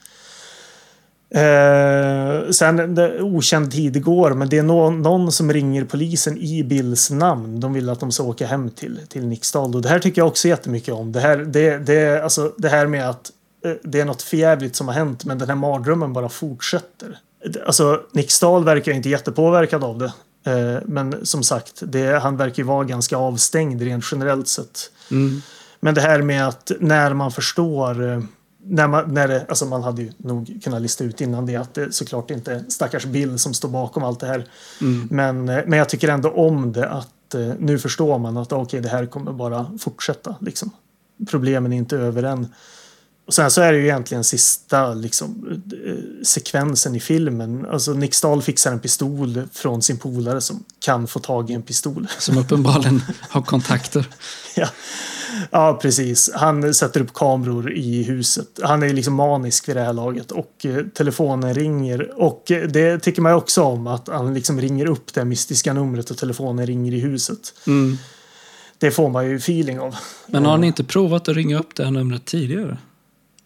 Eh, 1.31 2.51
sen 2.51 2.95
det, 2.95 3.23
okänd 3.23 3.73
tid 3.73 4.05
går, 4.05 4.35
men 4.35 4.49
det 4.49 4.59
är 4.59 4.63
någon, 4.63 5.03
någon 5.03 5.33
som 5.33 5.53
ringer 5.53 5.85
polisen 5.85 6.39
i 6.39 6.65
Bills 6.65 7.11
namn. 7.11 7.61
De 7.61 7.73
vill 7.73 7.89
att 7.89 8.01
de 8.01 8.13
ska 8.13 8.23
åka 8.23 8.47
hem 8.47 8.71
till, 8.71 9.01
till 9.09 9.27
Nixdal. 9.27 9.75
Och 9.75 9.83
det 9.83 9.89
här 9.89 9.99
tycker 9.99 10.21
jag 10.21 10.29
också 10.29 10.49
jättemycket 10.49 10.95
om. 10.95 11.13
Det 11.13 11.21
här, 11.21 11.39
det, 11.39 11.79
det, 11.79 12.25
alltså, 12.25 12.53
det 12.59 12.69
här 12.69 12.87
med 12.87 13.11
att 13.11 13.33
det 13.83 14.01
är 14.01 14.05
något 14.05 14.23
förjävligt 14.23 14.77
som 14.77 14.89
har 14.89 14.95
hänt, 14.95 15.25
men 15.25 15.39
den 15.39 15.49
här 15.49 15.57
mardrömmen 15.57 16.13
bara 16.13 16.29
fortsätter. 16.29 17.19
Alltså, 17.67 18.03
Nixdal 18.13 18.65
verkar 18.65 18.93
inte 18.93 19.09
jättepåverkad 19.09 19.85
av 19.85 19.99
det. 19.99 20.13
Eh, 20.47 20.83
men 20.85 21.27
som 21.27 21.43
sagt, 21.43 21.83
det, 21.83 22.19
han 22.19 22.37
verkar 22.37 22.63
ju 22.63 22.67
vara 22.67 22.85
ganska 22.85 23.17
avstängd 23.17 23.83
rent 23.83 24.05
generellt 24.13 24.49
sett. 24.49 24.91
Mm. 25.11 25.43
Men 25.81 25.95
det 25.95 26.01
här 26.01 26.23
med 26.23 26.49
att 26.49 26.73
när 26.81 27.15
man 27.15 27.33
förstår 27.33 28.13
eh, 28.13 28.21
när 28.69 28.89
man, 28.89 29.15
när 29.15 29.29
det, 29.29 29.47
alltså 29.49 29.67
man 29.67 29.83
hade 29.83 30.03
ju 30.03 30.13
nog 30.17 30.61
kunnat 30.65 30.83
lista 30.83 31.05
ut 31.05 31.21
innan 31.21 31.47
det 31.47 31.57
att 31.57 31.75
det 31.75 31.95
såklart 31.95 32.31
inte 32.31 32.53
är 32.53 32.65
stackars 32.69 33.05
Bill 33.05 33.39
som 33.39 33.55
står 33.55 33.69
bakom 33.69 34.05
allt 34.05 34.21
det 34.21 34.27
här. 34.27 34.47
Mm. 34.81 35.09
Men, 35.11 35.49
eh, 35.49 35.65
men 35.67 35.79
jag 35.79 35.89
tycker 35.89 36.09
ändå 36.09 36.31
om 36.31 36.73
det 36.73 36.89
att 36.89 37.13
nu 37.59 37.79
förstår 37.79 38.19
man 38.19 38.37
att 38.37 38.53
okej, 38.53 38.81
det 38.81 38.89
här 38.89 39.07
kommer 39.07 39.33
bara 39.33 39.71
fortsätta. 39.79 40.37
Liksom. 40.41 40.71
Problemen 41.31 41.73
är 41.73 41.77
inte 41.77 41.97
över 41.97 42.23
än. 42.23 42.49
Och 43.27 43.35
sen 43.35 43.51
så 43.51 43.61
är 43.61 43.73
det 43.73 43.79
ju 43.79 43.85
egentligen 43.85 44.25
sista 44.25 44.95
liksom, 44.95 45.61
eh, 45.87 46.25
sekvensen 46.25 46.95
i 46.95 47.01
filmen. 47.01 47.67
Alltså 47.71 47.93
Nick 47.93 48.15
Stahl 48.15 48.43
fixar 48.43 48.73
en 48.73 48.81
pistol 48.81 49.43
från 49.53 49.83
sin 49.83 49.99
polare 49.99 50.41
som 50.41 50.65
kan 50.79 51.07
få 51.07 51.19
tag 51.19 51.51
i 51.51 51.55
en 51.55 51.63
pistol. 51.63 52.07
Som 52.19 52.39
uppenbarligen 52.39 53.03
har 53.21 53.43
kontakter. 53.43 54.07
Ja. 54.59 54.69
ja, 55.51 55.79
precis. 55.83 56.31
Han 56.35 56.75
sätter 56.75 57.01
upp 57.01 57.13
kameror 57.15 57.73
i 57.73 58.03
huset. 58.03 58.61
Han 58.63 58.83
är 58.83 58.89
liksom 58.89 59.15
manisk 59.15 59.69
vid 59.69 59.77
det 59.77 59.83
här 59.83 59.93
laget 59.93 60.33
och 60.33 60.67
eh, 60.67 60.87
telefonen 60.95 61.55
ringer. 61.55 62.21
Och 62.21 62.51
eh, 62.51 62.69
det 62.69 62.99
tycker 62.99 63.23
man 63.23 63.33
ju 63.33 63.37
också 63.37 63.63
om 63.63 63.87
att 63.87 64.09
han 64.09 64.35
liksom 64.35 64.61
ringer 64.61 64.87
upp 64.87 65.15
det 65.15 65.25
mystiska 65.25 65.73
numret 65.73 66.11
och 66.11 66.19
telefonen 66.19 66.67
ringer 66.67 66.95
i 66.95 67.01
huset. 67.01 67.55
Mm. 67.67 67.99
Det 68.79 68.91
får 68.91 69.09
man 69.09 69.27
ju 69.27 69.37
feeling 69.37 69.81
av. 69.81 69.97
Men 70.27 70.45
har 70.45 70.59
ni 70.59 70.67
inte 70.67 70.85
provat 70.85 71.29
att 71.29 71.37
ringa 71.37 71.59
upp 71.59 71.75
det 71.75 71.85
här 71.85 71.91
numret 71.91 72.25
tidigare? 72.25 72.79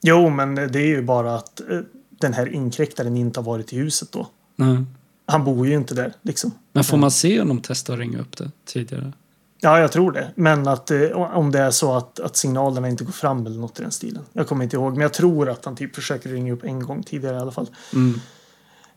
Jo, 0.01 0.31
men 0.31 0.55
det 0.55 0.79
är 0.79 0.87
ju 0.87 1.03
bara 1.03 1.35
att 1.35 1.61
eh, 1.61 1.81
den 2.11 2.33
här 2.33 2.55
inkräktaren 2.55 3.17
inte 3.17 3.41
har 3.41 3.45
varit 3.45 3.73
i 3.73 3.77
huset 3.77 4.13
då. 4.13 4.27
Nej. 4.57 4.85
Han 5.27 5.45
bor 5.45 5.67
ju 5.67 5.75
inte 5.75 5.95
där 5.95 6.13
liksom. 6.23 6.53
Men 6.73 6.85
får 6.85 6.97
man 6.97 7.11
se 7.11 7.39
honom 7.39 7.61
testa 7.61 7.93
att 7.93 7.99
ringa 7.99 8.21
upp 8.21 8.37
det 8.37 8.51
tidigare? 8.65 9.13
Ja, 9.61 9.81
jag 9.81 9.93
tror 9.93 10.13
det. 10.13 10.31
Men 10.35 10.69
att 10.69 10.91
eh, 10.91 11.11
om 11.13 11.51
det 11.51 11.59
är 11.59 11.71
så 11.71 11.93
att, 11.93 12.21
att 12.21 12.37
signalerna 12.37 12.89
inte 12.89 13.05
går 13.05 13.13
fram 13.13 13.47
eller 13.47 13.59
något 13.59 13.81
i 13.81 13.83
den 13.83 13.93
stilen. 13.93 14.23
Jag 14.33 14.49
kommer 14.49 14.65
inte 14.65 14.77
ihåg, 14.77 14.93
men 14.93 15.01
jag 15.01 15.13
tror 15.13 15.49
att 15.49 15.65
han 15.65 15.77
typ 15.77 15.95
försöker 15.95 16.31
ringa 16.31 16.53
upp 16.53 16.65
en 16.65 16.83
gång 16.83 17.03
tidigare 17.03 17.37
i 17.37 17.41
alla 17.41 17.53
fall. 17.53 17.67
Mm. 17.95 18.21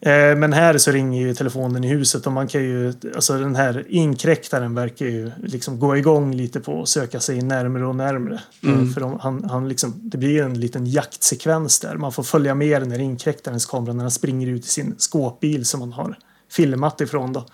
Eh, 0.06 0.36
men 0.36 0.54
här 0.54 0.78
så 0.78 0.91
ringer 0.91 1.22
ju 1.22 1.34
telefonen 1.34 1.84
i 1.84 1.88
huset 1.88 2.28
och 2.28 2.34
man 2.34 2.47
kan 2.47 2.64
ju, 2.64 2.93
alltså 3.16 3.38
den 3.38 3.56
här 3.56 3.86
inkräktaren 3.89 4.76
verkar 4.76 5.06
ju 5.06 5.32
liksom 5.43 5.80
gå 5.80 5.97
igång 5.97 6.36
lite 6.36 6.60
på 6.60 6.82
att 6.82 6.89
söka 6.89 7.20
sig 7.20 7.41
närmare 7.41 7.86
och 7.86 7.95
närmare. 7.95 8.41
Eh, 8.64 8.70
Mm. 8.70 8.93
för 8.93 9.01
de, 9.01 9.20
han, 9.20 9.43
han 9.49 9.70
liksom, 9.70 9.93
det 10.01 10.18
blir 10.18 10.43
en 10.43 10.60
liten 10.60 10.86
jaktsekvens 10.86 11.80
där. 11.80 11.95
Man 11.97 12.12
får 12.12 12.24
följa 12.24 12.56
med 12.56 12.82
den 12.82 12.91
här 12.91 12.99
inkräktarens 12.99 13.66
kamera 13.66 13.93
när 13.93 14.04
han 14.04 14.12
springer 14.12 14.47
ut 14.47 14.66
i 14.66 14.70
sin 14.70 14.95
skåpbil 14.97 15.66
som 15.66 15.80
man 15.80 15.93
har 15.93 16.18
filmat 16.51 17.01
ifrån 17.01 17.34
då. 17.34 17.45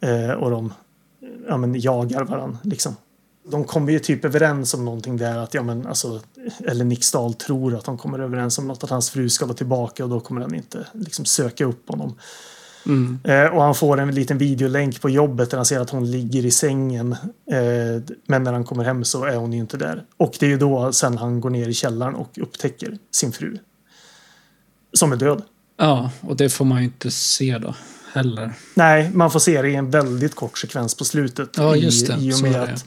Eh, 0.00 0.30
och 0.30 0.50
de 0.50 0.72
ja, 1.48 1.56
men, 1.56 1.80
jagar 1.80 2.24
varandra 2.24 2.58
liksom. 2.62 2.96
De 3.44 3.64
kommer 3.64 3.92
ju 3.92 3.98
typ 3.98 4.24
överens 4.24 4.74
om 4.74 4.84
någonting 4.84 5.16
där 5.16 5.38
att, 5.38 5.54
ja 5.54 5.62
men 5.62 5.86
alltså, 5.86 6.20
eller 6.66 6.84
Nick 6.84 7.04
Stahl 7.04 7.34
tror 7.34 7.74
att 7.74 7.84
de 7.84 7.98
kommer 7.98 8.18
överens 8.18 8.58
om 8.58 8.68
något, 8.68 8.84
att 8.84 8.90
hans 8.90 9.10
fru 9.10 9.28
ska 9.28 9.46
vara 9.46 9.56
tillbaka 9.56 10.04
och 10.04 10.10
då 10.10 10.20
kommer 10.20 10.40
han 10.40 10.54
inte 10.54 10.86
liksom 10.92 11.24
söka 11.24 11.64
upp 11.64 11.88
honom. 11.88 12.14
Mm. 12.86 13.18
Eh, 13.24 13.54
och 13.54 13.62
han 13.62 13.74
får 13.74 14.00
en 14.00 14.14
liten 14.14 14.38
videolänk 14.38 15.00
på 15.00 15.10
jobbet 15.10 15.50
där 15.50 15.58
han 15.58 15.66
ser 15.66 15.80
att 15.80 15.90
hon 15.90 16.10
ligger 16.10 16.46
i 16.46 16.50
sängen. 16.50 17.12
Eh, 17.50 18.14
men 18.26 18.42
när 18.42 18.52
han 18.52 18.64
kommer 18.64 18.84
hem 18.84 19.04
så 19.04 19.24
är 19.24 19.36
hon 19.36 19.52
ju 19.52 19.58
inte 19.58 19.76
där. 19.76 20.04
Och 20.16 20.36
det 20.40 20.46
är 20.46 20.50
ju 20.50 20.58
då 20.58 20.92
sen 20.92 21.18
han 21.18 21.40
går 21.40 21.50
ner 21.50 21.68
i 21.68 21.74
källaren 21.74 22.14
och 22.14 22.38
upptäcker 22.38 22.98
sin 23.10 23.32
fru. 23.32 23.58
Som 24.92 25.12
är 25.12 25.16
död. 25.16 25.42
Ja, 25.76 26.10
och 26.20 26.36
det 26.36 26.48
får 26.48 26.64
man 26.64 26.78
ju 26.78 26.84
inte 26.84 27.10
se 27.10 27.58
då 27.58 27.74
heller. 28.12 28.52
Nej, 28.74 29.10
man 29.14 29.30
får 29.30 29.40
se 29.40 29.62
det 29.62 29.68
i 29.68 29.74
en 29.74 29.90
väldigt 29.90 30.34
kort 30.34 30.58
sekvens 30.58 30.94
på 30.94 31.04
slutet. 31.04 31.48
Ja, 31.56 31.76
just 31.76 32.06
det. 32.06 32.14
I, 32.14 32.28
i 32.28 32.34
och 32.34 32.42
med 32.42 32.56
att, 32.62 32.84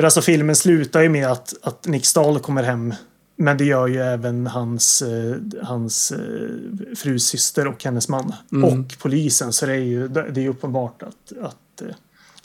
för 0.00 0.04
alltså 0.04 0.22
filmen 0.22 0.56
slutar 0.56 1.02
ju 1.02 1.08
med 1.08 1.26
att, 1.26 1.54
att 1.62 1.86
Nick 1.86 2.06
Stahl 2.06 2.38
kommer 2.38 2.62
hem. 2.62 2.94
Men 3.36 3.56
det 3.56 3.64
gör 3.64 3.86
ju 3.86 4.00
även 4.00 4.46
hans, 4.46 5.02
eh, 5.02 5.36
hans 5.62 6.12
eh, 6.12 6.94
frus 6.96 7.24
syster 7.24 7.66
och 7.66 7.84
hennes 7.84 8.08
man. 8.08 8.34
Mm. 8.52 8.64
Och 8.64 8.98
polisen. 8.98 9.52
Så 9.52 9.66
det 9.66 9.72
är 9.72 9.76
ju 9.76 10.08
det 10.08 10.44
är 10.44 10.48
uppenbart 10.48 11.02
att, 11.02 11.38
att 11.42 11.82
eh, 11.82 11.94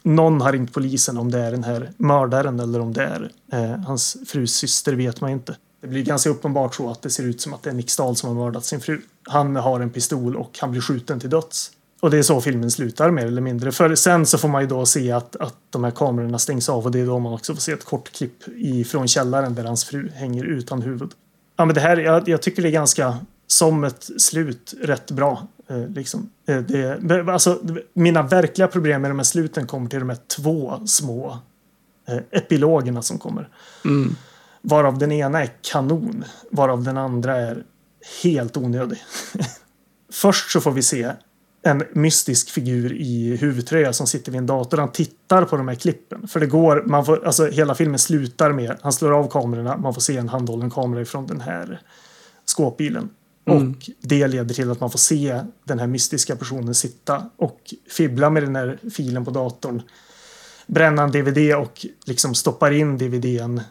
någon 0.04 0.42
har 0.42 0.52
ringt 0.52 0.74
polisen 0.74 1.18
om 1.18 1.32
det 1.32 1.40
är 1.40 1.52
den 1.52 1.64
här 1.64 1.92
mördaren 1.98 2.60
eller 2.60 2.80
om 2.80 2.94
det 2.94 3.04
är 3.04 3.32
eh, 3.52 3.80
hans 3.80 4.18
frus 4.28 4.56
syster 4.56 4.94
vet 4.94 5.22
man 5.22 5.32
inte. 5.32 5.56
Det 5.82 5.88
blir 5.88 6.04
ganska 6.04 6.30
uppenbart 6.30 6.76
så 6.76 6.90
att 6.92 7.02
det 7.02 7.10
ser 7.10 7.24
ut 7.24 7.42
som 7.42 7.54
att 7.54 7.64
det 7.64 7.70
är 7.70 7.74
Nick 7.74 7.90
Stahl 7.90 8.16
som 8.16 8.30
har 8.30 8.36
mördat 8.36 8.66
sin 8.66 8.80
fru. 8.82 9.02
Han 9.24 9.56
har 9.56 9.80
en 9.80 9.90
pistol 9.90 10.36
och 10.36 10.58
han 10.62 10.72
blir 10.72 10.82
skjuten 10.82 11.20
till 11.20 11.30
döds. 11.30 11.72
Och 12.06 12.12
det 12.12 12.18
är 12.18 12.24
så 12.24 12.42
filmen 12.42 12.72
slutar 12.72 13.12
mer 13.12 13.26
eller 13.26 13.42
mindre. 13.42 13.72
För 13.72 13.96
sen 13.96 14.26
så 14.26 14.38
får 14.38 14.48
man 14.48 14.62
ju 14.62 14.68
då 14.68 14.86
se 14.86 15.12
att, 15.12 15.36
att 15.36 15.56
de 15.70 15.84
här 15.84 15.92
kamerorna 15.92 16.40
stängs 16.40 16.70
av 16.70 16.86
och 16.86 16.92
det 16.92 17.00
är 17.00 17.06
då 17.06 17.20
man 17.20 17.34
också 17.34 17.54
får 17.54 17.62
se 17.62 17.72
ett 17.72 17.86
kort 17.86 18.12
klipp 18.12 18.44
ifrån 18.56 19.08
källaren 19.08 19.56
där 19.56 19.64
hans 19.64 19.86
fru 19.86 20.10
hänger 20.10 20.44
utan 20.44 20.82
huvud. 20.82 21.12
Ja 21.58 21.66
men 21.66 21.76
det 21.76 21.82
här, 21.82 21.98
jag, 21.98 22.30
jag 22.30 22.42
tycker 22.42 22.62
det 22.62 22.70
är 22.70 22.72
ganska 22.72 23.18
som 23.48 23.84
ett 23.84 24.10
slut 24.18 24.74
rätt 24.82 25.12
bra. 25.12 25.48
Eh, 25.68 25.88
liksom. 25.88 26.30
eh, 26.48 26.58
det, 26.58 27.34
alltså, 27.34 27.60
mina 27.94 28.22
verkliga 28.22 28.68
problem 28.68 29.02
med 29.02 29.12
de 29.12 29.20
här 29.20 29.24
sluten 29.24 29.68
kommer 29.68 29.90
till 29.90 30.00
de 30.00 30.10
här 30.10 30.20
två 30.38 30.82
små 30.86 31.40
eh, 32.08 32.20
epilogerna 32.32 33.02
som 33.02 33.18
kommer. 33.18 33.50
Mm. 33.86 34.16
Varav 34.62 34.98
den 34.98 35.12
ena 35.12 35.44
är 35.44 35.52
kanon, 35.62 36.24
varav 36.52 36.84
den 36.84 36.98
andra 36.98 37.38
är 37.38 37.64
helt 38.24 38.58
onödig. 38.58 39.04
Först 40.12 40.52
så 40.52 40.62
får 40.62 40.72
vi 40.72 40.82
se 40.82 41.12
en 41.66 41.84
mystisk 41.94 42.50
figur 42.50 42.94
i 42.94 43.36
huvudtröja 43.36 43.94
som 43.94 44.08
sitter 44.08 44.32
vid 44.32 44.40
en 44.40 44.46
dator. 44.46 44.78
Han 44.78 44.92
tittar 44.92 45.46
på 45.46 45.58
de 45.58 45.68
här 45.68 45.76
klippen. 45.76 46.28
För 46.28 46.40
det 46.40 46.48
går, 46.48 46.84
man 46.86 47.06
får, 47.06 47.26
alltså 47.26 47.46
hela 47.46 47.76
filmen 47.76 48.00
slutar 48.00 48.52
med, 48.52 48.78
han 48.82 48.94
slår 48.94 49.12
av 49.12 49.30
kamerorna, 49.30 49.78
man 49.78 49.94
får 49.94 50.02
se 50.02 50.18
en 50.18 50.30
handhållen 50.30 50.70
kamera 50.72 51.02
ifrån 51.02 51.28
den 51.28 51.42
här 51.42 51.82
skåpbilen. 52.46 53.10
Mm. 53.46 53.70
Och 53.70 53.90
det 54.02 54.28
leder 54.28 54.56
till 54.56 54.72
att 54.72 54.80
man 54.80 54.92
får 54.92 55.00
se 55.00 55.42
den 55.64 55.80
här 55.80 55.88
mystiska 55.88 56.36
personen 56.36 56.76
sitta 56.76 57.30
och 57.38 57.74
fibbla 57.90 58.30
med 58.30 58.44
den 58.44 58.56
här 58.56 58.80
filen 58.92 59.26
på 59.26 59.32
datorn. 59.32 59.82
Bränna 60.68 61.04
en 61.04 61.12
DVD 61.12 61.56
och 61.56 61.86
liksom 62.06 62.36
stoppar 62.36 62.72
in 62.72 62.98
DVDn 62.98 63.62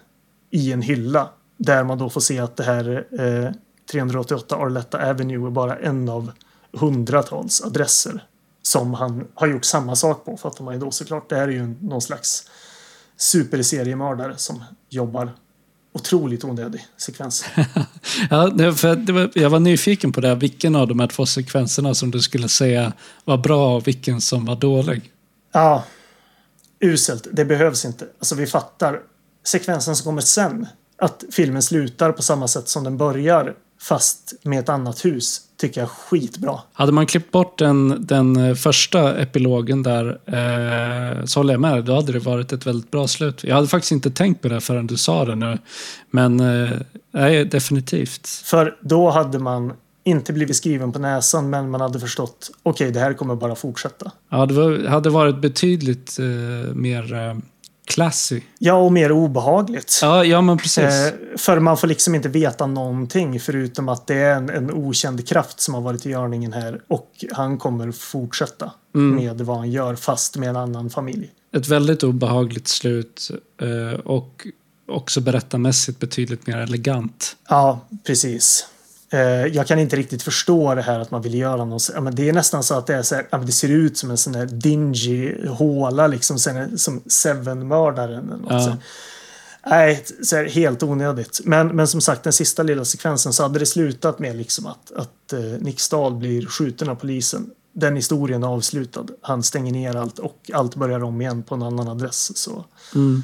i 0.51 0.73
en 0.73 0.83
hylla. 0.83 1.29
Där 1.57 1.85
man 1.85 1.99
då 1.99 2.11
får 2.11 2.21
se 2.21 2.39
att 2.39 2.57
det 2.57 2.65
här 2.65 3.07
eh, 3.21 3.53
388 3.93 4.57
Arletta 4.57 5.11
Avenue 5.11 5.47
är 5.47 5.51
bara 5.51 5.77
en 5.77 6.09
av 6.09 6.31
hundratals 6.77 7.63
adresser 7.63 8.27
som 8.63 8.95
han 8.95 9.27
har 9.35 9.47
gjort 9.47 9.65
samma 9.65 9.97
sak 9.97 10.25
på. 10.25 10.37
För 10.37 10.49
att 10.49 10.57
de 10.57 10.67
har 10.67 10.75
ju 10.75 10.81
då 10.81 10.91
såklart, 10.91 11.29
det 11.29 11.37
här 11.37 11.49
är 11.49 11.53
ju 11.53 11.75
någon 11.81 12.03
slags 12.03 12.51
superseriemördare 13.17 14.35
som 14.37 14.65
jobbar 14.89 15.33
otroligt 15.93 16.45
onödig 16.45 16.87
sekvens. 16.97 17.45
Ja, 18.31 18.73
för 18.75 19.13
var, 19.13 19.31
jag 19.35 19.51
var 19.51 19.61
nyfiken 19.61 20.13
på 20.13 20.21
det, 20.21 20.29
här, 20.29 20.35
vilken 20.35 20.77
av 20.77 20.89
de 20.89 21.01
här 21.01 21.07
två 21.07 21.27
sekvenserna 21.27 21.95
som 21.95 22.11
du 22.11 22.21
skulle 22.21 22.49
säga 22.49 22.93
var 23.25 23.39
bra 23.39 23.77
och 23.77 23.87
vilken 23.87 24.21
som 24.21 24.45
var 24.45 24.57
dålig. 24.57 25.13
Ja, 25.53 25.85
uselt. 26.81 27.27
Det 27.33 27.45
behövs 27.45 27.85
inte. 27.85 28.07
Alltså 28.19 28.35
vi 28.35 28.47
fattar 28.47 29.01
sekvensen 29.45 29.97
som 29.97 30.05
kommer 30.05 30.23
sen. 30.23 30.67
Att 30.99 31.25
filmen 31.33 31.63
slutar 31.63 32.13
på 32.13 32.23
samma 32.23 32.49
sätt 32.49 32.69
som 32.69 32.85
den 32.85 32.97
börjar. 32.97 33.55
Fast 33.89 34.33
med 34.43 34.59
ett 34.59 34.69
annat 34.69 35.05
hus 35.05 35.41
tycker 35.57 35.81
jag 35.81 35.91
skitbra. 35.91 36.61
Hade 36.73 36.93
man 36.93 37.07
klippt 37.07 37.33
bort 37.33 37.59
den, 37.59 38.07
den 38.07 38.37
eh, 38.37 38.55
första 38.55 39.19
epilogen 39.19 39.83
där 39.83 40.21
eh, 40.27 41.25
så 41.25 41.41
håller 41.41 41.55
jag 41.55 41.61
med. 41.61 41.85
Då 41.85 41.95
hade 41.95 42.13
det 42.13 42.19
varit 42.19 42.53
ett 42.53 42.67
väldigt 42.67 42.91
bra 42.91 43.09
slut. 43.09 43.45
Jag 43.45 43.55
hade 43.55 43.69
faktiskt 43.69 43.93
inte 43.93 44.11
tänkt 44.11 44.43
på 44.43 44.49
det 44.49 44.61
förrän 44.61 44.87
du 44.87 44.97
sa 44.97 45.25
det 45.25 45.35
nu. 45.35 45.59
Men 46.11 46.41
eh, 46.41 46.71
nej, 47.11 47.45
definitivt. 47.45 48.29
För 48.29 48.77
då 48.81 49.11
hade 49.11 49.39
man 49.39 49.73
inte 50.05 50.33
blivit 50.33 50.57
skriven 50.57 50.93
på 50.93 50.99
näsan 50.99 51.51
men 51.51 51.71
man 51.71 51.81
hade 51.81 52.01
förstått 52.01 52.51
okej 52.63 52.91
det 52.91 53.01
här 53.01 53.13
kommer 53.13 53.35
bara 53.35 53.55
fortsätta. 53.55 54.13
Ja, 54.31 54.47
det 54.47 54.55
var, 54.55 54.89
hade 54.89 55.11
varit 55.11 55.41
betydligt 55.41 56.19
eh, 56.19 56.75
mer 56.75 57.15
eh, 57.15 57.35
classy. 57.85 58.41
Ja, 58.59 58.75
och 58.75 58.93
mer 58.93 59.13
obehagligt. 59.13 59.99
Ja, 60.03 60.25
ja 60.25 60.41
men 60.41 60.59
precis. 60.59 60.85
Eh, 60.85 61.13
för 61.37 61.61
man 61.61 61.77
får 61.77 61.87
liksom 61.89 62.15
inte 62.15 62.29
veta 62.29 62.67
någonting 62.67 63.41
förutom 63.41 63.89
att 63.89 64.07
det 64.07 64.15
är 64.15 64.35
en, 64.37 64.51
en 64.51 64.71
okänd 64.71 65.29
kraft 65.29 65.61
som 65.61 65.75
har 65.75 65.81
varit 65.81 66.07
i 66.07 66.11
görningen 66.11 66.53
här 66.53 66.81
och 66.89 67.11
han 67.33 67.59
kommer 67.59 67.93
fortsätta 67.93 68.73
Mm. 68.95 69.17
med 69.25 69.41
vad 69.41 69.57
han 69.57 69.71
gör 69.71 69.95
fast 69.95 70.37
med 70.37 70.49
en 70.49 70.57
annan 70.57 70.91
familj. 70.91 71.31
Ett 71.57 71.69
väldigt 71.69 72.03
obehagligt 72.03 72.69
slut 72.69 73.31
eh, 73.63 74.01
och 74.01 74.47
också 74.89 75.21
berättarmässigt 75.21 75.99
betydligt 76.01 76.47
mer 76.47 76.57
elegant. 76.57 77.37
Ja, 77.49 77.81
precis. 78.07 78.67
Eh, 79.15 79.47
jag 79.47 79.67
kan 79.67 79.79
inte 79.79 79.97
riktigt 79.97 80.23
förstå 80.23 80.75
det 80.75 80.83
här 80.83 81.01
att 81.01 81.11
man 81.11 81.23
vill 81.23 81.35
göra 81.35 81.65
något. 81.65 81.91
Men 82.01 82.15
det 82.15 82.29
är 82.29 82.33
nästan 82.33 82.63
så 82.63 82.75
att 82.75 82.87
det, 82.87 82.95
är 82.95 83.03
så 83.03 83.15
här, 83.15 83.39
det 83.47 83.53
ser 83.53 83.69
ut 83.69 83.99
som 83.99 84.11
en 84.11 84.17
sån 84.17 84.35
här 84.35 84.47
dingy 84.47 85.47
håla 85.49 86.07
liksom 86.07 86.39
som 86.77 87.03
Seven-mördaren. 87.07 88.47
Ja. 88.49 88.77
Nej, 89.67 90.05
så 90.23 90.37
här, 90.37 90.45
helt 90.45 90.83
onödigt. 90.83 91.41
Men, 91.45 91.67
men 91.69 91.89
som 91.89 92.01
sagt, 92.01 92.23
den 92.25 92.33
sista 92.33 92.63
lilla 92.63 92.85
sekvensen 92.85 93.33
så 93.33 93.43
hade 93.43 93.59
det 93.59 93.67
slutat 93.67 94.19
med 94.19 94.37
liksom 94.37 94.67
att, 94.67 94.93
att 94.97 95.33
eh, 95.33 95.41
Nick 95.41 95.81
Stahl 95.81 96.15
blir 96.15 96.47
skjuten 96.47 96.89
av 96.89 96.95
polisen. 96.95 97.51
Den 97.73 97.97
historien 97.97 98.43
är 98.43 98.47
avslutad. 98.49 99.07
Han 99.21 99.43
stänger 99.43 99.73
ner 99.73 99.97
allt 99.97 100.19
och 100.19 100.51
allt 100.53 100.75
börjar 100.77 101.03
om 101.05 101.21
igen 101.21 101.43
på 101.43 101.55
en 101.55 101.63
annan 101.63 101.89
adress. 101.89 102.37
Så 102.37 102.65
Mm. 102.95 103.23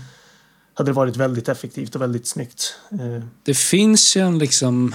hade 0.75 0.89
det 0.91 0.95
varit 0.95 1.17
väldigt 1.17 1.49
effektivt 1.49 1.95
och 1.95 2.01
väldigt 2.03 2.27
snyggt. 2.27 2.75
Eh, 2.93 3.23
Det 3.43 3.55
finns 3.55 4.17
ju 4.17 4.21
en 4.21 4.39
liksom 4.39 4.95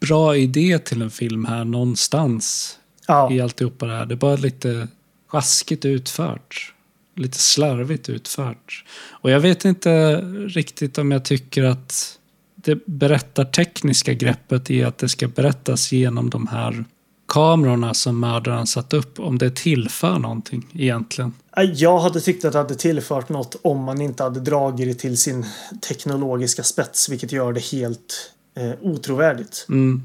bra 0.00 0.36
idé 0.36 0.78
till 0.78 1.02
en 1.02 1.10
film 1.10 1.44
här 1.44 1.64
någonstans 1.64 2.78
ja, 3.06 3.32
i 3.32 3.40
alltihopa 3.40 3.86
det 3.86 3.92
här. 3.92 4.06
Det 4.06 4.14
är 4.14 4.16
bara 4.16 4.36
lite 4.36 4.88
sjaskigt 5.26 5.84
utfört. 5.84 6.74
Lite 7.16 7.38
slarvigt 7.38 8.08
utfört. 8.08 8.84
Och 9.10 9.30
jag 9.30 9.40
vet 9.40 9.64
inte 9.64 10.16
riktigt 10.46 10.98
om 10.98 11.10
jag 11.10 11.24
tycker 11.24 11.64
att 11.64 12.18
det 12.54 12.86
berättartekniska 12.86 14.12
greppet 14.12 14.70
i 14.70 14.82
att 14.82 14.98
det 14.98 15.08
ska 15.08 15.28
berättas 15.28 15.92
genom 15.92 16.30
de 16.30 16.46
här 16.46 16.84
kamerorna 17.28 17.94
som 17.94 18.20
mördaren 18.20 18.66
satt 18.66 18.92
upp, 18.92 19.20
om 19.20 19.38
det 19.38 19.56
tillför 19.56 20.18
någonting 20.18 20.66
egentligen. 20.74 21.32
Jag 21.74 21.98
hade 21.98 22.20
tyckt 22.20 22.44
att 22.44 22.52
det 22.52 22.58
hade 22.58 22.74
tillfört 22.74 23.28
något 23.28 23.56
om 23.62 23.84
man 23.84 24.00
inte 24.00 24.22
hade 24.22 24.40
dragit 24.40 24.88
det 24.88 24.94
till 24.94 25.18
sin 25.18 25.46
teknologiska 25.88 26.62
spets, 26.62 27.08
vilket 27.08 27.32
gör 27.32 27.52
det 27.52 27.64
helt 27.64 28.32
eh, 28.54 28.72
otrovärdigt. 28.82 29.66
Mm. 29.68 30.02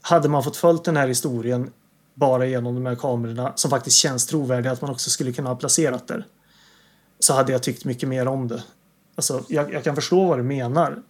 Hade 0.00 0.28
man 0.28 0.42
fått 0.44 0.56
följt 0.56 0.84
den 0.84 0.96
här 0.96 1.08
historien 1.08 1.70
bara 2.14 2.46
genom 2.46 2.74
de 2.74 2.86
här 2.86 2.94
kamerorna 2.94 3.52
som 3.56 3.70
faktiskt 3.70 3.96
känns 3.96 4.26
trovärdiga 4.26 4.72
att 4.72 4.80
man 4.80 4.90
också 4.90 5.10
skulle 5.10 5.32
kunna 5.32 5.48
ha 5.48 5.56
placerat 5.56 6.08
där. 6.08 6.26
Så 7.18 7.34
hade 7.34 7.52
jag 7.52 7.62
tyckt 7.62 7.84
mycket 7.84 8.08
mer 8.08 8.28
om 8.28 8.48
det. 8.48 8.62
Alltså, 9.14 9.44
jag, 9.48 9.72
jag 9.72 9.84
kan 9.84 9.94
förstå 9.94 10.24
vad 10.24 10.38
du 10.38 10.42
menar. 10.42 11.02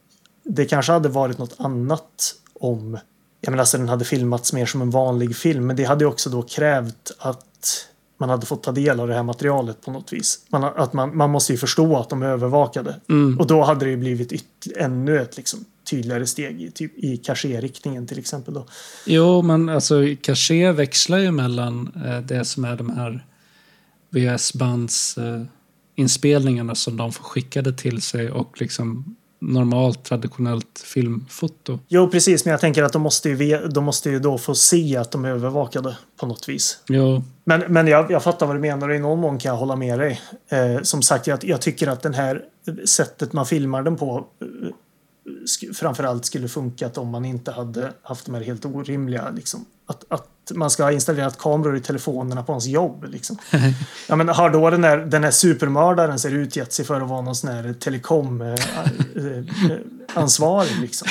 Det 0.45 0.65
kanske 0.65 0.93
hade 0.93 1.09
varit 1.09 1.39
något 1.39 1.55
annat 1.59 2.35
om 2.61 2.99
jag 3.41 3.51
menar, 3.51 3.63
alltså, 3.63 3.79
den 3.79 3.89
hade 3.89 4.05
filmats 4.05 4.53
mer 4.53 4.67
som 4.67 4.83
en 4.83 4.91
vanlig 4.91 5.37
film. 5.37 5.67
Men 5.67 5.77
det 5.77 5.85
hade 5.85 6.07
också 6.07 6.31
då 6.31 6.43
krävt 6.43 7.13
att 7.19 7.89
man 8.19 8.29
hade 8.29 8.47
fått 8.47 8.63
ta 8.63 8.73
del 8.73 9.01
av 9.01 9.09
det 9.09 9.15
här 9.15 9.23
materialet 9.23 9.81
på 9.81 9.91
något 9.91 10.13
vis. 10.13 10.39
Man, 10.49 10.65
att 10.65 10.93
man, 10.93 11.17
man 11.17 11.31
måste 11.31 11.53
ju 11.53 11.59
förstå 11.59 11.97
att 11.97 12.11
de 12.11 12.23
är 12.23 12.27
övervakade. 12.27 13.01
Mm. 13.09 13.39
Och 13.39 13.47
då 13.47 13.63
hade 13.63 13.85
det 13.85 13.91
ju 13.91 13.97
blivit 13.97 14.33
ännu 14.77 15.21
ett 15.21 15.37
liksom, 15.37 15.65
tydligare 15.91 16.27
steg 16.27 16.75
typ, 16.75 16.99
i 16.99 17.17
cachet-riktningen 17.17 18.07
till 18.07 18.19
exempel. 18.19 18.55
Då. 18.55 18.67
Jo, 19.07 19.43
men 19.43 19.69
alltså 19.69 20.03
cachet 20.21 20.77
växlar 20.77 21.19
ju 21.19 21.31
mellan 21.31 21.93
eh, 22.07 22.21
det 22.21 22.45
som 22.45 22.65
är 22.65 22.77
de 22.77 22.91
här 22.91 23.27
VHS-bands 24.11 25.19
eh, 25.19 25.43
inspelningarna 25.95 26.75
som 26.75 26.97
de 26.97 27.13
får 27.13 27.25
skickade 27.25 27.73
till 27.73 28.03
sig 28.03 28.31
och 28.31 28.61
liksom 28.61 29.17
normalt 29.39 30.05
traditionellt 30.05 30.83
filmfoto. 30.85 31.79
Jo, 31.89 32.11
precis, 32.11 32.45
men 32.45 32.51
jag 32.51 32.61
tänker 32.61 32.83
att 32.83 32.93
de 32.93 33.03
måste 33.03 33.29
ju, 33.29 33.69
de 33.69 33.85
måste 33.85 34.11
ju 34.11 34.19
då 34.19 34.39
få 34.39 34.55
se 34.55 34.97
att 34.97 35.11
de 35.11 35.25
är 35.25 35.29
övervakade 35.29 35.97
på 36.21 36.27
något 36.27 36.49
vis. 36.49 36.79
Jo, 36.89 37.23
Men, 37.45 37.61
men 37.73 37.87
jag, 37.87 38.11
jag 38.11 38.23
fattar 38.23 38.47
vad 38.47 38.57
du 38.57 38.61
menar 38.61 38.89
och 38.89 38.95
i 38.95 38.99
någon 38.99 39.21
mån 39.21 39.39
kan 39.39 39.51
jag 39.51 39.57
hålla 39.57 39.77
med 39.77 39.99
dig. 39.99 40.21
Eh, 40.49 40.83
som 40.83 41.03
sagt, 41.03 41.27
jag, 41.27 41.45
jag 41.45 41.61
tycker 41.61 41.89
att 41.89 42.03
den 42.03 42.15
här 42.15 42.43
sättet 42.85 43.33
man 43.33 43.47
filmar 43.47 43.83
den 43.83 43.97
på 43.97 44.27
eh, 44.41 44.47
framförallt 45.75 46.25
skulle 46.25 46.49
funkat 46.49 46.99
om 46.99 47.09
man 47.09 47.25
inte 47.25 47.53
hade 47.53 47.93
haft 48.03 48.27
de 48.27 48.35
här 48.35 48.43
helt 48.43 48.65
orimliga 48.65 49.31
liksom. 49.31 49.65
Att, 49.87 50.05
att 50.09 50.53
man 50.55 50.71
ska 50.71 50.83
ha 50.83 50.93
installerat 50.93 51.39
kameror 51.39 51.77
i 51.77 51.81
telefonerna 51.81 52.43
på 52.43 52.53
hans 52.53 52.67
jobb. 52.67 53.05
Liksom. 53.09 53.37
ja, 54.09 54.17
men 54.17 54.29
har 54.29 54.51
då 54.51 54.71
den 54.71 54.85
här, 54.85 54.99
den 54.99 55.25
här 55.25 55.31
supermördaren 55.31 56.19
ser 56.19 56.31
utgett 56.31 56.73
sig 56.73 56.85
för 56.85 57.01
att 57.01 57.09
vara 57.09 57.21
någon 57.21 57.37
sån 57.37 57.51
här 57.51 57.73
telekom 57.73 58.41
eh, 58.41 58.49
eh, 58.49 59.37
eh, 59.37 59.79
ansvarig 60.15 60.77
liksom. 60.81 61.09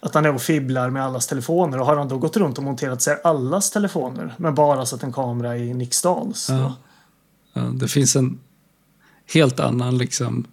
Att 0.00 0.14
han 0.14 0.24
är 0.24 0.34
och 0.34 0.42
fibblar 0.42 0.90
med 0.90 1.04
allas 1.04 1.26
telefoner 1.26 1.80
och 1.80 1.86
har 1.86 1.96
han 1.96 2.08
då 2.08 2.18
gått 2.18 2.36
runt 2.36 2.58
och 2.58 2.64
monterat 2.64 3.02
sig 3.02 3.20
allas 3.24 3.70
telefoner 3.70 4.34
men 4.36 4.54
bara 4.54 4.86
satt 4.86 5.02
en 5.02 5.12
kamera 5.12 5.56
i 5.56 5.74
då? 5.74 6.48
Ja. 6.48 6.76
ja, 7.52 7.62
det 7.62 7.88
finns 7.88 8.16
en 8.16 8.40
helt 9.26 9.60
annan 9.60 9.98
liksom, 9.98 10.46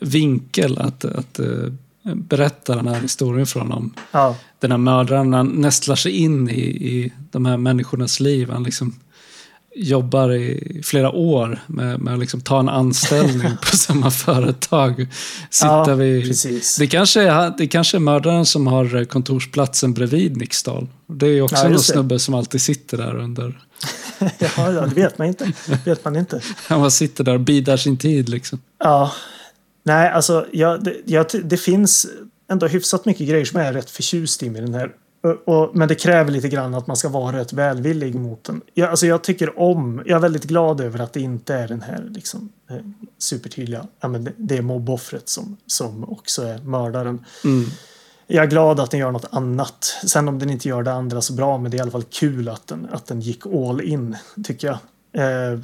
vinkel 0.00 0.78
att, 0.78 1.04
att 1.04 1.38
eh, 1.38 1.46
berätta 2.02 2.76
den 2.76 2.88
här 2.88 3.00
historien 3.00 3.46
från 3.46 3.72
om 3.72 3.94
Ja, 4.12 4.36
den 4.58 4.70
här 4.70 4.78
mördaren. 4.78 5.32
Han 5.32 5.46
nästlar 5.46 5.96
sig 5.96 6.12
in 6.12 6.48
i, 6.48 6.60
i 6.62 7.12
de 7.30 7.46
här 7.46 7.56
människornas 7.56 8.20
liv. 8.20 8.50
Han 8.50 8.62
liksom 8.62 8.94
jobbar 9.74 10.32
i 10.32 10.80
flera 10.84 11.10
år 11.10 11.60
med, 11.66 12.00
med 12.00 12.14
att 12.14 12.20
liksom 12.20 12.40
ta 12.40 12.60
en 12.60 12.68
anställning 12.68 13.56
på 13.62 13.66
samma 13.76 14.10
företag. 14.10 15.06
Sitta 15.50 15.84
ja 15.86 15.94
vid, 15.94 16.24
precis. 16.24 16.76
det, 16.76 16.86
kanske 16.86 17.22
är, 17.22 17.54
det 17.58 17.66
kanske 17.66 17.96
är 17.96 17.98
mördaren 17.98 18.46
som 18.46 18.66
har 18.66 19.04
kontorsplatsen 19.04 19.92
bredvid 19.92 20.36
Nicksdal. 20.36 20.86
Det 21.06 21.26
är 21.26 21.42
också 21.42 21.56
Ja, 21.56 21.68
någon 21.68 21.78
snubbe 21.78 22.18
som 22.18 22.34
alltid 22.34 22.60
sitter 22.60 22.96
där 22.96 23.16
under... 23.16 23.60
ja, 24.18 24.48
ja, 24.56 24.70
det 24.70 24.94
vet 24.94 25.18
man 25.18 25.26
inte. 25.26 25.52
Det 25.66 25.86
vet 25.86 26.04
man 26.04 26.16
inte. 26.16 26.40
Han 26.66 26.80
bara 26.80 26.90
sitter 26.90 27.24
där 27.24 27.34
och 27.34 27.40
bidar 27.40 27.76
sin 27.76 27.96
tid 27.96 28.28
liksom. 28.28 28.58
Ja. 28.78 29.12
Nej, 29.82 30.10
alltså 30.10 30.46
ja, 30.52 30.76
det, 30.76 30.96
ja, 31.04 31.24
det 31.44 31.56
finns 31.56 32.06
ändå 32.50 32.66
hyfsat 32.66 33.04
mycket 33.04 33.28
grejer 33.28 33.44
som 33.44 33.60
jag 33.60 33.68
är 33.68 33.72
rätt 33.72 33.90
förtjust 33.90 34.42
i 34.42 34.50
med 34.50 34.62
den 34.62 34.74
här. 34.74 34.92
Och, 35.22 35.48
och, 35.48 35.76
men 35.76 35.88
det 35.88 35.94
kräver 35.94 36.32
lite 36.32 36.48
grann 36.48 36.74
att 36.74 36.86
man 36.86 36.96
ska 36.96 37.08
vara 37.08 37.38
rätt 37.38 37.52
välvillig 37.52 38.14
mot 38.14 38.44
den. 38.44 38.60
Jag, 38.74 38.90
alltså 38.90 39.06
jag 39.06 39.24
tycker 39.24 39.58
om, 39.58 40.02
jag 40.06 40.16
är 40.16 40.20
väldigt 40.20 40.44
glad 40.44 40.80
över 40.80 40.98
att 40.98 41.12
det 41.12 41.20
inte 41.20 41.54
är 41.54 41.68
den 41.68 41.82
här 41.82 42.04
liksom, 42.10 42.52
eh, 42.70 42.76
supertydliga, 43.18 43.86
ja, 44.00 44.08
men 44.08 44.24
det, 44.24 44.32
det 44.36 44.56
är 44.56 44.62
mobboffret 44.62 45.28
som, 45.28 45.56
som 45.66 46.04
också 46.04 46.42
är 46.42 46.58
mördaren. 46.58 47.24
Mm. 47.44 47.64
Jag 48.26 48.44
är 48.44 48.48
glad 48.48 48.80
att 48.80 48.90
den 48.90 49.00
gör 49.00 49.10
något 49.10 49.28
annat. 49.30 49.96
Sen 50.06 50.28
om 50.28 50.38
den 50.38 50.50
inte 50.50 50.68
gör 50.68 50.82
det 50.82 50.92
andra 50.92 51.20
så 51.20 51.32
bra, 51.32 51.58
men 51.58 51.70
det 51.70 51.76
är 51.76 51.78
i 51.78 51.82
alla 51.82 51.90
fall 51.90 52.04
kul 52.10 52.48
att 52.48 52.66
den, 52.66 52.88
att 52.92 53.06
den 53.06 53.20
gick 53.20 53.46
all 53.46 53.80
in, 53.80 54.16
tycker 54.44 54.66
jag. 54.66 54.78
Eh, 55.12 55.58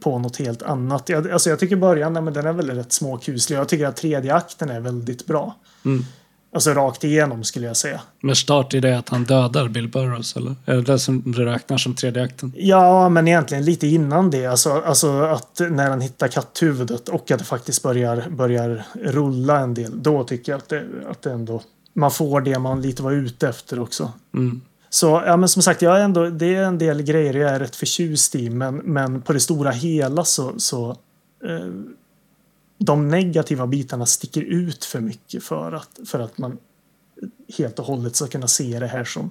på 0.00 0.18
något 0.18 0.36
helt 0.36 0.62
annat. 0.62 1.08
Jag, 1.08 1.30
alltså 1.30 1.50
jag 1.50 1.58
tycker 1.58 1.76
början, 1.76 2.12
nej, 2.12 2.22
men 2.22 2.34
den 2.34 2.46
är 2.46 2.52
väl 2.52 2.70
rätt 2.70 2.92
småkuslig. 2.92 3.56
Jag 3.56 3.68
tycker 3.68 3.86
att 3.86 3.96
tredje 3.96 4.34
akten 4.34 4.70
är 4.70 4.80
väldigt 4.80 5.26
bra. 5.26 5.56
Mm. 5.84 6.04
Alltså 6.52 6.70
rakt 6.70 7.04
igenom 7.04 7.44
skulle 7.44 7.66
jag 7.66 7.76
säga. 7.76 8.00
Men 8.20 8.36
start 8.36 8.74
i 8.74 8.80
det 8.80 8.98
att 8.98 9.08
han 9.08 9.24
dödar 9.24 9.68
Bill 9.68 9.88
Burroughs, 9.88 10.36
eller? 10.36 10.54
Är 10.64 10.74
det 10.74 10.82
det 10.82 10.98
som 10.98 11.32
du 11.32 11.44
räknar 11.44 11.78
som 11.78 11.94
tredje 11.94 12.22
akten? 12.22 12.52
Ja, 12.56 13.08
men 13.08 13.28
egentligen 13.28 13.64
lite 13.64 13.86
innan 13.86 14.30
det. 14.30 14.46
Alltså, 14.46 14.72
alltså 14.72 15.22
att 15.22 15.60
när 15.70 15.90
han 15.90 16.00
hittar 16.00 16.28
katthuvudet 16.28 17.08
och 17.08 17.30
att 17.30 17.38
det 17.38 17.44
faktiskt 17.44 17.82
börjar, 17.82 18.24
börjar 18.30 18.86
rulla 18.94 19.58
en 19.58 19.74
del. 19.74 20.02
Då 20.02 20.24
tycker 20.24 20.52
jag 20.52 20.58
att 20.58 20.68
det, 20.68 20.84
att 21.10 21.22
det 21.22 21.32
ändå... 21.32 21.62
Man 21.92 22.10
får 22.10 22.40
det 22.40 22.58
man 22.58 22.82
lite 22.82 23.02
var 23.02 23.12
ute 23.12 23.48
efter 23.48 23.80
också. 23.80 24.12
Mm. 24.34 24.60
Så 24.90 25.22
ja, 25.26 25.36
men 25.36 25.48
som 25.48 25.62
sagt, 25.62 25.82
jag 25.82 25.98
är 25.98 26.04
ändå, 26.04 26.30
det 26.30 26.54
är 26.54 26.62
en 26.62 26.78
del 26.78 27.02
grejer 27.02 27.34
jag 27.34 27.50
är 27.50 27.58
rätt 27.58 27.76
förtjust 27.76 28.34
i. 28.34 28.50
Men, 28.50 28.76
men 28.76 29.22
på 29.22 29.32
det 29.32 29.40
stora 29.40 29.70
hela 29.70 30.24
så... 30.24 30.58
så 30.58 30.90
eh, 31.44 31.72
de 32.80 33.08
negativa 33.08 33.66
bitarna 33.66 34.06
sticker 34.06 34.42
ut 34.42 34.84
för 34.84 35.00
mycket 35.00 35.44
för 35.44 35.72
att, 35.72 35.98
för 36.06 36.18
att 36.18 36.38
man 36.38 36.58
helt 37.58 37.78
och 37.78 37.84
hållet 37.84 38.16
ska 38.16 38.26
kunna 38.26 38.48
se 38.48 38.78
det 38.78 38.86
här 38.86 39.04
som, 39.04 39.30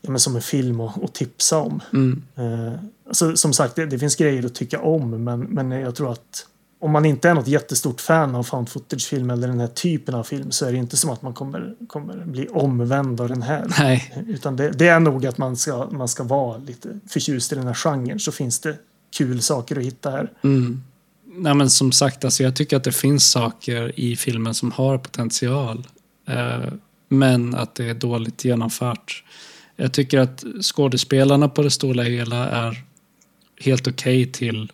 ja, 0.00 0.10
men 0.10 0.20
som 0.20 0.36
en 0.36 0.42
film 0.42 0.80
och, 0.80 1.02
och 1.02 1.12
tipsa 1.12 1.58
om. 1.58 1.80
Mm. 1.92 2.22
Eh, 2.36 2.80
alltså, 3.06 3.36
som 3.36 3.52
sagt, 3.52 3.76
det, 3.76 3.86
det 3.86 3.98
finns 3.98 4.16
grejer 4.16 4.46
att 4.46 4.54
tycka 4.54 4.80
om, 4.80 5.24
men, 5.24 5.40
men 5.40 5.70
jag 5.70 5.94
tror 5.94 6.12
att 6.12 6.46
om 6.80 6.90
man 6.90 7.04
inte 7.04 7.28
är 7.28 7.34
något 7.34 7.48
jättestort 7.48 8.00
fan 8.00 8.34
av 8.34 8.42
found 8.42 8.68
footage-film 8.68 9.30
eller 9.30 9.48
den 9.48 9.60
här 9.60 9.66
typen 9.66 10.14
av 10.14 10.24
film 10.24 10.50
så 10.50 10.66
är 10.66 10.72
det 10.72 10.78
inte 10.78 10.96
som 10.96 11.10
att 11.10 11.22
man 11.22 11.34
kommer, 11.34 11.74
kommer 11.86 12.24
bli 12.24 12.48
omvänd 12.48 13.20
av 13.20 13.28
den 13.28 13.42
här. 13.42 13.66
Nej, 13.78 14.24
Utan 14.26 14.56
det, 14.56 14.70
det 14.70 14.88
är 14.88 15.00
nog 15.00 15.26
att 15.26 15.38
man 15.38 15.56
ska, 15.56 15.88
man 15.90 16.08
ska 16.08 16.22
vara 16.22 16.58
lite 16.58 17.00
förtjust 17.08 17.52
i 17.52 17.54
den 17.54 17.66
här 17.66 17.74
genren 17.74 18.18
så 18.18 18.32
finns 18.32 18.60
det 18.60 18.76
kul 19.16 19.42
saker 19.42 19.76
att 19.76 19.84
hitta 19.84 20.10
här. 20.10 20.32
Mm. 20.44 20.82
Nej, 21.24 21.54
men 21.54 21.70
som 21.70 21.92
sagt, 21.92 22.24
alltså, 22.24 22.42
jag 22.42 22.56
tycker 22.56 22.76
att 22.76 22.84
det 22.84 22.92
finns 22.92 23.30
saker 23.30 24.00
i 24.00 24.16
filmen 24.16 24.54
som 24.54 24.72
har 24.72 24.98
potential. 24.98 25.86
Eh, 26.28 26.72
men 27.08 27.54
att 27.54 27.74
det 27.74 27.88
är 27.88 27.94
dåligt 27.94 28.44
genomfört. 28.44 29.24
Jag 29.76 29.92
tycker 29.92 30.18
att 30.18 30.44
skådespelarna 30.62 31.48
på 31.48 31.62
det 31.62 31.70
stora 31.70 32.02
hela 32.02 32.48
är 32.48 32.84
helt 33.60 33.86
okej 33.88 34.32
till 34.32 34.72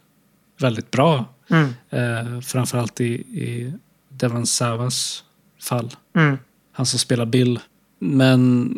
väldigt 0.60 0.90
bra. 0.90 1.33
Mm. 1.50 1.74
Eh, 1.90 2.40
framförallt 2.40 3.00
i, 3.00 3.14
i 3.14 3.72
Devon 4.08 4.46
Savas 4.46 5.24
fall. 5.60 5.96
Mm. 6.16 6.38
Han 6.72 6.86
som 6.86 6.98
spelar 6.98 7.26
Bill. 7.26 7.60
Men 7.98 8.74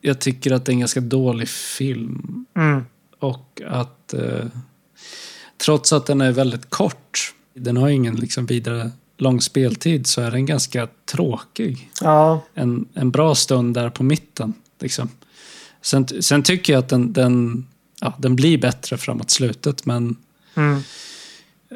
jag 0.00 0.18
tycker 0.18 0.52
att 0.52 0.64
det 0.64 0.70
är 0.70 0.74
en 0.74 0.80
ganska 0.80 1.00
dålig 1.00 1.48
film. 1.48 2.46
Mm. 2.56 2.84
Och 3.18 3.62
att 3.66 4.14
eh, 4.14 4.46
trots 5.64 5.92
att 5.92 6.06
den 6.06 6.20
är 6.20 6.32
väldigt 6.32 6.70
kort, 6.70 7.34
den 7.54 7.76
har 7.76 7.88
ingen 7.88 8.16
liksom 8.16 8.46
vidare 8.46 8.90
lång 9.16 9.40
speltid, 9.40 10.06
så 10.06 10.20
är 10.20 10.30
den 10.30 10.46
ganska 10.46 10.88
tråkig. 11.04 11.90
Ja, 12.00 12.44
En, 12.54 12.88
en 12.94 13.10
bra 13.10 13.34
stund 13.34 13.74
där 13.74 13.90
på 13.90 14.02
mitten. 14.02 14.54
Liksom. 14.80 15.08
Sen, 15.82 16.22
sen 16.22 16.42
tycker 16.42 16.72
jag 16.72 16.80
att 16.80 16.88
den, 16.88 17.12
den, 17.12 17.66
ja, 18.00 18.14
den 18.18 18.36
blir 18.36 18.58
bättre 18.58 18.96
framåt 18.96 19.30
slutet, 19.30 19.86
men 19.86 20.16
mm. 20.54 20.82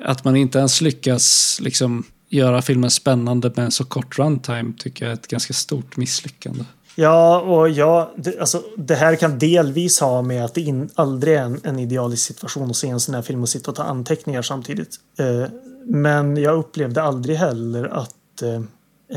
Att 0.03 0.25
man 0.25 0.37
inte 0.37 0.59
ens 0.59 0.81
lyckas 0.81 1.59
liksom, 1.63 2.05
göra 2.29 2.63
filmen 2.63 2.91
spännande 2.91 3.53
med 3.57 3.65
en 3.65 3.71
så 3.71 3.85
kort 3.85 4.19
runtime 4.19 4.73
tycker 4.79 5.05
jag 5.05 5.11
är 5.11 5.15
ett 5.15 5.29
ganska 5.29 5.55
stort 5.55 5.97
misslyckande. 5.97 6.65
Ja, 7.01 7.41
och 7.41 7.69
ja, 7.69 8.13
det, 8.17 8.39
alltså, 8.41 8.63
det 8.77 8.95
här 8.95 9.17
kan 9.17 9.39
delvis 9.39 10.01
ha 10.01 10.23
med 10.23 10.45
att 10.45 10.55
det 10.55 10.61
in, 10.61 10.91
aldrig 10.95 11.35
är 11.35 11.43
en, 11.43 11.61
en 11.65 11.79
idealisk 11.79 12.27
situation 12.27 12.71
att 12.71 12.77
se 12.77 12.89
en 12.89 13.01
sån 13.01 13.15
här 13.15 13.23
film 13.23 13.43
och 13.43 13.49
sitta 13.49 13.71
och 13.71 13.77
ta 13.77 13.83
anteckningar 13.83 14.43
samtidigt. 14.43 14.97
Eh, 15.19 15.51
men 15.85 16.37
jag 16.37 16.59
upplevde 16.59 17.03
aldrig 17.03 17.37
heller 17.37 17.85
att 17.85 18.43
eh, 18.43 18.55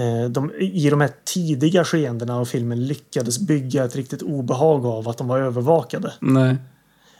eh, 0.03 0.29
de, 0.29 0.51
i 0.59 0.89
de 0.89 1.01
här 1.01 1.11
tidiga 1.25 1.83
skeendena 1.83 2.35
av 2.35 2.45
filmen 2.45 2.87
lyckades 2.87 3.39
bygga 3.39 3.83
ett 3.83 3.95
riktigt 3.95 4.21
obehag 4.21 4.85
av 4.85 5.09
att 5.09 5.17
de 5.17 5.27
var 5.27 5.39
övervakade. 5.39 6.13
Nej. 6.19 6.55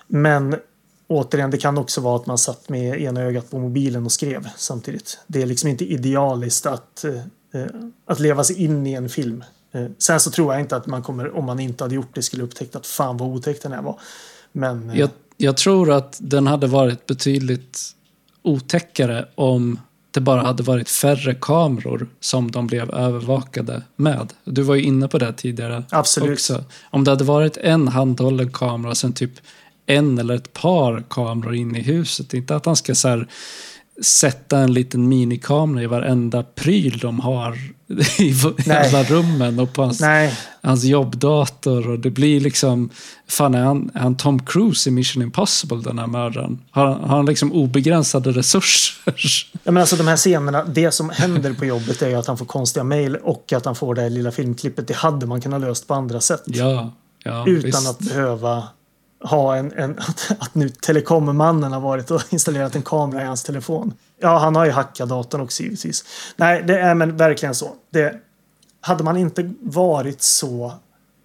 Men 0.07 0.55
återigen, 1.11 1.51
det 1.51 1.57
kan 1.57 1.77
också 1.77 2.01
vara 2.01 2.15
att 2.15 2.25
man 2.25 2.38
satt 2.38 2.69
med 2.69 3.01
ena 3.01 3.21
ögat 3.21 3.51
på 3.51 3.59
mobilen 3.59 4.05
och 4.05 4.11
skrev 4.11 4.49
samtidigt. 4.57 5.19
Det 5.27 5.41
är 5.41 5.45
liksom 5.45 5.69
inte 5.69 5.85
idealiskt 5.85 6.65
att, 6.65 7.05
eh, 7.53 7.65
att 8.05 8.19
leva 8.19 8.43
sig 8.43 8.63
in 8.63 8.88
i 8.88 8.93
en 8.93 9.09
film. 9.09 9.43
Eh, 9.71 9.85
sen 9.97 10.19
så 10.19 10.31
tror 10.31 10.53
jag 10.53 10.61
inte 10.61 10.75
att 10.75 10.88
man 10.88 11.03
kommer, 11.03 11.38
om 11.38 11.45
man 11.45 11.59
inte 11.59 11.83
hade 11.83 11.95
gjort 11.95 12.15
det, 12.15 12.21
skulle 12.21 12.43
upptäckt 12.43 12.75
att 12.75 12.88
fan 12.88 13.17
vad 13.17 13.29
otäckt 13.29 13.63
den 13.63 13.71
här 13.71 13.81
var. 13.81 13.99
Men 14.51 14.89
eh, 14.89 14.99
Jag, 14.99 15.09
jag 15.38 15.57
tror 15.57 15.91
att 15.91 16.17
den 16.21 16.47
hade 16.47 16.67
varit 16.67 17.05
betydligt 17.05 17.79
otäckare 18.41 19.25
om 19.35 19.79
det 20.11 20.21
bara 20.21 20.41
hade 20.41 20.63
varit 20.63 20.89
färre 20.89 21.35
kameror 21.35 22.07
som 22.19 22.51
de 22.51 22.67
blev 22.67 22.91
övervakade 22.91 23.81
med. 23.95 24.33
Du 24.43 24.61
var 24.61 24.75
ju 24.75 24.83
inne 24.83 25.07
på 25.07 25.17
det 25.17 25.33
tidigare 25.33 25.83
Absolut. 25.89 26.31
också. 26.31 26.63
Om 26.89 27.03
det 27.03 27.11
hade 27.11 27.23
varit 27.23 27.57
en 27.57 27.88
handhållen 27.88 28.51
kamera, 28.51 28.95
sen 28.95 29.13
typ 29.13 29.31
en 29.85 30.17
eller 30.17 30.33
ett 30.35 30.53
par 30.53 31.03
kameror 31.09 31.55
inne 31.55 31.79
i 31.79 31.81
huset. 31.81 32.33
Inte 32.33 32.55
att 32.55 32.65
han 32.65 32.75
ska 32.75 32.95
så 32.95 33.07
här, 33.07 33.27
sätta 34.03 34.57
en 34.59 34.73
liten 34.73 35.07
minikamera 35.07 35.83
i 35.83 35.87
varenda 35.87 36.43
pryl 36.43 36.97
de 36.97 37.19
har 37.19 37.55
i 38.19 38.33
Nej. 38.65 38.87
alla 38.87 39.03
rummen 39.03 39.59
och 39.59 39.73
på 39.73 39.81
hans 39.83 39.99
nej, 39.99 40.37
hans 40.61 40.83
jobbdator 40.83 41.89
och 41.89 41.99
det 41.99 42.09
blir 42.09 42.39
liksom, 42.39 42.89
fan 43.27 43.55
är 43.55 43.63
han, 43.63 43.91
är 43.93 43.99
han 43.99 44.17
Tom 44.17 44.45
Cruise 44.45 44.89
i 44.89 44.91
Mission 44.93 45.23
Impossible 45.23 45.77
den 45.83 45.99
här 45.99 46.07
mördaren? 46.07 46.59
Har, 46.71 46.85
han- 46.85 46.99
har 47.09 47.15
han 47.17 47.25
liksom 47.25 47.51
obegränsade 47.53 48.31
resurser? 48.31 49.13
Ja, 49.63 49.71
men 49.71 49.77
alltså 49.77 49.95
de 49.95 50.07
här 50.07 50.17
scenerna, 50.17 50.63
det 50.63 50.91
som 50.91 51.09
händer 51.09 51.53
på 51.53 51.65
jobbet 51.65 52.01
är 52.01 52.15
att 52.17 52.27
han 52.27 52.37
får 52.37 52.45
konstiga 52.45 52.83
mejl 52.83 53.15
och 53.15 53.53
att 53.53 53.65
han 53.65 53.75
får 53.75 53.95
det 53.95 54.01
här 54.01 54.09
lilla 54.09 54.31
filmklippet. 54.31 54.87
Det 54.87 54.95
hade 54.95 55.25
man 55.25 55.41
kunnat 55.41 55.61
löst 55.61 55.87
på 55.87 55.93
andra 55.93 56.21
sätt. 56.21 56.43
ja, 56.45 56.93
ja 57.23 57.43
utan 57.47 57.63
visst. 57.63 57.89
att 57.89 57.99
behöva 57.99 58.63
ha 59.22 59.56
en, 59.56 59.72
en 59.72 59.91
att, 59.99 60.31
att 60.39 60.56
nu 60.56 60.69
telekommannen 60.69 61.72
har 61.72 61.80
varit 61.80 62.11
och 62.11 62.22
installerat 62.30 62.76
en 62.76 62.81
kamera 62.81 63.22
i 63.22 63.26
hans 63.26 63.43
telefon. 63.43 63.93
Ja, 64.19 64.38
han 64.38 64.56
har 64.56 64.65
ju 64.65 64.72
hackat 64.72 65.10
datorn 65.10 65.41
också 65.41 65.64
givetvis. 65.64 66.06
Nej, 66.35 66.64
det 66.68 66.80
är 66.80 66.95
men 66.95 67.18
verkligen 67.18 67.56
så. 67.56 67.76
Det, 67.89 68.22
hade 68.81 69.03
man 69.03 69.18
inte 69.18 69.53
varit 69.60 70.22
så 70.22 70.73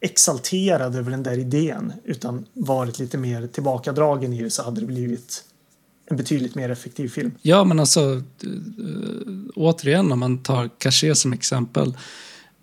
exalterad 0.00 0.96
över 0.96 1.10
den 1.10 1.22
där 1.22 1.38
idén 1.38 1.92
utan 2.04 2.46
varit 2.52 2.98
lite 2.98 3.18
mer 3.18 3.46
tillbakadragen 3.46 4.32
i 4.32 4.42
det 4.42 4.50
så 4.50 4.62
hade 4.62 4.80
det 4.80 4.86
blivit 4.86 5.44
en 6.10 6.16
betydligt 6.16 6.54
mer 6.54 6.70
effektiv 6.70 7.08
film. 7.08 7.32
Ja, 7.42 7.64
men 7.64 7.80
alltså, 7.80 8.22
eh, 8.42 8.50
återigen 9.54 10.12
om 10.12 10.18
man 10.18 10.38
tar 10.38 10.70
Caché 10.78 11.14
som 11.14 11.32
exempel. 11.32 11.96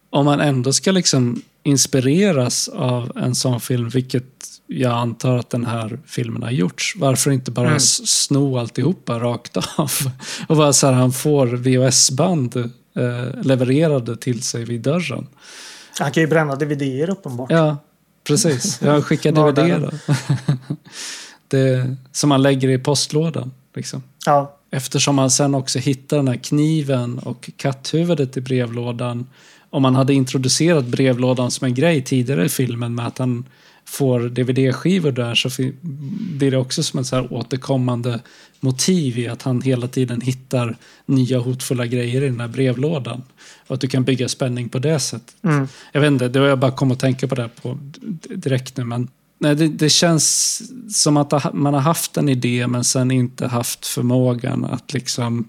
Om 0.10 0.26
man 0.26 0.40
ändå 0.40 0.74
ska 0.74 0.92
liksom 0.92 1.42
inspireras 1.64 2.68
av 2.68 3.18
en 3.18 3.36
sån 3.36 3.60
film, 3.60 3.90
vilket 3.90 4.53
jag 4.80 4.92
antar 4.92 5.38
att 5.38 5.50
den 5.50 5.66
här 5.66 6.00
filmen 6.06 6.44
har 6.44 6.52
gjorts. 6.52 6.96
Varför 6.98 7.32
inte 7.32 7.52
bara 7.52 7.68
Mm. 7.68 7.80
sno 7.80 8.58
alltihopa 8.58 9.20
rakt 9.20 9.58
av? 9.58 9.92
Och 10.48 10.56
bara 10.58 10.74
så 10.74 10.88
här, 10.88 10.94
han 10.94 11.12
får 11.12 11.48
VHS-band 11.48 12.56
eh, 12.56 13.42
levererade 13.44 14.18
till 14.18 14.44
sig 14.44 14.66
vid 14.66 14.82
dörren. 14.82 15.28
Han 16.00 16.12
kan 16.12 16.22
ju 16.24 16.28
bränna 16.28 16.56
DVD-er 16.56 17.10
uppenbart. 17.10 17.52
Ja, 17.52 17.78
precis. 18.28 18.80
Jag 18.82 19.06
skickar 19.06 19.32
DVD 19.32 19.94
det, 21.48 21.96
som 22.12 22.30
man 22.30 22.42
lägger 22.42 22.70
i 22.70 22.78
postlådan. 22.78 23.52
Liksom. 23.76 24.04
Ja, 24.26 24.58
Eftersom 24.72 25.16
man 25.16 25.32
sen 25.32 25.56
också 25.56 25.80
hittar 25.80 26.18
den 26.18 26.28
här 26.28 26.36
kniven 26.36 27.20
och 27.20 27.50
katthuvudet 27.58 28.38
i 28.38 28.42
brevlådan. 28.42 29.28
Om 29.70 29.82
man 29.82 29.96
hade 29.96 30.14
introducerat 30.14 30.86
brevlådan 30.86 31.52
som 31.52 31.66
en 31.66 31.74
grej 31.74 32.02
tidigare 32.04 32.46
i 32.46 32.50
filmen 32.50 32.96
med 32.96 33.08
att 33.08 33.18
han 33.18 33.46
får 33.94 34.20
DVD-skivor 34.20 35.12
där 35.12 35.36
så 35.36 35.50
blir 36.38 36.52
det 36.52 36.58
också 36.58 36.84
som 36.84 37.00
ett 37.00 37.08
så 37.08 37.16
här 37.16 37.34
återkommande 37.34 38.20
motiv 38.60 39.20
i 39.20 39.28
att 39.28 39.42
han 39.42 39.62
hela 39.62 39.88
tiden 39.88 40.22
hittar 40.22 40.78
nya 41.06 41.40
hotfulla 41.40 41.86
grejer 41.86 42.22
i 42.22 42.26
den 42.26 42.40
här 42.40 42.48
brevlådan. 42.48 43.24
Och 43.68 43.74
att 43.74 43.82
du 43.82 43.88
kan 43.88 44.04
bygga 44.04 44.30
spänning 44.30 44.70
på 44.70 44.80
det 44.80 45.00
sättet. 45.00 45.36
mm. 45.44 45.68
Jag 45.92 46.02
vet 46.02 46.08
inte, 46.08 46.28
det 46.28 46.40
har 46.40 46.48
jag 46.48 46.60
bara 46.60 46.72
kommit 46.72 46.96
att 46.96 47.00
tänka 47.00 47.28
på 47.28 47.36
det 47.36 47.50
på 47.62 47.78
direkt 48.30 48.78
nu. 48.78 48.84
Men 48.84 49.08
nej, 49.40 49.56
det, 49.56 49.68
det 49.68 49.90
känns 49.90 50.62
som 51.04 51.18
att 51.18 51.54
man 51.54 51.74
har 51.74 51.82
haft 51.82 52.18
en 52.18 52.30
idé 52.30 52.68
men 52.68 52.84
sen 52.84 53.12
inte 53.12 53.48
haft 53.48 53.88
förmågan 53.88 54.66
att 54.66 54.94
liksom 54.94 55.48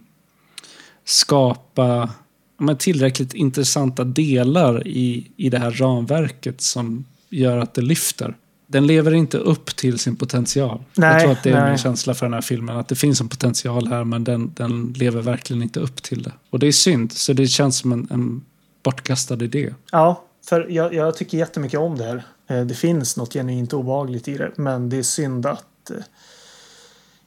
skapa 1.04 2.10
men 2.58 2.76
tillräckligt 2.76 3.34
intressanta 3.34 4.04
delar 4.04 4.86
i, 4.86 5.30
i 5.36 5.50
det 5.50 5.58
här 5.58 5.70
ramverket 5.70 6.60
som 6.60 7.04
gör 7.38 7.58
att 7.58 7.74
det 7.74 7.82
lyfter. 7.82 8.36
Den 8.66 8.86
lever 8.86 9.14
inte 9.14 9.38
upp 9.38 9.76
till 9.76 9.98
sin 9.98 10.16
potential. 10.16 10.82
jag 10.94 11.00
Nej, 11.02 11.20
tror 11.20 11.32
att 11.32 11.42
det 11.42 11.50
är 11.50 11.60
nej. 11.60 11.68
min 11.68 11.78
känsla 11.78 12.14
för 12.14 12.26
den 12.26 12.32
här 12.34 12.40
filmen. 12.40 12.76
Att 12.76 12.88
det 12.88 12.94
finns 12.94 13.20
en 13.20 13.28
potential 13.28 13.86
här 13.88 14.04
men 14.04 14.24
den, 14.24 14.52
den 14.54 14.94
lever 14.96 15.22
verkligen 15.22 15.62
inte 15.62 15.80
upp 15.80 16.02
till 16.02 16.22
det. 16.22 16.32
Och 16.50 16.58
det 16.58 16.66
är 16.66 16.72
synd, 16.72 17.12
så 17.12 17.32
det 17.32 17.46
känns 17.46 17.78
som 17.78 17.92
en, 17.92 18.08
en 18.10 18.42
bortkastad 18.82 19.44
idé. 19.44 19.74
Ja, 19.92 20.22
för 20.48 20.66
jag, 20.70 20.94
jag 20.94 21.16
tycker 21.16 21.38
jättemycket 21.38 21.80
om 21.80 21.98
det 21.98 22.04
här. 22.04 22.22
Eh, 22.46 22.66
Det 22.66 22.74
finns 22.74 23.16
något 23.16 23.32
genuint 23.32 23.72
obehagligt 23.72 24.28
i 24.28 24.36
det, 24.36 24.52
men 24.56 24.88
det 24.90 24.96
är 24.96 25.02
synd 25.02 25.46
att... 25.46 25.90
eh, 25.90 25.96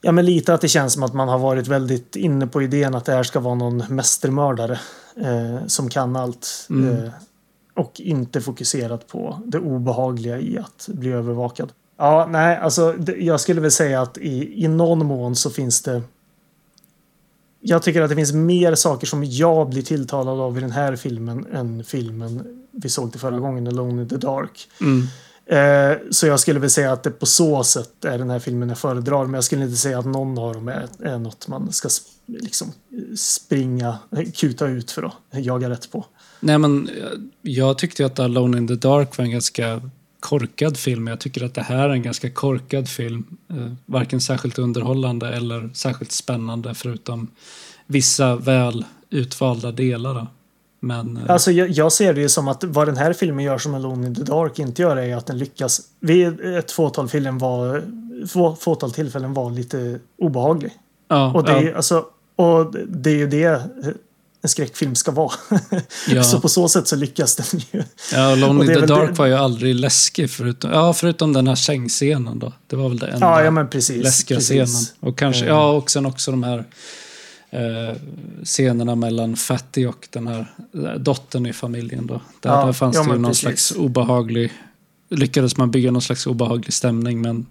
Ja, 0.02 0.12
men 0.12 0.26
lite 0.26 0.54
att 0.54 0.62
det 0.62 0.68
känns 0.68 0.94
som 0.94 1.04
att 1.04 1.14
man 1.14 1.28
har 1.28 1.40
varit 1.40 1.68
väldigt 1.68 2.16
inne 2.16 2.48
på 2.48 2.62
idén 2.62 2.96
att 2.96 3.06
det 3.06 3.12
här 3.12 3.24
ska 3.24 3.40
vara 3.40 3.56
någon 3.56 3.78
mästermördare 3.90 4.80
eh, 5.22 5.68
som 5.68 5.90
kan 5.90 6.16
allt. 6.16 6.68
Mm. 6.70 7.04
Eh, 7.06 7.10
och 7.78 8.02
inte 8.02 8.42
fokuserat 8.42 9.08
på 9.08 9.40
det 9.46 9.60
obehagliga 9.60 10.40
i 10.40 10.58
att 10.58 10.90
bli 10.94 11.12
övervakad. 11.12 11.72
Ja, 11.98 12.28
nej, 12.32 12.58
alltså 12.58 12.96
jag 13.18 13.40
skulle 13.40 13.62
väl 13.62 13.72
säga 13.72 14.02
att 14.02 14.18
i, 14.18 14.64
i 14.64 14.68
någon 14.68 15.06
mån 15.06 15.36
så 15.36 15.50
finns 15.50 15.82
det 15.82 16.02
jag 17.60 17.84
tycker 17.84 18.02
att 18.02 18.10
det 18.10 18.16
finns 18.16 18.34
mer 18.34 18.76
saker 18.76 19.08
som 19.08 19.24
jag 19.24 19.70
blir 19.70 19.82
tilltalad 19.82 20.40
av 20.40 20.58
i 20.58 20.62
den 20.62 20.72
här 20.72 20.96
filmen 20.96 21.46
än 21.54 21.84
filmen 21.84 22.64
vi 22.72 22.90
såg 22.90 23.12
till 23.12 23.20
förra 23.20 23.40
gången, 23.40 23.68
Alone 23.68 24.02
in 24.02 24.10
the 24.10 24.18
Dark. 24.18 24.70
Mm. 24.82 25.08
Eh, 25.46 25.98
så 26.12 26.28
jag 26.28 26.40
skulle 26.40 26.60
väl 26.60 26.70
säga 26.70 26.92
att 26.92 27.04
det 27.04 27.12
på 27.12 27.26
så 27.26 27.64
sätt 27.64 28.06
är 28.06 28.18
den 28.18 28.30
här 28.30 28.40
filmen 28.40 28.70
jag 28.70 28.78
föredrar. 28.78 29.26
Men 29.26 29.34
jag 29.34 29.44
skulle 29.44 29.64
inte 29.64 29.78
säga 29.78 30.00
att 30.00 30.06
någon 30.06 30.38
av 30.38 30.54
dem 30.54 30.68
är, 30.68 30.88
är 31.00 31.18
något 31.18 31.48
man 31.48 31.72
ska 31.74 31.88
sp- 31.88 32.08
liksom 32.26 32.72
springa, 33.18 34.00
kuta 34.36 34.68
ut 34.68 34.92
för 34.92 35.04
att 35.04 35.14
jaga 35.32 35.70
rätt 35.70 35.92
på. 35.92 36.06
Nej, 36.40 36.58
men 36.58 36.90
eh, 36.90 36.94
jag 37.42 37.78
tyckte 37.78 38.06
att 38.06 38.20
Alone 38.20 38.58
in 38.58 38.68
the 38.68 38.76
Dark 38.76 39.18
var 39.18 39.26
en 39.26 39.32
ganska 39.32 39.82
korkad 40.20 40.78
film. 40.78 41.08
Jag 41.08 41.20
tycker 41.20 41.46
att 41.46 41.54
det 41.54 41.62
här 41.62 41.90
är 41.90 41.94
en 41.94 42.02
ganska 42.02 42.30
korkad 42.30 42.90
film. 42.90 43.26
Eh, 43.50 43.72
varken 43.86 44.22
särskilt 44.22 44.60
underhållande 44.60 45.28
eller 45.36 45.70
särskilt 45.74 46.12
spännande 46.12 46.74
förutom 46.76 47.28
vissa 47.86 48.36
väl 48.36 48.86
utvalda 49.10 49.72
delar. 49.72 50.28
Men 50.80 51.18
eh, 51.18 51.24
Alltså 51.32 51.52
jag, 51.52 51.70
jag 51.70 51.92
ser 51.92 52.14
det 52.14 52.22
ju 52.22 52.30
som 52.30 52.48
att 52.48 52.64
vad 52.64 52.88
den 52.88 52.98
här 52.98 53.14
filmen 53.14 53.46
gör 53.46 53.58
som 53.58 53.74
Alone 53.76 54.08
in 54.08 54.16
the 54.16 54.24
Dark 54.24 54.60
inte 54.60 54.82
gör 54.82 54.98
är 54.98 55.16
att 55.16 55.26
den 55.26 55.38
lyckas 55.38 55.82
vid 56.00 56.40
ett 56.40 56.72
fåtal, 56.72 57.10
film 57.10 57.38
var, 57.38 57.84
få, 58.28 58.56
fåtal 58.56 58.92
tillfällen 58.92 59.34
var 59.34 59.52
lite 59.52 60.00
obehaglig. 60.18 60.72
ja, 61.08 61.34
Och 61.34 61.44
det, 61.44 61.62
ja, 61.62 61.76
alltså, 61.76 62.06
och 62.36 62.76
det 62.88 63.10
är 63.10 63.16
ju 63.16 63.28
det 63.28 63.62
en 64.48 64.50
skräckfilm 64.50 64.96
ska 64.96 65.12
vara. 65.12 65.32
Ja. 66.08 66.24
så 66.24 66.40
på 66.42 66.50
så 66.50 66.70
sätt 66.70 66.88
så 66.88 66.96
lyckas 66.96 67.36
den 67.36 67.62
ju. 67.72 67.84
ja, 68.14 68.32
är 68.32 68.66
the 68.80 68.86
Dark 68.86 69.10
det- 69.10 69.16
var 69.16 69.26
ju 69.26 69.34
aldrig 69.34 69.76
läskig 69.76 70.30
förutom, 70.32 70.72
ja, 70.72 70.94
förutom 70.94 71.34
den 71.34 71.48
här 71.48 71.56
sängscenen 71.56 72.40
då. 72.40 72.54
Det 72.68 72.76
var 72.76 72.90
väl 72.90 72.98
det 73.00 73.08
enda 73.08 73.26
Ja, 73.26 73.44
ja 73.44 73.52
men 73.52 73.70
precis. 73.70 74.04
läskiga 74.04 74.38
precis. 74.38 74.70
scenen. 74.70 74.86
Och 75.12 75.18
kanske, 75.18 75.42
Eh. 75.42 75.48
ja, 75.48 75.70
och 75.72 75.92
sen 75.92 76.06
också 76.06 76.32
de 76.32 76.44
här 76.44 76.66
eh, 77.50 77.96
scenerna 78.44 78.96
mellan 78.96 79.36
Fatty 79.36 79.86
och 79.86 80.08
den 80.12 80.28
här 80.28 80.52
eh, 80.74 80.94
dottern 81.00 81.46
i 81.46 81.54
familjen 81.54 82.08
då. 82.08 82.22
Där, 82.42 82.50
Ja, 82.50 82.66
där 82.66 82.74
fanns 82.74 82.96
ja, 82.96 83.04
det 83.04 83.10
ju 83.10 83.14
någon 83.20 83.30
precis. 83.32 83.42
slags 83.42 83.72
obehaglig, 83.72 84.54
lyckades 85.10 85.58
man 85.58 85.72
bygga 85.72 85.92
någon 85.92 86.02
slags 86.02 86.28
obehaglig 86.28 86.74
stämning 86.74 87.22
men 87.22 87.46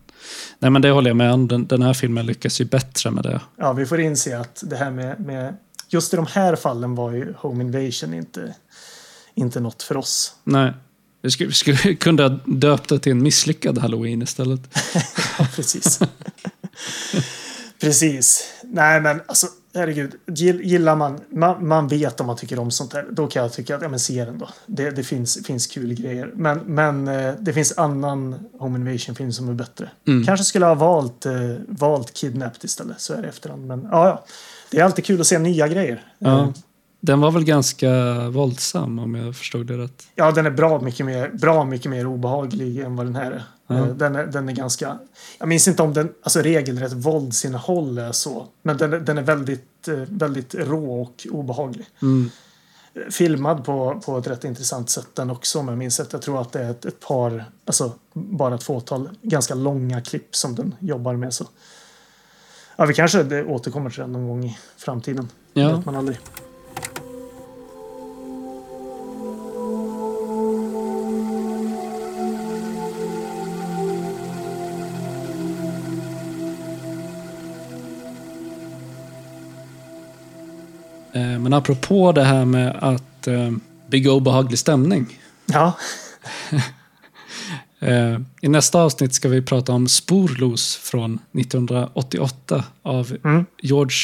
Nej 0.59 0.70
men 0.70 0.82
det 0.82 0.90
håller 0.90 1.10
jag 1.10 1.16
med 1.16 1.32
om. 1.32 1.48
Den, 1.48 1.66
den 1.66 1.82
här 1.82 1.93
filmen 1.94 2.27
lyckas 2.27 2.60
ju 2.60 2.64
bättre 2.64 3.10
med 3.10 3.24
det. 3.24 3.40
Ja, 3.56 3.73
vi 3.73 3.86
får 3.86 4.01
inse 4.01 4.39
att 4.39 4.62
det 4.66 4.77
här 4.77 4.90
med, 4.90 5.20
med 5.20 5.56
just 5.88 6.12
i 6.12 6.16
de 6.16 6.26
här 6.26 6.56
fallen 6.56 6.94
var 6.94 7.12
ju 7.12 7.34
Home 7.38 7.64
Invasion 7.64 8.14
inte, 8.14 8.54
inte 9.34 9.60
något 9.60 9.82
för 9.82 9.96
oss. 9.96 10.34
Nej. 10.44 10.72
Vi 11.22 11.30
skulle, 11.30 11.52
skulle 11.52 11.94
kunna 12.00 12.28
döpt 12.44 12.88
det 12.88 12.98
till 12.98 13.12
en 13.12 13.22
misslyckad 13.22 13.78
halloween 13.78 14.22
istället. 14.22 14.60
Ja, 15.38 15.46
precis. 15.54 16.00
precis. 17.80 18.44
Nej, 18.62 19.00
men 19.00 19.20
alltså 19.26 19.46
herregud. 19.74 20.14
Gill- 20.26 20.62
Gillar 20.62 20.96
man, 20.96 21.20
man, 21.30 21.66
man 21.68 21.88
vet 21.88 22.20
om 22.20 22.26
man 22.26 22.36
tycker 22.36 22.58
om 22.58 22.70
sånt 22.70 22.92
här. 22.92 23.06
Då 23.10 23.26
kan 23.26 23.42
jag 23.42 23.52
tycka 23.52 23.76
att, 23.76 23.82
ja 23.82 23.88
men 23.88 24.00
se 24.00 24.24
den 24.24 24.38
då. 24.38 24.48
Det, 24.66 24.90
det 24.90 25.02
finns, 25.04 25.46
finns 25.46 25.66
kul 25.66 25.94
grejer. 25.94 26.30
Men, 26.34 26.58
men 26.58 27.08
eh, 27.08 27.34
det 27.40 27.52
finns 27.52 27.78
annan 27.78 28.34
Home 28.58 28.78
Invasion-film 28.78 29.32
som 29.32 29.48
är 29.48 29.54
bättre. 29.54 29.90
Mm. 30.06 30.24
Kanske 30.26 30.44
skulle 30.44 30.66
ha 30.66 30.74
valt, 30.74 31.26
eh, 31.26 31.32
valt 31.68 32.14
Kidnapped 32.14 32.64
istället, 32.64 33.00
så 33.00 33.14
är 33.14 33.22
det 33.22 33.28
efterhand. 33.28 33.66
Men 33.66 33.88
ja, 33.90 34.08
ja. 34.08 34.24
Det 34.70 34.78
är 34.80 34.84
alltid 34.84 35.05
kul 35.05 35.20
att 35.20 35.26
se 35.26 35.38
nya 35.38 35.68
grejer. 35.68 36.12
Ja. 36.18 36.40
Eh, 36.43 36.48
Den 37.01 37.20
var 37.20 37.30
väl 37.30 37.44
ganska 37.44 37.88
våldsam 38.28 38.98
om 38.98 39.14
jag 39.14 39.36
förstod 39.36 39.66
det 39.66 39.76
rätt. 39.78 40.06
Ja, 40.14 40.30
den 40.32 40.47
är 40.47 40.51
bra 40.51 40.80
mycket 40.80 41.06
mer, 41.06 41.28
bra 41.28 41.64
mycket 41.64 41.90
mer 41.90 42.06
obehaglig 42.06 42.78
än 42.78 42.97
vad 42.97 43.06
den 43.06 43.16
här 43.16 43.44
är. 43.68 43.76
Eh, 43.76 43.86
Den, 43.86 44.16
är 44.16 44.26
den 44.26 44.48
är 44.48 44.52
ganska... 44.52 44.98
Jag 45.38 45.48
minns 45.48 45.68
inte 45.68 45.82
om 45.82 45.93
den, 45.93 46.12
alltså 46.22 46.40
regelrätt 46.40 46.93
våldsinnehåll 46.93 47.98
är 47.98 48.12
så. 48.12 48.47
Men 48.62 48.76
den, 48.76 48.93
är- 48.93 49.01
den 49.01 49.18
är 49.18 49.22
väldigt, 49.22 49.88
eh, 49.88 49.94
väldigt 50.09 50.55
rå 50.55 51.02
och 51.02 51.26
obehaglig. 51.30 51.86
Mm. 52.02 52.30
Filmad 53.10 53.64
på, 53.64 54.02
på 54.06 54.18
ett 54.18 54.26
rätt 54.26 54.44
intressant 54.44 54.90
sätt 54.90 55.09
den 55.14 55.30
också 55.30 55.59
om 55.59 55.68
jag 55.68 55.78
minns 55.78 56.01
rätt. 56.01 56.12
Jag 56.12 56.22
tror 56.22 56.40
att 56.40 56.52
det 56.52 56.62
är 56.62 56.70
ett, 56.70 56.84
ett 56.84 57.01
par, 57.01 57.44
alltså 57.64 57.93
bara 58.14 58.55
ett 58.55 58.62
fåtal 58.62 59.09
ganska 59.22 59.55
långa 59.55 60.01
klipp 60.01 60.36
som 60.36 60.55
den 60.55 60.74
jobbar 60.80 61.14
med. 61.16 61.34
Så. 61.34 61.44
Ja, 62.77 62.85
vi 62.86 62.94
kanske 62.94 63.23
det 63.23 63.44
återkommer 63.44 63.90
till 63.90 64.01
den 64.01 64.12
någon 64.12 64.28
gång 64.28 64.44
i 64.44 64.59
framtiden. 64.77 65.28
Det 65.53 65.61
Ja. 65.61 65.77
vet 65.77 65.86
man 65.86 65.97
aldrig. 65.97 66.19
Eh, 81.12 81.39
Men 81.39 81.53
apropå 81.53 82.12
det 82.12 82.24
här 82.24 82.44
med 82.44 82.77
att 82.81 83.27
eh, 83.27 83.51
bygga 83.86 84.12
obehaglig 84.12 84.59
stämning. 84.59 85.20
Ja, 85.47 85.73
I 88.40 88.48
nästa 88.48 88.81
avsnitt 88.82 89.15
ska 89.15 89.28
vi 89.28 89.43
prata 89.43 89.73
om 89.73 89.89
Sporlos 89.89 90.77
från 90.77 91.19
1988 91.32 92.65
av 92.82 93.16
Mm. 93.24 93.44
George 93.62 93.97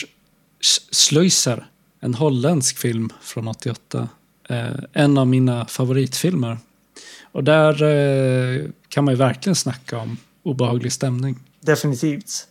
S- 0.60 0.80
Sluizer. 0.90 1.66
En 2.00 2.14
holländsk 2.14 2.78
film 2.78 3.10
från 3.22 3.48
88. 3.48 4.08
Eh, 4.48 4.66
en 4.92 5.18
av 5.18 5.26
mina 5.26 5.66
favoritfilmer. 5.66 6.58
Och 7.32 7.44
där 7.44 7.82
eh, 7.82 8.64
kan 8.88 9.04
man 9.04 9.14
ju 9.14 9.18
verkligen 9.18 9.56
snacka 9.56 9.98
om 9.98 10.16
obehaglig 10.42 10.92
stämning. 10.92 11.38
Definitivt. 11.60 12.46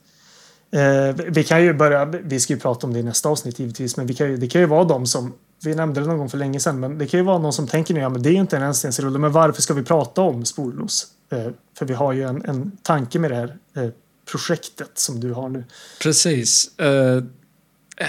Eh, 0.71 1.15
vi- 1.15 1.29
vi 1.29 1.43
kan 1.43 1.63
ju 1.63 1.73
börja, 1.73 2.05
vi 2.05 2.39
ska 2.39 2.53
ju 2.53 2.59
prata 2.59 2.87
om 2.87 2.93
det 2.93 2.99
i 2.99 3.03
nästa 3.03 3.29
avsnitt 3.29 3.59
givetvis, 3.59 3.97
men 3.97 4.07
vi 4.07 4.13
kan 4.13 4.27
ju, 4.29 4.37
det 4.37 4.47
kan 4.47 4.61
ju 4.61 4.67
vara 4.67 4.83
de 4.83 5.07
som, 5.07 5.33
vi 5.63 5.75
nämnde 5.75 6.01
det 6.01 6.07
någon 6.07 6.17
gång 6.17 6.29
för 6.29 6.37
länge 6.37 6.59
sedan, 6.59 6.79
men 6.79 6.97
det 6.97 7.07
kan 7.07 7.19
ju 7.19 7.23
vara 7.25 7.37
någon 7.37 7.53
som 7.53 7.67
tänker 7.67 7.93
nu, 7.93 7.99
ja 7.99 8.09
men 8.09 8.21
det 8.21 8.29
är 8.29 8.33
ju 8.33 8.39
inte 8.39 8.57
en 8.57 8.63
enstensrulle, 8.63 9.19
men 9.19 9.31
varför 9.31 9.61
ska 9.61 9.73
vi 9.73 9.83
prata 9.83 10.21
om 10.21 10.45
spollos? 10.45 11.07
Eh, 11.31 11.47
för 11.77 11.85
vi 11.85 11.93
har 11.93 12.13
ju 12.13 12.23
en, 12.23 12.45
en 12.45 12.71
tanke 12.81 13.19
med 13.19 13.31
det 13.31 13.35
här 13.35 13.55
eh, 13.75 13.91
projektet 14.31 14.91
som 14.93 15.19
du 15.19 15.33
har 15.33 15.49
nu. 15.49 15.63
Precis. 16.01 16.79
Eh, 16.79 17.23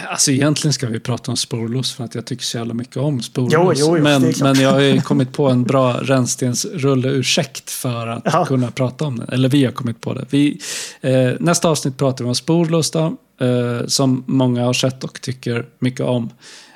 alltså 0.09 0.31
egentligen 0.31 0.73
ska 0.73 0.87
vi 0.87 1.01
prata 1.01 1.31
om 1.31 1.37
sporlos 1.37 1.95
för 1.95 2.05
att 2.05 2.15
jag 2.15 2.25
tycker 2.25 2.45
så 2.45 2.59
jävla 2.59 2.75
mycket 2.75 2.97
om 2.97 3.23
sporlos. 3.23 3.53
Jo, 3.53 3.73
jo, 3.77 3.97
jo, 3.97 4.03
men, 4.03 4.33
men 4.43 4.61
jag 4.61 4.71
har 4.71 4.81
ju 4.81 5.01
kommit 5.03 5.33
på 5.33 5.49
en 5.49 5.63
bra 5.65 6.01
rännstensrulle-ursäkt 6.03 7.71
för 7.71 8.07
att 8.07 8.23
Ja. 8.25 8.45
kunna 8.45 8.71
prata 8.71 9.05
om 9.05 9.19
det. 9.19 9.27
Eller 9.33 9.49
vi 9.49 9.65
har 9.65 9.73
kommit 9.73 10.01
på 10.01 10.15
det. 10.15 10.27
Vi, 10.31 10.61
eh, 11.01 11.31
nästa 11.41 11.69
avsnitt 11.69 11.97
pratar 11.99 12.25
vi 12.25 12.29
om 12.29 12.35
sporlos 12.35 12.91
då, 12.91 13.17
eh, 13.41 13.87
som 13.87 14.25
många 14.27 14.65
har 14.65 14.73
sett 14.73 15.05
och 15.05 15.21
tycker 15.21 15.67
mycket 15.79 16.07
om. 16.07 16.31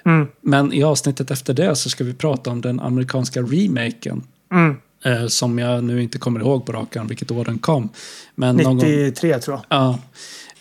Mm. 0.06 0.28
Men 0.40 0.72
i 0.72 0.82
avsnittet 0.82 1.30
efter 1.30 1.54
det 1.54 1.76
så 1.76 1.90
ska 1.90 2.04
vi 2.04 2.14
prata 2.14 2.50
om 2.50 2.60
den 2.60 2.80
amerikanska 2.80 3.40
remaken. 3.42 4.22
Mm. 4.52 4.76
Eh, 5.04 5.26
som 5.26 5.58
jag 5.58 5.84
nu 5.84 6.02
inte 6.02 6.18
kommer 6.18 6.40
ihåg 6.40 6.66
på 6.66 6.72
rak 6.72 6.96
arm 6.96 7.06
vilket 7.06 7.30
år 7.30 7.44
den 7.44 7.58
kom. 7.58 7.88
Men 8.34 8.56
någon 8.56 8.64
gång, 8.64 8.88
93 8.88 9.38
tror 9.38 9.60
jag. 9.68 9.78
Ja. 9.78 9.98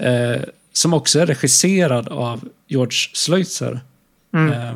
Eh, 0.06 0.42
som 0.74 0.94
också 0.94 1.20
är 1.20 1.26
regisserad 1.26 2.08
av 2.08 2.50
George 2.68 2.98
Sleutzer. 3.14 3.80
Mm. 4.34 4.52
Eh, 4.54 4.76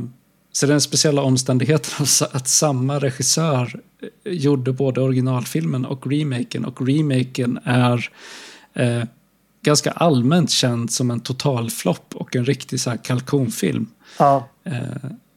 så 0.52 0.66
den 0.66 0.82
speciella 0.82 1.22
omständigheten 1.22 2.06
sa- 2.06 2.28
att 2.32 2.48
samma 2.48 3.00
regissör 3.00 3.80
eh, 4.02 4.34
gjorde 4.34 4.72
både 4.72 5.02
originalfilmen 5.02 5.86
och 5.86 6.08
remaken. 6.12 6.66
Och 6.66 6.88
remaken 6.88 7.60
är 7.64 8.10
eh, 8.74 9.04
ganska 9.62 9.92
allmänt 9.92 10.52
känd 10.52 10.92
som 10.92 11.12
en 11.12 11.20
totalflopp 11.20 12.16
och 12.16 12.36
en 12.36 12.46
riktig 12.46 12.80
så 12.80 12.90
här 12.90 12.98
kalkonfilm. 12.98 13.88
Ja, 14.20 14.50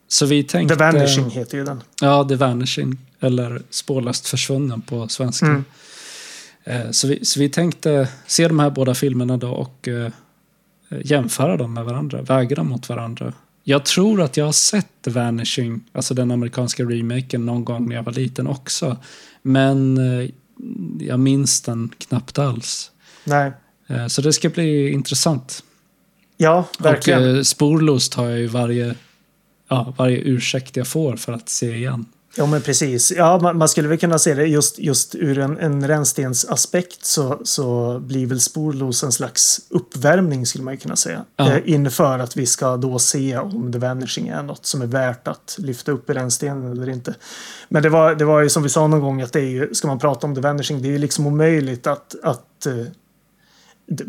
så 0.08 0.26
vi 0.26 0.42
tänkte... 0.42 0.76
The 0.76 0.84
Vanishing 0.84 1.30
heter 1.30 1.58
ju 1.58 1.64
den. 1.64 1.82
Ja, 2.00 2.24
The 2.28 2.36
Vanishing. 2.36 2.98
Eller 3.20 3.62
Spårlöst 3.70 4.28
försvunnen 4.28 4.80
på 4.82 5.08
svenska. 5.08 5.46
Mm. 5.46 5.64
Eh, 6.64 6.90
Så, 6.90 7.08
vi, 7.08 7.24
så 7.24 7.40
vi 7.40 7.48
tänkte 7.48 8.08
se 8.26 8.48
de 8.48 8.58
här 8.58 8.70
båda 8.70 8.94
filmerna 8.94 9.36
då 9.36 9.50
och 9.50 9.88
eh, 9.88 10.12
jämföra 11.04 11.56
dem 11.56 11.74
med 11.74 11.84
varandra, 11.84 12.22
väga 12.22 12.56
dem 12.56 12.68
mot 12.68 12.88
varandra. 12.88 13.32
Jag 13.64 13.84
tror 13.84 14.22
att 14.22 14.36
jag 14.36 14.44
har 14.44 14.52
sett 14.52 14.88
The 15.04 15.10
Vanishing, 15.10 15.80
alltså 15.92 16.14
den 16.14 16.30
amerikanska 16.30 16.82
remaken, 16.82 17.46
någon 17.46 17.64
gång 17.64 17.88
när 17.88 17.96
jag 17.96 18.02
var 18.02 18.12
liten 18.12 18.46
också. 18.46 18.96
Men 19.42 19.98
eh, 19.98 20.30
jag 21.00 21.20
minns 21.20 21.60
den 21.60 21.90
knappt 21.98 22.38
alls. 22.38 22.90
Nej. 23.24 23.52
Eh, 23.86 24.06
Så 24.06 24.22
det 24.22 24.32
ska 24.32 24.48
bli 24.48 24.90
intressant. 24.90 25.62
Ja, 26.36 26.68
verkligen. 26.78 27.22
Och 27.22 27.36
eh, 27.36 27.42
sporlöst 27.42 28.14
har 28.14 28.28
jag 28.28 28.38
ju 28.38 28.46
varje, 28.46 28.94
ja, 29.72 29.94
varje 29.98 30.18
ursäkt 30.18 30.76
jag 30.76 30.86
får 30.86 31.16
för 31.16 31.32
att 31.32 31.48
se 31.48 31.74
igen. 31.76 32.06
Ja, 32.36 32.46
men 32.46 32.62
precis. 32.62 33.12
Ja, 33.16 33.38
man, 33.42 33.58
man 33.58 33.68
skulle 33.68 33.88
väl 33.88 33.98
kunna 33.98 34.18
se 34.18 34.34
det 34.34 34.46
just, 34.46 34.78
just 34.78 35.14
ur 35.14 35.38
en, 35.38 35.58
en 35.58 35.88
rännstensaspekt 35.88 37.04
så, 37.04 37.40
så 37.44 37.98
blir 37.98 38.26
väl 38.26 38.40
sporlos 38.40 39.04
en 39.04 39.12
slags 39.12 39.60
uppvärmning 39.70 40.46
skulle 40.46 40.64
man 40.64 40.76
kunna 40.76 40.96
säga. 40.96 41.24
Ja. 41.36 41.52
Eh, 41.52 41.60
inför 41.64 42.18
att 42.18 42.36
vi 42.36 42.46
ska 42.46 42.76
då 42.76 42.98
se 42.98 43.38
om 43.38 43.72
The 43.72 43.78
Vanishing 43.78 44.28
är 44.28 44.42
något 44.42 44.66
som 44.66 44.82
är 44.82 44.86
värt 44.86 45.28
att 45.28 45.56
lyfta 45.58 45.92
upp 45.92 46.10
i 46.10 46.12
rännstenen 46.12 46.72
eller 46.72 46.88
inte. 46.88 47.14
Men 47.68 47.82
det 47.82 47.88
var, 47.88 48.14
det 48.14 48.24
var 48.24 48.40
ju 48.40 48.48
som 48.48 48.62
vi 48.62 48.68
sa 48.68 48.86
någon 48.86 49.00
gång 49.00 49.22
att 49.22 49.32
det 49.32 49.40
är 49.40 49.50
ju, 49.50 49.74
ska 49.74 49.88
man 49.88 49.98
prata 49.98 50.26
om 50.26 50.34
The 50.34 50.40
Vanishing, 50.40 50.82
det 50.82 50.88
är 50.88 50.92
ju 50.92 50.98
liksom 50.98 51.26
omöjligt 51.26 51.86
att, 51.86 52.14
att 52.22 52.66
eh, 52.66 52.84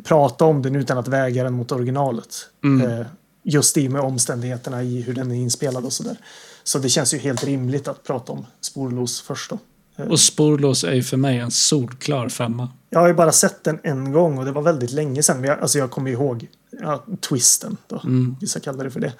prata 0.03 0.45
om 0.45 0.61
den 0.61 0.75
utan 0.75 0.97
att 0.97 1.07
väga 1.07 1.43
den 1.43 1.53
mot 1.53 1.71
originalet. 1.71 2.35
Mm. 2.63 2.99
Eh, 2.99 3.05
just 3.43 3.77
i 3.77 3.89
med 3.89 4.01
omständigheterna 4.01 4.83
i 4.83 5.01
hur 5.01 5.13
den 5.13 5.31
är 5.31 5.35
inspelad 5.35 5.85
och 5.85 5.93
sådär. 5.93 6.17
Så 6.63 6.79
det 6.79 6.89
känns 6.89 7.13
ju 7.13 7.17
helt 7.17 7.43
rimligt 7.43 7.87
att 7.87 8.03
prata 8.03 8.31
om 8.31 8.45
Sporlos 8.61 9.21
först 9.21 9.49
då. 9.49 9.59
Eh, 9.95 10.05
Och 10.07 10.19
Sporlös 10.19 10.83
är 10.83 10.93
ju 10.93 11.03
för 11.03 11.17
mig 11.17 11.37
en 11.39 11.51
solklar 11.51 12.29
femma. 12.29 12.69
Jag 12.89 12.99
har 12.99 13.07
ju 13.07 13.13
bara 13.13 13.31
sett 13.31 13.63
den 13.63 13.79
en 13.83 14.11
gång 14.11 14.37
och 14.37 14.45
det 14.45 14.51
var 14.51 14.61
väldigt 14.61 14.91
länge 14.91 15.23
sedan. 15.23 15.43
Jag, 15.43 15.59
alltså 15.59 15.77
jag 15.77 15.91
kommer 15.91 16.11
ihåg 16.11 16.47
ja, 16.81 17.05
twisten 17.29 17.77
då. 17.87 18.01
Mm. 18.03 18.35
Vissa 18.41 18.59
kallar 18.59 18.83
det 18.83 18.91
för 18.91 18.99
det. 18.99 19.13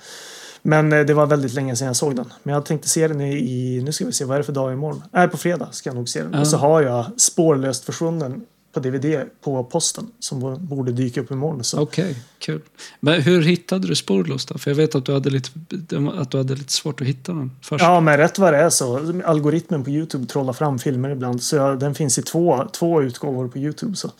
Men 0.61 0.93
eh, 0.93 1.05
det 1.05 1.13
var 1.13 1.25
väldigt 1.25 1.53
länge 1.53 1.75
sedan 1.75 1.87
jag 1.87 1.95
såg 1.95 2.15
den. 2.15 2.33
Men 2.43 2.53
jag 2.53 2.65
tänkte 2.65 2.89
se 2.89 3.07
den 3.07 3.21
i, 3.21 3.81
nu 3.85 3.91
ska 3.91 4.05
vi 4.05 4.11
se, 4.11 4.25
vad 4.25 4.35
är 4.35 4.39
det 4.39 4.43
för 4.43 4.53
dag 4.53 4.73
imorgon? 4.73 5.03
Nej, 5.11 5.27
på 5.27 5.37
fredag 5.37 5.67
ska 5.71 5.89
jag 5.89 5.95
nog 5.95 6.09
se 6.09 6.23
den. 6.23 6.33
Ja. 6.33 6.39
Och 6.39 6.47
så 6.47 6.57
har 6.57 6.81
jag 6.81 7.05
spårlöst 7.21 7.85
försvunnen 7.85 8.41
på 8.73 8.79
DVD 8.79 9.21
på 9.41 9.63
posten 9.63 10.11
som 10.19 10.39
bo- 10.39 10.57
borde 10.57 10.91
dyka 10.91 11.21
upp 11.21 11.31
imorgon. 11.31 11.63
Så. 11.63 11.79
Okej, 11.79 12.15
kul. 12.39 12.61
Men 12.99 13.21
hur 13.21 13.41
hittade 13.41 13.87
du 13.87 13.95
Spårlöst 13.95 14.47
då? 14.49 14.57
För 14.57 14.71
jag 14.71 14.75
vet 14.75 14.95
att 14.95 15.05
du 15.05 15.13
hade 15.13 15.29
lite, 15.29 15.49
att 16.17 16.31
du 16.31 16.37
hade 16.37 16.55
lite 16.55 16.73
svårt 16.73 17.01
att 17.01 17.07
hitta 17.07 17.31
den 17.33 17.51
först. 17.61 17.83
Ja, 17.83 17.99
men 17.99 18.17
rätt 18.17 18.37
vad 18.39 18.53
det 18.53 18.57
är 18.59 18.69
så. 18.69 19.21
Algoritmen 19.25 19.83
på 19.83 19.89
YouTube 19.89 20.25
trollar 20.27 20.53
fram 20.53 20.79
filmer 20.79 21.09
ibland. 21.09 21.43
Så 21.43 21.55
jag, 21.55 21.79
den 21.79 21.95
finns 21.95 22.17
i 22.17 22.21
två, 22.21 22.67
två 22.73 23.01
utgåvor 23.01 23.47
på 23.47 23.57
YouTube. 23.57 23.95
Så. 23.95 24.11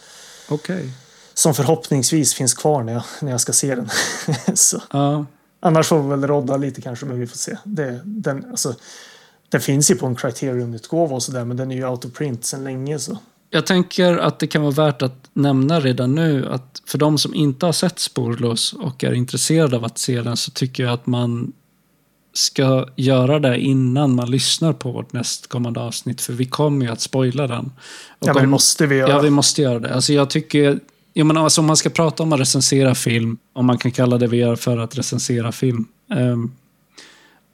Okej. 0.49 0.89
Som 1.33 1.53
förhoppningsvis 1.53 2.33
finns 2.33 2.53
kvar 2.53 2.83
när 2.83 2.93
jag, 2.93 3.03
när 3.21 3.31
jag 3.31 3.41
ska 3.41 3.53
se 3.53 3.75
den. 3.75 3.89
så. 4.55 4.81
Ja, 4.91 5.25
Annars 5.59 5.87
får 5.87 6.03
vi 6.03 6.09
väl 6.09 6.27
rodda 6.27 6.57
lite 6.57 6.81
kanske, 6.81 7.05
men 7.05 7.19
vi 7.19 7.27
får 7.27 7.37
se. 7.37 7.57
Det, 7.63 7.99
den, 8.03 8.45
alltså, 8.51 8.75
den 9.49 9.61
finns 9.61 9.91
ju 9.91 9.95
på 9.95 10.05
en 10.05 10.15
Criterion-utgåva 10.15 11.15
och 11.15 11.23
sådär, 11.23 11.45
men 11.45 11.57
den 11.57 11.71
är 11.71 11.75
ju 11.75 11.87
out 11.87 12.05
of 12.05 12.13
print 12.13 12.45
sedan 12.45 12.63
länge. 12.63 12.99
Så. 12.99 13.17
Jag 13.53 13.65
tänker 13.65 14.17
att 14.17 14.39
det 14.39 14.47
kan 14.47 14.61
vara 14.61 14.71
värt 14.71 15.01
att 15.01 15.29
nämna 15.33 15.79
redan 15.79 16.15
nu 16.15 16.47
att 16.49 16.81
för 16.85 16.97
de 16.97 17.17
som 17.17 17.33
inte 17.33 17.65
har 17.65 17.73
sett 17.73 17.99
Spårlös 17.99 18.73
och 18.73 19.03
är 19.03 19.13
intresserade 19.13 19.75
av 19.75 19.85
att 19.85 19.97
se 19.97 20.21
den 20.21 20.37
så 20.37 20.51
tycker 20.51 20.83
jag 20.83 20.93
att 20.93 21.05
man 21.05 21.53
ska 22.33 22.87
göra 22.95 23.39
det 23.39 23.59
innan 23.59 24.15
man 24.15 24.31
lyssnar 24.31 24.73
på 24.73 24.91
vårt 24.91 25.13
nästkommande 25.13 25.79
avsnitt 25.79 26.21
för 26.21 26.33
vi 26.33 26.45
kommer 26.45 26.85
ju 26.85 26.91
att 26.91 27.01
spoila 27.01 27.47
den. 27.47 27.65
Och 28.19 28.27
Ja, 28.27 28.33
men 28.33 28.43
det 28.43 28.49
måste 28.49 28.87
vi 28.87 28.95
göra. 28.95 29.09
Ja, 29.09 29.21
vi 29.21 29.29
måste 29.29 29.61
göra 29.61 29.79
det. 29.79 29.93
Alltså 29.93 30.13
jag 30.13 30.29
tycker... 30.29 30.79
Jag 31.13 31.27
menar, 31.27 31.43
alltså 31.43 31.61
om 31.61 31.67
man 31.67 31.77
ska 31.77 31.89
prata 31.89 32.23
om 32.23 32.33
att 32.33 32.39
recensera 32.39 32.95
film, 32.95 33.37
om 33.53 33.65
man 33.65 33.77
kan 33.77 33.91
kalla 33.91 34.17
det 34.17 34.27
vi 34.27 34.37
gör 34.37 34.55
för 34.55 34.77
att 34.77 34.97
recensera 34.97 35.51
film, 35.51 35.85
ehm, 36.13 36.51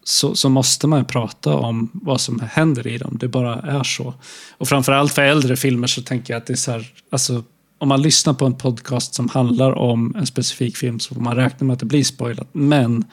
så, 0.09 0.35
så 0.35 0.49
måste 0.49 0.87
man 0.87 1.05
prata 1.05 1.55
om 1.55 1.89
vad 1.93 2.21
som 2.21 2.39
händer 2.51 2.87
i 2.87 2.97
dem. 2.97 3.17
Det 3.19 3.27
bara 3.27 3.55
är 3.55 3.83
så. 3.83 4.13
Och 4.57 4.67
framförallt 4.67 5.13
för 5.13 5.21
äldre 5.21 5.55
filmer 5.55 5.87
så 5.87 6.01
tänker 6.01 6.33
jag 6.33 6.41
att 6.41 6.47
det 6.47 6.53
är 6.53 6.57
så 6.57 6.71
här, 6.71 6.93
alltså, 7.09 7.43
om 7.77 7.87
man 7.87 8.01
lyssnar 8.01 8.33
på 8.33 8.45
en 8.45 8.53
podcast 8.53 9.13
som 9.13 9.29
handlar 9.29 9.71
om 9.71 10.15
en 10.15 10.25
specifik 10.25 10.77
film 10.77 10.99
så 10.99 11.15
får 11.15 11.21
man 11.21 11.35
räkna 11.35 11.67
med 11.67 11.73
att 11.73 11.79
det 11.79 11.85
blir 11.85 12.03
spoilat. 12.03 12.47
Men 12.51 13.05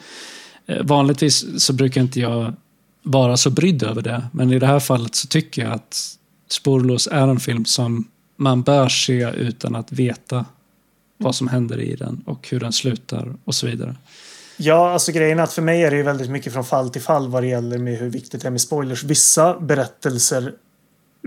eh, 0.65 0.83
vanligtvis 0.83 1.63
så 1.63 1.73
brukar 1.73 2.01
inte 2.01 2.19
jag 2.19 2.53
vara 3.03 3.37
så 3.37 3.49
brydd 3.49 3.83
över 3.83 4.01
det. 4.01 4.27
Men 4.31 4.51
i 4.51 4.59
det 4.59 4.67
här 4.67 4.79
fallet 4.79 5.15
så 5.15 5.27
tycker 5.27 5.63
jag 5.63 5.73
att 5.73 6.17
Spårlös 6.49 7.07
är 7.07 7.27
en 7.27 7.39
film 7.39 7.65
som 7.65 8.07
man 8.37 8.61
bör 8.61 8.89
se 8.89 9.29
utan 9.29 9.75
att 9.75 9.91
veta 9.91 10.45
vad 11.17 11.35
som 11.35 11.47
händer 11.47 11.81
i 11.81 11.95
den 11.95 12.23
och 12.25 12.47
hur 12.49 12.59
den 12.59 12.73
slutar 12.73 13.35
och 13.43 13.55
så 13.55 13.67
vidare. 13.67 13.95
Ja, 14.57 14.91
alltså 14.91 15.11
grejen 15.11 15.39
är 15.39 15.43
att 15.43 15.53
för 15.53 15.61
mig 15.61 15.83
är 15.83 15.91
det 15.91 15.97
ju 15.97 16.03
väldigt 16.03 16.29
mycket 16.29 16.53
från 16.53 16.65
fall 16.65 16.89
till 16.89 17.01
fall 17.01 17.27
vad 17.29 17.43
det 17.43 17.47
gäller 17.47 17.77
med 17.77 17.97
hur 17.97 18.09
viktigt 18.09 18.41
det 18.41 18.47
är 18.47 18.51
med 18.51 18.61
spoilers. 18.61 19.03
Vissa 19.03 19.59
berättelser 19.59 20.53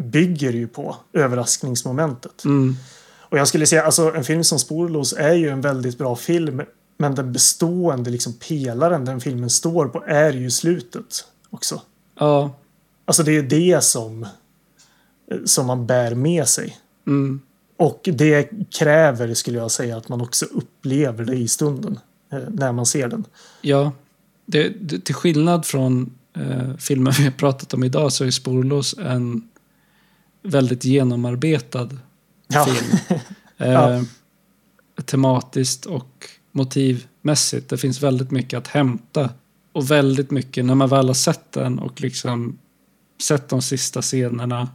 bygger 0.02 0.52
ju 0.52 0.69
på 0.69 0.97
överraskningsmomentet. 1.12 2.44
Mm. 2.44 2.77
Och 3.19 3.39
jag 3.39 3.48
skulle 3.48 3.66
säga, 3.66 3.85
alltså 3.85 4.15
en 4.15 4.24
film 4.24 4.44
som 4.44 4.59
Spårlös 4.59 5.12
är 5.12 5.35
ju 5.35 5.48
en 5.48 5.61
väldigt 5.61 5.98
bra 5.98 6.16
film. 6.16 6.62
Men 6.98 7.15
den 7.15 7.32
bestående 7.32 8.11
liksom 8.11 8.32
pelaren 8.32 9.05
den 9.05 9.20
filmen 9.20 9.51
står 9.51 9.86
på 9.86 10.05
är 10.07 10.32
ju 10.32 10.51
slutet 10.51 11.24
också. 11.51 11.82
Ja, 12.19 12.51
Alltså 13.11 13.23
det 13.23 13.31
är 13.31 13.35
ju 13.35 13.43
det 13.43 13.85
som, 13.85 14.27
som 15.44 15.66
man 15.66 15.86
bär 15.86 16.15
med 16.15 16.48
sig. 16.48 16.77
mm. 17.07 17.40
Och 17.77 18.01
det 18.12 18.51
kräver, 18.70 19.35
skulle 19.35 19.59
jag 19.59 19.70
säga, 19.70 19.97
att 19.97 20.09
man 20.09 20.20
också 20.20 20.47
upplever 20.47 21.24
det 21.24 21.36
i 21.36 21.48
stunden. 21.48 21.98
Eh, 22.32 22.39
När 22.51 22.73
man 22.73 22.86
ser 22.86 23.09
den. 23.09 23.24
ja. 23.61 23.93
Det, 24.47 24.69
det, 24.81 24.98
till 25.05 25.15
skillnad 25.15 25.66
från 25.66 26.12
eh, 26.36 26.77
filmer 26.77 27.12
vi 27.19 27.24
har 27.24 27.31
pratat 27.31 27.74
om 27.74 27.85
idag 27.85 28.12
så 28.12 28.24
är 28.24 28.31
Spårlös 28.31 28.94
en 28.98 29.48
väldigt 30.43 30.85
genomarbetad 30.85 31.89
Ja. 32.48 32.65
film. 32.65 32.98
Eh, 33.59 33.70
Ja. 33.73 34.05
Tematiskt 35.05 35.86
och 35.86 36.27
motivmässigt. 36.52 37.69
Det 37.69 37.78
finns 37.78 38.02
väldigt 38.02 38.31
mycket 38.31 38.59
att 38.59 38.66
hämta. 38.69 39.31
Och 39.73 39.90
väldigt 39.90 40.31
mycket, 40.31 40.65
när 40.65 40.74
man 40.74 40.89
väl 40.89 41.07
har 41.07 41.15
sett 41.15 41.52
den 41.52 41.78
och 41.78 42.01
liksom 42.01 42.59
sett 43.23 43.48
de 43.48 43.62
sista 43.62 44.02
scenerna 44.02 44.69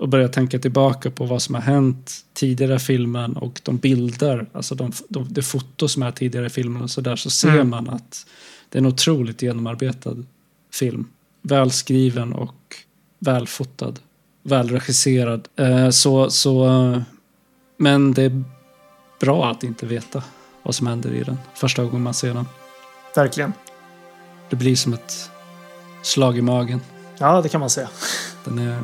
och 0.00 0.08
börjar 0.08 0.28
tänka 0.28 0.58
tillbaka 0.58 1.10
på 1.10 1.24
vad 1.24 1.42
som 1.42 1.54
har 1.54 1.62
hänt 1.62 2.12
tidigare 2.32 2.74
i 2.74 2.78
filmen 2.78 3.36
och 3.36 3.60
de 3.64 3.76
bilder, 3.76 4.46
alltså 4.52 4.74
de, 4.74 4.92
de, 5.08 5.26
det 5.32 5.42
foto 5.42 5.88
som 5.88 6.02
är 6.02 6.10
tidigare 6.10 6.46
i 6.46 6.50
filmen 6.50 6.82
och 6.82 6.90
så 6.90 7.00
där, 7.00 7.16
så 7.16 7.30
ser 7.30 7.48
Mm. 7.48 7.70
man 7.70 7.88
att 7.88 8.26
det 8.68 8.78
är 8.78 8.80
en 8.80 8.86
otroligt 8.86 9.42
genomarbetad 9.42 10.16
film. 10.72 11.06
Välskriven 11.42 12.32
och 12.32 12.76
välfotad. 13.18 13.94
Välregisserad. 14.42 15.48
Eh, 15.56 15.90
så, 15.90 16.30
så, 16.30 17.02
men 17.76 18.12
det 18.14 18.22
är 18.22 18.44
bra 19.20 19.50
att 19.50 19.64
inte 19.64 19.86
veta 19.86 20.22
vad 20.62 20.74
som 20.74 20.86
händer 20.86 21.12
i 21.14 21.22
den 21.22 21.38
första 21.54 21.84
gången 21.84 22.02
man 22.02 22.14
ser 22.14 22.34
den. 22.34 22.46
Verkligen. 23.16 23.52
Det 24.50 24.56
blir 24.56 24.76
som 24.76 24.92
ett 24.92 25.30
slag 26.02 26.38
i 26.38 26.42
magen. 26.42 26.80
Ja, 27.18 27.40
det 27.42 27.48
kan 27.48 27.60
man 27.60 27.70
säga. 27.70 27.88
Den 28.44 28.58
är 28.58 28.82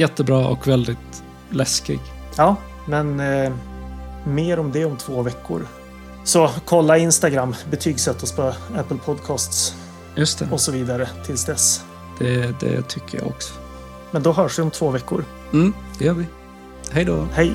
jättebra 0.00 0.46
och 0.46 0.66
väldigt 0.66 1.22
läskig. 1.50 2.00
Ja, 2.36 2.56
men 2.86 3.20
eh, 3.20 3.52
mer 4.24 4.58
om 4.58 4.72
det 4.72 4.84
om 4.84 4.96
två 4.96 5.22
veckor. 5.22 5.66
Så 6.24 6.50
kolla 6.64 6.98
Instagram, 6.98 7.54
betygsätt 7.70 8.22
oss 8.22 8.32
på 8.32 8.52
Apple 8.76 8.96
Podcasts 9.04 9.74
Just 10.14 10.38
det, 10.38 10.48
och 10.50 10.60
så 10.60 10.72
vidare 10.72 11.08
tills 11.26 11.44
dess. 11.44 11.84
det, 12.18 12.60
det 12.60 12.82
tycker 12.88 13.18
jag 13.18 13.26
också. 13.26 13.54
Men 14.10 14.22
då 14.22 14.32
hörs 14.32 14.58
vi 14.58 14.62
om 14.62 14.70
två 14.70 14.90
veckor. 14.90 15.24
Mm, 15.52 15.72
det 15.98 16.04
gör 16.04 16.14
vi. 16.14 16.26
Hej 16.90 17.04
då. 17.04 17.26
Hej! 17.32 17.52